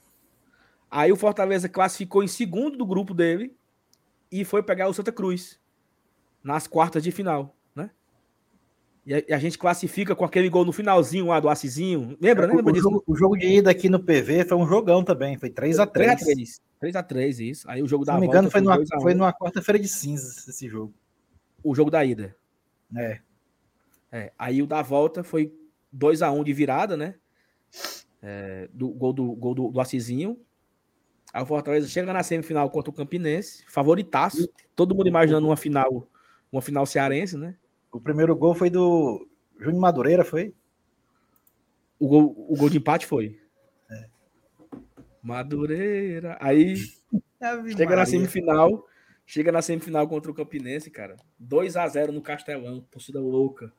Aí 0.89 1.11
o 1.11 1.15
Fortaleza 1.15 1.69
classificou 1.69 2.23
em 2.23 2.27
segundo 2.27 2.77
do 2.77 2.85
grupo 2.85 3.13
dele 3.13 3.55
e 4.31 4.43
foi 4.43 4.61
pegar 4.61 4.87
o 4.87 4.93
Santa 4.93 5.11
Cruz 5.11 5.59
nas 6.43 6.67
quartas 6.67 7.03
de 7.03 7.11
final? 7.11 7.55
E 9.05 9.13
a, 9.15 9.23
e 9.27 9.33
a 9.33 9.39
gente 9.39 9.57
classifica 9.57 10.15
com 10.15 10.23
aquele 10.23 10.49
gol 10.49 10.63
no 10.63 10.71
finalzinho 10.71 11.27
lá 11.27 11.39
do 11.39 11.49
Assisinho. 11.49 12.17
Lembra, 12.21 12.47
né? 12.47 12.53
Lembra 12.53 12.73
o, 12.73 12.75
jogo, 12.75 13.03
o, 13.07 13.15
jogo, 13.15 13.37
de 13.37 13.47
ida 13.47 13.71
aqui 13.71 13.89
no 13.89 13.99
PV 13.99 14.45
foi 14.45 14.57
um 14.57 14.67
jogão 14.67 15.03
também, 15.03 15.37
foi 15.37 15.49
3x3. 15.49 15.91
3x3. 15.91 16.61
3x3, 16.81 17.39
isso. 17.39 17.69
Aí 17.69 17.81
o 17.81 17.87
jogo 17.87 18.05
da 18.05 18.13
Se 18.13 18.15
não 18.15 18.21
me 18.21 18.27
engano, 18.27 18.51
foi, 18.51 18.61
numa, 18.61 18.79
foi 19.01 19.13
numa 19.13 19.33
quarta-feira 19.33 19.79
de 19.79 19.87
cinzas 19.87 20.47
esse 20.47 20.67
jogo. 20.67 20.93
O 21.63 21.73
jogo 21.73 21.89
da 21.89 22.03
ida. 22.05 22.35
É. 22.95 23.19
é. 24.11 24.31
Aí 24.37 24.61
o 24.61 24.67
da 24.67 24.81
volta 24.81 25.23
foi 25.23 25.53
2x1 25.95 26.43
de 26.43 26.53
virada, 26.53 26.95
né? 26.95 27.15
É, 28.21 28.69
do 28.71 28.89
gol 28.89 29.13
do, 29.13 29.31
gol 29.33 29.55
do, 29.55 29.69
do 29.69 29.81
Assisinho. 29.81 30.39
Aí 31.33 31.41
o 31.41 31.45
Fortaleza 31.45 31.87
chega 31.87 32.11
na 32.13 32.23
semifinal 32.23 32.69
contra 32.69 32.91
o 32.91 32.93
Campinense, 32.93 33.63
favoritaço. 33.67 34.47
Todo 34.75 34.93
mundo 34.93 35.07
imaginando 35.07 35.47
uma 35.47 35.55
final, 35.55 36.07
uma 36.51 36.61
final 36.61 36.85
cearense, 36.85 37.37
né? 37.37 37.55
O 37.91 37.99
primeiro 37.99 38.35
gol 38.35 38.55
foi 38.55 38.69
do 38.69 39.27
Júnior 39.59 39.81
Madureira, 39.81 40.23
foi? 40.23 40.53
O 41.99 42.07
gol, 42.07 42.35
o 42.49 42.55
gol 42.55 42.69
de 42.69 42.77
empate 42.77 43.05
foi. 43.05 43.39
É. 43.89 44.09
Madureira. 45.21 46.37
Aí 46.39 46.75
chega 47.37 47.85
Maria. 47.85 47.95
na 47.95 48.05
semifinal, 48.05 48.87
chega 49.25 49.51
na 49.51 49.61
semifinal 49.61 50.07
contra 50.07 50.31
o 50.31 50.33
Campinense, 50.33 50.89
cara. 50.89 51.17
2 51.37 51.75
a 51.75 51.87
0 51.87 52.11
no 52.11 52.21
Castelão, 52.21 52.81
torcida 52.89 53.19
louca. 53.19 53.71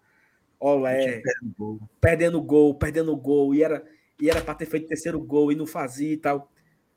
Olé, 0.61 1.21
perdendo 1.21 1.55
gol, 1.57 1.81
perdendo 2.01 2.43
gol, 2.43 2.75
perdendo 2.77 3.17
gol, 3.17 3.55
e 3.55 3.65
era 3.65 3.85
e 4.21 4.31
era 4.31 4.41
para 4.41 4.55
ter 4.55 4.67
feito 4.67 4.87
terceiro 4.87 5.21
gol 5.21 5.51
e 5.51 5.57
não 5.57 5.67
fazia 5.67 6.13
e 6.13 6.17
tal. 6.17 6.53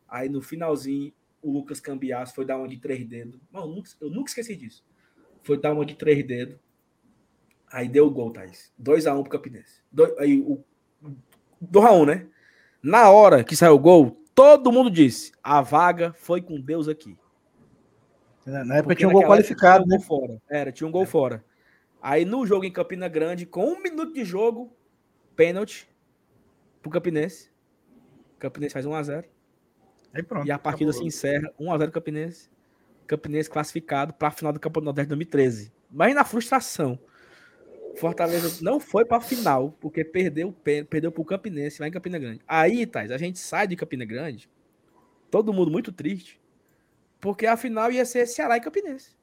Aí 0.07 0.29
no 0.29 0.41
finalzinho, 0.41 1.11
o 1.41 1.51
Lucas 1.51 1.79
Cambiasso 1.79 2.35
foi 2.35 2.45
dar 2.45 2.57
uma 2.57 2.67
de 2.67 2.77
três 2.77 3.03
dedos. 3.03 3.39
Mano, 3.51 3.65
eu, 3.65 3.75
nunca, 3.75 3.89
eu 4.01 4.09
nunca 4.11 4.29
esqueci 4.29 4.55
disso. 4.55 4.85
Foi 5.41 5.59
dar 5.59 5.73
uma 5.73 5.83
de 5.83 5.95
três 5.95 6.23
dedos. 6.23 6.59
Aí 7.71 7.87
deu 7.87 8.07
o 8.07 8.11
gol, 8.11 8.31
Thaís. 8.31 8.71
2x1 8.81 9.19
um 9.19 9.23
pro 9.23 9.31
Campinense. 9.31 9.81
Aí 10.19 10.39
o. 10.39 10.63
2x1, 11.63 12.01
um, 12.01 12.05
né? 12.05 12.27
Na 12.81 13.09
hora 13.09 13.43
que 13.43 13.55
saiu 13.55 13.73
o 13.73 13.79
gol, 13.79 14.21
todo 14.33 14.71
mundo 14.71 14.89
disse: 14.91 15.31
a 15.43 15.61
vaga 15.61 16.13
foi 16.13 16.41
com 16.41 16.59
Deus 16.59 16.87
aqui. 16.87 17.17
Na 18.45 18.59
época 18.59 18.83
Porque 18.83 18.95
tinha 18.97 19.09
um 19.09 19.13
gol 19.13 19.23
qualificado, 19.23 19.83
um 19.83 19.87
né? 19.87 19.97
Gol 19.97 20.05
fora. 20.05 20.41
Era, 20.47 20.71
tinha 20.71 20.87
um 20.87 20.91
gol 20.91 21.03
é. 21.03 21.07
fora. 21.07 21.43
Aí 21.99 22.23
no 22.23 22.45
jogo 22.45 22.63
em 22.63 22.71
Campina 22.71 23.07
Grande, 23.07 23.47
com 23.47 23.65
um 23.65 23.81
minuto 23.81 24.13
de 24.13 24.23
jogo, 24.23 24.71
pênalti 25.35 25.89
pro 26.79 26.91
Campinense. 26.91 27.49
Campinense 28.37 28.73
faz 28.73 28.85
1x0. 28.85 29.25
Aí 30.13 30.21
pronto. 30.21 30.45
E 30.45 30.51
a 30.51 30.59
partida 30.59 30.91
acabou. 30.91 31.09
se 31.09 31.17
encerra 31.17 31.51
1x0 31.59 31.89
Campinense. 31.89 32.49
Campinense 33.07 33.49
classificado 33.49 34.13
para 34.13 34.27
a 34.27 34.31
final 34.31 34.53
do 34.53 34.59
Campeonato 34.59 34.85
Nordeste 34.85 35.09
2013. 35.09 35.73
Mas 35.89 36.13
na 36.13 36.23
frustração. 36.23 36.99
Fortaleza 37.95 38.63
não 38.63 38.79
foi 38.79 39.05
para 39.05 39.17
a 39.17 39.21
final, 39.21 39.71
porque 39.79 40.03
perdeu 40.03 40.51
perdeu 40.53 41.11
para 41.11 41.21
o 41.21 41.25
Campinense 41.25 41.81
lá 41.81 41.87
em 41.87 41.91
Campina 41.91 42.19
Grande. 42.19 42.41
Aí, 42.47 42.85
Thais, 42.85 43.11
a 43.11 43.17
gente 43.17 43.39
sai 43.39 43.67
de 43.67 43.75
Campina 43.75 44.05
Grande, 44.05 44.49
todo 45.31 45.53
mundo 45.53 45.71
muito 45.71 45.91
triste, 45.91 46.39
porque 47.19 47.45
a 47.45 47.57
final 47.57 47.91
ia 47.91 48.05
ser 48.05 48.25
Ceará 48.27 48.57
e 48.57 48.61
Campinense. 48.61 49.15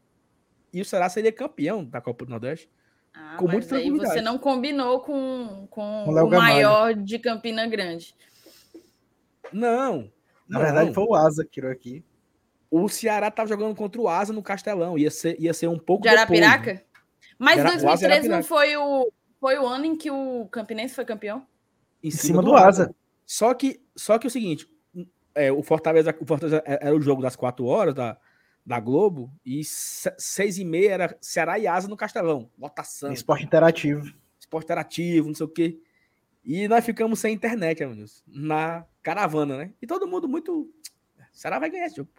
E 0.72 0.80
o 0.80 0.84
Ceará 0.84 1.08
seria 1.08 1.30
campeão 1.30 1.84
da 1.84 2.00
Copa 2.00 2.24
do 2.24 2.30
Nordeste. 2.30 2.68
Ah, 3.14 3.36
com 3.38 3.46
mas 3.46 3.70
aí 3.72 3.90
você 3.90 4.22
não 4.22 4.38
combinou 4.38 5.00
com, 5.00 5.66
com 5.70 6.04
o, 6.04 6.24
o 6.24 6.30
maior 6.30 6.94
de 6.94 7.18
Campina 7.18 7.66
Grande. 7.66 8.14
Não, 9.52 10.10
na 10.48 10.58
não. 10.58 10.64
verdade, 10.64 10.94
foi 10.94 11.04
o 11.04 11.14
Asa 11.14 11.44
que 11.44 11.50
tirou 11.50 11.70
aqui. 11.70 12.02
O 12.70 12.88
Ceará 12.88 13.28
estava 13.28 13.48
jogando 13.48 13.74
contra 13.74 14.00
o 14.00 14.08
Asa 14.08 14.32
no 14.32 14.42
Castelão. 14.42 14.96
Ia 14.96 15.10
ser, 15.10 15.38
ia 15.38 15.52
ser 15.52 15.68
um 15.68 15.78
pouco. 15.78 16.02
De 16.02 16.08
Arapiraca? 16.08 16.72
Depois, 16.72 16.78
né? 16.78 16.91
Mas 17.38 17.58
Era, 17.58 17.70
2013 17.70 18.28
não 18.28 18.42
foi 18.42 18.76
o, 18.76 19.10
foi 19.40 19.58
o 19.58 19.66
ano 19.66 19.86
em 19.86 19.96
que 19.96 20.10
o 20.10 20.46
Campinense 20.50 20.94
foi 20.94 21.04
campeão? 21.04 21.46
Em 22.02 22.10
cima, 22.10 22.22
em 22.22 22.26
cima 22.26 22.42
do, 22.42 22.48
do 22.50 22.56
Asa. 22.56 22.84
Asa. 22.84 22.94
Só 23.26 23.54
que, 23.54 23.80
só 23.96 24.18
que 24.18 24.26
o 24.26 24.30
seguinte: 24.30 24.68
é, 25.34 25.50
o, 25.50 25.62
Fortaleza, 25.62 26.14
o 26.20 26.26
Fortaleza 26.26 26.62
é, 26.66 26.86
era 26.86 26.94
o 26.94 27.00
jogo 27.00 27.22
das 27.22 27.36
quatro 27.36 27.64
horas 27.66 27.94
da, 27.94 28.16
da 28.64 28.78
Globo, 28.78 29.32
e 29.44 29.62
seis 29.64 30.58
e 30.58 30.64
meia 30.64 30.92
era 30.92 31.18
Ceará 31.20 31.58
e 31.58 31.66
Asa 31.66 31.88
no 31.88 31.96
Castelão. 31.96 32.50
Votação. 32.56 33.12
Esporte 33.12 33.44
interativo. 33.44 34.12
Esporte 34.38 34.64
interativo, 34.64 35.28
não 35.28 35.34
sei 35.34 35.46
o 35.46 35.48
quê. 35.48 35.78
E 36.44 36.66
nós 36.66 36.84
ficamos 36.84 37.20
sem 37.20 37.34
internet, 37.34 37.82
amigos, 37.84 38.22
na 38.26 38.84
caravana, 39.02 39.56
né? 39.56 39.72
E 39.80 39.86
todo 39.86 40.08
mundo 40.08 40.28
muito. 40.28 40.72
Será 41.32 41.58
vai 41.58 41.70
ganhar 41.70 41.86
esse 41.86 41.96
jogo? 41.96 42.10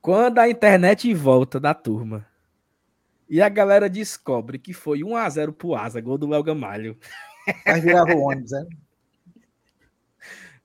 Quando 0.00 0.38
a 0.38 0.48
internet 0.48 1.12
volta 1.12 1.60
da 1.60 1.74
turma 1.74 2.26
e 3.28 3.42
a 3.42 3.48
galera 3.48 3.88
descobre 3.88 4.58
que 4.58 4.72
foi 4.72 5.00
1x0 5.00 5.52
pro 5.52 5.74
Asa, 5.74 6.00
gol 6.00 6.18
do 6.18 6.28
Léo 6.28 6.42
Gamalho. 6.42 6.98
Aí 7.64 7.80
virava 7.80 8.14
o 8.14 8.20
ônibus, 8.20 8.52
né? 8.52 8.66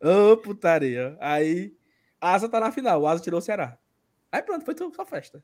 Ô, 0.01 0.31
oh, 0.31 0.37
putaria. 0.37 1.15
Aí, 1.19 1.75
Asa 2.19 2.49
tá 2.49 2.59
na 2.59 2.71
final, 2.71 3.01
o 3.01 3.07
Asa 3.07 3.21
tirou 3.21 3.39
o 3.39 3.41
Ceará. 3.41 3.77
Aí 4.31 4.41
pronto, 4.41 4.65
foi 4.65 4.75
só 4.77 5.05
festa. 5.05 5.43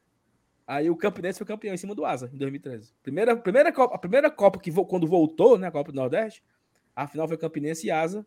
Aí 0.66 0.90
o 0.90 0.98
Campinense 0.98 1.38
foi 1.38 1.48
campeão 1.48 1.74
em 1.74 1.78
cima 1.78 1.96
do 1.96 2.06
Asa, 2.06 2.30
em 2.34 2.38
2013. 2.38 2.94
Primeira, 3.02 3.38
primeira 3.38 3.72
Copa, 3.72 3.96
a 3.96 3.98
primeira 3.98 4.30
Copa 4.30 4.60
que 4.60 4.72
quando 4.86 5.08
voltou, 5.08 5.58
né, 5.58 5.68
a 5.68 5.72
Copa 5.72 5.92
do 5.92 5.96
Nordeste, 5.96 6.44
a 6.96 7.08
final 7.08 7.28
foi 7.28 7.38
Campinense 7.38 7.88
e 7.88 7.92
Asa, 7.92 8.26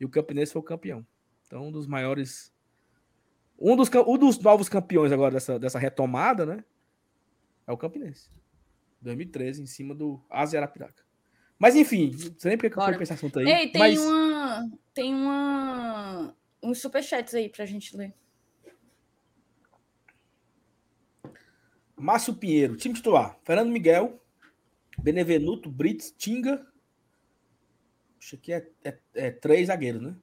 e 0.00 0.04
o 0.04 0.08
Campinense 0.08 0.52
foi 0.52 0.60
o 0.60 0.64
campeão. 0.64 1.06
Então, 1.46 1.68
um 1.68 1.72
dos 1.72 1.86
maiores. 1.86 2.52
Um 3.58 3.76
dos, 3.76 3.88
um 4.06 4.18
dos 4.18 4.38
novos 4.38 4.68
campeões 4.68 5.12
agora 5.12 5.32
dessa, 5.32 5.58
dessa 5.58 5.78
retomada, 5.78 6.46
né? 6.46 6.64
É 7.68 7.72
o 7.72 7.76
Campinense. 7.76 8.30
2013, 9.02 9.62
em 9.62 9.66
cima 9.66 9.94
do 9.94 10.24
Asa 10.30 10.56
Arapiraca. 10.56 11.04
Mas 11.58 11.76
enfim, 11.76 12.12
sempre 12.38 12.70
que 12.70 12.78
eu 12.78 12.82
fui 12.82 13.02
esse 13.02 13.12
assunto 13.12 13.38
aí. 13.38 13.46
Ei, 13.46 13.70
tem 13.70 13.78
mas... 13.78 13.98
uma. 13.98 14.70
Tem 14.94 15.14
uma. 15.14 16.34
Uns 16.62 16.80
superchats 16.80 17.34
aí 17.34 17.50
pra 17.50 17.66
gente 17.66 17.94
ler. 17.94 18.14
Márcio 21.94 22.34
Pinheiro, 22.34 22.76
time 22.76 22.94
titular. 22.94 23.38
Fernando 23.44 23.70
Miguel, 23.70 24.22
Benevenuto, 24.98 25.70
Brits, 25.70 26.14
Tinga. 26.16 26.66
Acho 28.18 28.38
que 28.38 28.52
é, 28.52 28.66
é, 28.84 28.98
é, 29.14 29.30
três 29.30 29.66
zagueiros, 29.66 30.00
né? 30.00 30.16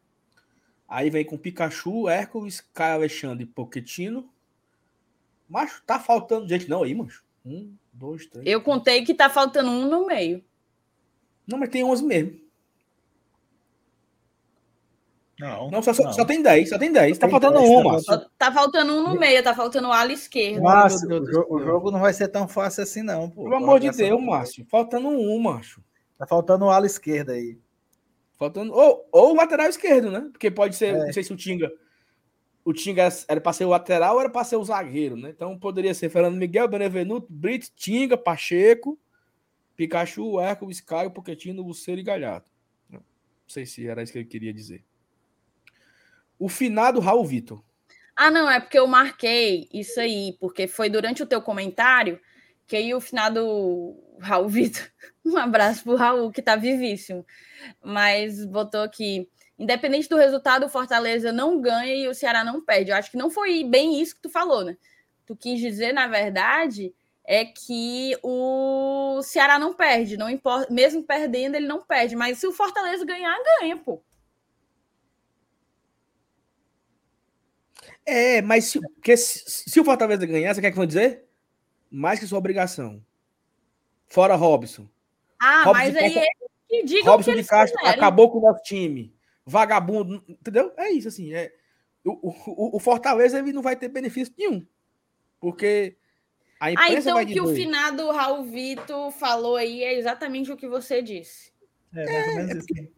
Aí 0.88 1.09
vem 1.09 1.26
com 1.26 1.38
Pikachu, 1.38 2.09
Hércules, 2.09 2.61
Caio 2.73 2.95
Alexandre 2.95 3.43
e 3.43 3.47
Poquetino. 3.47 4.34
Macho, 5.47 5.84
tá 5.85 5.99
faltando 5.99 6.47
gente 6.47 6.69
não 6.69 6.81
aí, 6.81 6.95
macho. 6.95 7.24
Um, 7.45 7.76
dois, 7.93 8.26
três. 8.26 8.45
Eu 8.45 8.61
contei 8.61 9.03
que 9.03 9.13
tá 9.13 9.30
faltando 9.30 9.69
um 9.69 9.88
no 9.88 10.07
meio. 10.07 10.43
Não, 11.47 11.59
mas 11.59 11.69
tem 11.69 11.84
11 11.84 12.03
mesmo. 12.03 12.45
Não, 15.38 15.69
não, 15.69 15.84
só, 15.84 15.91
não. 16.01 16.13
só 16.13 16.23
tem 16.23 16.41
10, 16.41 16.69
só 16.69 16.77
tem 16.80 16.91
10. 16.91 17.17
Tá 17.17 17.27
faltando 17.27 17.59
um, 17.59 17.84
Márcio. 17.84 18.30
Tá 18.38 18.51
faltando 18.53 18.93
um 18.93 19.03
no 19.03 19.19
meio, 19.19 19.43
tá 19.43 19.53
faltando 19.53 19.89
o 19.89 19.91
ala 19.91 20.13
esquerdo. 20.13 20.63
Márcio, 20.63 21.09
o, 21.49 21.59
jogo 21.59 21.91
não 21.91 21.99
vai 21.99 22.13
ser 22.13 22.30
tão 22.30 22.47
fácil 22.47 22.84
assim, 22.84 23.01
não. 23.01 23.30
Pô. 23.30 23.43
Pelo 23.43 23.55
amor 23.55 23.80
de 23.80 23.91
Deus, 23.91 24.23
Márcio. 24.23 24.65
Faltando 24.69 25.09
um, 25.09 25.39
macho. 25.39 25.84
Tá 26.17 26.26
faltando 26.26 26.65
o 26.65 26.69
ala 26.69 26.85
esquerdo 26.85 27.31
aí. 27.31 27.59
Faltando. 28.39 28.73
Ou, 28.73 29.05
ou 29.11 29.31
o 29.31 29.35
lateral 29.35 29.67
esquerdo, 29.67 30.09
né? 30.09 30.22
Porque 30.31 30.49
pode 30.49 30.77
ser, 30.77 30.95
é. 30.95 31.05
não 31.05 31.13
sei 31.13 31.23
se 31.23 31.34
o 31.34 31.38
Tinga. 31.38 31.69
O 32.66 32.74
Tinga 32.74 33.08
era 33.28 33.40
para 33.40 33.54
ser 33.54 33.66
o 33.66 33.70
lateral 33.70 34.16
ou 34.16 34.22
era 34.22 34.30
para 34.30 34.44
ser 34.44 34.56
o 34.56 34.64
zagueiro, 34.64 35.16
né? 35.16 35.30
Então 35.30 35.58
poderia 35.58 35.94
ser 35.94 36.10
Fernando 36.10 36.36
Miguel, 36.36 36.68
Benevenuto, 36.68 37.28
Brito, 37.30 37.70
Tinga, 37.76 38.18
Pacheco, 38.18 39.00
Pikachu, 39.76 40.40
Hércules, 40.40 40.82
Caio, 40.82 41.12
Poquetino, 41.12 41.62
Luceiro 41.62 42.02
e 42.02 42.04
Galhardo. 42.04 42.50
Não 42.90 43.02
sei 43.48 43.68
se 43.68 43.88
era 43.88 44.02
isso 44.02 44.12
que 44.12 44.18
ele 44.18 44.26
queria 44.26 44.52
dizer. 44.52 44.84
O 46.40 46.50
finado 46.50 47.00
Raul 47.00 47.24
Vitor. 47.24 47.64
Ah, 48.16 48.32
não, 48.32 48.50
é 48.50 48.60
porque 48.60 48.80
eu 48.80 48.88
marquei 48.88 49.70
isso 49.72 50.00
aí, 50.00 50.36
porque 50.40 50.68
foi 50.68 50.90
durante 50.90 51.22
o 51.22 51.28
teu 51.28 51.42
comentário 51.42 52.20
que 52.68 52.76
aí 52.76 52.94
o 52.94 53.02
finado 53.02 53.96
Raul 54.20 54.50
Vitor, 54.50 54.82
um 55.24 55.38
abraço 55.38 55.84
pro 55.84 55.96
Raul, 55.96 56.32
que 56.32 56.42
tá 56.42 56.56
vivíssimo, 56.56 57.26
mas 57.84 58.44
botou 58.46 58.82
aqui, 58.82 59.30
independente 59.57 60.10
do 60.10 60.18
resultado, 60.18 60.65
o 60.65 60.69
Fortaleza 60.69 61.32
não 61.32 61.60
ganha 61.60 61.95
e 61.95 62.07
o 62.07 62.14
Ceará 62.14 62.44
não 62.44 62.61
perde. 62.61 62.91
Eu 62.91 62.98
acho 62.98 63.11
que 63.11 63.18
não 63.18 63.30
foi 63.30 63.64
bem 63.64 64.02
isso 64.02 64.15
que 64.15 64.22
tu 64.22 64.30
falou, 64.30 64.64
né? 64.64 64.77
Tu 65.26 65.36
quis 65.36 65.60
dizer, 65.60 65.94
na 65.94 66.07
verdade, 66.07 66.94
é 67.23 67.45
que 67.45 68.18
o 68.22 69.22
Ceará 69.23 69.57
não 69.57 69.73
perde, 69.73 70.18
não 70.18 70.30
importa, 70.30 70.72
mesmo 70.72 71.03
perdendo, 71.03 71.56
ele 71.56 71.68
não 71.68 71.82
perde, 71.82 72.15
mas 72.15 72.38
se 72.38 72.48
o 72.48 72.52
Fortaleza 72.52 73.03
ganhar, 73.03 73.36
ganha, 73.60 73.77
pô. 73.77 74.02
É, 78.06 78.41
mas 78.44 78.65
se, 78.65 78.80
porque 78.80 79.18
se, 79.18 79.44
se 79.69 79.80
o 79.80 79.84
Fortaleza 79.84 80.26
ganhar, 80.27 80.53
você 80.53 80.61
quer 80.61 80.72
que 80.72 80.77
eu 80.77 80.86
dizer? 80.86 81.26
Mais 81.90 82.19
que 82.19 82.27
sua 82.27 82.38
obrigação. 82.38 83.03
Fora 84.06 84.36
Robson. 84.36 84.88
Ah, 85.41 85.64
Robson 85.64 85.73
mas 85.73 85.95
aí 85.95 86.14
Castro, 86.14 86.49
que 86.69 86.84
diga 86.84 87.10
Robson 87.10 87.34
de 87.34 87.44
Castro 87.44 87.77
quiserem. 87.80 87.98
acabou 87.98 88.30
com 88.32 88.38
o 88.38 88.41
nosso 88.41 88.61
time. 88.61 89.15
Vagabundo, 89.45 90.23
entendeu? 90.27 90.73
É 90.76 90.89
isso, 90.91 91.07
assim. 91.07 91.34
É, 91.34 91.53
o, 92.03 92.30
o, 92.30 92.77
o 92.77 92.80
Fortaleza 92.80 93.39
ele 93.39 93.53
não 93.53 93.61
vai 93.61 93.76
ter 93.76 93.89
benefício 93.89 94.34
nenhum. 94.38 94.65
Porque 95.39 95.95
a 96.59 96.72
imprensa 96.72 96.91
ah, 96.91 96.99
então 96.99 97.13
vai 97.13 97.26
dizer... 97.26 97.39
que 97.39 97.45
o 97.45 97.53
finado 97.53 98.09
Raul 98.11 98.43
Vitor 98.45 99.11
falou 99.11 99.55
aí 99.55 99.84
é 99.84 99.97
exatamente 99.97 100.51
o 100.51 100.57
que 100.57 100.67
você 100.67 101.01
disse. 101.01 101.51
É, 101.93 102.05
mais 102.05 102.27
ou 102.27 102.35
menos 102.35 102.51
é, 102.51 102.57
isso. 102.57 102.95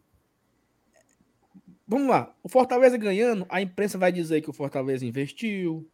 Vamos 1.86 2.08
lá. 2.08 2.34
O 2.42 2.48
Fortaleza 2.48 2.98
ganhando, 2.98 3.46
a 3.48 3.62
imprensa 3.62 3.96
vai 3.96 4.12
dizer 4.12 4.42
que 4.42 4.50
o 4.50 4.52
Fortaleza 4.52 5.06
investiu, 5.06 5.88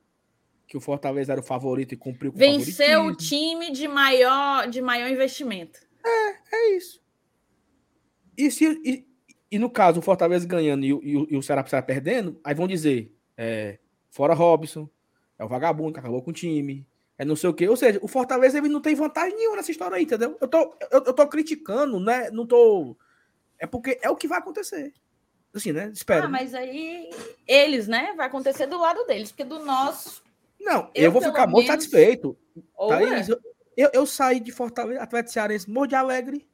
que 0.67 0.77
o 0.77 0.81
Fortaleza 0.81 1.33
era 1.33 1.41
o 1.41 1.45
favorito 1.45 1.95
e 1.95 1.97
cumpriu 1.97 2.33
com 2.33 2.39
Venceu 2.39 3.03
o 3.05 3.17
time 3.17 3.71
de 3.71 3.87
maior, 3.87 4.69
de 4.69 4.83
maior 4.83 5.09
investimento. 5.09 5.79
É, 6.05 6.57
é 6.57 6.77
isso. 6.77 7.01
E, 8.37 8.51
se, 8.51 8.67
e, 8.85 9.07
e 9.51 9.59
no 9.59 9.71
caso, 9.71 10.01
o 10.01 10.03
Fortaleza 10.03 10.47
ganhando 10.47 10.85
e, 10.85 10.91
e, 10.91 11.27
e 11.31 11.37
o 11.37 11.43
Ceará 11.43 11.63
precisar 11.63 11.83
perdendo, 11.83 12.41
aí 12.43 12.55
vão 12.55 12.67
dizer: 12.67 13.15
é, 13.37 13.79
fora 14.11 14.35
Robson, 14.35 14.89
é 15.39 15.45
o 15.45 15.49
vagabundo 15.49 15.93
que 15.93 16.01
acabou 16.01 16.23
com 16.23 16.31
o 16.31 16.35
time, 16.35 16.87
é 17.19 17.25
não 17.25 17.37
sei 17.37 17.51
o 17.51 17.55
quê. 17.55 17.69
Ou 17.69 17.77
seja, 17.77 17.99
o 18.03 18.09
Fortaleza 18.09 18.59
ele 18.59 18.69
não 18.69 18.81
tem 18.81 18.95
vantagem 18.95 19.37
nenhuma 19.37 19.57
nessa 19.57 19.71
história 19.71 19.97
aí, 19.97 20.05
entendeu? 20.05 20.37
Eu 20.41 20.49
tô, 20.49 20.77
eu, 20.91 21.05
eu 21.05 21.13
tô 21.13 21.27
criticando, 21.27 22.01
né? 22.01 22.31
Não 22.31 22.47
tô. 22.47 22.97
É 23.59 23.67
porque 23.67 23.99
é 24.03 24.11
o 24.11 24.17
que 24.17 24.29
vai 24.29 24.39
acontecer. 24.39 24.93
Assim, 25.55 25.73
né? 25.73 25.91
Espero. 25.95 26.27
Ah, 26.27 26.29
mas 26.29 26.53
aí 26.53 27.09
eles, 27.47 27.87
né? 27.87 28.13
Vai 28.17 28.27
acontecer 28.27 28.67
do 28.67 28.79
lado 28.79 29.05
deles, 29.07 29.31
porque 29.31 29.45
do 29.45 29.61
nosso 29.61 30.25
não, 30.65 30.91
eu, 30.95 31.05
eu 31.05 31.13
vou 31.13 31.21
ficar 31.21 31.47
muito 31.47 31.67
satisfeito. 31.67 32.37
Tá 32.77 33.03
é. 33.03 33.27
eu, 33.77 33.91
eu, 33.93 34.07
saí 34.07 34.41
de 34.41 34.51
Fortaleza, 34.51 35.03
Atlético 35.03 35.33
Cearense, 35.35 35.71
morro 35.71 35.87
de 35.87 35.95
alegre. 35.95 36.49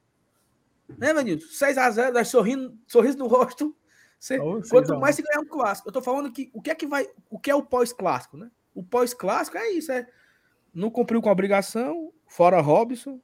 Né, 0.99 1.13
Vanildo? 1.13 1.43
6x0, 1.43 2.25
sorrindo, 2.25 2.79
sorriso 2.87 3.19
no 3.19 3.27
rosto. 3.27 3.77
Você, 4.19 4.39
oh, 4.39 4.61
quanto 4.69 4.99
mais 4.99 5.17
se 5.17 5.23
ganhar 5.23 5.41
um 5.41 5.47
clássico. 5.47 5.89
Eu 5.89 5.93
tô 5.93 6.03
falando 6.03 6.31
que 6.31 6.51
o 6.53 6.61
que 6.61 6.71
é 6.71 6.75
que 6.75 6.87
vai. 6.87 7.09
O 7.31 7.39
que 7.39 7.51
é 7.51 7.55
o 7.55 7.63
pós-clássico, 7.63 8.37
né? 8.37 8.51
O 8.75 8.83
pós-clássico 8.83 9.57
é 9.57 9.71
isso, 9.71 9.91
é. 9.91 10.07
Não 10.75 10.91
cumpriu 10.91 11.23
com 11.23 11.29
a 11.29 11.33
obrigação, 11.33 12.13
fora 12.27 12.61
Robson. 12.61 13.21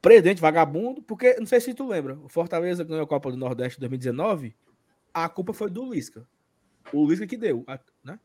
Presidente 0.00 0.40
vagabundo, 0.40 1.02
porque 1.02 1.34
não 1.40 1.46
sei 1.46 1.60
se 1.60 1.74
tu 1.74 1.86
lembra, 1.86 2.16
o 2.22 2.28
Fortaleza 2.28 2.84
ganhou 2.84 3.02
a 3.02 3.08
Copa 3.08 3.30
do 3.30 3.36
Nordeste 3.36 3.78
em 3.78 3.80
2019, 3.80 4.54
a 5.12 5.28
culpa 5.28 5.52
foi 5.52 5.68
do 5.68 5.92
Lisca. 5.92 6.28
O 6.92 7.08
Lisca 7.08 7.26
que 7.26 7.36
deu, 7.36 7.64
né? 8.04 8.20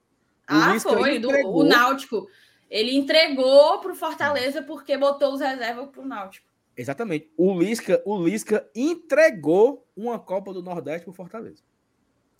ah, 0.45 0.79
foi. 0.79 1.17
Do, 1.17 1.29
o 1.29 1.63
Náutico. 1.63 2.27
Ele 2.69 2.95
entregou 2.95 3.79
para 3.79 3.91
o 3.91 3.95
Fortaleza 3.95 4.61
porque 4.61 4.95
botou 4.95 5.33
os 5.33 5.41
reservas 5.41 5.89
para 5.89 6.01
o 6.01 6.05
Náutico. 6.05 6.50
Exatamente. 6.81 7.31
O 7.37 7.57
Lisca, 7.57 8.01
o 8.05 8.23
Lisca 8.23 8.67
entregou 8.73 9.87
uma 9.95 10.17
Copa 10.17 10.51
do 10.51 10.63
Nordeste 10.63 11.03
para 11.03 11.11
o 11.11 11.13
Fortaleza. 11.13 11.61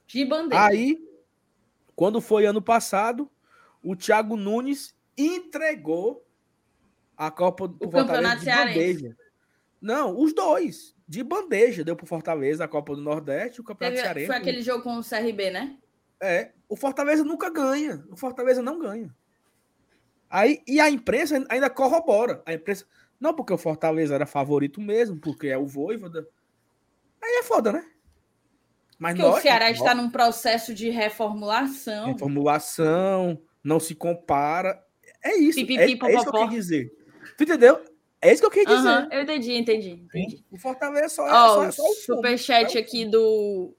De 0.07 0.26
bandeira. 0.26 0.65
Aí, 0.65 1.07
quando 1.95 2.19
foi 2.19 2.47
ano 2.47 2.61
passado, 2.61 3.30
o 3.84 3.95
Thiago 3.95 4.35
Nunes 4.35 4.95
entregou 5.15 6.26
a 7.15 7.30
Copa 7.30 7.68
do 7.68 7.88
o 7.88 7.91
Fortaleza 7.91 8.38
de 8.38 8.45
bandeja. 8.45 9.18
Não, 9.80 10.19
os 10.19 10.34
dois. 10.34 10.95
De 11.07 11.23
bandeja. 11.23 11.84
Deu 11.84 11.95
para 11.95 12.05
o 12.05 12.07
Fortaleza 12.07 12.63
a 12.63 12.68
Copa 12.68 12.95
do 12.95 13.01
Nordeste 13.01 13.61
o 13.61 13.63
Campeonato 13.63 13.97
Teve, 13.97 14.07
Cearense. 14.07 14.27
Foi 14.27 14.35
aquele 14.38 14.63
jogo 14.63 14.84
com 14.84 14.97
o 14.97 15.03
CRB, 15.03 15.51
né? 15.51 15.77
É, 16.19 16.51
o 16.68 16.76
Fortaleza 16.76 17.23
nunca 17.23 17.47
ganha. 17.51 18.03
O 18.09 18.18
Fortaleza 18.18 18.63
não 18.63 18.80
ganha. 18.80 19.15
Aí, 20.27 20.63
e 20.65 20.80
a 20.80 20.89
imprensa 20.89 21.45
ainda 21.47 21.69
corrobora. 21.69 22.41
A 22.43 22.53
imprensa. 22.53 22.88
Não 23.22 23.35
porque 23.35 23.53
o 23.53 23.57
Fortaleza 23.57 24.15
era 24.15 24.26
favorito 24.26 24.81
mesmo, 24.81 25.15
porque 25.22 25.48
é 25.48 25.57
o 25.57 25.68
Voivoda. 25.68 26.27
Aí 27.22 27.38
é 27.39 27.43
foda, 27.43 27.72
né? 27.72 27.85
Mas 28.98 29.14
porque 29.14 29.30
nós, 29.30 29.38
o 29.38 29.41
Ceará 29.41 29.68
nós, 29.68 29.77
está 29.77 29.93
num 29.93 30.10
processo 30.10 30.73
de 30.73 30.89
reformulação. 30.89 32.07
Reformulação, 32.07 33.39
não 33.64 33.80
se 33.80 33.93
compara. 33.93 34.84
É 35.23 35.38
isso. 35.38 35.60
Pipipi, 35.60 35.81
é, 35.81 35.84
é, 35.84 36.15
isso 36.15 36.23
que 36.23 36.30
eu 36.30 36.31
queria 36.31 36.48
dizer. 36.48 36.91
Tu 37.38 37.43
entendeu? 37.43 37.85
É 38.19 38.34
isso 38.34 38.41
que 38.41 38.45
eu 38.48 38.52
queria 38.52 38.76
dizer. 38.76 38.89
Uhum, 38.89 39.07
eu 39.11 39.22
entendi, 39.22 39.53
entendi. 39.53 39.91
entendi. 39.91 40.45
O 40.52 40.57
Fortaleza 40.57 41.10
só 41.10 41.27
é, 41.27 41.31
oh, 41.31 41.53
só, 41.53 41.64
é 41.64 41.72
só 41.72 41.84
o 41.84 41.93
superchat 41.93 42.76
aqui 42.76 43.06
do 43.06 43.76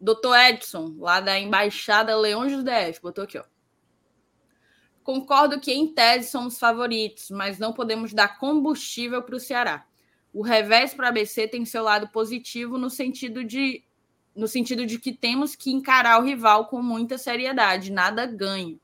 Doutor 0.00 0.36
Edson, 0.38 0.94
lá 0.98 1.20
da 1.20 1.36
Embaixada 1.36 2.16
Leões 2.16 2.52
do 2.52 2.62
DF, 2.62 3.02
botou 3.02 3.24
aqui, 3.24 3.38
ó. 3.38 3.44
Concordo 5.08 5.58
que, 5.58 5.72
em 5.72 5.86
tese, 5.86 6.30
somos 6.30 6.58
favoritos, 6.58 7.30
mas 7.30 7.58
não 7.58 7.72
podemos 7.72 8.12
dar 8.12 8.38
combustível 8.38 9.22
para 9.22 9.36
o 9.36 9.40
Ceará. 9.40 9.86
O 10.34 10.42
revés 10.42 10.92
para 10.92 11.06
a 11.06 11.08
ABC 11.08 11.48
tem 11.48 11.64
seu 11.64 11.82
lado 11.82 12.08
positivo 12.08 12.76
no 12.76 12.90
sentido 12.90 13.42
de 13.42 13.82
no 14.36 14.46
sentido 14.46 14.84
de 14.84 14.98
que 14.98 15.14
temos 15.14 15.56
que 15.56 15.70
encarar 15.70 16.20
o 16.20 16.24
rival 16.26 16.66
com 16.66 16.82
muita 16.82 17.16
seriedade, 17.16 17.90
nada 17.90 18.26
ganho. 18.26 18.78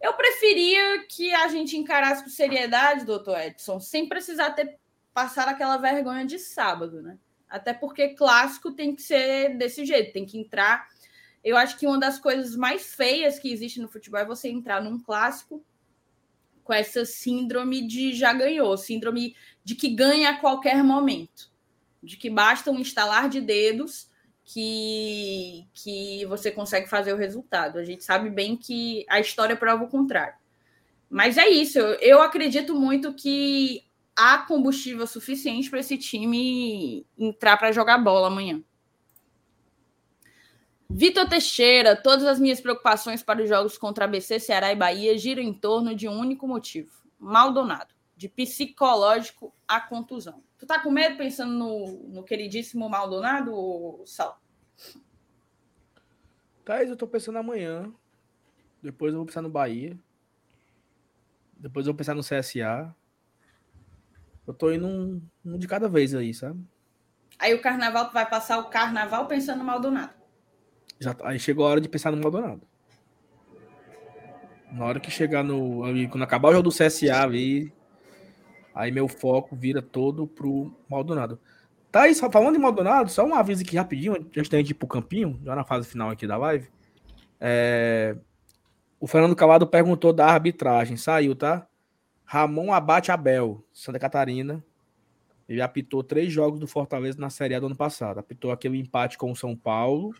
Eu 0.00 0.12
preferia 0.14 1.06
que 1.06 1.32
a 1.32 1.46
gente 1.46 1.76
encarasse 1.76 2.24
com 2.24 2.28
seriedade, 2.28 3.04
doutor 3.04 3.38
Edson, 3.38 3.78
sem 3.78 4.08
precisar 4.08 4.50
ter 4.50 4.76
passar 5.12 5.46
aquela 5.46 5.76
vergonha 5.76 6.26
de 6.26 6.40
sábado, 6.40 7.00
né? 7.00 7.16
Até 7.48 7.72
porque 7.72 8.08
clássico 8.08 8.72
tem 8.72 8.92
que 8.96 9.02
ser 9.02 9.56
desse 9.56 9.84
jeito, 9.84 10.12
tem 10.12 10.26
que 10.26 10.36
entrar. 10.36 10.88
Eu 11.44 11.58
acho 11.58 11.78
que 11.78 11.86
uma 11.86 11.98
das 11.98 12.18
coisas 12.18 12.56
mais 12.56 12.94
feias 12.94 13.38
que 13.38 13.52
existe 13.52 13.78
no 13.78 13.88
futebol 13.88 14.18
é 14.18 14.24
você 14.24 14.48
entrar 14.48 14.82
num 14.82 14.98
clássico 14.98 15.62
com 16.64 16.72
essa 16.72 17.04
síndrome 17.04 17.86
de 17.86 18.14
já 18.14 18.32
ganhou, 18.32 18.76
síndrome 18.78 19.36
de 19.62 19.74
que 19.74 19.90
ganha 19.90 20.30
a 20.30 20.40
qualquer 20.40 20.82
momento, 20.82 21.52
de 22.02 22.16
que 22.16 22.30
basta 22.30 22.70
um 22.70 22.78
instalar 22.78 23.28
de 23.28 23.42
dedos 23.42 24.10
que, 24.42 25.66
que 25.74 26.24
você 26.24 26.50
consegue 26.50 26.88
fazer 26.88 27.12
o 27.12 27.18
resultado. 27.18 27.78
A 27.78 27.84
gente 27.84 28.02
sabe 28.02 28.30
bem 28.30 28.56
que 28.56 29.04
a 29.08 29.20
história 29.20 29.54
prova 29.54 29.84
o 29.84 29.88
contrário. 29.88 30.36
Mas 31.10 31.36
é 31.36 31.48
isso, 31.48 31.78
eu, 31.78 31.94
eu 32.00 32.22
acredito 32.22 32.74
muito 32.74 33.12
que 33.12 33.84
há 34.16 34.38
combustível 34.38 35.06
suficiente 35.06 35.68
para 35.68 35.80
esse 35.80 35.98
time 35.98 37.06
entrar 37.18 37.58
para 37.58 37.72
jogar 37.72 37.98
bola 37.98 38.28
amanhã. 38.28 38.62
Vitor 40.88 41.28
Teixeira, 41.28 41.96
todas 41.96 42.24
as 42.24 42.38
minhas 42.38 42.60
preocupações 42.60 43.22
para 43.22 43.42
os 43.42 43.48
jogos 43.48 43.78
contra 43.78 44.04
ABC, 44.04 44.38
Ceará 44.38 44.70
e 44.72 44.76
Bahia 44.76 45.16
giram 45.18 45.42
em 45.42 45.52
torno 45.52 45.94
de 45.94 46.08
um 46.08 46.18
único 46.18 46.46
motivo: 46.46 46.92
Maldonado, 47.18 47.94
de 48.16 48.28
psicológico 48.28 49.52
a 49.66 49.80
contusão. 49.80 50.42
Tu 50.58 50.66
tá 50.66 50.80
com 50.80 50.90
medo 50.90 51.16
pensando 51.16 51.52
no, 51.52 52.08
no 52.08 52.22
queridíssimo 52.22 52.88
Maldonado, 52.88 54.02
Sal? 54.06 54.40
Thais, 56.64 56.88
eu 56.88 56.96
tô 56.96 57.06
pensando 57.06 57.38
amanhã. 57.38 57.92
Depois 58.82 59.12
eu 59.12 59.18
vou 59.18 59.26
pensar 59.26 59.42
no 59.42 59.50
Bahia. 59.50 59.98
Depois 61.56 61.86
eu 61.86 61.92
vou 61.92 61.98
pensar 61.98 62.14
no 62.14 62.22
CSA. 62.22 62.94
Eu 64.46 64.54
tô 64.54 64.70
indo 64.70 64.86
um, 64.86 65.22
um 65.44 65.58
de 65.58 65.66
cada 65.66 65.88
vez 65.88 66.14
aí, 66.14 66.32
sabe? 66.32 66.62
Aí 67.38 67.52
o 67.54 67.60
carnaval, 67.60 68.08
tu 68.08 68.12
vai 68.12 68.28
passar 68.28 68.58
o 68.58 68.68
carnaval 68.68 69.26
pensando 69.26 69.58
no 69.58 69.64
Maldonado. 69.64 70.23
Já, 70.98 71.14
tá, 71.14 71.28
aí 71.28 71.38
chegou 71.38 71.66
a 71.66 71.70
hora 71.70 71.80
de 71.80 71.88
pensar 71.88 72.10
no 72.10 72.22
Maldonado. 72.22 72.62
Na 74.72 74.84
hora 74.84 75.00
que 75.00 75.10
chegar 75.10 75.44
no. 75.44 75.82
Quando 76.10 76.22
acabar 76.22 76.48
o 76.48 76.52
jogo 76.52 76.64
do 76.64 76.70
CSA 76.70 77.26
aí, 77.26 77.72
aí 78.74 78.90
meu 78.90 79.06
foco 79.06 79.54
vira 79.54 79.80
todo 79.80 80.26
pro 80.26 80.74
Maldonado. 80.88 81.38
Tá 81.92 82.12
só 82.12 82.28
falando 82.28 82.54
de 82.54 82.58
Maldonado, 82.58 83.08
só 83.08 83.24
um 83.24 83.34
aviso 83.34 83.62
aqui 83.62 83.76
rapidinho, 83.76 84.14
antes 84.14 84.48
da 84.48 84.58
gente 84.58 84.70
ir 84.70 84.74
pro 84.74 84.88
campinho, 84.88 85.38
já 85.44 85.54
na 85.54 85.62
fase 85.62 85.88
final 85.88 86.10
aqui 86.10 86.26
da 86.26 86.36
live. 86.36 86.68
É... 87.40 88.16
O 88.98 89.06
Fernando 89.06 89.36
Calado 89.36 89.64
perguntou 89.64 90.12
da 90.12 90.26
arbitragem, 90.26 90.96
saiu, 90.96 91.36
tá? 91.36 91.68
Ramon 92.24 92.72
Abate 92.72 93.12
Abel, 93.12 93.64
Santa 93.72 93.98
Catarina. 94.00 94.64
Ele 95.48 95.60
apitou 95.60 96.02
três 96.02 96.32
jogos 96.32 96.58
do 96.58 96.66
Fortaleza 96.66 97.20
na 97.20 97.30
Série 97.30 97.54
A 97.54 97.60
do 97.60 97.66
ano 97.66 97.76
passado. 97.76 98.18
Apitou 98.18 98.50
aquele 98.50 98.78
empate 98.78 99.16
com 99.16 99.30
o 99.30 99.36
São 99.36 99.54
Paulo. 99.54 100.14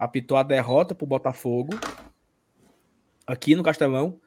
Apitou 0.00 0.38
a 0.38 0.42
derrota 0.42 0.94
para 0.94 1.04
o 1.04 1.06
Botafogo, 1.06 1.78
aqui 3.26 3.54
no 3.54 3.62
Castelão. 3.62 4.18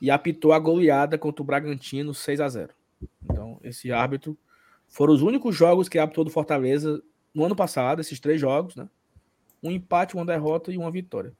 E 0.00 0.10
apitou 0.10 0.52
a 0.52 0.58
goleada 0.60 1.18
contra 1.18 1.42
o 1.42 1.44
Bragantino 1.44 2.14
6 2.14 2.40
a 2.40 2.48
0 2.48 2.72
Então, 3.24 3.58
esse 3.64 3.90
árbitro 3.90 4.38
foram 4.86 5.12
os 5.12 5.22
únicos 5.22 5.56
jogos 5.56 5.88
que 5.88 5.98
apitou 5.98 6.24
do 6.24 6.30
Fortaleza 6.30 7.02
no 7.34 7.44
ano 7.44 7.56
passado, 7.56 8.00
esses 8.00 8.20
três 8.20 8.40
jogos, 8.40 8.76
né? 8.76 8.88
Um 9.62 9.72
empate, 9.72 10.14
uma 10.14 10.24
derrota 10.24 10.72
e 10.72 10.78
uma 10.78 10.90
vitória. 10.90 11.32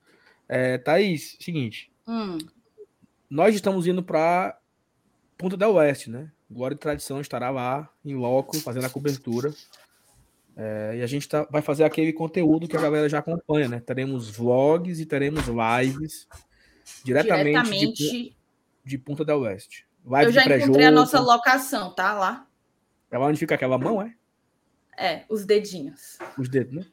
É, 0.48 0.76
Thaís, 0.76 1.36
seguinte. 1.40 1.90
Hum. 2.06 2.38
Nós 3.30 3.54
estamos 3.54 3.86
indo 3.86 4.02
para 4.02 4.58
Punta 5.36 5.56
del 5.56 5.74
Oeste, 5.74 6.10
né? 6.10 6.32
Glória 6.50 6.74
e 6.74 6.78
Tradição 6.78 7.20
estará 7.20 7.50
lá, 7.50 7.88
em 8.04 8.16
loco, 8.16 8.58
fazendo 8.58 8.86
a 8.86 8.90
cobertura. 8.90 9.54
É, 10.60 10.96
e 10.96 11.02
a 11.02 11.06
gente 11.06 11.28
tá, 11.28 11.46
vai 11.48 11.62
fazer 11.62 11.84
aquele 11.84 12.12
conteúdo 12.12 12.66
que 12.66 12.76
a 12.76 12.80
galera 12.80 13.08
já 13.08 13.20
acompanha, 13.20 13.68
né? 13.68 13.78
Teremos 13.78 14.28
vlogs 14.28 14.98
e 14.98 15.06
teremos 15.06 15.44
lives 15.46 16.26
diretamente, 17.04 17.44
diretamente... 17.44 18.04
De, 18.04 18.36
de, 18.84 18.98
Punta 18.98 19.24
del 19.24 19.38
Oeste. 19.42 19.86
Live 20.04 20.26
Eu 20.26 20.32
já 20.32 20.56
encontrei 20.56 20.86
a 20.86 20.90
nossa 20.90 21.20
locação, 21.20 21.94
tá? 21.94 22.12
Lá. 22.12 22.44
É 23.08 23.16
lá 23.16 23.26
onde 23.26 23.38
fica 23.38 23.54
aquela 23.54 23.78
mão, 23.78 24.02
é? 24.02 24.12
É, 24.98 25.24
os 25.28 25.44
dedinhos. 25.44 26.18
Os 26.36 26.48
dedos, 26.48 26.74
né? 26.74 26.86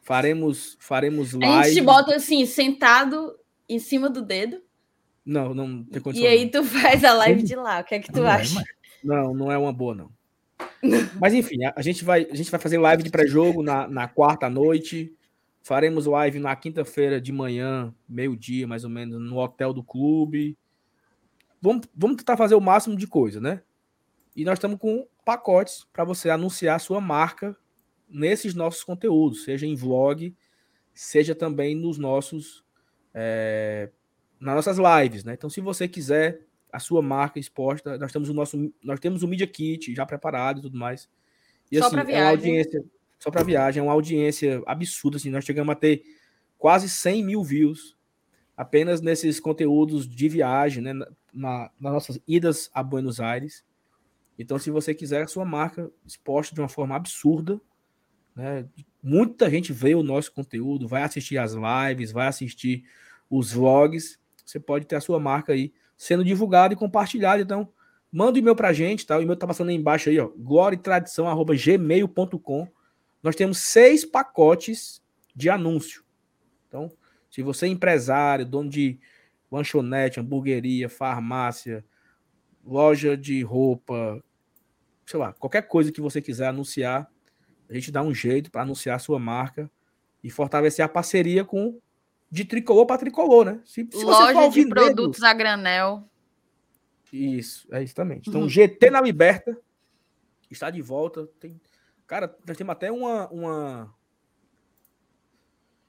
Faremos, 0.00 0.78
faremos 0.80 1.34
live. 1.34 1.58
A 1.58 1.68
gente 1.68 1.82
bota 1.82 2.16
assim, 2.16 2.46
sentado 2.46 3.38
em 3.68 3.78
cima 3.78 4.08
do 4.08 4.22
dedo. 4.22 4.62
Não, 5.26 5.52
não 5.52 5.84
tem 5.84 6.00
condição. 6.00 6.26
E 6.26 6.26
aí 6.26 6.50
tu 6.50 6.64
faz 6.64 7.04
a 7.04 7.12
live 7.12 7.42
de 7.42 7.54
lá. 7.54 7.80
O 7.80 7.84
que 7.84 7.96
é 7.96 7.98
que 7.98 8.10
tu 8.10 8.20
não, 8.20 8.26
acha? 8.26 8.64
Não, 9.04 9.34
não 9.34 9.52
é 9.52 9.58
uma 9.58 9.74
boa, 9.74 9.94
não. 9.94 10.17
Mas 11.20 11.34
enfim, 11.34 11.56
a, 11.74 11.82
gente 11.82 12.04
vai, 12.04 12.26
a 12.30 12.34
gente 12.34 12.50
vai 12.50 12.60
fazer 12.60 12.78
live 12.78 13.02
de 13.02 13.10
pré-jogo 13.10 13.62
na, 13.62 13.88
na 13.88 14.08
quarta 14.08 14.48
noite. 14.48 15.14
Faremos 15.62 16.06
live 16.06 16.38
na 16.38 16.54
quinta-feira 16.56 17.20
de 17.20 17.32
manhã, 17.32 17.94
meio-dia, 18.08 18.66
mais 18.66 18.84
ou 18.84 18.90
menos, 18.90 19.20
no 19.20 19.36
hotel 19.38 19.72
do 19.72 19.82
clube. 19.82 20.56
Vamos, 21.60 21.86
vamos 21.94 22.16
tentar 22.16 22.36
fazer 22.36 22.54
o 22.54 22.60
máximo 22.60 22.96
de 22.96 23.06
coisa, 23.06 23.40
né? 23.40 23.62
E 24.36 24.44
nós 24.44 24.54
estamos 24.54 24.78
com 24.78 25.06
pacotes 25.24 25.86
para 25.92 26.04
você 26.04 26.30
anunciar 26.30 26.76
a 26.76 26.78
sua 26.78 27.00
marca 27.00 27.56
nesses 28.08 28.54
nossos 28.54 28.84
conteúdos, 28.84 29.44
seja 29.44 29.66
em 29.66 29.74
vlog, 29.74 30.34
seja 30.94 31.34
também 31.34 31.74
nos 31.74 31.98
nossos 31.98 32.64
é, 33.12 33.90
nas 34.40 34.54
nossas 34.54 34.78
lives, 34.78 35.24
né? 35.24 35.34
Então, 35.34 35.50
se 35.50 35.60
você 35.60 35.88
quiser 35.88 36.47
a 36.72 36.78
sua 36.78 37.02
marca 37.02 37.38
exposta, 37.38 37.98
nós 37.98 38.12
temos 38.12 38.28
o 38.28 38.34
nosso, 38.34 38.72
nós 38.82 39.00
temos 39.00 39.22
o 39.22 39.28
Media 39.28 39.46
Kit 39.46 39.94
já 39.94 40.04
preparado 40.04 40.58
e 40.58 40.62
tudo 40.62 40.78
mais. 40.78 41.08
E, 41.70 41.78
só 41.78 41.86
assim, 41.86 41.96
para 41.96 42.04
viagem. 42.04 42.20
É 42.20 42.24
uma 42.24 42.30
audiência, 42.30 42.84
só 43.18 43.30
para 43.30 43.42
viagem, 43.42 43.80
é 43.80 43.82
uma 43.82 43.92
audiência 43.92 44.62
absurda, 44.66 45.16
assim, 45.16 45.30
nós 45.30 45.44
chegamos 45.44 45.72
a 45.72 45.74
ter 45.74 46.02
quase 46.56 46.88
100 46.88 47.24
mil 47.24 47.42
views 47.42 47.96
apenas 48.56 49.00
nesses 49.00 49.38
conteúdos 49.38 50.08
de 50.08 50.28
viagem, 50.28 50.82
né? 50.82 50.92
Na, 51.32 51.70
nas 51.80 51.92
nossas 51.92 52.20
idas 52.26 52.70
a 52.72 52.82
Buenos 52.82 53.20
Aires. 53.20 53.64
Então, 54.38 54.58
se 54.58 54.70
você 54.70 54.94
quiser 54.94 55.22
a 55.22 55.28
sua 55.28 55.44
marca 55.44 55.90
exposta 56.06 56.54
de 56.54 56.60
uma 56.60 56.68
forma 56.68 56.96
absurda, 56.96 57.60
né? 58.34 58.66
Muita 59.00 59.48
gente 59.48 59.72
vê 59.72 59.94
o 59.94 60.02
nosso 60.02 60.32
conteúdo, 60.32 60.88
vai 60.88 61.02
assistir 61.02 61.38
as 61.38 61.54
lives, 61.54 62.10
vai 62.10 62.26
assistir 62.26 62.84
os 63.30 63.52
vlogs 63.52 64.18
você 64.48 64.58
pode 64.58 64.86
ter 64.86 64.96
a 64.96 65.00
sua 65.00 65.20
marca 65.20 65.52
aí 65.52 65.72
sendo 65.98 66.24
divulgada 66.24 66.72
e 66.72 66.76
compartilhada. 66.76 67.42
Então, 67.42 67.68
manda 68.10 68.36
o 68.36 68.38
e-mail 68.38 68.56
pra 68.56 68.72
gente, 68.72 69.04
tá? 69.04 69.18
O 69.18 69.22
e-mail 69.22 69.36
tá 69.36 69.46
passando 69.46 69.68
aí 69.68 69.74
embaixo 69.74 70.08
aí, 70.08 70.18
ó. 70.20 70.28
gloriatradição@gmail.com. 70.28 72.68
Nós 73.22 73.36
temos 73.36 73.58
seis 73.58 74.04
pacotes 74.04 75.02
de 75.34 75.50
anúncio. 75.50 76.04
Então, 76.68 76.92
se 77.28 77.42
você 77.42 77.66
é 77.66 77.68
empresário, 77.68 78.46
dono 78.46 78.70
de 78.70 79.00
lanchonete, 79.50 80.20
hamburgueria, 80.20 80.88
farmácia, 80.88 81.84
loja 82.64 83.16
de 83.16 83.42
roupa, 83.42 84.22
sei 85.04 85.18
lá, 85.18 85.32
qualquer 85.32 85.62
coisa 85.62 85.90
que 85.90 86.00
você 86.00 86.22
quiser 86.22 86.46
anunciar, 86.48 87.10
a 87.68 87.74
gente 87.74 87.90
dá 87.90 88.02
um 88.02 88.14
jeito 88.14 88.48
para 88.50 88.62
anunciar 88.62 88.96
a 88.96 89.00
sua 89.00 89.18
marca 89.18 89.70
e 90.22 90.30
fortalecer 90.30 90.84
a 90.84 90.88
parceria 90.88 91.44
com 91.44 91.80
de 92.30 92.44
tricolor 92.44 92.86
para 92.86 92.98
tricolor, 92.98 93.44
né? 93.44 93.60
Se, 93.64 93.88
se 93.90 94.04
Loja 94.04 94.48
de 94.48 94.66
produtos 94.66 95.22
a 95.22 95.32
granel. 95.32 96.08
Isso, 97.12 97.66
é 97.72 97.82
exatamente. 97.82 98.28
Então, 98.28 98.42
uhum. 98.42 98.48
GT 98.48 98.90
na 98.90 99.00
Liberta 99.00 99.58
está 100.50 100.70
de 100.70 100.82
volta. 100.82 101.26
Tem... 101.40 101.58
Cara, 102.06 102.34
nós 102.46 102.56
temos 102.56 102.72
até 102.72 102.92
uma, 102.92 103.28
uma. 103.30 103.94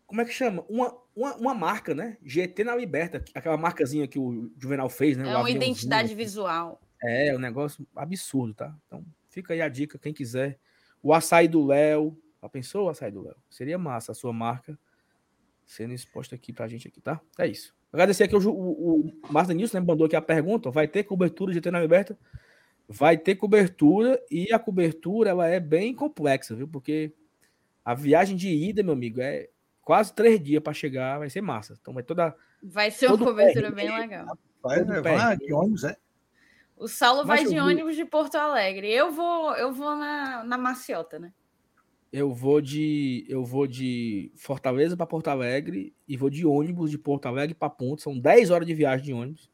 Como 0.06 0.22
é 0.22 0.26
que 0.26 0.32
chama? 0.32 0.66
Uma, 0.70 0.98
uma, 1.14 1.36
uma 1.36 1.54
marca, 1.54 1.94
né? 1.94 2.18
GT 2.24 2.64
na 2.64 2.76
Liberta. 2.76 3.24
Aquela 3.36 3.58
marcazinha 3.58 4.08
que 4.08 4.18
o 4.18 4.50
Juvenal 4.58 4.90
fez, 4.90 5.18
né? 5.18 5.30
É 5.30 5.38
uma 5.38 5.52
identidade 5.52 6.16
visual. 6.16 6.82
É, 7.04 7.36
um 7.36 7.40
negócio 7.40 7.86
absurdo, 7.96 8.54
tá? 8.54 8.76
Então, 8.88 9.06
fica 9.30 9.54
aí 9.54 9.62
a 9.62 9.70
dica, 9.70 10.00
quem 10.00 10.14
quiser. 10.14 10.58
O 11.04 11.14
açaí 11.14 11.48
do 11.48 11.66
Léo. 11.66 12.18
Já 12.42 12.48
pensou 12.48 12.86
o 12.86 12.90
açaí 12.90 13.12
do 13.12 13.22
Léo? 13.22 13.36
Seria 13.50 13.78
massa 13.78 14.14
a 14.14 14.16
sua 14.16 14.32
marca 14.32 14.80
sendo 15.70 15.94
exposta 15.94 16.34
aqui 16.34 16.52
pra 16.52 16.68
gente 16.68 16.88
aqui, 16.88 17.00
tá? 17.00 17.22
É 17.38 17.46
isso. 17.46 17.76
Agradecer 17.94 18.24
aqui 18.24 18.36
o, 18.36 18.50
o, 18.50 19.00
o 19.02 19.14
Marta 19.32 19.54
Nilson, 19.54 19.80
né, 19.80 19.86
mandou 19.86 20.08
aqui 20.08 20.16
a 20.16 20.22
pergunta, 20.22 20.72
vai 20.72 20.88
ter 20.88 21.04
cobertura 21.04 21.54
de 21.54 21.72
na 21.72 21.80
Liberta? 21.80 22.18
Vai 22.88 23.20
ter 23.20 23.36
cobertura 23.36 24.20
e 24.32 24.52
a 24.52 24.58
cobertura 24.58 25.30
ela 25.30 25.48
é 25.48 25.60
bem 25.60 25.94
complexa, 25.94 26.56
viu? 26.56 26.68
Porque 26.68 27.14
a 27.86 27.94
viagem 27.94 28.36
de 28.36 28.50
ida, 28.50 28.82
meu 28.82 28.94
amigo, 28.94 29.22
é 29.22 29.48
quase 29.84 30.12
três 30.12 30.42
dias 30.42 30.62
para 30.62 30.74
chegar, 30.74 31.20
vai 31.20 31.30
ser 31.30 31.42
massa. 31.42 31.78
Então 31.80 31.94
vai 31.94 32.02
toda. 32.02 32.36
Vai 32.64 32.90
ser 32.90 33.06
uma 33.08 33.18
cobertura 33.20 33.70
bem 33.70 33.96
legal. 33.96 34.36
Vai 34.64 34.84
levar 34.84 35.38
que 35.38 35.54
ônibus 35.54 35.84
é? 35.84 35.96
O 36.76 36.88
Saulo 36.88 37.28
Mas 37.28 37.44
vai 37.44 37.54
de 37.54 37.60
ônibus 37.60 37.96
de 37.96 38.06
Porto 38.06 38.36
Alegre. 38.36 38.90
Eu 38.92 39.12
vou, 39.12 39.54
eu 39.56 39.72
vou 39.72 39.96
na, 39.96 40.44
na 40.44 40.58
maciota, 40.58 41.20
né? 41.20 41.32
Eu 42.12 42.34
vou 42.34 42.60
de 42.60 43.26
eu 43.30 43.46
vou 43.46 43.68
de 43.68 44.32
Fortaleza 44.36 44.98
para 44.98 45.06
Porto 45.06 45.28
Alegre 45.28 45.94
e 46.08 46.18
vou 46.18 46.30
de 46.30 46.46
ônibus 46.46 46.90
de 46.90 46.98
Porto 46.98 47.28
Alegre 47.28 47.54
para 47.54 47.70
Ponte. 47.70 48.02
São 48.02 48.18
10 48.18 48.50
horas 48.50 48.68
de 48.68 48.74
viagem 48.74 49.06
de 49.06 49.14
ônibus. 49.14 49.50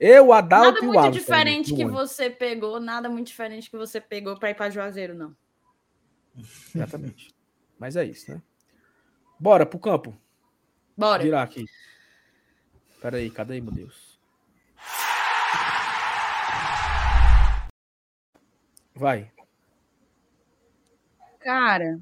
Eu, 0.00 0.32
Adalto 0.32 0.74
nada 0.74 0.86
e 0.86 0.88
o 0.88 0.92
Nada 0.92 1.02
muito 1.02 1.18
diferente 1.18 1.74
que 1.74 1.84
ônibus. 1.84 2.10
você 2.10 2.30
pegou, 2.30 2.80
nada 2.80 3.08
muito 3.08 3.28
diferente 3.28 3.70
que 3.70 3.76
você 3.76 4.00
pegou 4.00 4.38
para 4.38 4.50
ir 4.50 4.54
para 4.54 4.70
Juazeiro, 4.70 5.14
não. 5.14 5.34
Exatamente. 6.74 7.34
Mas 7.78 7.96
é 7.96 8.04
isso, 8.04 8.30
né? 8.32 8.42
Bora 9.38 9.64
pro 9.64 9.78
campo. 9.78 10.16
Bora. 10.96 11.22
Virar 11.22 11.42
aqui. 11.42 11.64
Peraí, 13.00 13.30
cadê, 13.30 13.60
meu 13.60 13.72
Deus? 13.72 14.18
Vai. 18.94 19.30
Cara, 21.48 21.98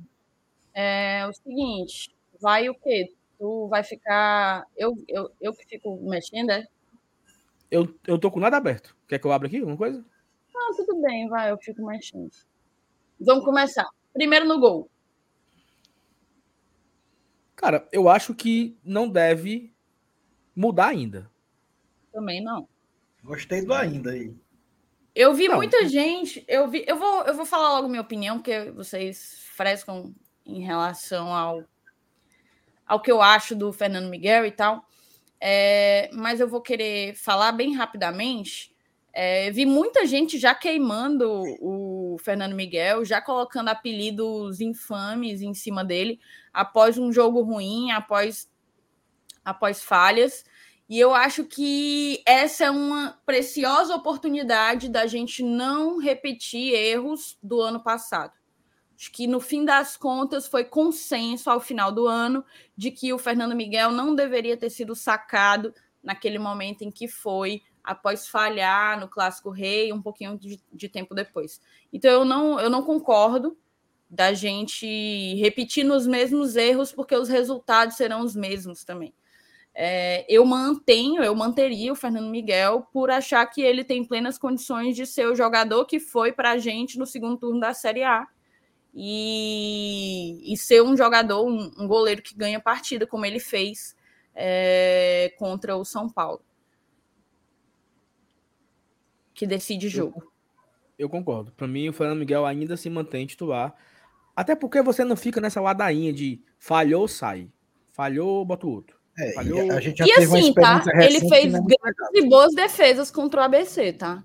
é 0.75 1.25
o 1.25 1.33
seguinte, 1.33 2.13
vai 2.41 2.69
o 2.69 2.75
quê? 2.75 3.15
Tu 3.39 3.69
vai 3.69 3.85
ficar. 3.85 4.65
Eu, 4.77 4.93
eu, 5.07 5.31
eu 5.41 5.55
que 5.55 5.65
fico 5.69 5.97
mexendo, 6.03 6.51
é? 6.51 6.67
Eu, 7.71 7.97
eu 8.09 8.19
tô 8.19 8.29
com 8.29 8.41
nada 8.41 8.57
aberto. 8.57 8.97
Quer 9.07 9.21
que 9.21 9.25
eu 9.25 9.31
abra 9.31 9.47
aqui 9.47 9.59
alguma 9.59 9.77
coisa? 9.77 10.05
Não, 10.53 10.75
tudo 10.75 11.01
bem, 11.01 11.29
vai, 11.29 11.53
eu 11.53 11.59
fico 11.59 11.87
mexendo. 11.87 12.29
Vamos 13.21 13.45
começar. 13.45 13.89
Primeiro 14.13 14.47
no 14.47 14.59
gol. 14.59 14.91
Cara, 17.55 17.89
eu 17.93 18.09
acho 18.09 18.35
que 18.35 18.77
não 18.83 19.09
deve 19.09 19.73
mudar 20.57 20.89
ainda. 20.89 21.31
Também 22.13 22.43
não. 22.43 22.69
Gostei 23.23 23.65
do 23.65 23.73
ainda 23.73 24.11
aí. 24.11 24.35
Eu 25.17 25.33
vi 25.33 25.49
não. 25.49 25.57
muita 25.57 25.89
gente, 25.89 26.45
eu 26.47 26.69
vi, 26.69 26.85
eu 26.87 26.99
vou, 26.99 27.23
eu 27.23 27.33
vou 27.33 27.47
falar 27.47 27.71
logo 27.71 27.89
minha 27.89 28.03
opinião, 28.03 28.37
porque 28.37 28.71
vocês 28.71 29.39
frescam 29.55 30.15
em 30.45 30.61
relação 30.61 31.35
ao 31.35 31.65
ao 32.87 33.01
que 33.01 33.11
eu 33.11 33.23
acho 33.23 33.57
do 33.57 33.73
Fernando 33.73 34.11
Miguel 34.11 34.45
e 34.45 34.51
tal. 34.51 34.87
É, 35.41 36.11
mas 36.13 36.39
eu 36.39 36.47
vou 36.47 36.61
querer 36.61 37.15
falar 37.15 37.51
bem 37.53 37.75
rapidamente. 37.75 38.77
É, 39.11 39.51
vi 39.51 39.65
muita 39.65 40.07
gente 40.07 40.39
já 40.39 40.55
queimando 40.55 41.43
o 41.61 42.19
Fernando 42.21 42.55
Miguel, 42.55 43.03
já 43.03 43.19
colocando 43.19 43.71
apelidos 43.71 44.61
infames 44.61 45.41
em 45.41 45.55
cima 45.55 45.83
dele 45.83 46.21
após 46.53 46.99
um 46.99 47.11
jogo 47.11 47.41
ruim, 47.41 47.91
após, 47.91 48.49
após 49.43 49.83
falhas. 49.83 50.45
E 50.89 51.01
eu 51.01 51.13
acho 51.15 51.45
que 51.45 52.23
essa 52.25 52.67
é 52.67 52.71
uma 52.71 53.19
preciosa 53.27 53.95
oportunidade 53.95 54.89
da 54.89 55.07
gente 55.07 55.43
não 55.43 55.99
repetir 55.99 56.73
erros 56.73 57.37
do 57.43 57.61
ano 57.61 57.83
passado. 57.83 58.33
Acho 58.97 59.13
que 59.13 59.27
no 59.27 59.41
fim 59.41 59.65
das 59.65 59.97
contas 59.97 60.47
foi 60.47 60.65
consenso 60.65 61.51
ao 61.51 61.61
final 61.61 61.93
do 61.93 62.07
ano 62.07 62.45
de 62.77 62.91
que 62.91 63.13
o 63.13 63.19
Fernando 63.19 63.55
Miguel 63.55 63.91
não 63.91 64.15
deveria 64.15 64.57
ter 64.57 64.71
sido 64.71 64.95
sacado 64.95 65.75
naquele 66.03 66.39
momento 66.39 66.83
em 66.83 66.91
que 66.91 67.09
foi, 67.09 67.63
após 67.83 68.29
falhar 68.29 68.99
no 68.99 69.09
Clássico 69.09 69.51
Rei, 69.51 69.93
um 69.93 70.01
pouquinho 70.01 70.39
de, 70.39 70.61
de 70.73 70.89
tempo 70.89 71.15
depois. 71.15 71.61
Então 71.93 72.11
eu 72.11 72.25
não, 72.25 72.59
eu 72.61 72.71
não 72.71 72.83
concordo 72.83 73.59
da 74.09 74.33
gente 74.33 75.35
repetir 75.35 75.85
nos 75.85 76.07
mesmos 76.07 76.55
erros, 76.55 76.93
porque 76.93 77.15
os 77.15 77.29
resultados 77.29 77.97
serão 77.97 78.23
os 78.23 78.37
mesmos 78.37 78.85
também. 78.85 79.13
É, 79.79 80.25
eu 80.27 80.43
mantenho, 80.47 81.23
eu 81.23 81.35
manteria 81.35 81.93
o 81.93 81.95
Fernando 81.95 82.31
Miguel 82.31 82.89
por 82.95 83.11
achar 83.11 83.45
que 83.45 83.61
ele 83.61 83.85
tem 83.85 84.03
plenas 84.03 84.39
condições 84.39 84.97
de 84.97 85.05
ser 85.05 85.27
o 85.27 85.35
jogador 85.35 85.85
que 85.85 86.01
foi 86.01 86.33
para 86.33 86.53
a 86.53 86.59
gente 86.59 86.99
no 86.99 87.05
segundo 87.05 87.37
turno 87.37 87.61
da 87.61 87.75
Série 87.75 88.03
A 88.03 88.27
e, 88.95 90.51
e 90.51 90.57
ser 90.57 90.83
um 90.83 90.97
jogador, 90.97 91.47
um, 91.47 91.71
um, 91.79 91.87
goleiro 91.87 92.23
que 92.23 92.35
ganha 92.35 92.59
partida, 92.59 93.07
como 93.07 93.27
ele 93.27 93.39
fez 93.39 93.95
é, 94.35 95.35
contra 95.39 95.77
o 95.77 95.85
São 95.85 96.09
Paulo. 96.09 96.41
Que 99.35 99.47
decide 99.47 99.91
jogo. 99.91 100.23
Eu, 100.23 100.33
eu 101.01 101.09
concordo. 101.11 101.53
Para 101.53 101.69
mim, 101.69 101.91
o 101.91 101.93
Fernando 101.93 102.21
Miguel 102.21 102.47
ainda 102.47 102.79
se 102.79 102.89
mantém 102.89 103.27
titular. 103.27 103.75
Até 104.35 104.57
porque 104.57 104.81
você 104.81 105.05
não 105.05 105.17
fica 105.17 105.39
nessa 105.39 105.61
ladainha 105.61 106.15
de 106.15 106.43
falhou, 106.59 107.07
sai. 107.07 107.51
Falhou, 107.93 108.43
bota 108.43 108.67
o 108.67 108.71
outro. 108.71 108.96
É, 109.19 109.33
falhou... 109.33 109.63
e 109.65 110.13
assim, 110.13 110.53
tá? 110.53 110.85
Ele 111.03 111.21
fez 111.21 111.55
é 111.55 111.59
grandes 111.59 112.11
e 112.13 112.29
boas 112.29 112.55
defesas 112.55 113.11
contra 113.11 113.41
o 113.41 113.45
ABC, 113.45 113.95
tá? 113.95 114.23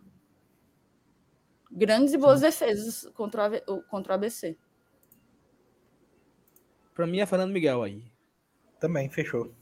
Grandes 1.72 2.14
e 2.14 2.18
boas 2.18 2.40
Sim. 2.40 2.46
defesas 2.48 3.10
contra, 3.14 3.64
o, 3.68 3.82
contra 3.84 4.12
o 4.12 4.16
ABC. 4.16 4.58
Para 6.94 7.08
mim 7.08 7.20
é 7.20 7.26
Fernando 7.26 7.54
Miguel 7.54 7.82
aí. 7.84 8.04
Também, 8.80 9.10
fechou. 9.10 9.54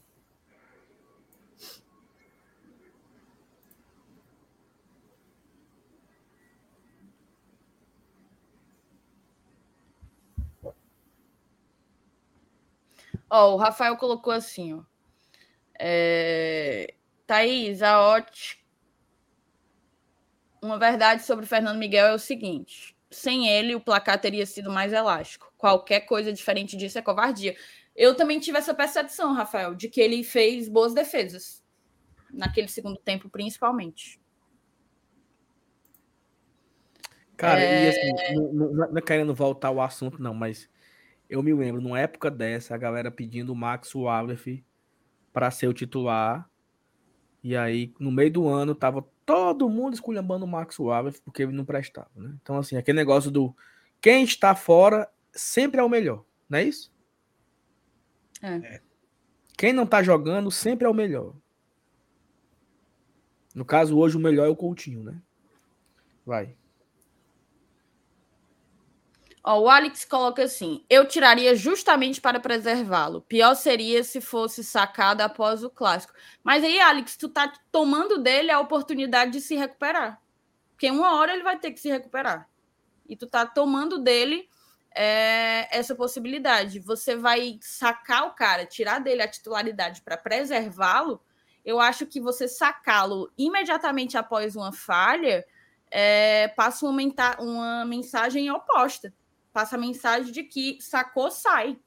Ó, 13.30 13.54
o 13.54 13.56
Rafael 13.56 13.96
colocou 13.96 14.32
assim, 14.32 14.74
ó. 14.74 14.89
É... 15.82 16.94
Thaís, 17.26 17.82
a 17.82 18.00
ótica 18.00 18.60
uma 20.62 20.78
verdade 20.78 21.22
sobre 21.22 21.44
o 21.44 21.48
Fernando 21.48 21.78
Miguel 21.78 22.06
é 22.06 22.14
o 22.14 22.18
seguinte: 22.18 22.96
sem 23.10 23.48
ele, 23.48 23.74
o 23.74 23.80
placar 23.80 24.20
teria 24.20 24.46
sido 24.46 24.70
mais 24.70 24.92
elástico. 24.92 25.52
Qualquer 25.56 26.00
coisa 26.00 26.32
diferente 26.32 26.76
disso 26.76 26.98
é 26.98 27.02
covardia. 27.02 27.56
Eu 27.96 28.14
também 28.14 28.38
tive 28.38 28.58
essa 28.58 28.74
percepção, 28.74 29.34
Rafael, 29.34 29.74
de 29.74 29.88
que 29.88 30.00
ele 30.00 30.22
fez 30.22 30.68
boas 30.68 30.94
defesas 30.94 31.62
naquele 32.32 32.68
segundo 32.68 32.98
tempo, 32.98 33.28
principalmente. 33.28 34.20
Cara, 37.36 37.60
é... 37.60 37.86
e 37.86 37.88
assim, 37.88 38.34
não, 38.34 38.52
não, 38.52 38.90
não 38.90 38.98
é 38.98 39.00
querendo 39.00 39.34
voltar 39.34 39.68
ao 39.68 39.80
assunto, 39.80 40.22
não, 40.22 40.34
mas 40.34 40.68
eu 41.28 41.42
me 41.42 41.52
lembro, 41.54 41.80
numa 41.80 41.98
época 41.98 42.30
dessa, 42.30 42.74
a 42.74 42.78
galera 42.78 43.10
pedindo 43.10 43.52
o 43.52 43.56
Max 43.56 43.94
Wallace 43.94 44.64
para 45.32 45.50
ser 45.50 45.68
o 45.68 45.74
titular. 45.74 46.48
E 47.42 47.56
aí, 47.56 47.92
no 47.98 48.10
meio 48.10 48.30
do 48.30 48.48
ano, 48.48 48.74
tava 48.74 49.04
todo 49.24 49.68
mundo 49.68 49.94
esculhambando 49.94 50.44
o 50.44 50.48
Max 50.48 50.78
Wallace 50.78 51.22
porque 51.22 51.42
ele 51.42 51.52
não 51.52 51.64
prestava, 51.64 52.10
né? 52.14 52.34
Então, 52.42 52.58
assim, 52.58 52.76
aquele 52.76 52.96
negócio 52.96 53.30
do 53.30 53.54
quem 54.00 54.24
está 54.24 54.54
fora 54.54 55.08
sempre 55.32 55.80
é 55.80 55.84
o 55.84 55.88
melhor, 55.88 56.24
não 56.48 56.58
é 56.58 56.64
isso? 56.64 56.92
É. 58.42 58.54
é. 58.56 58.80
Quem 59.56 59.72
não 59.72 59.86
tá 59.86 60.02
jogando 60.02 60.50
sempre 60.50 60.86
é 60.86 60.88
o 60.88 60.94
melhor. 60.94 61.34
No 63.54 63.64
caso, 63.64 63.98
hoje 63.98 64.16
o 64.16 64.20
melhor 64.20 64.46
é 64.46 64.48
o 64.48 64.56
Coutinho, 64.56 65.02
né? 65.02 65.20
Vai. 66.24 66.54
Ó, 69.50 69.62
o 69.62 69.68
Alex 69.68 70.04
coloca 70.04 70.44
assim: 70.44 70.84
eu 70.88 71.08
tiraria 71.08 71.56
justamente 71.56 72.20
para 72.20 72.38
preservá-lo. 72.38 73.22
Pior 73.22 73.56
seria 73.56 74.04
se 74.04 74.20
fosse 74.20 74.62
sacado 74.62 75.22
após 75.22 75.64
o 75.64 75.68
clássico. 75.68 76.14
Mas 76.44 76.62
aí, 76.62 76.80
Alex, 76.80 77.16
tu 77.16 77.28
tá 77.28 77.52
tomando 77.72 78.18
dele 78.18 78.52
a 78.52 78.60
oportunidade 78.60 79.32
de 79.32 79.40
se 79.40 79.56
recuperar. 79.56 80.22
Porque 80.70 80.88
uma 80.88 81.16
hora 81.16 81.32
ele 81.34 81.42
vai 81.42 81.58
ter 81.58 81.72
que 81.72 81.80
se 81.80 81.88
recuperar. 81.88 82.48
E 83.08 83.16
tu 83.16 83.26
tá 83.26 83.44
tomando 83.44 83.98
dele 83.98 84.48
é, 84.94 85.66
essa 85.76 85.96
possibilidade. 85.96 86.78
Você 86.78 87.16
vai 87.16 87.58
sacar 87.60 88.28
o 88.28 88.34
cara, 88.34 88.64
tirar 88.64 89.00
dele 89.00 89.22
a 89.22 89.28
titularidade 89.28 90.00
para 90.02 90.16
preservá-lo. 90.16 91.20
Eu 91.64 91.80
acho 91.80 92.06
que 92.06 92.20
você 92.20 92.46
sacá-lo 92.46 93.28
imediatamente 93.36 94.16
após 94.16 94.54
uma 94.54 94.72
falha 94.72 95.44
é, 95.90 96.46
passa 96.54 96.86
uma, 96.86 97.02
uma 97.40 97.84
mensagem 97.84 98.48
oposta 98.48 99.12
passa 99.52 99.76
a 99.76 99.78
mensagem 99.78 100.32
de 100.32 100.44
que 100.44 100.78
sacou, 100.80 101.30
sai. 101.30 101.78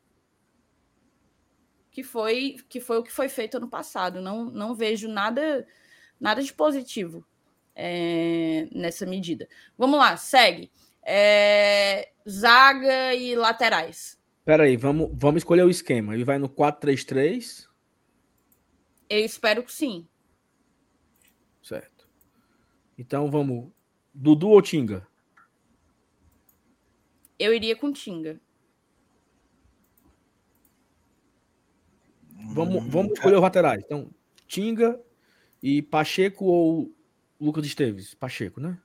Que 1.92 2.04
foi, 2.04 2.58
que 2.68 2.80
foi 2.80 2.98
o 2.98 3.04
que 3.04 3.12
foi 3.12 3.30
feito 3.30 3.58
ano 3.58 3.70
passado. 3.70 4.22
Não, 4.22 4.46
não 4.46 4.74
vejo 4.74 5.08
nada, 5.08 5.68
nada 6.20 6.42
de 6.42 6.52
positivo 6.52 7.26
é, 7.76 8.68
nessa 8.72 9.06
medida. 9.06 9.48
Vamos 9.78 10.00
lá, 10.00 10.18
segue. 10.18 10.72
É, 11.04 12.12
zaga 12.28 13.14
e 13.14 13.36
laterais. 13.36 14.20
Peraí, 14.46 14.76
vamos, 14.76 15.12
vamos 15.14 15.42
escolher 15.42 15.64
o 15.64 15.70
esquema. 15.70 16.14
Ele 16.14 16.26
vai 16.26 16.38
no 16.38 16.50
4-3-3? 16.50 17.68
Eu 19.10 19.20
espero 19.20 19.64
que 19.64 19.72
sim. 19.72 20.08
Certo. 21.62 22.10
Então 22.98 23.30
vamos. 23.30 23.72
Dudu 24.14 24.50
ou 24.50 24.62
Tinga? 24.62 25.08
Eu 27.44 27.54
iria 27.54 27.76
com 27.76 27.92
Tinga. 27.92 28.40
Vamos, 32.54 32.86
vamos 32.88 33.14
escolher 33.14 33.36
os 33.36 33.42
laterais. 33.42 33.84
Então, 33.84 34.10
Tinga 34.48 34.98
e 35.62 35.82
Pacheco 35.82 36.46
ou 36.46 36.92
Lucas 37.40 37.66
Esteves? 37.66 38.14
Pacheco, 38.14 38.62
né? 38.62 38.78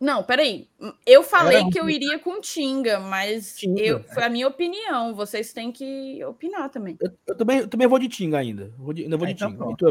Não, 0.00 0.24
peraí. 0.24 0.68
Eu 1.06 1.22
falei 1.22 1.70
que 1.70 1.78
eu 1.78 1.88
iria 1.88 2.18
com 2.18 2.40
Tinga, 2.40 2.98
mas 2.98 3.56
Tinga. 3.56 3.80
Eu, 3.80 4.02
foi 4.02 4.24
a 4.24 4.28
minha 4.28 4.48
opinião. 4.48 5.14
Vocês 5.14 5.52
têm 5.52 5.70
que 5.70 6.24
opinar 6.24 6.68
também. 6.68 6.96
Eu, 7.00 7.12
eu 7.28 7.36
também, 7.36 7.58
eu 7.60 7.68
também 7.68 7.86
vou 7.86 8.00
de 8.00 8.08
Tinga 8.08 8.38
ainda. 8.38 8.74
Vou 8.76 8.92
de, 8.92 9.04
ainda 9.04 9.16
vou 9.16 9.26
de 9.26 9.34
então, 9.34 9.52
Tinga. 9.52 9.70
E 9.70 9.76
tu, 9.76 9.86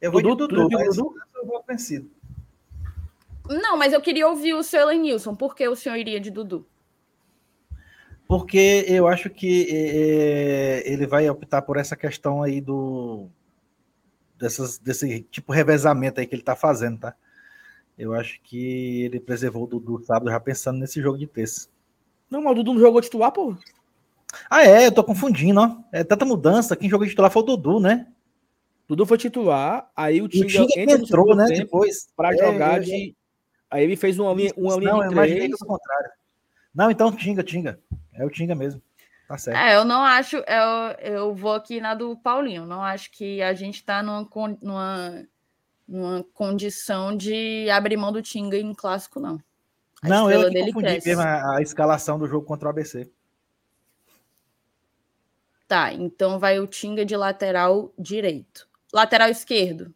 eu 0.00 0.10
vou 0.10 0.20
Dudu, 0.20 0.48
de 0.48 0.54
Dudu, 0.56 0.70
mas 0.72 0.96
Dudu? 0.96 1.14
eu 1.36 1.46
vou 1.46 1.62
vencido. 1.68 2.10
Não, 3.50 3.76
mas 3.76 3.92
eu 3.92 4.00
queria 4.00 4.28
ouvir 4.28 4.54
o 4.54 4.62
seu 4.62 4.88
Nilson. 4.90 5.34
Por 5.34 5.56
que 5.56 5.66
o 5.66 5.74
senhor 5.74 5.96
iria 5.96 6.20
de 6.20 6.30
Dudu? 6.30 6.64
Porque 8.28 8.84
eu 8.86 9.08
acho 9.08 9.28
que 9.28 9.66
é, 9.68 10.82
ele 10.86 11.04
vai 11.04 11.28
optar 11.28 11.62
por 11.62 11.76
essa 11.76 11.96
questão 11.96 12.44
aí 12.44 12.60
do 12.60 13.26
dessas, 14.38 14.78
desse 14.78 15.22
tipo 15.32 15.52
de 15.52 15.58
revezamento 15.58 16.20
aí 16.20 16.26
que 16.28 16.34
ele 16.34 16.42
está 16.42 16.54
fazendo, 16.54 17.00
tá? 17.00 17.14
Eu 17.98 18.14
acho 18.14 18.40
que 18.42 19.02
ele 19.02 19.18
preservou 19.18 19.64
o 19.64 19.66
Dudu 19.66 20.04
sábado 20.04 20.30
já 20.30 20.38
pensando 20.38 20.78
nesse 20.78 21.02
jogo 21.02 21.18
de 21.18 21.26
terça. 21.26 21.68
Não, 22.30 22.40
mas 22.40 22.52
o 22.52 22.54
Dudu 22.54 22.74
não 22.74 22.80
jogou 22.80 23.00
titular, 23.00 23.32
pô. 23.32 23.56
Ah, 24.48 24.64
é, 24.64 24.86
eu 24.86 24.92
tô 24.92 25.02
confundindo, 25.02 25.60
ó. 25.60 25.76
É 25.92 26.04
tanta 26.04 26.24
mudança. 26.24 26.76
Quem 26.76 26.88
jogou 26.88 27.04
titular 27.04 27.32
foi 27.32 27.42
o 27.42 27.46
Dudu, 27.46 27.80
né? 27.80 28.06
Dudu 28.88 29.04
foi 29.04 29.18
titular, 29.18 29.90
aí 29.94 30.22
o 30.22 30.28
Tinga, 30.28 30.62
o 30.62 30.66
Tinga 30.68 30.92
entrou, 30.92 31.34
né? 31.34 31.46
Depois. 31.46 32.08
Pra 32.16 32.32
é, 32.32 32.38
jogar 32.38 32.76
é, 32.76 32.80
de. 32.80 33.16
Aí 33.70 33.84
ele 33.84 33.96
fez 33.96 34.18
uma 34.18 34.32
linha, 34.34 34.52
uma 34.56 34.76
linha 34.76 34.92
não, 34.92 35.08
de 35.08 35.14
três. 35.14 35.50
Não, 35.50 35.68
contrário. 35.68 36.10
Não, 36.74 36.90
então 36.90 37.12
Tinga, 37.14 37.42
Tinga. 37.42 37.78
É 38.12 38.24
o 38.24 38.30
Tinga 38.30 38.54
mesmo. 38.54 38.82
Tá 39.28 39.38
certo. 39.38 39.58
É, 39.58 39.76
eu 39.76 39.84
não 39.84 40.02
acho. 40.02 40.36
Eu, 40.38 41.14
eu 41.14 41.34
vou 41.34 41.52
aqui 41.52 41.80
na 41.80 41.94
do 41.94 42.16
Paulinho. 42.16 42.66
Não 42.66 42.82
acho 42.82 43.12
que 43.12 43.40
a 43.40 43.54
gente 43.54 43.84
tá 43.84 44.02
numa, 44.02 44.28
numa, 44.60 45.24
numa 45.86 46.24
condição 46.34 47.16
de 47.16 47.70
abrir 47.70 47.96
mão 47.96 48.10
do 48.10 48.20
Tinga 48.20 48.56
em 48.56 48.74
clássico, 48.74 49.20
não. 49.20 49.40
A 50.02 50.08
não, 50.08 50.30
eu 50.30 50.50
dele 50.50 50.72
confundi 50.72 51.00
mesmo 51.04 51.22
a, 51.22 51.58
a 51.58 51.62
escalação 51.62 52.18
do 52.18 52.26
jogo 52.26 52.44
contra 52.44 52.66
o 52.66 52.70
ABC. 52.70 53.08
Tá, 55.68 55.92
então 55.92 56.40
vai 56.40 56.58
o 56.58 56.66
Tinga 56.66 57.04
de 57.04 57.16
lateral 57.16 57.92
direito. 57.96 58.68
Lateral 58.92 59.28
esquerdo. 59.28 59.94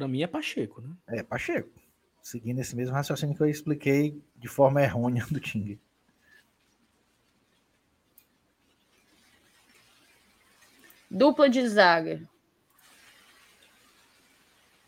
Para 0.00 0.08
mim 0.08 0.22
é 0.22 0.26
Pacheco, 0.26 0.80
né? 0.80 0.96
É, 1.08 1.22
Pacheco. 1.22 1.68
Seguindo 2.22 2.58
esse 2.58 2.74
mesmo 2.74 2.94
raciocínio 2.94 3.36
que 3.36 3.42
eu 3.42 3.50
expliquei 3.50 4.18
de 4.34 4.48
forma 4.48 4.82
errônea 4.82 5.26
do 5.30 5.38
Tinga. 5.38 5.78
Dupla 11.10 11.50
de 11.50 11.68
zaga. 11.68 12.26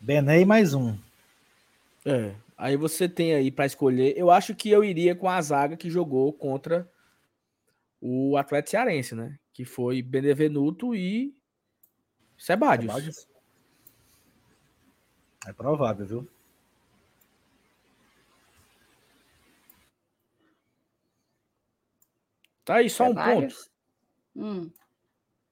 Benei 0.01 0.45
mais 0.45 0.73
um. 0.73 0.97
É. 2.03 2.33
Aí 2.57 2.75
você 2.75 3.07
tem 3.07 3.35
aí 3.35 3.51
para 3.51 3.67
escolher. 3.67 4.17
Eu 4.17 4.31
acho 4.31 4.55
que 4.55 4.71
eu 4.71 4.83
iria 4.83 5.15
com 5.15 5.29
a 5.29 5.39
zaga 5.39 5.77
que 5.77 5.91
jogou 5.91 6.33
contra 6.33 6.91
o 8.01 8.35
Atlético 8.35 8.71
Cearense, 8.71 9.13
né? 9.13 9.37
Que 9.53 9.63
foi 9.63 10.01
Benevenuto 10.01 10.95
e 10.95 11.37
Sebadios. 12.35 13.27
É 15.47 15.53
provável, 15.53 16.05
viu? 16.05 16.27
Tá 22.63 22.75
aí 22.75 22.89
só 22.89 23.09
um 23.09 23.15
ponto. 23.15 23.55
Hum. 24.35 24.71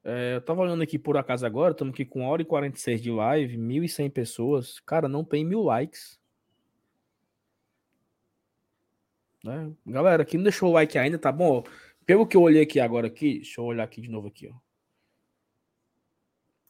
É, 0.03 0.35
eu 0.35 0.41
tava 0.41 0.61
olhando 0.61 0.81
aqui 0.81 0.97
por 0.97 1.18
acaso 1.18 1.45
agora, 1.45 1.73
estamos 1.73 1.93
aqui 1.93 2.05
com 2.05 2.22
1 2.22 2.26
hora 2.26 2.41
e 2.41 2.45
46 2.45 3.01
de 3.01 3.11
live, 3.11 3.57
1.100 3.57 4.09
pessoas. 4.09 4.80
Cara, 4.80 5.07
não 5.07 5.23
tem 5.23 5.45
mil 5.45 5.61
likes. 5.61 6.19
Né? 9.43 9.72
Galera, 9.85 10.26
quem 10.26 10.38
não 10.38 10.43
deixou 10.43 10.69
o 10.69 10.73
like 10.73 10.97
ainda, 10.97 11.19
tá 11.19 11.31
bom? 11.31 11.63
Pelo 12.05 12.26
que 12.26 12.38
eu 12.38 12.41
olhei 12.41 12.63
aqui 12.63 12.80
agora 12.80 13.07
aqui, 13.07 13.35
deixa 13.35 13.59
eu 13.59 13.65
olhar 13.65 13.84
aqui 13.84 14.01
de 14.01 14.09
novo 14.09 14.27
aqui, 14.27 14.47
ó. 14.47 14.70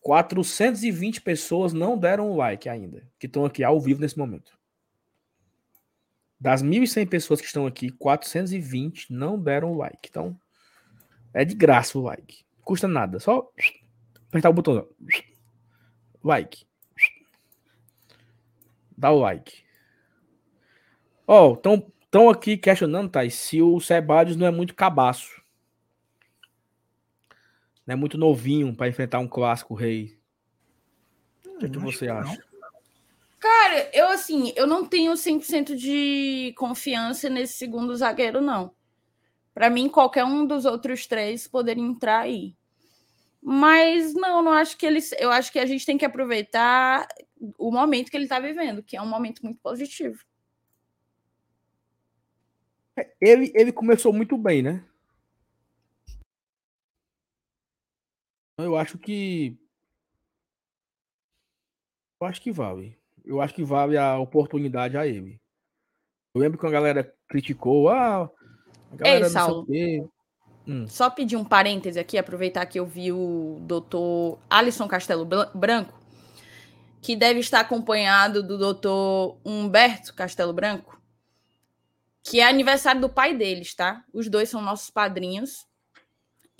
420 0.01 1.21
pessoas 1.21 1.73
não 1.73 1.97
deram 1.97 2.29
o 2.29 2.35
like 2.35 2.67
ainda, 2.67 3.07
que 3.17 3.27
estão 3.27 3.45
aqui 3.45 3.63
ao 3.63 3.79
vivo 3.79 4.01
nesse 4.01 4.17
momento. 4.17 4.57
Das 6.39 6.63
1.100 6.63 7.07
pessoas 7.07 7.39
que 7.39 7.47
estão 7.47 7.65
aqui, 7.67 7.91
420 7.91 9.13
não 9.13 9.39
deram 9.39 9.73
o 9.73 9.77
like. 9.77 10.09
Então, 10.09 10.37
é 11.33 11.45
de 11.45 11.55
graça 11.55 11.97
o 11.97 12.01
like 12.01 12.43
custa 12.71 12.87
nada. 12.87 13.19
Só 13.19 13.51
apertar 14.29 14.49
o 14.49 14.53
botão. 14.53 14.87
Like. 16.23 16.65
Dá 18.97 19.11
o 19.11 19.19
like. 19.19 19.63
Ó, 21.27 21.49
oh, 21.49 21.53
estão 21.53 21.91
tão 22.09 22.29
aqui 22.29 22.57
questionando, 22.57 23.09
tá? 23.09 23.29
Se 23.29 23.61
o 23.61 23.79
Sebadios 23.79 24.37
não 24.37 24.47
é 24.47 24.51
muito 24.51 24.75
cabaço. 24.75 25.40
Não 27.85 27.93
é 27.93 27.95
muito 27.95 28.17
novinho 28.17 28.75
para 28.75 28.87
enfrentar 28.87 29.19
um 29.19 29.27
clássico 29.27 29.73
rei. 29.73 30.17
O 31.45 31.57
que, 31.57 31.65
é 31.65 31.69
que 31.69 31.79
você 31.79 32.07
acha? 32.07 32.41
Cara, 33.39 33.89
eu 33.91 34.07
assim, 34.09 34.53
eu 34.55 34.67
não 34.67 34.85
tenho 34.85 35.13
100% 35.13 35.75
de 35.75 36.53
confiança 36.55 37.27
nesse 37.27 37.53
segundo 37.53 37.95
zagueiro, 37.95 38.39
não. 38.39 38.73
Para 39.53 39.69
mim, 39.69 39.89
qualquer 39.89 40.23
um 40.23 40.45
dos 40.45 40.63
outros 40.63 41.07
três 41.07 41.47
poderia 41.47 41.83
entrar 41.83 42.19
aí. 42.19 42.55
Mas 43.41 44.13
não, 44.13 44.43
não 44.43 44.53
acho 44.53 44.77
que 44.77 44.85
eles. 44.85 45.11
Eu 45.13 45.31
acho 45.31 45.51
que 45.51 45.57
a 45.57 45.65
gente 45.65 45.85
tem 45.85 45.97
que 45.97 46.05
aproveitar 46.05 47.07
o 47.57 47.71
momento 47.71 48.11
que 48.11 48.17
ele 48.17 48.25
está 48.25 48.39
vivendo, 48.39 48.83
que 48.83 48.95
é 48.95 49.01
um 49.01 49.07
momento 49.07 49.41
muito 49.41 49.59
positivo. 49.59 50.23
É, 52.95 53.11
ele, 53.19 53.51
ele 53.55 53.71
começou 53.71 54.13
muito 54.13 54.37
bem, 54.37 54.61
né? 54.61 54.83
Eu 58.63 58.77
acho 58.77 58.97
que. 58.97 59.57
Eu 62.19 62.27
acho 62.27 62.41
que 62.41 62.51
vale. 62.51 62.97
Eu 63.23 63.41
acho 63.41 63.53
que 63.53 63.63
vale 63.63 63.97
a 63.97 64.17
oportunidade 64.17 64.97
a 64.97 65.07
ele. 65.07 65.39
Eu 66.33 66.41
lembro 66.41 66.59
que 66.59 66.65
a 66.65 66.71
galera 66.71 67.13
criticou. 67.27 67.89
Ah, 67.89 68.29
a 68.91 68.95
galera 68.95 69.25
Ei, 69.25 69.29
Saulo. 69.29 69.67
Hum. 70.67 70.87
Só 70.87 71.09
pedir 71.09 71.35
um 71.35 71.43
parêntese 71.43 71.99
aqui, 71.99 72.17
aproveitar 72.17 72.65
que 72.65 72.79
eu 72.79 72.85
vi 72.85 73.11
o 73.11 73.57
doutor 73.61 74.39
Alisson 74.49 74.87
Castelo 74.87 75.27
Branco, 75.55 75.99
que 77.01 77.15
deve 77.15 77.39
estar 77.39 77.59
acompanhado 77.59 78.43
do 78.43 78.57
doutor 78.57 79.39
Humberto 79.43 80.13
Castelo 80.13 80.53
Branco, 80.53 81.01
que 82.23 82.39
é 82.39 82.47
aniversário 82.47 83.01
do 83.01 83.09
pai 83.09 83.35
deles, 83.35 83.73
tá? 83.73 84.03
Os 84.13 84.29
dois 84.29 84.49
são 84.49 84.61
nossos 84.61 84.91
padrinhos. 84.91 85.65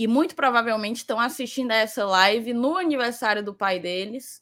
E 0.01 0.07
muito 0.07 0.35
provavelmente 0.35 0.97
estão 0.97 1.19
assistindo 1.19 1.69
a 1.69 1.75
essa 1.75 2.03
live 2.03 2.53
no 2.53 2.75
aniversário 2.75 3.45
do 3.45 3.53
pai 3.53 3.79
deles. 3.79 4.41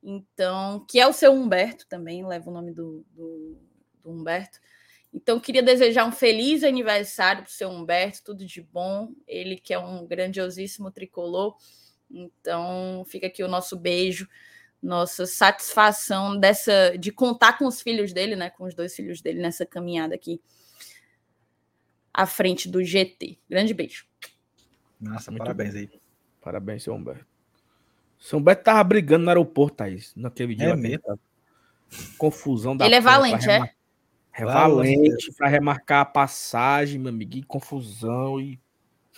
Então, 0.00 0.86
que 0.88 1.00
é 1.00 1.06
o 1.08 1.12
seu 1.12 1.32
Humberto 1.32 1.84
também, 1.88 2.24
leva 2.24 2.48
o 2.48 2.52
nome 2.52 2.70
do, 2.72 3.04
do, 3.10 3.58
do 4.04 4.08
Humberto. 4.12 4.60
Então, 5.12 5.40
queria 5.40 5.64
desejar 5.64 6.04
um 6.04 6.12
feliz 6.12 6.62
aniversário 6.62 7.42
para 7.42 7.50
o 7.50 7.52
seu 7.52 7.68
Humberto, 7.70 8.22
tudo 8.22 8.46
de 8.46 8.62
bom. 8.62 9.12
Ele 9.26 9.56
que 9.56 9.74
é 9.74 9.78
um 9.80 10.06
grandiosíssimo 10.06 10.92
tricolor. 10.92 11.56
Então, 12.08 13.04
fica 13.04 13.26
aqui 13.26 13.42
o 13.42 13.48
nosso 13.48 13.76
beijo, 13.76 14.28
nossa 14.80 15.26
satisfação 15.26 16.38
dessa 16.38 16.96
de 16.96 17.10
contar 17.10 17.58
com 17.58 17.66
os 17.66 17.82
filhos 17.82 18.12
dele, 18.12 18.36
né? 18.36 18.48
Com 18.48 18.62
os 18.62 18.76
dois 18.76 18.94
filhos 18.94 19.20
dele 19.20 19.42
nessa 19.42 19.66
caminhada 19.66 20.14
aqui 20.14 20.40
à 22.14 22.26
frente 22.26 22.68
do 22.68 22.80
GT. 22.84 23.40
Grande 23.48 23.74
beijo. 23.74 24.08
Nossa, 25.00 25.30
Muito 25.30 25.42
parabéns 25.42 25.72
bom. 25.72 25.78
aí. 25.78 25.90
Parabéns, 26.40 26.82
seu 26.82 26.94
Humberto. 26.94 27.26
Seu 28.18 28.38
Humberto 28.38 28.64
tava 28.64 28.84
brigando 28.84 29.24
no 29.24 29.30
aeroporto, 29.30 29.76
Thaís, 29.76 30.12
naquele 30.14 30.54
dia. 30.54 30.70
É 30.70 30.76
mesmo? 30.76 31.18
Confusão 32.18 32.76
da 32.76 32.86
Ele 32.86 32.94
é 32.94 33.00
valente, 33.00 33.48
é? 33.48 33.74
É 34.32 34.44
valente 34.44 35.32
para 35.32 35.48
remarcar 35.48 36.00
a 36.02 36.04
passagem, 36.04 36.98
meu 37.00 37.08
amigo, 37.08 37.36
e 37.36 37.42
confusão 37.42 38.40
e. 38.40 38.60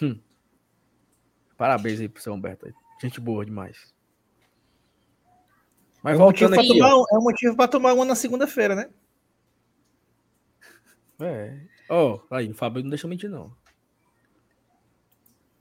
Hum. 0.00 0.18
Parabéns 1.56 2.00
aí 2.00 2.08
pro 2.08 2.22
seu 2.22 2.32
Humberto. 2.32 2.72
Gente 3.00 3.20
boa 3.20 3.44
demais. 3.44 3.92
Mas 6.02 6.14
é 6.14 6.18
voltando 6.18 6.54
aqui. 6.54 6.68
Tomar, 6.68 6.90
é 6.90 7.18
um 7.18 7.22
motivo 7.22 7.56
para 7.56 7.68
tomar 7.68 7.92
uma 7.92 8.04
na 8.04 8.14
segunda-feira, 8.14 8.74
né? 8.74 8.90
É. 11.20 11.60
Ó, 11.88 12.14
oh, 12.30 12.34
aí, 12.34 12.50
o 12.50 12.54
Fábio 12.54 12.82
não 12.82 12.90
deixa 12.90 13.06
mentir, 13.06 13.30
não. 13.30 13.54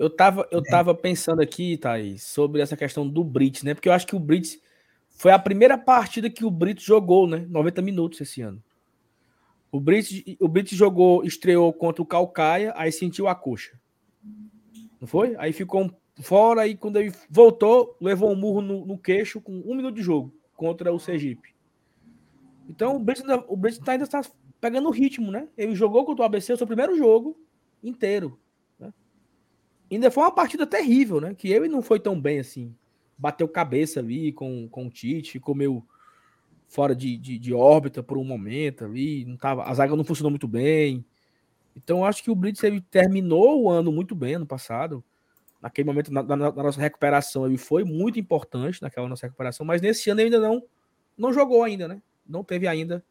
Eu 0.02 0.10
tava, 0.10 0.48
eu 0.50 0.62
é. 0.62 0.64
tava 0.64 0.96
pensando 0.96 1.44
aqui, 1.44 1.78
Thaís, 1.78 2.24
sobre 2.24 2.60
essa 2.60 2.76
questão 2.76 3.08
do 3.08 3.24
Brits, 3.24 3.62
né? 3.62 3.76
Porque 3.76 3.88
eu 3.88 3.94
acho 3.94 4.08
que 4.08 4.16
o 4.16 4.20
Brits 4.20 4.60
foi 5.12 5.32
a 5.32 5.38
primeira 5.38 5.78
partida 5.78 6.28
que 6.28 6.44
o 6.44 6.50
Brits 6.50 6.84
jogou, 6.84 7.28
né? 7.28 7.46
90 7.48 7.84
minutos 7.84 8.20
esse 8.20 8.42
ano. 8.42 8.60
O 9.72 9.80
Brits, 9.80 10.24
o 10.40 10.48
Brits 10.48 10.76
jogou, 10.76 11.24
estreou 11.24 11.72
contra 11.72 12.02
o 12.02 12.06
Calcaia, 12.06 12.74
aí 12.76 12.92
sentiu 12.92 13.28
a 13.28 13.36
coxa. 13.36 13.80
Não 15.00 15.08
foi? 15.08 15.36
Aí 15.38 15.54
ficou 15.54 15.92
fora 16.20 16.66
e 16.66 16.76
quando 16.76 16.98
ele 16.98 17.14
voltou, 17.30 17.96
levou 18.02 18.32
um 18.32 18.36
murro 18.36 18.62
no, 18.62 18.84
no, 18.84 18.98
queixo 18.98 19.40
com 19.40 19.52
um 19.52 19.76
minuto 19.76 19.98
de 19.98 20.02
jogo 20.02 20.34
contra 20.56 20.92
o 20.92 21.00
Sergipe. 21.00 21.54
Então 22.68 22.96
o 22.96 23.00
Brits, 23.00 23.24
o 23.48 23.56
Brits 23.56 23.78
tá, 23.78 23.92
ainda 23.92 24.06
está 24.06 24.24
pegando 24.60 24.88
o 24.88 24.92
ritmo, 24.92 25.32
né? 25.32 25.48
Ele 25.56 25.76
jogou 25.76 26.04
contra 26.06 26.24
o 26.24 26.26
ABC 26.26 26.54
o 26.54 26.58
seu 26.58 26.66
primeiro 26.66 26.98
jogo 26.98 27.40
inteiro. 27.84 28.40
Ainda 29.92 30.10
foi 30.10 30.24
uma 30.24 30.32
partida 30.32 30.66
terrível, 30.66 31.20
né? 31.20 31.34
Que 31.34 31.52
ele 31.52 31.68
não 31.68 31.82
foi 31.82 32.00
tão 32.00 32.20
bem 32.20 32.40
assim. 32.40 32.74
Bateu 33.18 33.48
cabeça 33.48 34.00
ali 34.00 34.32
com, 34.32 34.68
com 34.70 34.88
o 34.88 34.90
Tite, 34.90 35.34
ficou 35.34 35.54
meio 35.54 35.86
fora 36.68 36.96
de, 36.96 37.18
de, 37.18 37.38
de, 37.38 37.54
órbita 37.54 38.02
por 38.02 38.18
um 38.18 38.24
momento 38.24 38.86
ali, 38.86 39.26
não 39.26 39.36
tava, 39.36 39.66
a 39.66 39.74
zaga 39.74 39.94
não 39.94 40.06
funcionou 40.06 40.32
muito 40.32 40.48
bem. 40.48 41.06
Então 41.76 42.06
acho 42.06 42.24
que 42.24 42.32
o 42.32 42.36
Blitz 42.36 42.64
ele 42.64 42.80
terminou 42.80 43.64
o 43.64 43.70
ano 43.70 43.92
muito 43.92 44.16
bem 44.16 44.36
ano 44.36 44.46
passado. 44.46 45.04
Naquele 45.62 45.86
momento, 45.86 46.12
na, 46.12 46.24
na, 46.24 46.36
na, 46.38 46.52
nossa 46.52 46.80
recuperação, 46.80 47.46
ele 47.46 47.58
foi 47.58 47.84
muito 47.84 48.18
importante 48.18 48.82
naquela 48.82 49.08
nossa 49.08 49.28
recuperação, 49.28 49.66
mas 49.66 49.82
nesse 49.82 50.10
ano 50.10 50.22
ele 50.22 50.34
ainda 50.34 50.48
não, 50.48 50.64
não 51.18 51.34
jogou 51.34 51.64
ainda, 51.64 51.88
né? 51.88 52.02
Não 52.26 52.44
teve 52.44 52.68
ainda 52.68 53.04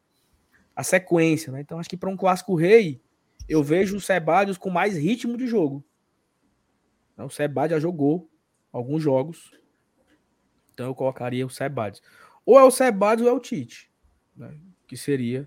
a 0.74 0.82
sequência, 0.82 1.52
né? 1.52 1.60
Então 1.60 1.78
acho 1.78 1.88
que 1.88 1.96
para 1.96 2.10
um 2.10 2.16
clássico 2.16 2.54
rei, 2.54 3.00
eu 3.46 3.62
vejo 3.62 3.96
o 3.96 4.00
Sebadios 4.00 4.56
com 4.56 4.70
mais 4.70 4.96
ritmo 4.96 5.36
de 5.36 5.46
jogo. 5.46 5.84
Então, 7.20 7.26
o 7.26 7.30
Sebadios 7.30 7.78
já 7.78 7.78
jogou 7.78 8.30
alguns 8.72 9.02
jogos. 9.02 9.52
Então 10.72 10.86
eu 10.86 10.94
colocaria 10.94 11.44
o 11.44 11.50
Sebadios. 11.50 12.02
Ou 12.46 12.58
é 12.58 12.64
o 12.64 12.70
Sebadios 12.70 13.28
ou 13.28 13.34
é 13.34 13.36
o 13.36 13.38
Tite, 13.40 13.92
né? 14.34 14.58
que 14.86 14.96
seria. 14.96 15.46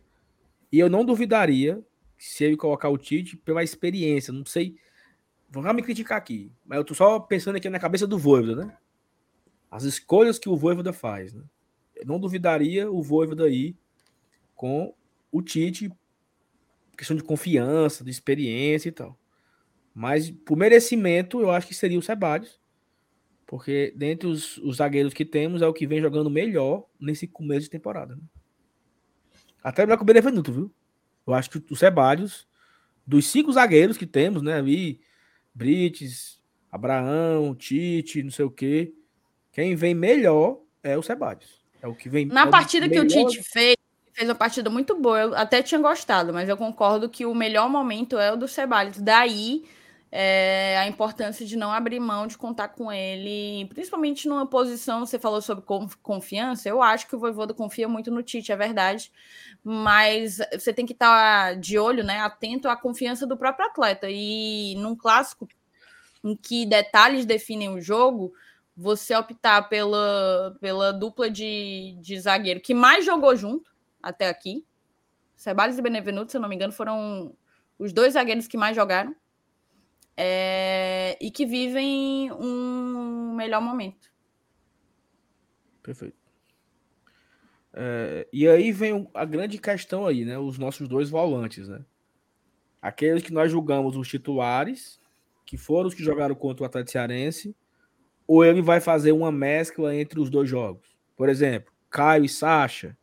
E 0.71 0.77
eu 0.77 0.87
não 0.87 1.03
duvidaria 1.03 1.83
se 2.15 2.43
ele 2.43 2.55
colocar 2.55 2.89
o 2.89 2.97
Tite 2.97 3.35
pela 3.35 3.63
experiência. 3.63 4.31
Não 4.31 4.45
sei. 4.45 4.75
Vão 5.49 5.73
me 5.73 5.81
criticar 5.81 6.15
aqui, 6.15 6.51
mas 6.63 6.77
eu 6.77 6.83
tô 6.83 6.93
só 6.93 7.19
pensando 7.19 7.55
aqui 7.55 7.67
na 7.71 7.79
cabeça 7.79 8.05
do 8.05 8.19
Voivoda, 8.19 8.67
né? 8.67 8.77
As 9.71 9.83
escolhas 9.83 10.37
que 10.37 10.49
o 10.49 10.55
Voivoda 10.55 10.93
faz, 10.93 11.33
né? 11.33 11.43
Eu 11.95 12.05
não 12.05 12.19
duvidaria 12.19 12.91
o 12.91 13.01
Voivoda 13.01 13.45
aí 13.45 13.75
com 14.53 14.93
o 15.31 15.41
Tite, 15.41 15.91
questão 16.95 17.17
de 17.17 17.23
confiança, 17.23 18.03
de 18.03 18.11
experiência 18.11 18.89
e 18.89 18.91
tal. 18.91 19.17
Mas 19.93 20.31
por 20.31 20.57
merecimento, 20.57 21.39
eu 21.41 21.51
acho 21.51 21.67
que 21.67 21.75
seria 21.75 21.99
o 21.99 22.01
Sebadios. 22.01 22.59
Porque 23.45 23.93
dentre 23.95 24.27
os, 24.27 24.57
os, 24.57 24.77
zagueiros 24.77 25.13
que 25.13 25.23
temos, 25.23 25.61
é 25.61 25.67
o 25.67 25.73
que 25.73 25.85
vem 25.85 26.01
jogando 26.01 26.29
melhor 26.29 26.85
nesse 26.99 27.27
começo 27.27 27.61
de 27.61 27.69
temporada. 27.69 28.15
Né? 28.15 28.21
Até 29.63 29.85
melhor 29.85 29.97
que 29.97 30.03
o 30.03 30.05
Benevenuto, 30.05 30.51
viu? 30.51 30.71
Eu 31.27 31.33
acho 31.33 31.49
que 31.49 31.63
o 31.71 31.75
Sebadios, 31.75 32.47
dos 33.05 33.27
cinco 33.27 33.51
zagueiros 33.51 33.97
que 33.97 34.07
temos, 34.07 34.41
né? 34.41 34.55
Ali, 34.55 34.99
Brites, 35.53 36.41
Abraão, 36.71 37.53
Tite, 37.53 38.23
não 38.23 38.31
sei 38.31 38.45
o 38.45 38.51
quê. 38.51 38.93
Quem 39.51 39.75
vem 39.75 39.93
melhor 39.93 40.59
é 40.81 40.97
o 40.97 41.03
Sebadios. 41.03 41.63
É 41.81 41.87
o 41.87 41.93
que 41.93 42.09
vem. 42.09 42.25
Na 42.25 42.47
é 42.47 42.49
partida 42.49 42.89
que 42.89 42.99
o 42.99 43.07
Tite 43.07 43.43
fez, 43.43 43.77
fez 44.13 44.27
uma 44.27 44.35
partida 44.35 44.69
muito 44.69 44.99
boa. 44.99 45.19
Eu 45.19 45.35
até 45.35 45.61
tinha 45.61 45.79
gostado, 45.79 46.33
mas 46.33 46.49
eu 46.49 46.57
concordo 46.57 47.07
que 47.07 47.25
o 47.25 47.35
melhor 47.35 47.69
momento 47.69 48.17
é 48.17 48.33
o 48.33 48.35
do 48.35 48.47
Sebadios. 48.47 48.97
Daí 48.97 49.63
é, 50.15 50.77
a 50.77 50.88
importância 50.88 51.44
de 51.44 51.57
não 51.57 51.72
abrir 51.72 51.99
mão 51.99 52.27
de 52.27 52.38
contar 52.38 52.68
com 52.68 52.91
ele, 52.91 53.65
principalmente 53.73 54.27
numa 54.27 54.45
posição, 54.45 55.03
você 55.03 55.18
falou 55.18 55.41
sobre 55.41 55.65
confiança, 56.03 56.69
eu 56.69 56.84
acho 56.84 57.07
que 57.07 57.15
o 57.15 57.19
Voivoda 57.19 57.52
confia 57.52 57.88
muito 57.90 58.11
no 58.11 58.22
Tite, 58.22 58.52
é 58.52 58.56
verdade, 58.56 59.11
mas 59.64 60.38
você 60.53 60.72
tem 60.72 60.85
que 60.85 60.94
estar 60.94 61.56
de 61.56 61.80
olho, 61.80 62.03
né, 62.03 62.19
atento 62.19 62.69
à 62.69 62.77
confiança 62.77 63.26
do 63.26 63.35
próprio 63.35 63.65
atleta, 63.65 64.07
e 64.07 64.76
num 64.76 64.95
clássico 64.95 65.48
em 66.23 66.35
que 66.35 66.64
detalhes 66.68 67.26
definem 67.26 67.69
o 67.69 67.81
jogo, 67.81 68.31
você 68.77 69.15
optar 69.15 69.64
pela, 69.68 70.56
pela 70.61 70.94
dupla 70.94 71.27
de, 71.27 71.98
de 71.99 72.19
zagueiro 72.19 72.61
que 72.61 72.76
mais 72.76 73.03
jogou 73.03 73.35
junto 73.35 73.72
até 73.99 74.30
aqui, 74.30 74.64
Ceballos 75.35 75.80
e 75.80 75.81
Benevenuto, 75.81 76.30
se 76.30 76.38
eu 76.38 76.41
não 76.41 76.48
me 76.48 76.53
engano, 76.53 76.72
foram 76.72 77.35
os 77.80 77.91
dois 77.91 78.14
zagueiros 78.14 78.45
que 78.45 78.57
mais 78.57 78.76
jogaram, 78.76 79.15
é, 80.15 81.18
e 81.19 81.31
que 81.31 81.45
vivem 81.45 82.31
um 82.31 83.34
melhor 83.35 83.61
momento. 83.61 84.11
Perfeito. 85.81 86.23
É, 87.73 88.27
e 88.31 88.48
aí 88.48 88.72
vem 88.72 89.10
a 89.14 89.26
grande 89.26 89.57
questão 89.57 90.06
aí, 90.06 90.23
né? 90.23 90.38
Os 90.38 90.57
nossos 90.57 90.88
dois 90.88 91.10
volantes, 91.10 91.68
né? 91.68 91.84
Aqueles 92.81 93.23
que 93.23 93.34
nós 93.34 93.52
julgamos 93.52 93.95
os 93.95 94.07
titulares, 94.07 94.99
que 95.45 95.57
foram 95.57 95.88
os 95.88 95.94
que 95.94 96.03
jogaram 96.03 96.35
contra 96.35 96.64
o 96.64 96.65
Atlético 96.65 96.91
Cearense, 96.91 97.56
ou 98.27 98.45
ele 98.45 98.61
vai 98.61 98.80
fazer 98.80 99.11
uma 99.11 99.31
mescla 99.31 99.95
entre 99.95 100.19
os 100.19 100.30
dois 100.30 100.48
jogos. 100.49 100.95
Por 101.15 101.30
exemplo, 101.30 101.72
Caio 101.90 102.26
e 102.26 102.30
Sacha, 102.30 102.98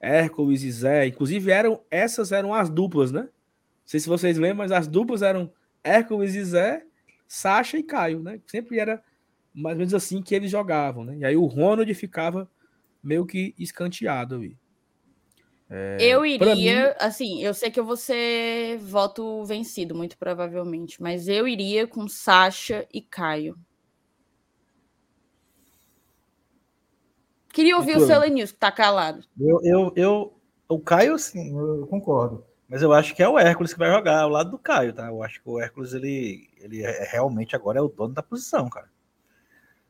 Hércules 0.00 0.62
e 0.62 0.70
Zé, 0.70 1.06
inclusive 1.06 1.50
eram 1.50 1.82
essas 1.90 2.32
eram 2.32 2.54
as 2.54 2.70
duplas, 2.70 3.12
né? 3.12 3.22
Não 3.22 3.30
sei 3.84 4.00
se 4.00 4.08
vocês 4.08 4.38
lembram, 4.38 4.58
mas 4.58 4.72
as 4.72 4.86
duplas 4.86 5.22
eram 5.22 5.52
Hércules 5.88 6.34
e 6.34 6.44
Zé, 6.44 6.84
Sacha 7.26 7.78
e 7.78 7.82
Caio, 7.82 8.22
né? 8.22 8.40
Sempre 8.46 8.78
era 8.78 9.02
mais 9.54 9.74
ou 9.74 9.78
menos 9.78 9.94
assim 9.94 10.22
que 10.22 10.34
eles 10.34 10.50
jogavam, 10.50 11.04
né? 11.04 11.16
E 11.18 11.24
aí 11.24 11.36
o 11.36 11.46
Ronald 11.46 11.92
ficava 11.94 12.48
meio 13.02 13.26
que 13.26 13.54
escanteado 13.58 14.36
ali. 14.36 14.56
É, 15.70 15.98
eu 16.00 16.24
iria, 16.24 16.88
mim... 16.88 16.94
assim, 16.98 17.42
eu 17.42 17.52
sei 17.52 17.70
que 17.70 17.78
eu 17.78 17.84
vou 17.84 17.96
ser 17.96 18.78
voto 18.78 19.44
vencido, 19.44 19.94
muito 19.94 20.16
provavelmente, 20.16 21.02
mas 21.02 21.28
eu 21.28 21.46
iria 21.46 21.86
com 21.86 22.08
Sacha 22.08 22.86
e 22.92 23.02
Caio. 23.02 23.58
Queria 27.52 27.76
ouvir 27.76 27.96
o 27.96 28.06
Selenius, 28.06 28.52
que 28.52 28.58
tá 28.58 28.70
calado. 28.70 29.24
Eu, 29.38 29.60
eu, 29.64 29.92
eu, 29.96 30.40
o 30.68 30.78
Caio, 30.78 31.18
sim, 31.18 31.58
eu 31.58 31.86
concordo. 31.88 32.44
Mas 32.68 32.82
eu 32.82 32.92
acho 32.92 33.14
que 33.14 33.22
é 33.22 33.28
o 33.28 33.38
Hércules 33.38 33.72
que 33.72 33.78
vai 33.78 33.90
jogar 33.90 34.20
ao 34.20 34.28
lado 34.28 34.50
do 34.50 34.58
Caio, 34.58 34.92
tá? 34.92 35.06
Eu 35.06 35.22
acho 35.22 35.42
que 35.42 35.48
o 35.48 35.58
Hércules, 35.58 35.94
ele, 35.94 36.50
ele 36.58 36.82
é, 36.82 37.08
realmente 37.10 37.56
agora 37.56 37.78
é 37.78 37.82
o 37.82 37.88
dono 37.88 38.12
da 38.12 38.22
posição, 38.22 38.68
cara. 38.68 38.90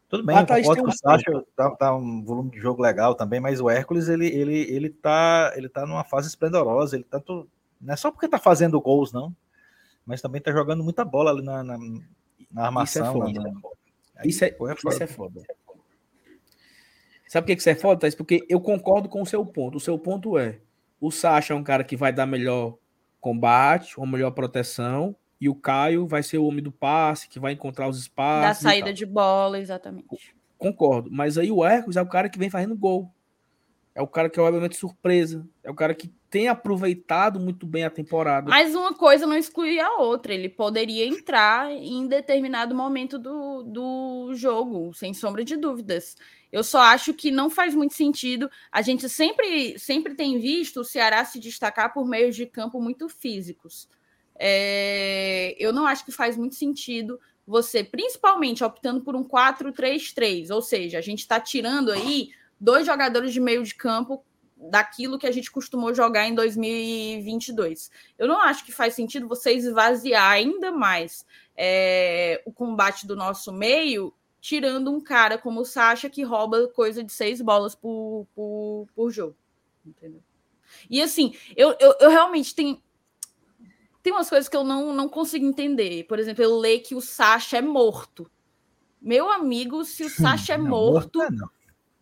Tudo 0.09 0.25
bem, 0.25 0.37
ah, 0.37 0.47
tá, 0.47 0.57
concordo 0.57 0.89
o 0.89 0.93
Sacha 0.93 1.45
tá, 1.55 1.71
tá, 1.73 1.95
um 1.95 2.25
volume 2.25 2.51
de 2.51 2.59
jogo 2.59 2.81
legal 2.81 3.15
também, 3.15 3.41
mas 3.41 3.61
o 3.61 3.69
Hércules, 3.69 4.09
ele, 4.09 4.27
ele, 4.29 4.61
ele, 4.73 4.89
tá, 4.89 5.53
ele 5.55 5.69
tá 5.69 5.85
numa 5.85 6.05
fase 6.05 6.29
esplendorosa, 6.29 6.97
ele 6.97 7.05
tanto... 7.05 7.49
Não 7.81 7.93
é 7.93 7.97
só 7.97 8.11
porque 8.11 8.29
tá 8.29 8.39
fazendo 8.39 8.81
gols, 8.81 9.13
não, 9.13 9.35
mas 10.07 10.23
também 10.23 10.41
tá 10.41 10.51
jogando 10.51 10.83
muita 10.83 11.05
bola 11.05 11.31
ali 11.31 11.43
na, 11.43 11.63
na, 11.63 11.77
na 12.51 12.67
armação. 12.67 13.03
Isso 13.03 13.11
é 13.11 13.13
foda. 13.13 13.43
Na, 13.43 14.27
isso, 14.27 14.45
é, 14.45 14.57
isso 14.89 15.03
é 15.03 15.07
foda. 15.07 15.43
Sabe 17.29 17.47
por 17.47 17.53
que 17.53 17.61
isso 17.61 17.69
é 17.69 17.75
foda, 17.75 18.01
Thais? 18.01 18.15
Porque 18.15 18.47
eu 18.49 18.61
concordo 18.61 19.09
com 19.09 19.21
o 19.21 19.27
seu 19.27 19.45
ponto. 19.45 19.77
O 19.77 19.81
seu 19.81 19.99
ponto 19.99 20.39
é 20.39 20.61
o 21.01 21.11
Sacha 21.11 21.53
é 21.53 21.57
um 21.57 21.63
cara 21.63 21.85
que 21.85 21.97
vai 21.97 22.13
dar 22.13 22.27
melhor 22.27 22.77
combate, 23.21 23.99
uma 23.99 24.07
melhor 24.07 24.31
proteção. 24.33 25.15
E 25.41 25.49
o 25.49 25.55
Caio 25.55 26.07
vai 26.07 26.23
ser 26.23 26.39
o 26.39 26.45
homem 26.45 26.63
do 26.63 26.73
passe, 26.73 27.29
que 27.29 27.39
vai 27.39 27.53
encontrar 27.53 27.89
os 27.89 27.99
espaços. 27.99 28.63
Da 28.63 28.71
saída 28.71 28.93
de 28.93 29.07
bola, 29.07 29.59
exatamente. 29.59 30.35
Concordo. 30.57 31.09
Mas 31.13 31.39
aí 31.39 31.53
o 31.53 31.65
Hércules 31.65 31.97
é 31.97 32.03
o 32.03 32.09
cara 32.09 32.29
que 32.29 32.39
vem 32.39 32.51
fazendo 32.51 32.77
gol. 32.77 33.13
É 33.95 34.03
o 34.03 34.07
cara 34.07 34.29
que 34.29 34.39
é 34.39 34.43
obviamente 34.43 34.77
surpresa. 34.77 35.45
É 35.63 35.71
o 35.71 35.75
cara 35.75 35.95
que 35.95 36.09
tem 36.31 36.49
aproveitado 36.49 37.41
muito 37.41 37.67
bem 37.67 37.85
a 37.85 37.91
temporada. 37.91 38.49
Mas 38.49 38.75
uma 38.75 38.95
coisa 38.95 39.27
não 39.27 39.37
exclui 39.37 39.81
a 39.81 39.97
outra. 39.97 40.35
Ele 40.35 40.49
poderia 40.49 41.07
entrar 41.07 41.71
em 41.71 42.07
determinado 42.07 42.75
momento 42.75 43.19
do, 43.19 43.63
do 43.63 44.35
jogo, 44.35 44.93
sem 44.95 45.15
sombra 45.15 45.45
de 45.45 45.57
dúvidas. 45.57 46.17
Eu 46.51 46.65
só 46.65 46.81
acho 46.81 47.13
que 47.13 47.31
não 47.31 47.51
faz 47.51 47.75
muito 47.75 47.95
sentido. 47.95 48.51
A 48.73 48.81
gente 48.83 49.09
sempre, 49.09 49.79
sempre 49.79 50.15
tem 50.15 50.39
visto 50.39 50.81
o 50.81 50.85
Ceará 50.85 51.25
se 51.25 51.39
destacar 51.39 51.93
por 51.93 52.07
meios 52.07 52.35
de 52.35 52.47
campo 52.47 52.81
muito 52.81 53.09
físicos. 53.09 53.89
É, 54.39 55.55
eu 55.59 55.73
não 55.73 55.87
acho 55.87 56.05
que 56.05 56.13
faz 56.13 56.37
muito 56.37 56.55
sentido 56.55 57.21
você, 57.47 57.83
principalmente 57.83 58.63
optando 58.63 59.01
por 59.01 59.17
um 59.17 59.25
4-3-3, 59.25 60.51
ou 60.51 60.61
seja, 60.61 60.99
a 60.99 61.01
gente 61.01 61.21
está 61.21 61.41
tirando 61.41 61.91
aí 61.91 62.31
dois 62.61 62.87
jogadores 62.87 63.33
de 63.33 63.41
meio 63.41 63.63
de 63.65 63.75
campo 63.75 64.23
daquilo 64.55 65.19
que 65.19 65.27
a 65.27 65.31
gente 65.31 65.51
costumou 65.51 65.95
jogar 65.95 66.27
em 66.27 66.35
2022. 66.35 67.91
Eu 68.19 68.27
não 68.27 68.41
acho 68.41 68.65
que 68.65 68.73
faz 68.73 68.95
sentido 68.95 69.29
você 69.29 69.53
esvaziar 69.53 70.31
ainda 70.31 70.73
mais 70.73 71.25
é, 71.57 72.43
o 72.45 72.53
combate 72.53 73.07
do 73.07 73.17
nosso 73.17 73.53
meio 73.53 74.13
tirando 74.41 74.91
um 74.91 75.01
cara 75.01 75.39
como 75.39 75.61
o 75.61 75.65
Sacha 75.65 76.09
que 76.09 76.23
rouba 76.23 76.69
coisa 76.69 77.03
de 77.03 77.13
seis 77.13 77.41
bolas 77.41 77.75
por, 77.75 78.27
por, 78.35 78.87
por 78.95 79.11
jogo. 79.11 79.37
Entendeu? 79.85 80.23
E 80.89 81.01
assim, 81.03 81.35
eu, 81.57 81.75
eu, 81.81 81.95
eu 82.01 82.11
realmente 82.11 82.55
tenho. 82.55 82.81
Tem 84.03 84.13
umas 84.13 84.29
coisas 84.29 84.49
que 84.49 84.57
eu 84.57 84.65
não, 84.65 84.93
não 84.93 85.09
consigo 85.09 85.45
entender. 85.45 86.05
Por 86.05 86.19
exemplo, 86.19 86.43
eu 86.43 86.57
leio 86.57 86.83
que 86.83 86.95
o 86.95 87.01
Sacha 87.01 87.59
é 87.59 87.63
morto. 87.63 88.31
Meu 89.01 89.31
amigo, 89.31 89.85
se 89.85 90.05
o 90.05 90.11
Sacha 90.11 90.55
é 90.55 90.59
não, 90.59 90.67
morto. 90.67 91.23
É 91.23 91.29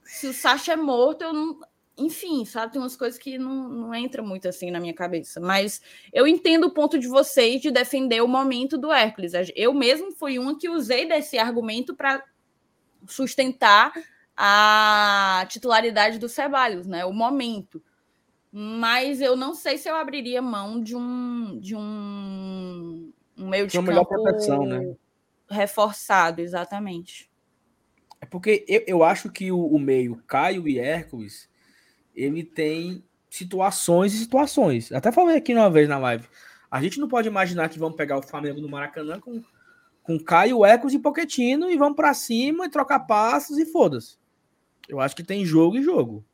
se 0.05 0.29
o 0.29 0.35
Sacha 0.35 0.73
é 0.73 0.77
morto, 0.77 1.23
eu 1.23 1.33
não. 1.33 1.61
Enfim, 1.99 2.45
sabe? 2.45 2.73
Tem 2.73 2.81
umas 2.81 2.97
coisas 2.97 3.19
que 3.19 3.39
não, 3.39 3.69
não 3.69 3.95
entram 3.95 4.25
muito 4.25 4.47
assim 4.47 4.71
na 4.71 4.79
minha 4.79 4.93
cabeça. 4.93 5.41
Mas 5.41 5.81
eu 6.13 6.27
entendo 6.27 6.65
o 6.65 6.71
ponto 6.71 6.99
de 6.99 7.09
vocês 7.09 7.61
de 7.63 7.71
defender 7.71 8.23
o 8.23 8.29
momento 8.29 8.77
do 8.77 8.93
Hércules. 8.93 9.33
Eu 9.55 9.73
mesmo 9.73 10.13
fui 10.13 10.39
uma 10.39 10.59
que 10.59 10.69
usei 10.69 11.09
desse 11.09 11.39
argumento 11.39 11.95
para 11.97 12.23
sustentar 13.07 13.93
a 14.37 15.47
titularidade 15.49 16.19
do 16.19 16.29
Ceballos, 16.29 16.87
né? 16.87 17.05
O 17.07 17.13
momento. 17.13 17.83
Mas 18.53 19.21
eu 19.21 19.37
não 19.37 19.55
sei 19.55 19.79
se 19.79 19.89
eu 19.89 19.97
abriria 19.97 20.43
mão 20.43 20.83
de 20.83 20.95
um 20.95 21.59
de 21.59 21.75
um, 21.75 23.13
um 23.37 23.49
meio 23.49 23.67
de 23.67 23.79
campo 23.79 24.07
proteção, 24.07 24.65
né? 24.67 24.95
reforçado, 25.49 26.41
exatamente. 26.41 27.31
É 28.21 28.27
porque 28.27 28.65
eu, 28.69 28.83
eu 28.87 29.05
acho 29.05 29.31
que 29.31 29.53
o, 29.53 29.59
o, 29.59 29.79
meio 29.79 30.23
Caio 30.27 30.67
e 30.67 30.79
Hércules 30.79 31.49
ele 32.17 32.43
tem 32.43 33.05
situações 33.31 34.15
e 34.15 34.19
situações. 34.19 34.91
Até 34.91 35.13
falei 35.13 35.37
aqui 35.37 35.55
uma 35.55 35.71
vez 35.71 35.89
na 35.89 35.99
live. 35.99 36.27
A 36.71 36.83
gente 36.83 36.99
não 36.99 37.07
pode 37.07 37.29
imaginar 37.29 37.69
que 37.69 37.79
vamos 37.79 37.97
pegar 37.97 38.19
o 38.19 38.23
Flamengo 38.23 38.61
no 38.61 38.69
Maracanã 38.69 39.21
com 39.21 39.43
com 40.07 40.21
Caio, 40.21 40.65
Ecos 40.65 40.95
e 40.95 41.01
Poquetino 41.01 41.69
e 41.69 41.77
vamos 41.77 41.97
para 41.97 42.15
cima 42.15 42.67
e 42.67 42.71
trocar 42.71 43.01
passos 43.01 43.59
e 43.59 43.67
foda-se. 43.67 44.17
Eu 44.89 45.01
acho 45.01 45.17
que 45.17 45.25
tem 45.25 45.45
jogo 45.45 45.77
e 45.77 45.83
jogo. 45.83 46.25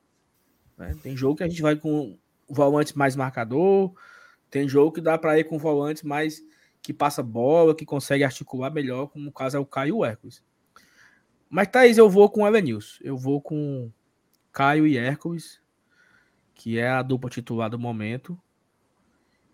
Né? 0.77 0.95
Tem 1.03 1.17
jogo 1.17 1.37
que 1.37 1.43
a 1.43 1.49
gente 1.49 1.63
vai 1.63 1.75
com 1.75 2.19
volantes 2.47 2.93
mais 2.93 3.17
marcador, 3.17 3.95
tem 4.51 4.69
jogo 4.69 4.93
que 4.93 5.01
dá 5.01 5.17
para 5.17 5.39
ir 5.39 5.45
com 5.45 5.59
volantes 5.59 6.03
mais 6.03 6.43
que 6.83 6.93
passa 6.93 7.23
bola, 7.23 7.75
que 7.75 7.87
consegue 7.87 8.25
articular 8.25 8.71
melhor, 8.71 9.07
como 9.07 9.31
o 9.31 9.33
caso 9.33 9.57
é 9.57 9.61
o 9.61 9.65
Caio 9.65 10.05
Hércules. 10.05 10.45
Mas, 11.49 11.69
Thaís, 11.69 11.97
eu 11.97 12.11
vou 12.11 12.29
com 12.29 12.43
o 12.43 12.47
Evanilson. 12.47 12.99
Eu 13.01 13.17
vou 13.17 13.41
com 13.41 13.91
Caio 14.53 14.87
e 14.87 14.99
Hércules, 14.99 15.62
que 16.63 16.79
é 16.79 16.89
a 16.89 17.03
dupla 17.03 17.29
titular 17.29 17.69
do 17.69 17.77
momento. 17.77 18.39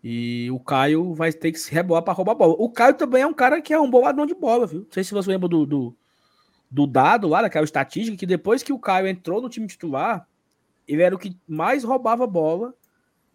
E 0.05 0.51
o 0.53 0.61
Caio 0.61 1.15
vai 1.15 1.33
ter 1.33 1.51
que 1.51 1.59
se 1.59 1.73
rebolar 1.73 2.03
para 2.03 2.13
roubar 2.13 2.33
a 2.33 2.35
bola. 2.35 2.55
O 2.59 2.71
Caio 2.71 2.93
também 2.93 3.23
é 3.23 3.27
um 3.27 3.33
cara 3.33 3.63
que 3.63 3.73
é 3.73 3.81
um 3.81 3.91
boladão 3.91 4.27
de 4.27 4.35
bola, 4.35 4.67
viu? 4.67 4.81
Não 4.81 4.89
sei 4.91 5.03
se 5.03 5.15
você 5.15 5.31
lembra 5.31 5.49
do, 5.49 5.65
do, 5.65 5.97
do 6.71 6.87
dado 6.87 7.27
lá, 7.27 7.41
daquela 7.41 7.65
estatística, 7.65 8.15
que 8.15 8.27
depois 8.27 8.63
que 8.63 8.75
o 8.75 8.79
Caio 8.79 9.07
entrou 9.07 9.41
no 9.41 9.49
time 9.49 9.67
titular, 9.67 10.29
ele 10.87 11.01
era 11.01 11.15
o 11.15 11.19
que 11.19 11.35
mais 11.49 11.83
roubava 11.83 12.27
bola 12.27 12.75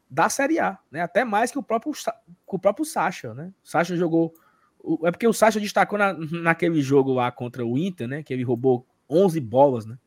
da 0.07 0.29
Série 0.29 0.59
A, 0.59 0.77
né? 0.91 1.01
Até 1.01 1.25
mais 1.25 1.51
que 1.51 1.57
o 1.57 1.63
próprio, 1.63 1.93
que 1.93 2.55
o 2.55 2.59
próprio 2.59 2.85
Sacha, 2.85 3.33
né? 3.33 3.51
O 3.63 3.67
Sacha 3.67 3.95
jogou. 3.97 4.35
É 5.03 5.09
porque 5.09 5.27
o 5.27 5.33
Sacha 5.33 5.59
destacou 5.59 5.97
na, 5.97 6.13
naquele 6.13 6.79
jogo 6.79 7.11
lá 7.11 7.31
contra 7.31 7.65
o 7.65 7.75
Inter, 7.75 8.07
né? 8.07 8.21
Que 8.21 8.33
ele 8.33 8.43
roubou 8.43 8.85
11 9.09 9.39
bolas, 9.39 9.87
né? 9.87 9.97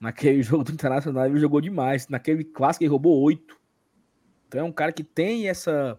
Naquele 0.00 0.42
jogo 0.44 0.64
do 0.64 0.72
Internacional 0.72 1.26
ele 1.26 1.38
jogou 1.38 1.60
demais. 1.60 2.08
Naquele 2.08 2.44
clássico 2.44 2.84
ele 2.84 2.90
roubou 2.90 3.20
8. 3.22 3.56
Então 4.46 4.60
é 4.60 4.64
um 4.64 4.72
cara 4.72 4.92
que 4.92 5.04
tem 5.04 5.48
essa 5.48 5.98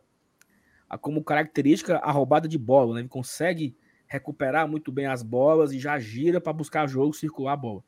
como 1.02 1.24
característica 1.24 1.98
a 1.98 2.12
roubada 2.12 2.48
de 2.48 2.58
bola, 2.58 2.96
né? 2.96 3.02
Ele 3.02 3.08
consegue 3.08 3.78
recuperar 4.08 4.68
muito 4.68 4.92
bem 4.92 5.06
as 5.06 5.22
bolas 5.22 5.72
e 5.72 5.80
já 5.80 6.00
gira 6.00 6.42
para 6.42 6.52
buscar 6.52 6.88
jogo, 6.88 7.14
circular 7.14 7.54
a 7.54 7.58
bola. 7.58 7.84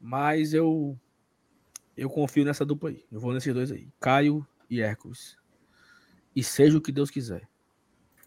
Mas 0.00 0.54
eu 0.54 0.96
eu 1.96 2.08
confio 2.08 2.44
nessa 2.44 2.64
dupla 2.64 2.90
aí. 2.90 3.04
Eu 3.10 3.20
vou 3.20 3.32
nesses 3.34 3.52
dois 3.52 3.72
aí. 3.72 3.88
Caio 3.98 4.46
e 4.70 4.80
Hércules. 4.80 5.36
E 6.34 6.42
seja 6.44 6.78
o 6.78 6.80
que 6.80 6.92
Deus 6.92 7.10
quiser. 7.10 7.48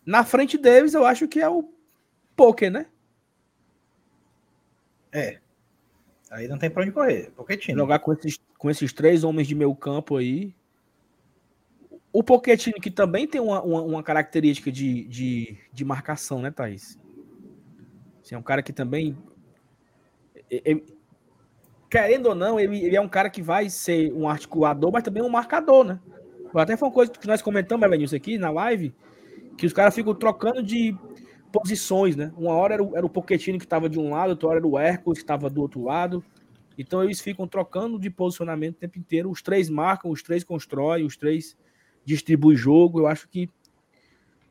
Na 0.05 0.25
frente 0.25 0.57
deles, 0.57 0.93
eu 0.93 1.05
acho 1.05 1.27
que 1.27 1.39
é 1.39 1.47
o 1.47 1.73
Poker, 2.35 2.69
né? 2.69 2.87
É. 5.11 5.39
Aí 6.33 6.47
não 6.47 6.57
tem 6.57 6.69
pra 6.69 6.81
onde 6.81 6.91
correr. 6.91 7.31
Pochettino. 7.35 7.77
Jogar 7.77 7.99
com 7.99 8.11
esses, 8.11 8.39
com 8.57 8.69
esses 8.69 8.91
três 8.91 9.23
homens 9.23 9.47
de 9.47 9.53
meio 9.53 9.73
campo 9.75 10.17
aí. 10.17 10.53
O 12.11 12.23
Pochettino, 12.23 12.81
que 12.81 12.89
também 12.89 13.27
tem 13.27 13.39
uma, 13.39 13.61
uma, 13.61 13.81
uma 13.81 14.03
característica 14.03 14.71
de, 14.71 15.03
de, 15.03 15.57
de, 15.71 15.85
marcação, 15.85 16.41
né, 16.41 16.49
Thaís? 16.49 16.99
Assim, 18.21 18.33
é 18.33 18.37
um 18.37 18.43
cara 18.43 18.63
que 18.63 18.73
também. 18.73 19.15
Querendo 21.87 22.29
ou 22.29 22.35
não, 22.35 22.59
ele, 22.59 22.83
ele, 22.83 22.95
é 22.95 23.01
um 23.01 23.07
cara 23.07 23.29
que 23.29 23.41
vai 23.41 23.69
ser 23.69 24.11
um 24.13 24.27
articulador, 24.27 24.91
mas 24.91 25.03
também 25.03 25.21
um 25.21 25.29
marcador, 25.29 25.83
né? 25.83 25.99
Até 26.55 26.75
foi 26.75 26.87
uma 26.87 26.93
coisa 26.93 27.11
que 27.11 27.27
nós 27.27 27.43
comentamos, 27.43 27.85
Elenilson, 27.85 28.15
aqui 28.15 28.39
na 28.39 28.49
live, 28.49 28.93
que 29.55 29.67
os 29.67 29.73
caras 29.73 29.93
ficam 29.93 30.15
trocando 30.15 30.63
de 30.63 30.95
posições, 31.53 32.15
né? 32.15 32.33
Uma 32.35 32.53
hora 32.53 32.73
era 32.73 32.83
o, 32.83 32.97
era 32.97 33.05
o 33.05 33.09
Pochettino 33.09 33.59
que 33.59 33.65
estava 33.65 33.87
de 33.87 33.99
um 33.99 34.09
lado, 34.09 34.31
outra 34.31 34.49
hora 34.49 34.57
era 34.57 34.67
o 34.67 34.77
Hércules 34.77 35.19
que 35.19 35.23
estava 35.23 35.49
do 35.49 35.61
outro 35.61 35.83
lado. 35.83 36.25
Então 36.75 37.03
eles 37.03 37.21
ficam 37.21 37.47
trocando 37.47 37.99
de 37.99 38.09
posicionamento 38.09 38.75
o 38.75 38.79
tempo 38.79 38.97
inteiro. 38.97 39.29
Os 39.29 39.43
três 39.43 39.69
marcam, 39.69 40.09
os 40.09 40.23
três 40.23 40.43
constroem, 40.43 41.05
os 41.05 41.15
três 41.15 41.55
distribuem 42.03 42.57
jogo. 42.57 43.01
Eu 43.01 43.07
acho 43.07 43.29
que. 43.29 43.47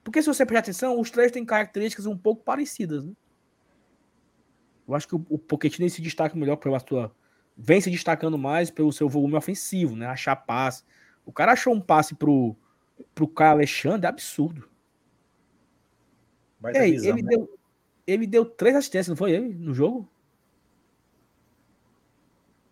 Porque 0.05 0.23
se 0.23 0.29
você 0.29 0.47
prestar 0.47 0.61
atenção, 0.61 1.01
os 1.01 1.11
três 1.11 1.33
têm 1.33 1.45
características 1.45 2.07
um 2.07 2.17
pouco 2.17 2.45
parecidas, 2.45 3.05
né? 3.05 3.13
Eu 4.87 4.95
acho 4.95 5.09
que 5.09 5.17
o, 5.17 5.27
o 5.29 5.39
Pochettino 5.39 5.91
se 5.91 6.01
destaca 6.01 6.37
melhor 6.37 6.57
pela 6.57 6.79
sua 6.79 7.13
vem 7.57 7.81
se 7.81 7.91
destacando 7.91 8.39
mais 8.39 8.71
pelo 8.71 8.93
seu 8.93 9.09
volume 9.09 9.35
ofensivo, 9.35 9.97
né? 9.97 10.07
Achar 10.07 10.37
passe. 10.37 10.85
O 11.27 11.33
cara 11.33 11.53
achou 11.53 11.75
um 11.75 11.81
passe 11.81 12.15
pro, 12.15 12.57
pro 13.15 13.29
Caio 13.29 13.53
Alexandre 13.53 14.07
absurdo. 14.07 14.72
Vai 16.63 16.77
Ei, 16.77 16.93
visão, 16.93 17.11
ele, 17.11 17.23
né? 17.23 17.29
deu, 17.31 17.59
ele 18.07 18.27
deu 18.27 18.45
três 18.45 18.77
assistências, 18.77 19.09
não 19.09 19.17
foi 19.17 19.33
ele, 19.33 19.53
no 19.53 19.75
jogo? 19.75 20.09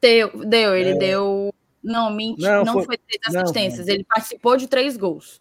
Deu, 0.00 0.46
deu 0.46 0.76
ele 0.76 0.90
é... 0.90 0.94
deu. 0.94 1.52
Não, 1.82 2.10
mentira, 2.10 2.58
não, 2.58 2.64
não 2.64 2.72
foi, 2.74 2.84
foi 2.84 2.98
três 2.98 3.34
assistências. 3.34 3.86
Não, 3.86 3.94
ele 3.94 4.04
participou 4.04 4.56
de 4.56 4.68
três 4.68 4.96
gols. 4.96 5.40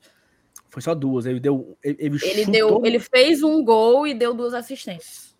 Foi 0.69 0.81
só 0.81 0.95
duas. 0.95 1.26
Ele 1.26 1.39
deu. 1.39 1.77
Ele, 1.84 1.97
ele, 1.99 2.19
ele 2.23 2.45
deu, 2.45 2.85
ele 2.85 2.99
fez 2.99 3.43
um 3.43 3.63
gol 3.63 4.07
e 4.07 4.13
deu 4.13 4.34
duas 4.34 4.53
assistências. 4.53 5.38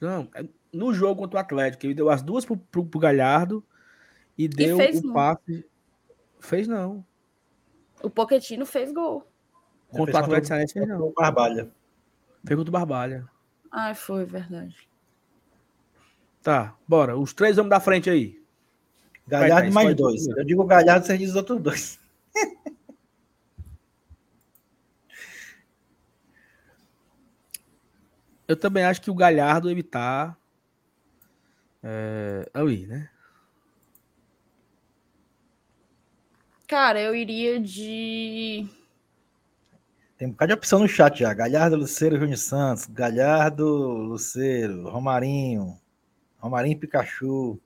Não, 0.00 0.28
é, 0.34 0.44
no 0.72 0.92
jogo 0.92 1.22
contra 1.22 1.38
o 1.38 1.40
Atlético. 1.40 1.86
Ele 1.86 1.94
deu 1.94 2.10
as 2.10 2.22
duas 2.22 2.44
pro, 2.44 2.56
pro, 2.56 2.84
pro 2.84 3.00
Galhardo 3.00 3.64
e 4.36 4.46
deu 4.46 4.78
e 4.78 4.98
o 4.98 5.12
passe. 5.12 5.64
Fez 6.40 6.68
não. 6.68 7.04
O 8.02 8.10
Poquetino 8.10 8.66
fez 8.66 8.92
gol. 8.92 9.26
Contra 9.88 10.16
o 10.16 10.18
Atlético 10.18 10.48
Cearense 10.48 10.72
fez 10.74 10.86
não. 10.86 11.12
Barbalha. 11.12 11.70
Fez 12.46 12.56
contra 12.56 12.70
o 12.70 12.72
Barbalha. 12.72 13.28
Ah, 13.70 13.94
foi, 13.94 14.24
verdade. 14.24 14.88
Tá, 16.42 16.74
bora. 16.86 17.16
Os 17.16 17.32
três 17.32 17.58
homens 17.58 17.70
da 17.70 17.80
frente 17.80 18.08
aí. 18.08 18.40
Galhardo 19.26 19.72
mais 19.72 19.96
dois. 19.96 20.26
Eu 20.28 20.44
digo 20.44 20.64
Galhardo, 20.64 21.04
você 21.04 21.18
diz 21.18 21.30
os 21.30 21.36
outros 21.36 21.60
dois. 21.60 21.98
Eu 28.48 28.56
também 28.56 28.84
acho 28.84 29.02
que 29.02 29.10
o 29.10 29.14
Galhardo 29.14 29.68
ele 29.68 29.82
tá 29.82 30.36
é, 31.82 32.48
ali, 32.54 32.86
né? 32.86 33.10
Cara, 36.66 37.00
eu 37.00 37.14
iria 37.14 37.60
de. 37.60 38.68
Tem 40.16 40.28
um 40.28 40.30
bocado 40.30 40.48
de 40.48 40.58
opção 40.58 40.78
no 40.78 40.88
chat 40.88 41.18
já. 41.18 41.32
Galhardo, 41.34 41.76
Luceiro, 41.76 42.18
Júnior 42.18 42.38
Santos. 42.38 42.86
Galhardo, 42.86 43.66
Luceiro, 43.66 44.88
Romarinho. 44.88 45.78
Romarinho 46.38 46.78
Pikachu. 46.78 47.60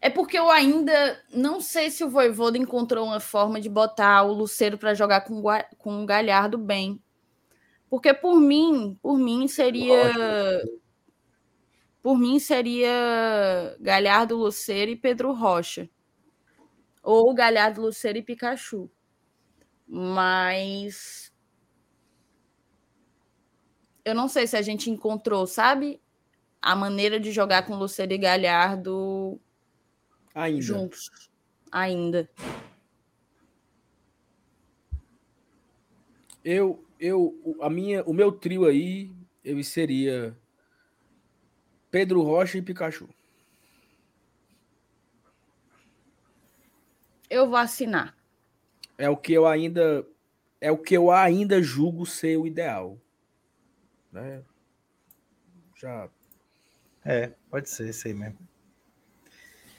É 0.00 0.08
porque 0.08 0.38
eu 0.38 0.48
ainda 0.48 1.20
não 1.32 1.60
sei 1.60 1.90
se 1.90 2.04
o 2.04 2.10
Voivoda 2.10 2.56
encontrou 2.56 3.06
uma 3.06 3.18
forma 3.18 3.60
de 3.60 3.68
botar 3.68 4.22
o 4.22 4.32
Luceiro 4.32 4.78
para 4.78 4.94
jogar 4.94 5.22
com, 5.22 5.42
com 5.76 6.02
o 6.02 6.06
Galhardo 6.06 6.56
bem. 6.56 7.02
Porque 7.90 8.14
por 8.14 8.38
mim, 8.38 8.96
por 9.02 9.18
mim 9.18 9.48
seria 9.48 10.12
Lógico. 10.16 10.78
Por 12.08 12.16
mim, 12.16 12.38
seria 12.38 13.76
Galhardo 13.80 14.36
Luceiro 14.36 14.90
e 14.90 14.96
Pedro 14.96 15.32
Rocha. 15.32 15.90
Ou 17.02 17.34
Galhardo 17.34 17.82
Luceiro 17.82 18.18
e 18.18 18.22
Pikachu. 18.22 18.90
Mas. 19.88 21.32
Eu 24.04 24.14
não 24.14 24.28
sei 24.28 24.46
se 24.46 24.56
a 24.56 24.62
gente 24.62 24.90
encontrou, 24.90 25.46
sabe? 25.46 26.00
A 26.60 26.76
maneira 26.76 27.18
de 27.18 27.32
jogar 27.32 27.66
com 27.66 27.76
Luceiro 27.76 28.12
e 28.12 28.18
Galhardo 28.18 29.40
Ainda. 30.34 30.60
juntos. 30.60 31.30
Ainda. 31.70 32.28
Eu, 36.44 36.84
eu, 36.98 37.56
a 37.60 37.68
minha, 37.68 38.02
o 38.04 38.12
meu 38.12 38.32
trio 38.32 38.64
aí, 38.64 39.12
ele 39.44 39.62
seria 39.62 40.36
Pedro 41.90 42.22
Rocha 42.22 42.58
e 42.58 42.62
Pikachu. 42.62 43.08
Eu 47.28 47.46
vou 47.46 47.56
assinar. 47.56 48.17
É 48.98 49.08
o 49.08 49.16
que 49.16 49.32
eu 49.32 49.46
ainda 49.46 50.04
é 50.60 50.72
o 50.72 50.78
que 50.78 50.94
eu 50.94 51.10
ainda 51.10 51.62
julgo 51.62 52.04
ser 52.04 52.36
o 52.36 52.46
ideal. 52.46 53.00
Né? 54.12 54.42
Já 55.76 56.10
É, 57.04 57.32
pode 57.48 57.70
ser 57.70 57.88
isso 57.88 58.08
aí 58.08 58.14
mesmo. 58.14 58.38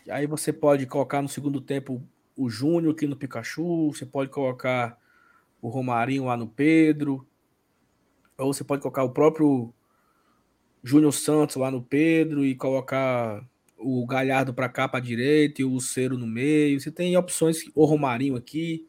Aí 0.09 0.25
você 0.25 0.51
pode 0.51 0.85
colocar 0.87 1.21
no 1.21 1.29
segundo 1.29 1.61
tempo 1.61 2.01
o 2.35 2.49
Júnior 2.49 2.93
aqui 2.93 3.05
no 3.05 3.17
Pikachu, 3.17 3.91
você 3.93 4.05
pode 4.05 4.31
colocar 4.31 4.97
o 5.61 5.67
Romarinho 5.67 6.25
lá 6.25 6.37
no 6.37 6.47
Pedro, 6.47 7.27
ou 8.37 8.53
você 8.53 8.63
pode 8.63 8.81
colocar 8.81 9.03
o 9.03 9.11
próprio 9.11 9.73
Júnior 10.81 11.11
Santos 11.11 11.57
lá 11.57 11.69
no 11.69 11.83
Pedro 11.83 12.45
e 12.45 12.55
colocar 12.55 13.45
o 13.77 14.05
Galhardo 14.07 14.53
para 14.53 14.69
cá 14.69 14.87
para 14.87 14.99
direita 14.99 15.61
e 15.61 15.65
o 15.65 15.69
Lucero 15.69 16.17
no 16.17 16.25
meio. 16.25 16.79
Você 16.79 16.91
tem 16.91 17.15
opções, 17.17 17.59
o 17.75 17.85
Romarinho 17.85 18.35
aqui, 18.35 18.87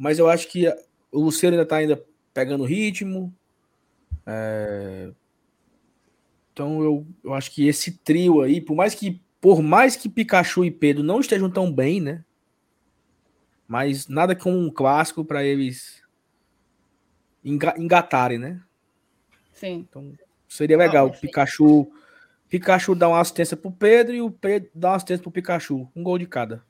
mas 0.00 0.18
eu 0.18 0.30
acho 0.30 0.48
que 0.48 0.66
o 1.12 1.20
Lucero 1.20 1.52
ainda 1.52 1.64
está 1.64 1.76
ainda 1.76 2.02
pegando 2.32 2.64
ritmo. 2.64 3.30
É... 4.24 5.12
Então 6.52 6.82
eu, 6.82 7.06
eu 7.22 7.34
acho 7.34 7.50
que 7.50 7.68
esse 7.68 7.98
trio 7.98 8.40
aí, 8.40 8.62
por 8.62 8.74
mais 8.74 8.94
que 8.94 9.20
por 9.42 9.62
mais 9.62 9.96
que 9.96 10.08
Pikachu 10.08 10.64
e 10.64 10.70
Pedro 10.70 11.02
não 11.02 11.20
estejam 11.20 11.50
tão 11.50 11.70
bem, 11.70 12.00
né? 12.00 12.24
Mas 13.68 14.08
nada 14.08 14.34
como 14.34 14.56
um 14.56 14.70
clássico 14.70 15.22
para 15.22 15.44
eles 15.44 16.02
engatarem, 17.44 18.38
né? 18.38 18.62
Sim. 19.52 19.86
Então 19.88 20.14
Seria 20.48 20.78
legal. 20.78 21.08
Não, 21.08 21.14
Pikachu, 21.14 21.92
Pikachu 22.48 22.94
dá 22.94 23.06
uma 23.06 23.20
assistência 23.20 23.56
pro 23.56 23.70
Pedro 23.70 24.14
e 24.14 24.22
o 24.22 24.30
Pedro 24.30 24.70
dá 24.74 24.88
uma 24.88 24.96
assistência 24.96 25.22
pro 25.22 25.30
Pikachu. 25.30 25.90
Um 25.94 26.02
gol 26.02 26.18
de 26.18 26.26
cada. 26.26 26.64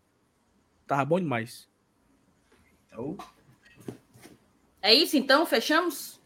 Tava 0.87 1.05
bom 1.05 1.21
demais. 1.21 1.70
Então... 2.91 3.17
É 4.83 4.93
isso 4.93 5.17
então? 5.17 5.47
Fechamos? 5.47 6.21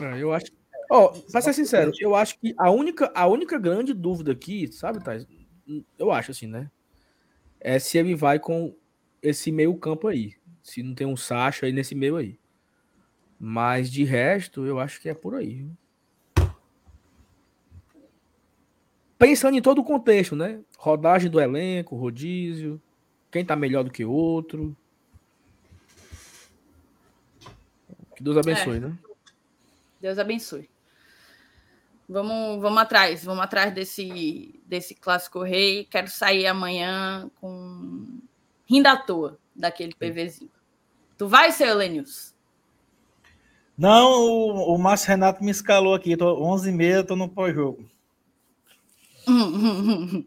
É, 0.00 0.22
eu 0.22 0.32
acho. 0.32 0.46
Ó, 0.90 1.06
oh, 1.06 1.30
pra 1.30 1.40
ser 1.40 1.52
sincero, 1.52 1.92
eu 2.00 2.16
acho 2.16 2.38
que 2.38 2.52
a 2.58 2.70
única, 2.70 3.12
a 3.14 3.26
única 3.26 3.58
grande 3.58 3.94
dúvida 3.94 4.32
aqui, 4.32 4.70
sabe, 4.72 5.02
Thais? 5.04 5.26
Eu 5.96 6.10
acho 6.10 6.32
assim, 6.32 6.46
né? 6.46 6.68
É 7.60 7.78
se 7.78 7.96
ele 7.96 8.14
vai 8.14 8.38
com 8.40 8.74
esse 9.22 9.52
meio 9.52 9.76
campo 9.76 10.08
aí. 10.08 10.34
Se 10.62 10.82
não 10.82 10.94
tem 10.94 11.06
um 11.06 11.16
Sacha 11.16 11.66
aí 11.66 11.72
nesse 11.72 11.94
meio 11.94 12.16
aí. 12.16 12.38
Mas 13.38 13.90
de 13.90 14.02
resto, 14.02 14.66
eu 14.66 14.80
acho 14.80 15.00
que 15.00 15.08
é 15.08 15.14
por 15.14 15.34
aí. 15.34 15.66
Pensando 19.18 19.56
em 19.56 19.62
todo 19.62 19.80
o 19.80 19.84
contexto, 19.84 20.34
né? 20.34 20.60
Rodagem 20.78 21.30
do 21.30 21.40
elenco, 21.40 21.94
rodízio, 21.94 22.80
quem 23.30 23.44
tá 23.44 23.54
melhor 23.54 23.84
do 23.84 23.90
que 23.90 24.04
outro. 24.04 24.76
Que 28.20 28.24
Deus 28.24 28.36
abençoe, 28.36 28.76
é. 28.76 28.80
né? 28.80 28.98
Deus 29.98 30.18
abençoe. 30.18 30.68
Vamos, 32.06 32.60
vamos 32.60 32.78
atrás, 32.82 33.24
vamos 33.24 33.42
atrás 33.42 33.72
desse, 33.72 34.60
desse 34.66 34.94
clássico 34.94 35.42
rei. 35.42 35.86
Quero 35.86 36.10
sair 36.10 36.46
amanhã 36.46 37.30
com 37.40 38.20
rindo 38.68 38.88
à 38.88 38.96
toa 38.96 39.38
daquele 39.56 39.94
PVzinho. 39.94 40.50
Tu 41.16 41.26
vai, 41.26 41.50
seu 41.50 41.68
Elenius? 41.68 42.34
Não, 43.78 44.10
o, 44.10 44.74
o 44.74 44.78
Márcio 44.78 45.08
Renato 45.08 45.42
me 45.42 45.50
escalou 45.50 45.94
aqui. 45.94 46.14
Tô 46.14 46.36
11h30, 46.42 47.06
tô 47.06 47.16
no 47.16 47.26
pós-jogo. 47.26 47.88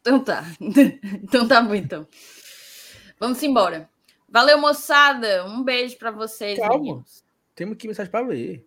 então 0.00 0.24
tá. 0.24 0.44
então 1.22 1.46
tá 1.46 1.60
bom, 1.60 1.74
então. 1.74 2.08
Vamos 3.20 3.42
embora. 3.42 3.90
Valeu, 4.34 4.58
moçada. 4.58 5.46
Um 5.46 5.62
beijo 5.62 5.96
para 5.96 6.10
vocês. 6.10 6.58
Calma. 6.58 6.76
Meninos. 6.76 7.24
Temos 7.54 7.76
que 7.76 7.86
mensagem 7.86 8.10
para 8.10 8.26
ler. 8.26 8.66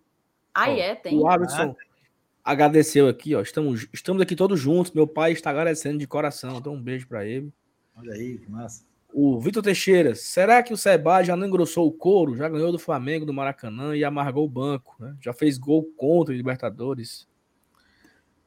Ah, 0.54 0.70
ó, 0.70 0.72
é? 0.72 0.96
Tem. 0.96 1.20
O 1.20 1.28
Alisson 1.28 1.76
ah. 1.78 2.52
agradeceu 2.52 3.10
aqui, 3.10 3.36
ó. 3.36 3.42
Estamos, 3.42 3.86
estamos 3.92 4.22
aqui 4.22 4.34
todos 4.34 4.58
juntos. 4.58 4.94
Meu 4.94 5.06
pai 5.06 5.34
está 5.34 5.50
agradecendo 5.50 5.98
de 5.98 6.08
coração. 6.08 6.56
Então, 6.56 6.74
um 6.74 6.82
beijo 6.82 7.06
para 7.06 7.26
ele. 7.26 7.52
Olha 7.98 8.14
aí, 8.14 8.38
que 8.38 8.50
massa. 8.50 8.86
O 9.14 9.42
Vitor 9.42 9.62
Teixeira, 9.62 10.16
será 10.16 10.64
que 10.64 10.72
o 10.72 10.78
Seba 10.78 11.22
já 11.22 11.36
não 11.36 11.46
engrossou 11.46 11.86
o 11.86 11.92
couro? 11.92 12.38
Já 12.38 12.48
ganhou 12.48 12.72
do 12.72 12.80
Flamengo, 12.80 13.26
do 13.26 13.34
Maracanã 13.34 13.94
e 13.94 14.06
amargou 14.06 14.46
o 14.46 14.50
banco, 14.50 14.96
né? 14.98 15.18
Já 15.20 15.34
fez 15.34 15.58
gol 15.58 15.84
contra 15.98 16.34
o 16.34 16.38
Libertadores. 16.38 17.28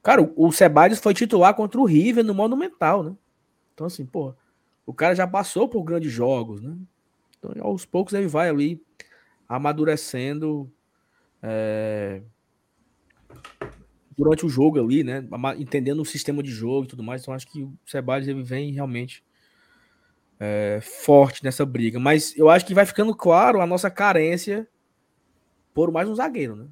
Cara, 0.02 0.26
o 0.34 0.50
Sebadios 0.50 1.00
foi 1.00 1.12
titular 1.12 1.52
contra 1.52 1.78
o 1.78 1.84
River 1.84 2.24
no 2.24 2.32
Monumental, 2.32 3.02
né? 3.02 3.14
Então, 3.74 3.86
assim, 3.86 4.06
pô, 4.06 4.34
o 4.86 4.94
cara 4.94 5.14
já 5.14 5.26
passou 5.26 5.68
por 5.68 5.82
grandes 5.82 6.10
jogos, 6.10 6.62
né? 6.62 6.74
Então, 7.40 7.52
aos 7.64 7.84
poucos 7.84 8.12
ele 8.14 8.28
vai 8.28 8.48
ali 8.48 8.80
amadurecendo 9.48 10.70
é, 11.42 12.22
durante 14.16 14.44
o 14.44 14.48
jogo 14.48 14.78
ali, 14.78 15.02
né? 15.02 15.26
Entendendo 15.58 16.00
o 16.02 16.04
sistema 16.04 16.42
de 16.42 16.50
jogo 16.50 16.84
e 16.84 16.88
tudo 16.88 17.02
mais. 17.02 17.22
Então, 17.22 17.34
acho 17.34 17.46
que 17.46 17.62
o 17.62 17.76
Sebadios 17.84 18.28
ele 18.28 18.42
vem 18.42 18.70
realmente 18.70 19.24
é, 20.38 20.80
forte 20.82 21.42
nessa 21.42 21.64
briga. 21.64 21.98
Mas 21.98 22.36
eu 22.36 22.48
acho 22.50 22.66
que 22.66 22.74
vai 22.74 22.84
ficando 22.84 23.14
claro 23.16 23.60
a 23.60 23.66
nossa 23.66 23.90
carência 23.90 24.68
por 25.72 25.90
mais 25.90 26.08
um 26.08 26.14
zagueiro, 26.14 26.54
né? 26.54 26.68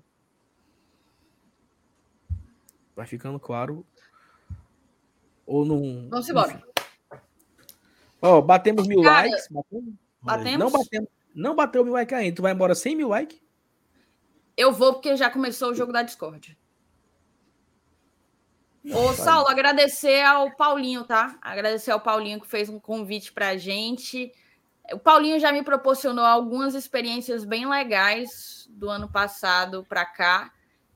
Vai 2.94 3.06
ficando 3.06 3.40
claro. 3.40 3.86
Ou 5.46 5.64
não. 5.64 6.08
Vamos 6.10 6.28
embora. 6.28 6.62
Ó, 8.20 8.42
batemos 8.42 8.86
mil 8.86 9.00
Cara, 9.02 9.28
likes. 9.28 9.48
Batemos? 9.48 9.94
Batemos? 10.20 10.58
Não 10.58 10.70
batemos. 10.70 11.08
Não 11.34 11.54
bateu 11.54 11.84
mil 11.84 11.92
likes 11.92 12.18
ainda. 12.18 12.36
Tu 12.36 12.42
vai 12.42 12.52
embora 12.52 12.74
sem 12.74 12.96
mil 12.96 13.08
likes? 13.08 13.40
Eu 14.56 14.72
vou 14.72 14.94
porque 14.94 15.16
já 15.16 15.30
começou 15.30 15.70
o 15.70 15.74
jogo 15.74 15.92
da 15.92 16.02
Discord. 16.02 16.58
Ô, 18.92 19.12
Saulo, 19.12 19.48
agradecer 19.48 20.22
ao 20.22 20.50
Paulinho, 20.56 21.04
tá? 21.04 21.38
Agradecer 21.42 21.90
ao 21.90 22.00
Paulinho 22.00 22.40
que 22.40 22.48
fez 22.48 22.68
um 22.68 22.80
convite 22.80 23.32
pra 23.32 23.56
gente. 23.56 24.32
O 24.92 24.98
Paulinho 24.98 25.38
já 25.38 25.52
me 25.52 25.62
proporcionou 25.62 26.24
algumas 26.24 26.74
experiências 26.74 27.44
bem 27.44 27.68
legais 27.68 28.66
do 28.70 28.88
ano 28.88 29.08
passado 29.08 29.84
para 29.88 30.04
cá. 30.06 30.50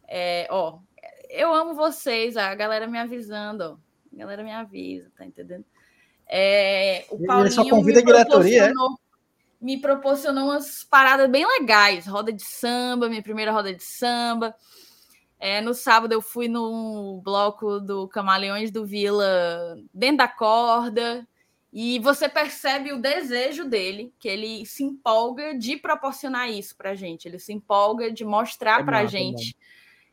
É, 0.09 0.47
ó, 0.51 0.79
eu 1.29 1.53
amo 1.53 1.75
vocês, 1.75 2.37
a 2.37 2.55
galera 2.55 2.87
me 2.87 2.99
avisando, 2.99 3.65
ó. 3.65 3.93
A 4.15 4.19
galera 4.19 4.43
me 4.43 4.53
avisa, 4.53 5.11
tá 5.17 5.25
entendendo? 5.25 5.65
É, 6.27 7.05
o 7.11 7.19
Paulinho 7.25 7.47
Ele 7.47 7.55
só 7.55 7.69
convida 7.69 8.01
a 8.01 8.05
diretoria, 8.05 8.65
é? 8.67 8.73
Me 9.63 9.81
proporcionou 9.81 10.47
umas 10.47 10.83
paradas 10.83 11.31
bem 11.31 11.47
legais. 11.47 12.07
Roda 12.07 12.33
de 12.33 12.45
samba, 12.45 13.09
minha 13.09 13.23
primeira 13.23 13.53
roda 13.53 13.73
de 13.73 13.83
samba. 13.83 14.55
É, 15.39 15.61
no 15.61 15.73
sábado 15.73 16.13
eu 16.13 16.21
fui 16.21 16.49
no 16.49 17.21
bloco 17.25 17.81
do 17.81 18.09
Camaleões 18.09 18.71
do 18.71 18.85
Vila 18.85 19.79
dentro 19.95 20.19
da 20.19 20.29
corda 20.29 21.27
e 21.73 21.99
você 22.01 22.29
percebe 22.29 22.93
o 22.93 23.01
desejo 23.01 23.65
dele, 23.65 24.13
que 24.19 24.29
ele 24.29 24.67
se 24.67 24.85
empolga 24.85 25.57
de 25.57 25.77
proporcionar 25.77 26.51
isso 26.51 26.77
para 26.77 26.95
gente, 26.95 27.27
ele 27.27 27.39
se 27.39 27.53
empolga 27.53 28.13
de 28.13 28.25
mostrar 28.25 28.83
é 28.83 28.85
para 28.85 29.07
gente 29.07 29.57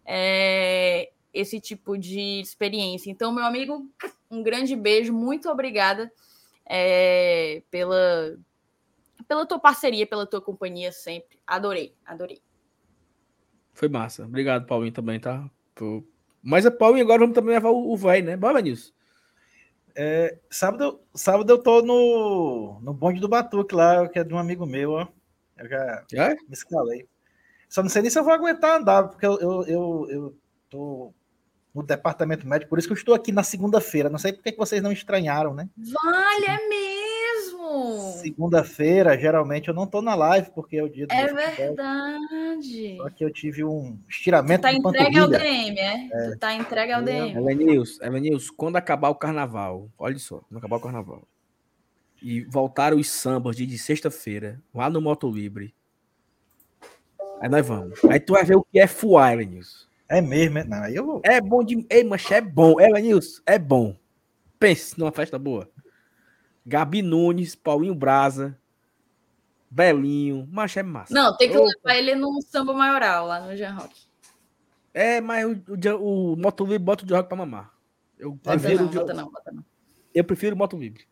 é, 0.06 1.12
esse 1.34 1.60
tipo 1.60 1.98
de 1.98 2.40
experiência. 2.40 3.12
Então, 3.12 3.32
meu 3.32 3.44
amigo, 3.44 3.88
um 4.32 4.42
grande 4.42 4.76
beijo, 4.76 5.14
muito 5.14 5.50
obrigada 5.50 6.12
é, 6.66 7.62
pela, 7.70 8.38
pela 9.28 9.46
tua 9.46 9.60
parceria, 9.60 10.08
pela 10.08 10.26
tua 10.26 10.42
companhia 10.42 10.92
sempre. 10.92 11.40
Adorei, 11.46 11.94
adorei. 12.06 12.42
Foi 13.74 13.88
massa. 13.88 14.26
Obrigado, 14.26 14.66
Paulinho, 14.66 14.92
também, 14.92 15.20
tá? 15.20 15.50
Mas 16.44 16.66
a 16.66 16.72
Paulinho 16.72 17.06
agora 17.06 17.20
vamos 17.20 17.36
também 17.36 17.54
levar 17.54 17.70
o, 17.70 17.96
vai, 17.96 18.22
né? 18.22 18.36
Bora, 18.36 18.62
Nilson. 18.62 18.92
É, 19.96 20.38
sábado, 20.50 21.02
sábado 21.14 21.52
eu 21.52 21.58
tô 21.58 21.82
no, 21.82 22.80
no 22.82 22.94
bonde 22.94 23.20
do 23.20 23.28
Batuque 23.28 23.76
lá, 23.76 24.08
que 24.08 24.20
é 24.20 24.24
de 24.24 24.34
um 24.34 24.38
amigo 24.38 24.66
meu, 24.66 24.92
ó. 24.92 25.08
Eu 25.58 25.68
já 25.68 26.06
é? 26.14 26.36
me 26.36 26.54
escalei. 26.54 27.08
Só 27.68 27.84
não 27.84 27.90
sei 27.90 28.02
nem 28.02 28.10
se 28.10 28.18
eu 28.18 28.24
vou 28.24 28.34
aguentar 28.34 28.80
andar, 28.80 29.10
porque 29.10 29.26
eu, 29.26 29.40
eu, 29.40 29.64
eu, 29.68 30.08
eu 30.10 30.38
tô 30.70 31.14
no 31.74 31.84
departamento 31.84 32.48
médico, 32.48 32.70
por 32.70 32.80
isso 32.80 32.88
que 32.88 32.94
eu 32.94 32.98
estou 32.98 33.14
aqui 33.14 33.32
na 33.32 33.44
segunda-feira. 33.44 34.10
Não 34.10 34.18
sei 34.18 34.34
por 34.34 34.42
que 34.42 34.56
vocês 34.56 34.82
não 34.82 34.92
estranharam, 34.92 35.54
né? 35.54 35.70
Vale, 35.78 36.46
é 36.46 36.68
mesmo! 36.68 36.89
Segunda-feira, 38.22 39.18
geralmente, 39.18 39.68
eu 39.68 39.74
não 39.74 39.86
tô 39.86 40.02
na 40.02 40.16
live, 40.16 40.50
porque 40.52 40.78
é 40.78 40.84
o 40.84 40.90
dia 40.90 41.06
do. 41.06 41.14
É 41.14 41.34
verdade. 41.34 42.98
Só 42.98 43.10
que 43.10 43.24
eu 43.24 43.32
tive 43.32 43.64
um 43.64 43.98
estiramento. 44.08 44.62
Tu 44.62 44.64
tá 44.64 44.74
entregue 44.74 45.20
ao 45.20 45.28
DM, 45.28 45.80
é? 45.80 46.10
é? 46.12 46.32
Tu 46.32 46.40
tá 46.40 46.54
entregue 46.54 46.92
ao 46.92 47.04
DM. 47.04 47.36
Elenils, 47.36 48.00
Elenils, 48.02 48.50
quando 48.50 48.76
acabar 48.76 49.10
o 49.10 49.16
carnaval, 49.16 49.90
olha 49.98 50.18
só, 50.18 50.38
quando 50.38 50.58
acabar 50.58 50.78
o 50.78 50.82
carnaval, 50.82 51.22
e 52.22 52.42
voltar 52.42 52.94
os 52.94 53.10
sambas 53.10 53.56
de, 53.56 53.66
de 53.66 53.78
sexta-feira, 53.78 54.62
lá 54.74 54.90
no 54.90 55.02
Moto 55.02 55.30
Libre, 55.30 55.74
aí 57.40 57.50
nós 57.50 57.66
vamos. 57.66 58.04
Aí 58.06 58.20
tu 58.20 58.34
vai 58.34 58.44
ver 58.44 58.56
o 58.56 58.64
que 58.64 58.80
é 58.80 58.88
fuar, 58.88 59.34
Elenils. 59.34 59.88
É 60.10 60.22
mesmo, 60.22 60.58
é? 60.58 60.64
Não, 60.64 60.88
eu 60.90 61.06
vou. 61.06 61.22
É 61.24 61.40
bom 61.40 61.64
de. 61.64 61.86
Ei, 61.90 62.04
mancha, 62.04 62.36
é 62.36 62.42
bom. 62.42 62.80
Elenils, 62.82 63.44
é 63.46 63.60
bom. 63.60 63.96
Pense 64.58 65.00
numa 65.00 65.12
festa 65.12 65.38
boa. 65.38 65.70
Gabi 66.70 67.02
Nunes, 67.02 67.56
Paulinho 67.56 67.96
Braza, 67.96 68.56
Belinho, 69.70 70.48
mas 70.52 70.78
é 70.78 70.84
massa. 70.84 71.14
Não, 71.14 71.36
tem 71.36 71.50
que 71.50 71.58
Opa. 71.58 71.68
levar 71.68 71.98
ele 71.98 72.16
no 72.16 72.40
samba 72.44 72.74
maioral, 72.74 73.26
lá 73.26 73.40
no 73.40 73.56
Jean 73.56 73.74
Rock. 73.74 73.96
É, 74.94 75.20
mas 75.20 75.46
o, 75.46 75.64
o, 75.98 76.34
o 76.34 76.38
Moto 76.38 76.64
Livre 76.64 76.80
bota 76.80 77.04
o 77.04 77.08
Jean 77.08 77.18
Rock 77.18 77.30
pra 77.30 77.38
mamar. 77.38 77.74
Eu 78.20 78.32
bota 78.32 78.60
prefiro 78.60 78.84
não, 78.84 78.92
o 78.92 78.94
bota 78.94 79.14
não, 79.14 79.32
bota 79.32 79.52
não. 79.52 79.66
Eu 80.14 80.24
prefiro 80.24 80.56
o 80.56 80.58
Moto 80.58 80.78
Livre. 80.78 81.08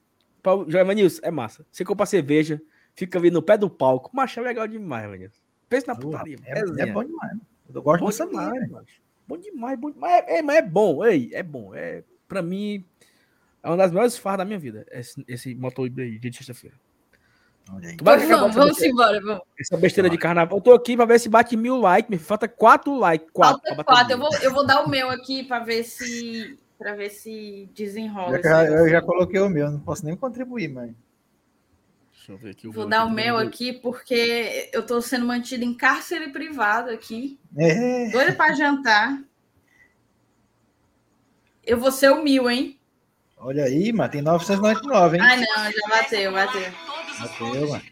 Joevanilson, 0.67 1.21
é 1.23 1.31
massa. 1.31 1.65
Você 1.71 1.83
compra 1.83 2.05
cerveja, 2.05 2.61
fica 2.95 3.17
ali 3.17 3.31
no 3.31 3.41
pé 3.41 3.57
do 3.57 3.69
palco. 3.69 4.11
Macho 4.13 4.39
é 4.39 4.43
legal 4.43 4.67
demais, 4.67 5.09
Vanilson. 5.09 5.41
Pensa 5.67 5.87
na 5.87 5.95
putaria. 5.95 6.37
É, 6.45 6.59
é, 6.59 6.61
é, 6.61 6.85
bom 6.93 7.03
demais. 7.03 7.37
Eu 7.73 7.81
gosto 7.81 8.01
bom 8.03 8.29
demais, 8.29 8.69
Bom 9.27 9.37
demais, 9.37 9.79
bom 9.79 9.91
demais. 9.91 10.23
É, 10.27 10.37
é, 10.37 10.41
mas 10.41 10.57
é 10.57 10.61
bom, 10.61 11.03
ei, 11.03 11.29
é 11.33 11.43
bom. 11.43 11.75
É, 11.75 12.03
pra 12.27 12.41
mim, 12.41 12.85
é 13.67 13.71
uma 13.71 13.77
das 13.77 13.91
melhores 13.91 14.17
farras 14.17 14.39
da 14.39 14.45
minha 14.45 14.57
vida, 14.57 14.85
esse, 14.89 15.23
esse 15.27 15.53
motor 15.53 15.89
de 15.89 16.33
sexta-feira. 16.33 16.75
Vamos, 18.01 18.55
vamos 18.55 18.81
embora, 18.81 19.19
vamos. 19.19 19.41
Essa 19.59 19.75
besteira 19.75 20.09
de 20.09 20.17
carnaval. 20.17 20.57
Eu 20.57 20.61
tô 20.61 20.73
aqui 20.73 20.95
pra 20.95 21.03
ver 21.03 21.19
se 21.19 21.27
bate 21.27 21.57
mil 21.57 21.75
likes. 21.75 22.09
Me 22.09 22.17
falta 22.17 22.47
quatro 22.47 22.97
likes. 22.97 23.29
Quatro, 23.33 23.61
falta 23.67 23.83
quatro. 23.83 24.13
Eu 24.13 24.17
vou, 24.17 24.29
eu 24.41 24.53
vou 24.53 24.65
dar 24.65 24.85
o 24.85 24.89
meu 24.89 25.09
aqui 25.09 25.43
pra 25.43 25.59
ver 25.59 25.83
se, 25.83 26.57
pra 26.77 26.95
ver 26.95 27.09
se 27.09 27.69
desenrola. 27.75 28.41
Já, 28.41 28.63
eu 28.63 28.87
já 28.87 29.01
coloquei 29.01 29.41
o 29.41 29.49
meu, 29.49 29.69
não 29.69 29.81
posso 29.81 30.05
nem 30.05 30.15
contribuir, 30.15 30.69
mãe. 30.69 30.95
Deixa 32.13 32.31
eu 32.31 32.37
ver 32.37 32.51
aqui. 32.51 32.69
Vou 32.69 32.87
dar 32.87 33.03
o 33.03 33.11
meu 33.11 33.37
aqui 33.37 33.73
porque 33.73 34.69
eu 34.71 34.85
tô 34.85 35.01
sendo 35.01 35.25
mantido 35.25 35.65
em 35.65 35.73
cárcere 35.73 36.29
privado 36.29 36.89
aqui. 36.89 37.37
É. 37.57 38.09
Doido 38.11 38.33
pra 38.37 38.53
jantar. 38.53 39.21
Eu 41.65 41.77
vou 41.77 41.91
ser 41.91 42.11
o 42.11 42.23
mil, 42.23 42.49
hein? 42.49 42.76
Olha 43.47 43.63
aí, 43.63 43.93
mano, 43.93 44.11
tem 44.11 44.21
999, 44.21 45.15
hein? 45.15 45.23
Ah, 45.23 45.37
não, 45.37 45.71
já 45.71 45.87
bateu, 45.87 46.33
bateu. 46.33 46.69
Bateu, 47.21 47.69
mano. 47.69 47.83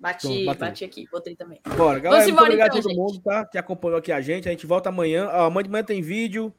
Bati, 0.00 0.44
Pronto, 0.44 0.58
bati 0.58 0.84
aqui, 0.84 1.08
botei 1.08 1.36
também. 1.36 1.60
Bora, 1.76 2.00
galera, 2.00 2.24
muito 2.24 2.40
obrigado 2.40 2.76
então, 2.76 2.80
a 2.80 2.82
todo 2.82 2.90
gente. 2.90 2.98
mundo, 2.98 3.20
tá? 3.20 3.46
Que 3.46 3.56
acompanhou 3.56 3.96
aqui 3.96 4.10
a 4.10 4.20
gente. 4.20 4.48
A 4.48 4.50
gente 4.50 4.66
volta 4.66 4.88
amanhã. 4.88 5.28
amanhã 5.28 5.62
de 5.62 5.70
manhã 5.70 5.84
tem 5.84 6.02
vídeo. 6.02 6.52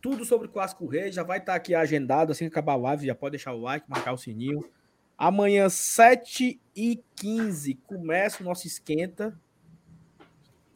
Tudo 0.00 0.24
sobre 0.24 0.46
o 0.46 0.50
Clássico 0.50 0.86
Rei. 0.86 1.12
Já 1.12 1.22
vai 1.22 1.36
estar 1.36 1.52
tá 1.52 1.56
aqui 1.56 1.74
agendado. 1.74 2.32
Assim 2.32 2.46
que 2.46 2.52
acabar 2.52 2.72
a 2.72 2.76
live, 2.76 3.06
já 3.06 3.14
pode 3.14 3.32
deixar 3.32 3.52
o 3.52 3.60
like, 3.60 3.84
marcar 3.86 4.14
o 4.14 4.18
sininho. 4.18 4.64
Amanhã, 5.18 5.66
7h15, 5.66 7.76
começa 7.86 8.42
o 8.42 8.46
nosso 8.46 8.66
esquenta. 8.66 9.38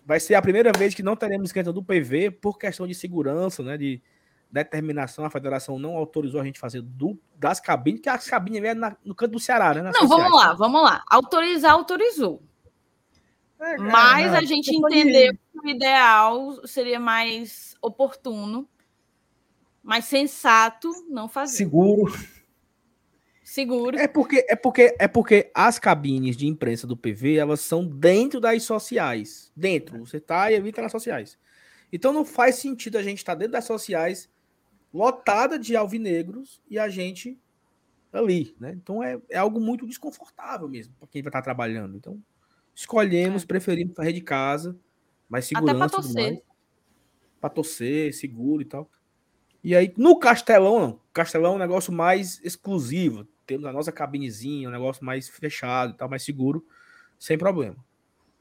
Vai 0.05 0.21
ser 0.21 0.35
a 0.35 0.43
primeira 0.43 0.73
vez 0.73 0.95
que 0.95 1.03
não 1.03 1.17
teremos 1.17 1.49
esquenta 1.49 1.73
do 1.73 1.83
PV 1.83 2.33
por 2.33 2.59
questão 2.59 2.87
de 2.87 2.95
segurança, 2.95 3.63
né? 3.63 3.79
De 3.79 4.03
determinação. 4.51 5.25
A 5.25 5.31
federação 5.31 5.79
não 5.79 5.97
autorizou 5.97 6.41
a 6.41 6.45
gente 6.45 6.59
fazer 6.59 6.83
do, 6.83 7.19
das 7.37 7.61
cabines, 7.61 8.01
que 8.01 8.09
as 8.09 8.27
cabines 8.27 8.63
é 8.63 8.75
no 9.05 9.15
canto 9.15 9.33
do 9.33 9.41
Ceará, 9.41 9.75
né? 9.75 9.83
Não, 9.83 9.93
sociais. 9.93 10.11
vamos 10.11 10.33
lá, 10.33 10.55
vamos 10.55 10.83
lá. 10.83 11.05
Autorizar, 11.09 11.73
autorizou. 11.73 12.43
É, 13.61 13.77
Mas 13.77 14.33
não, 14.33 14.39
a 14.39 14.43
gente 14.43 14.75
entendeu 14.75 15.33
que 15.33 15.59
o 15.59 15.69
ideal 15.69 16.67
seria 16.67 16.99
mais 16.99 17.77
oportuno, 17.83 18.67
mais 19.83 20.07
sensato 20.07 20.91
não 21.11 21.29
fazer. 21.29 21.59
Seguro. 21.59 22.13
Seguro. 23.45 23.99
É 23.99 24.07
porque, 24.07 24.47
é 24.49 24.55
porque 24.55 24.97
é 24.99 25.09
porque 25.09 25.51
as 25.53 25.79
cabines 25.79 26.37
de 26.37 26.47
imprensa 26.47 26.87
do 26.87 26.97
PV, 26.97 27.35
elas 27.35 27.61
são 27.61 27.85
dentro 27.85 28.41
das 28.41 28.63
sociais. 28.63 29.53
Dentro. 29.55 29.99
Você 30.07 30.21
tá 30.21 30.51
e 30.51 30.55
evita 30.55 30.81
nas 30.81 30.93
sociais. 30.93 31.37
Então 31.93 32.13
não 32.13 32.25
faz 32.25 32.55
sentido 32.57 32.97
a 32.97 33.03
gente 33.03 33.19
estar 33.19 33.33
tá 33.33 33.41
dentro 33.41 33.53
das 33.53 33.65
sociais, 33.65 34.31
lotada 34.93 35.59
de 35.59 35.77
alvinegros, 35.77 36.61
e 36.69 36.79
a 36.79 36.89
gente 36.89 37.39
ali, 38.13 38.55
né? 38.59 38.73
Então 38.73 39.03
é, 39.03 39.21
é 39.29 39.39
algo 39.39 39.61
muito 39.61 39.87
desconfortável 39.87 40.69
mesmo 40.69 40.93
para 40.99 41.09
quem 41.09 41.23
vai 41.23 41.29
estar 41.29 41.41
tá 41.41 41.45
trabalhando. 41.45 41.97
Então, 41.97 42.21
escolhemos, 42.75 43.45
é. 43.45 43.47
preferimos 43.47 43.95
fazer 43.95 44.13
de 44.13 44.21
casa, 44.21 44.77
mais 45.29 45.45
segurança. 45.45 45.71
Até 45.71 45.79
para 45.79 46.03
torcer. 46.03 46.43
Para 47.41 47.51
torcer, 47.51 48.15
seguro 48.15 48.63
e 48.63 48.65
tal. 48.65 48.91
E 49.63 49.77
aí, 49.77 49.93
no 49.97 50.19
Castelão, 50.19 50.81
não. 50.81 51.01
Castelão 51.13 51.53
é 51.53 51.57
um 51.57 51.59
negócio 51.59 51.93
mais 51.93 52.41
exclusivo 52.43 53.27
temos 53.51 53.67
a 53.67 53.73
nossa 53.73 53.91
cabinezinha, 53.91 54.69
um 54.69 54.73
negócio 54.73 55.05
mais 55.05 55.29
fechado 55.29 55.93
e 55.93 55.97
tal, 55.97 56.09
mais 56.09 56.23
seguro, 56.23 56.65
sem 57.19 57.37
problema. 57.37 57.77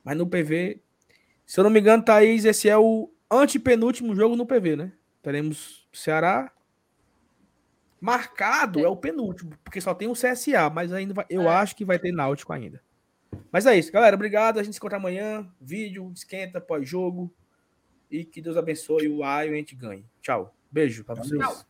Mas 0.03 0.15
no 0.15 0.27
PV, 0.27 0.79
se 1.47 1.59
eu 1.59 1.63
não 1.63 1.71
me 1.71 1.79
engano, 1.79 2.03
Thaís, 2.03 2.45
esse 2.45 2.69
é 2.69 2.77
o 2.77 3.11
antepenúltimo 3.29 4.15
jogo 4.15 4.35
no 4.35 4.45
PV, 4.45 4.75
né? 4.75 4.91
Teremos 5.29 5.87
Ceará. 5.93 6.51
Marcado 8.01 8.79
é, 8.79 8.83
é 8.83 8.87
o 8.87 8.95
penúltimo, 8.95 9.51
porque 9.63 9.79
só 9.79 9.93
tem 9.93 10.07
o 10.07 10.13
CSA, 10.13 10.71
mas 10.73 10.91
ainda 10.91 11.13
vai, 11.13 11.23
eu 11.29 11.43
é. 11.43 11.47
acho 11.49 11.75
que 11.75 11.85
vai 11.85 11.99
ter 11.99 12.11
Náutico 12.11 12.51
ainda. 12.51 12.81
Mas 13.51 13.67
é 13.67 13.77
isso, 13.77 13.91
galera. 13.91 14.15
Obrigado. 14.15 14.59
A 14.59 14.63
gente 14.63 14.73
se 14.73 14.79
encontra 14.79 14.97
amanhã. 14.97 15.47
Vídeo, 15.61 16.11
esquenta, 16.15 16.59
pós-jogo. 16.59 17.31
E 18.09 18.25
que 18.25 18.41
Deus 18.41 18.57
abençoe 18.57 19.07
o 19.07 19.23
A 19.23 19.45
e 19.45 19.49
a 19.49 19.53
gente 19.53 19.75
ganhe. 19.75 20.03
Tchau. 20.19 20.51
Beijo 20.71 21.03
pra 21.03 21.13
vocês. 21.13 21.39
Tchau. 21.39 21.63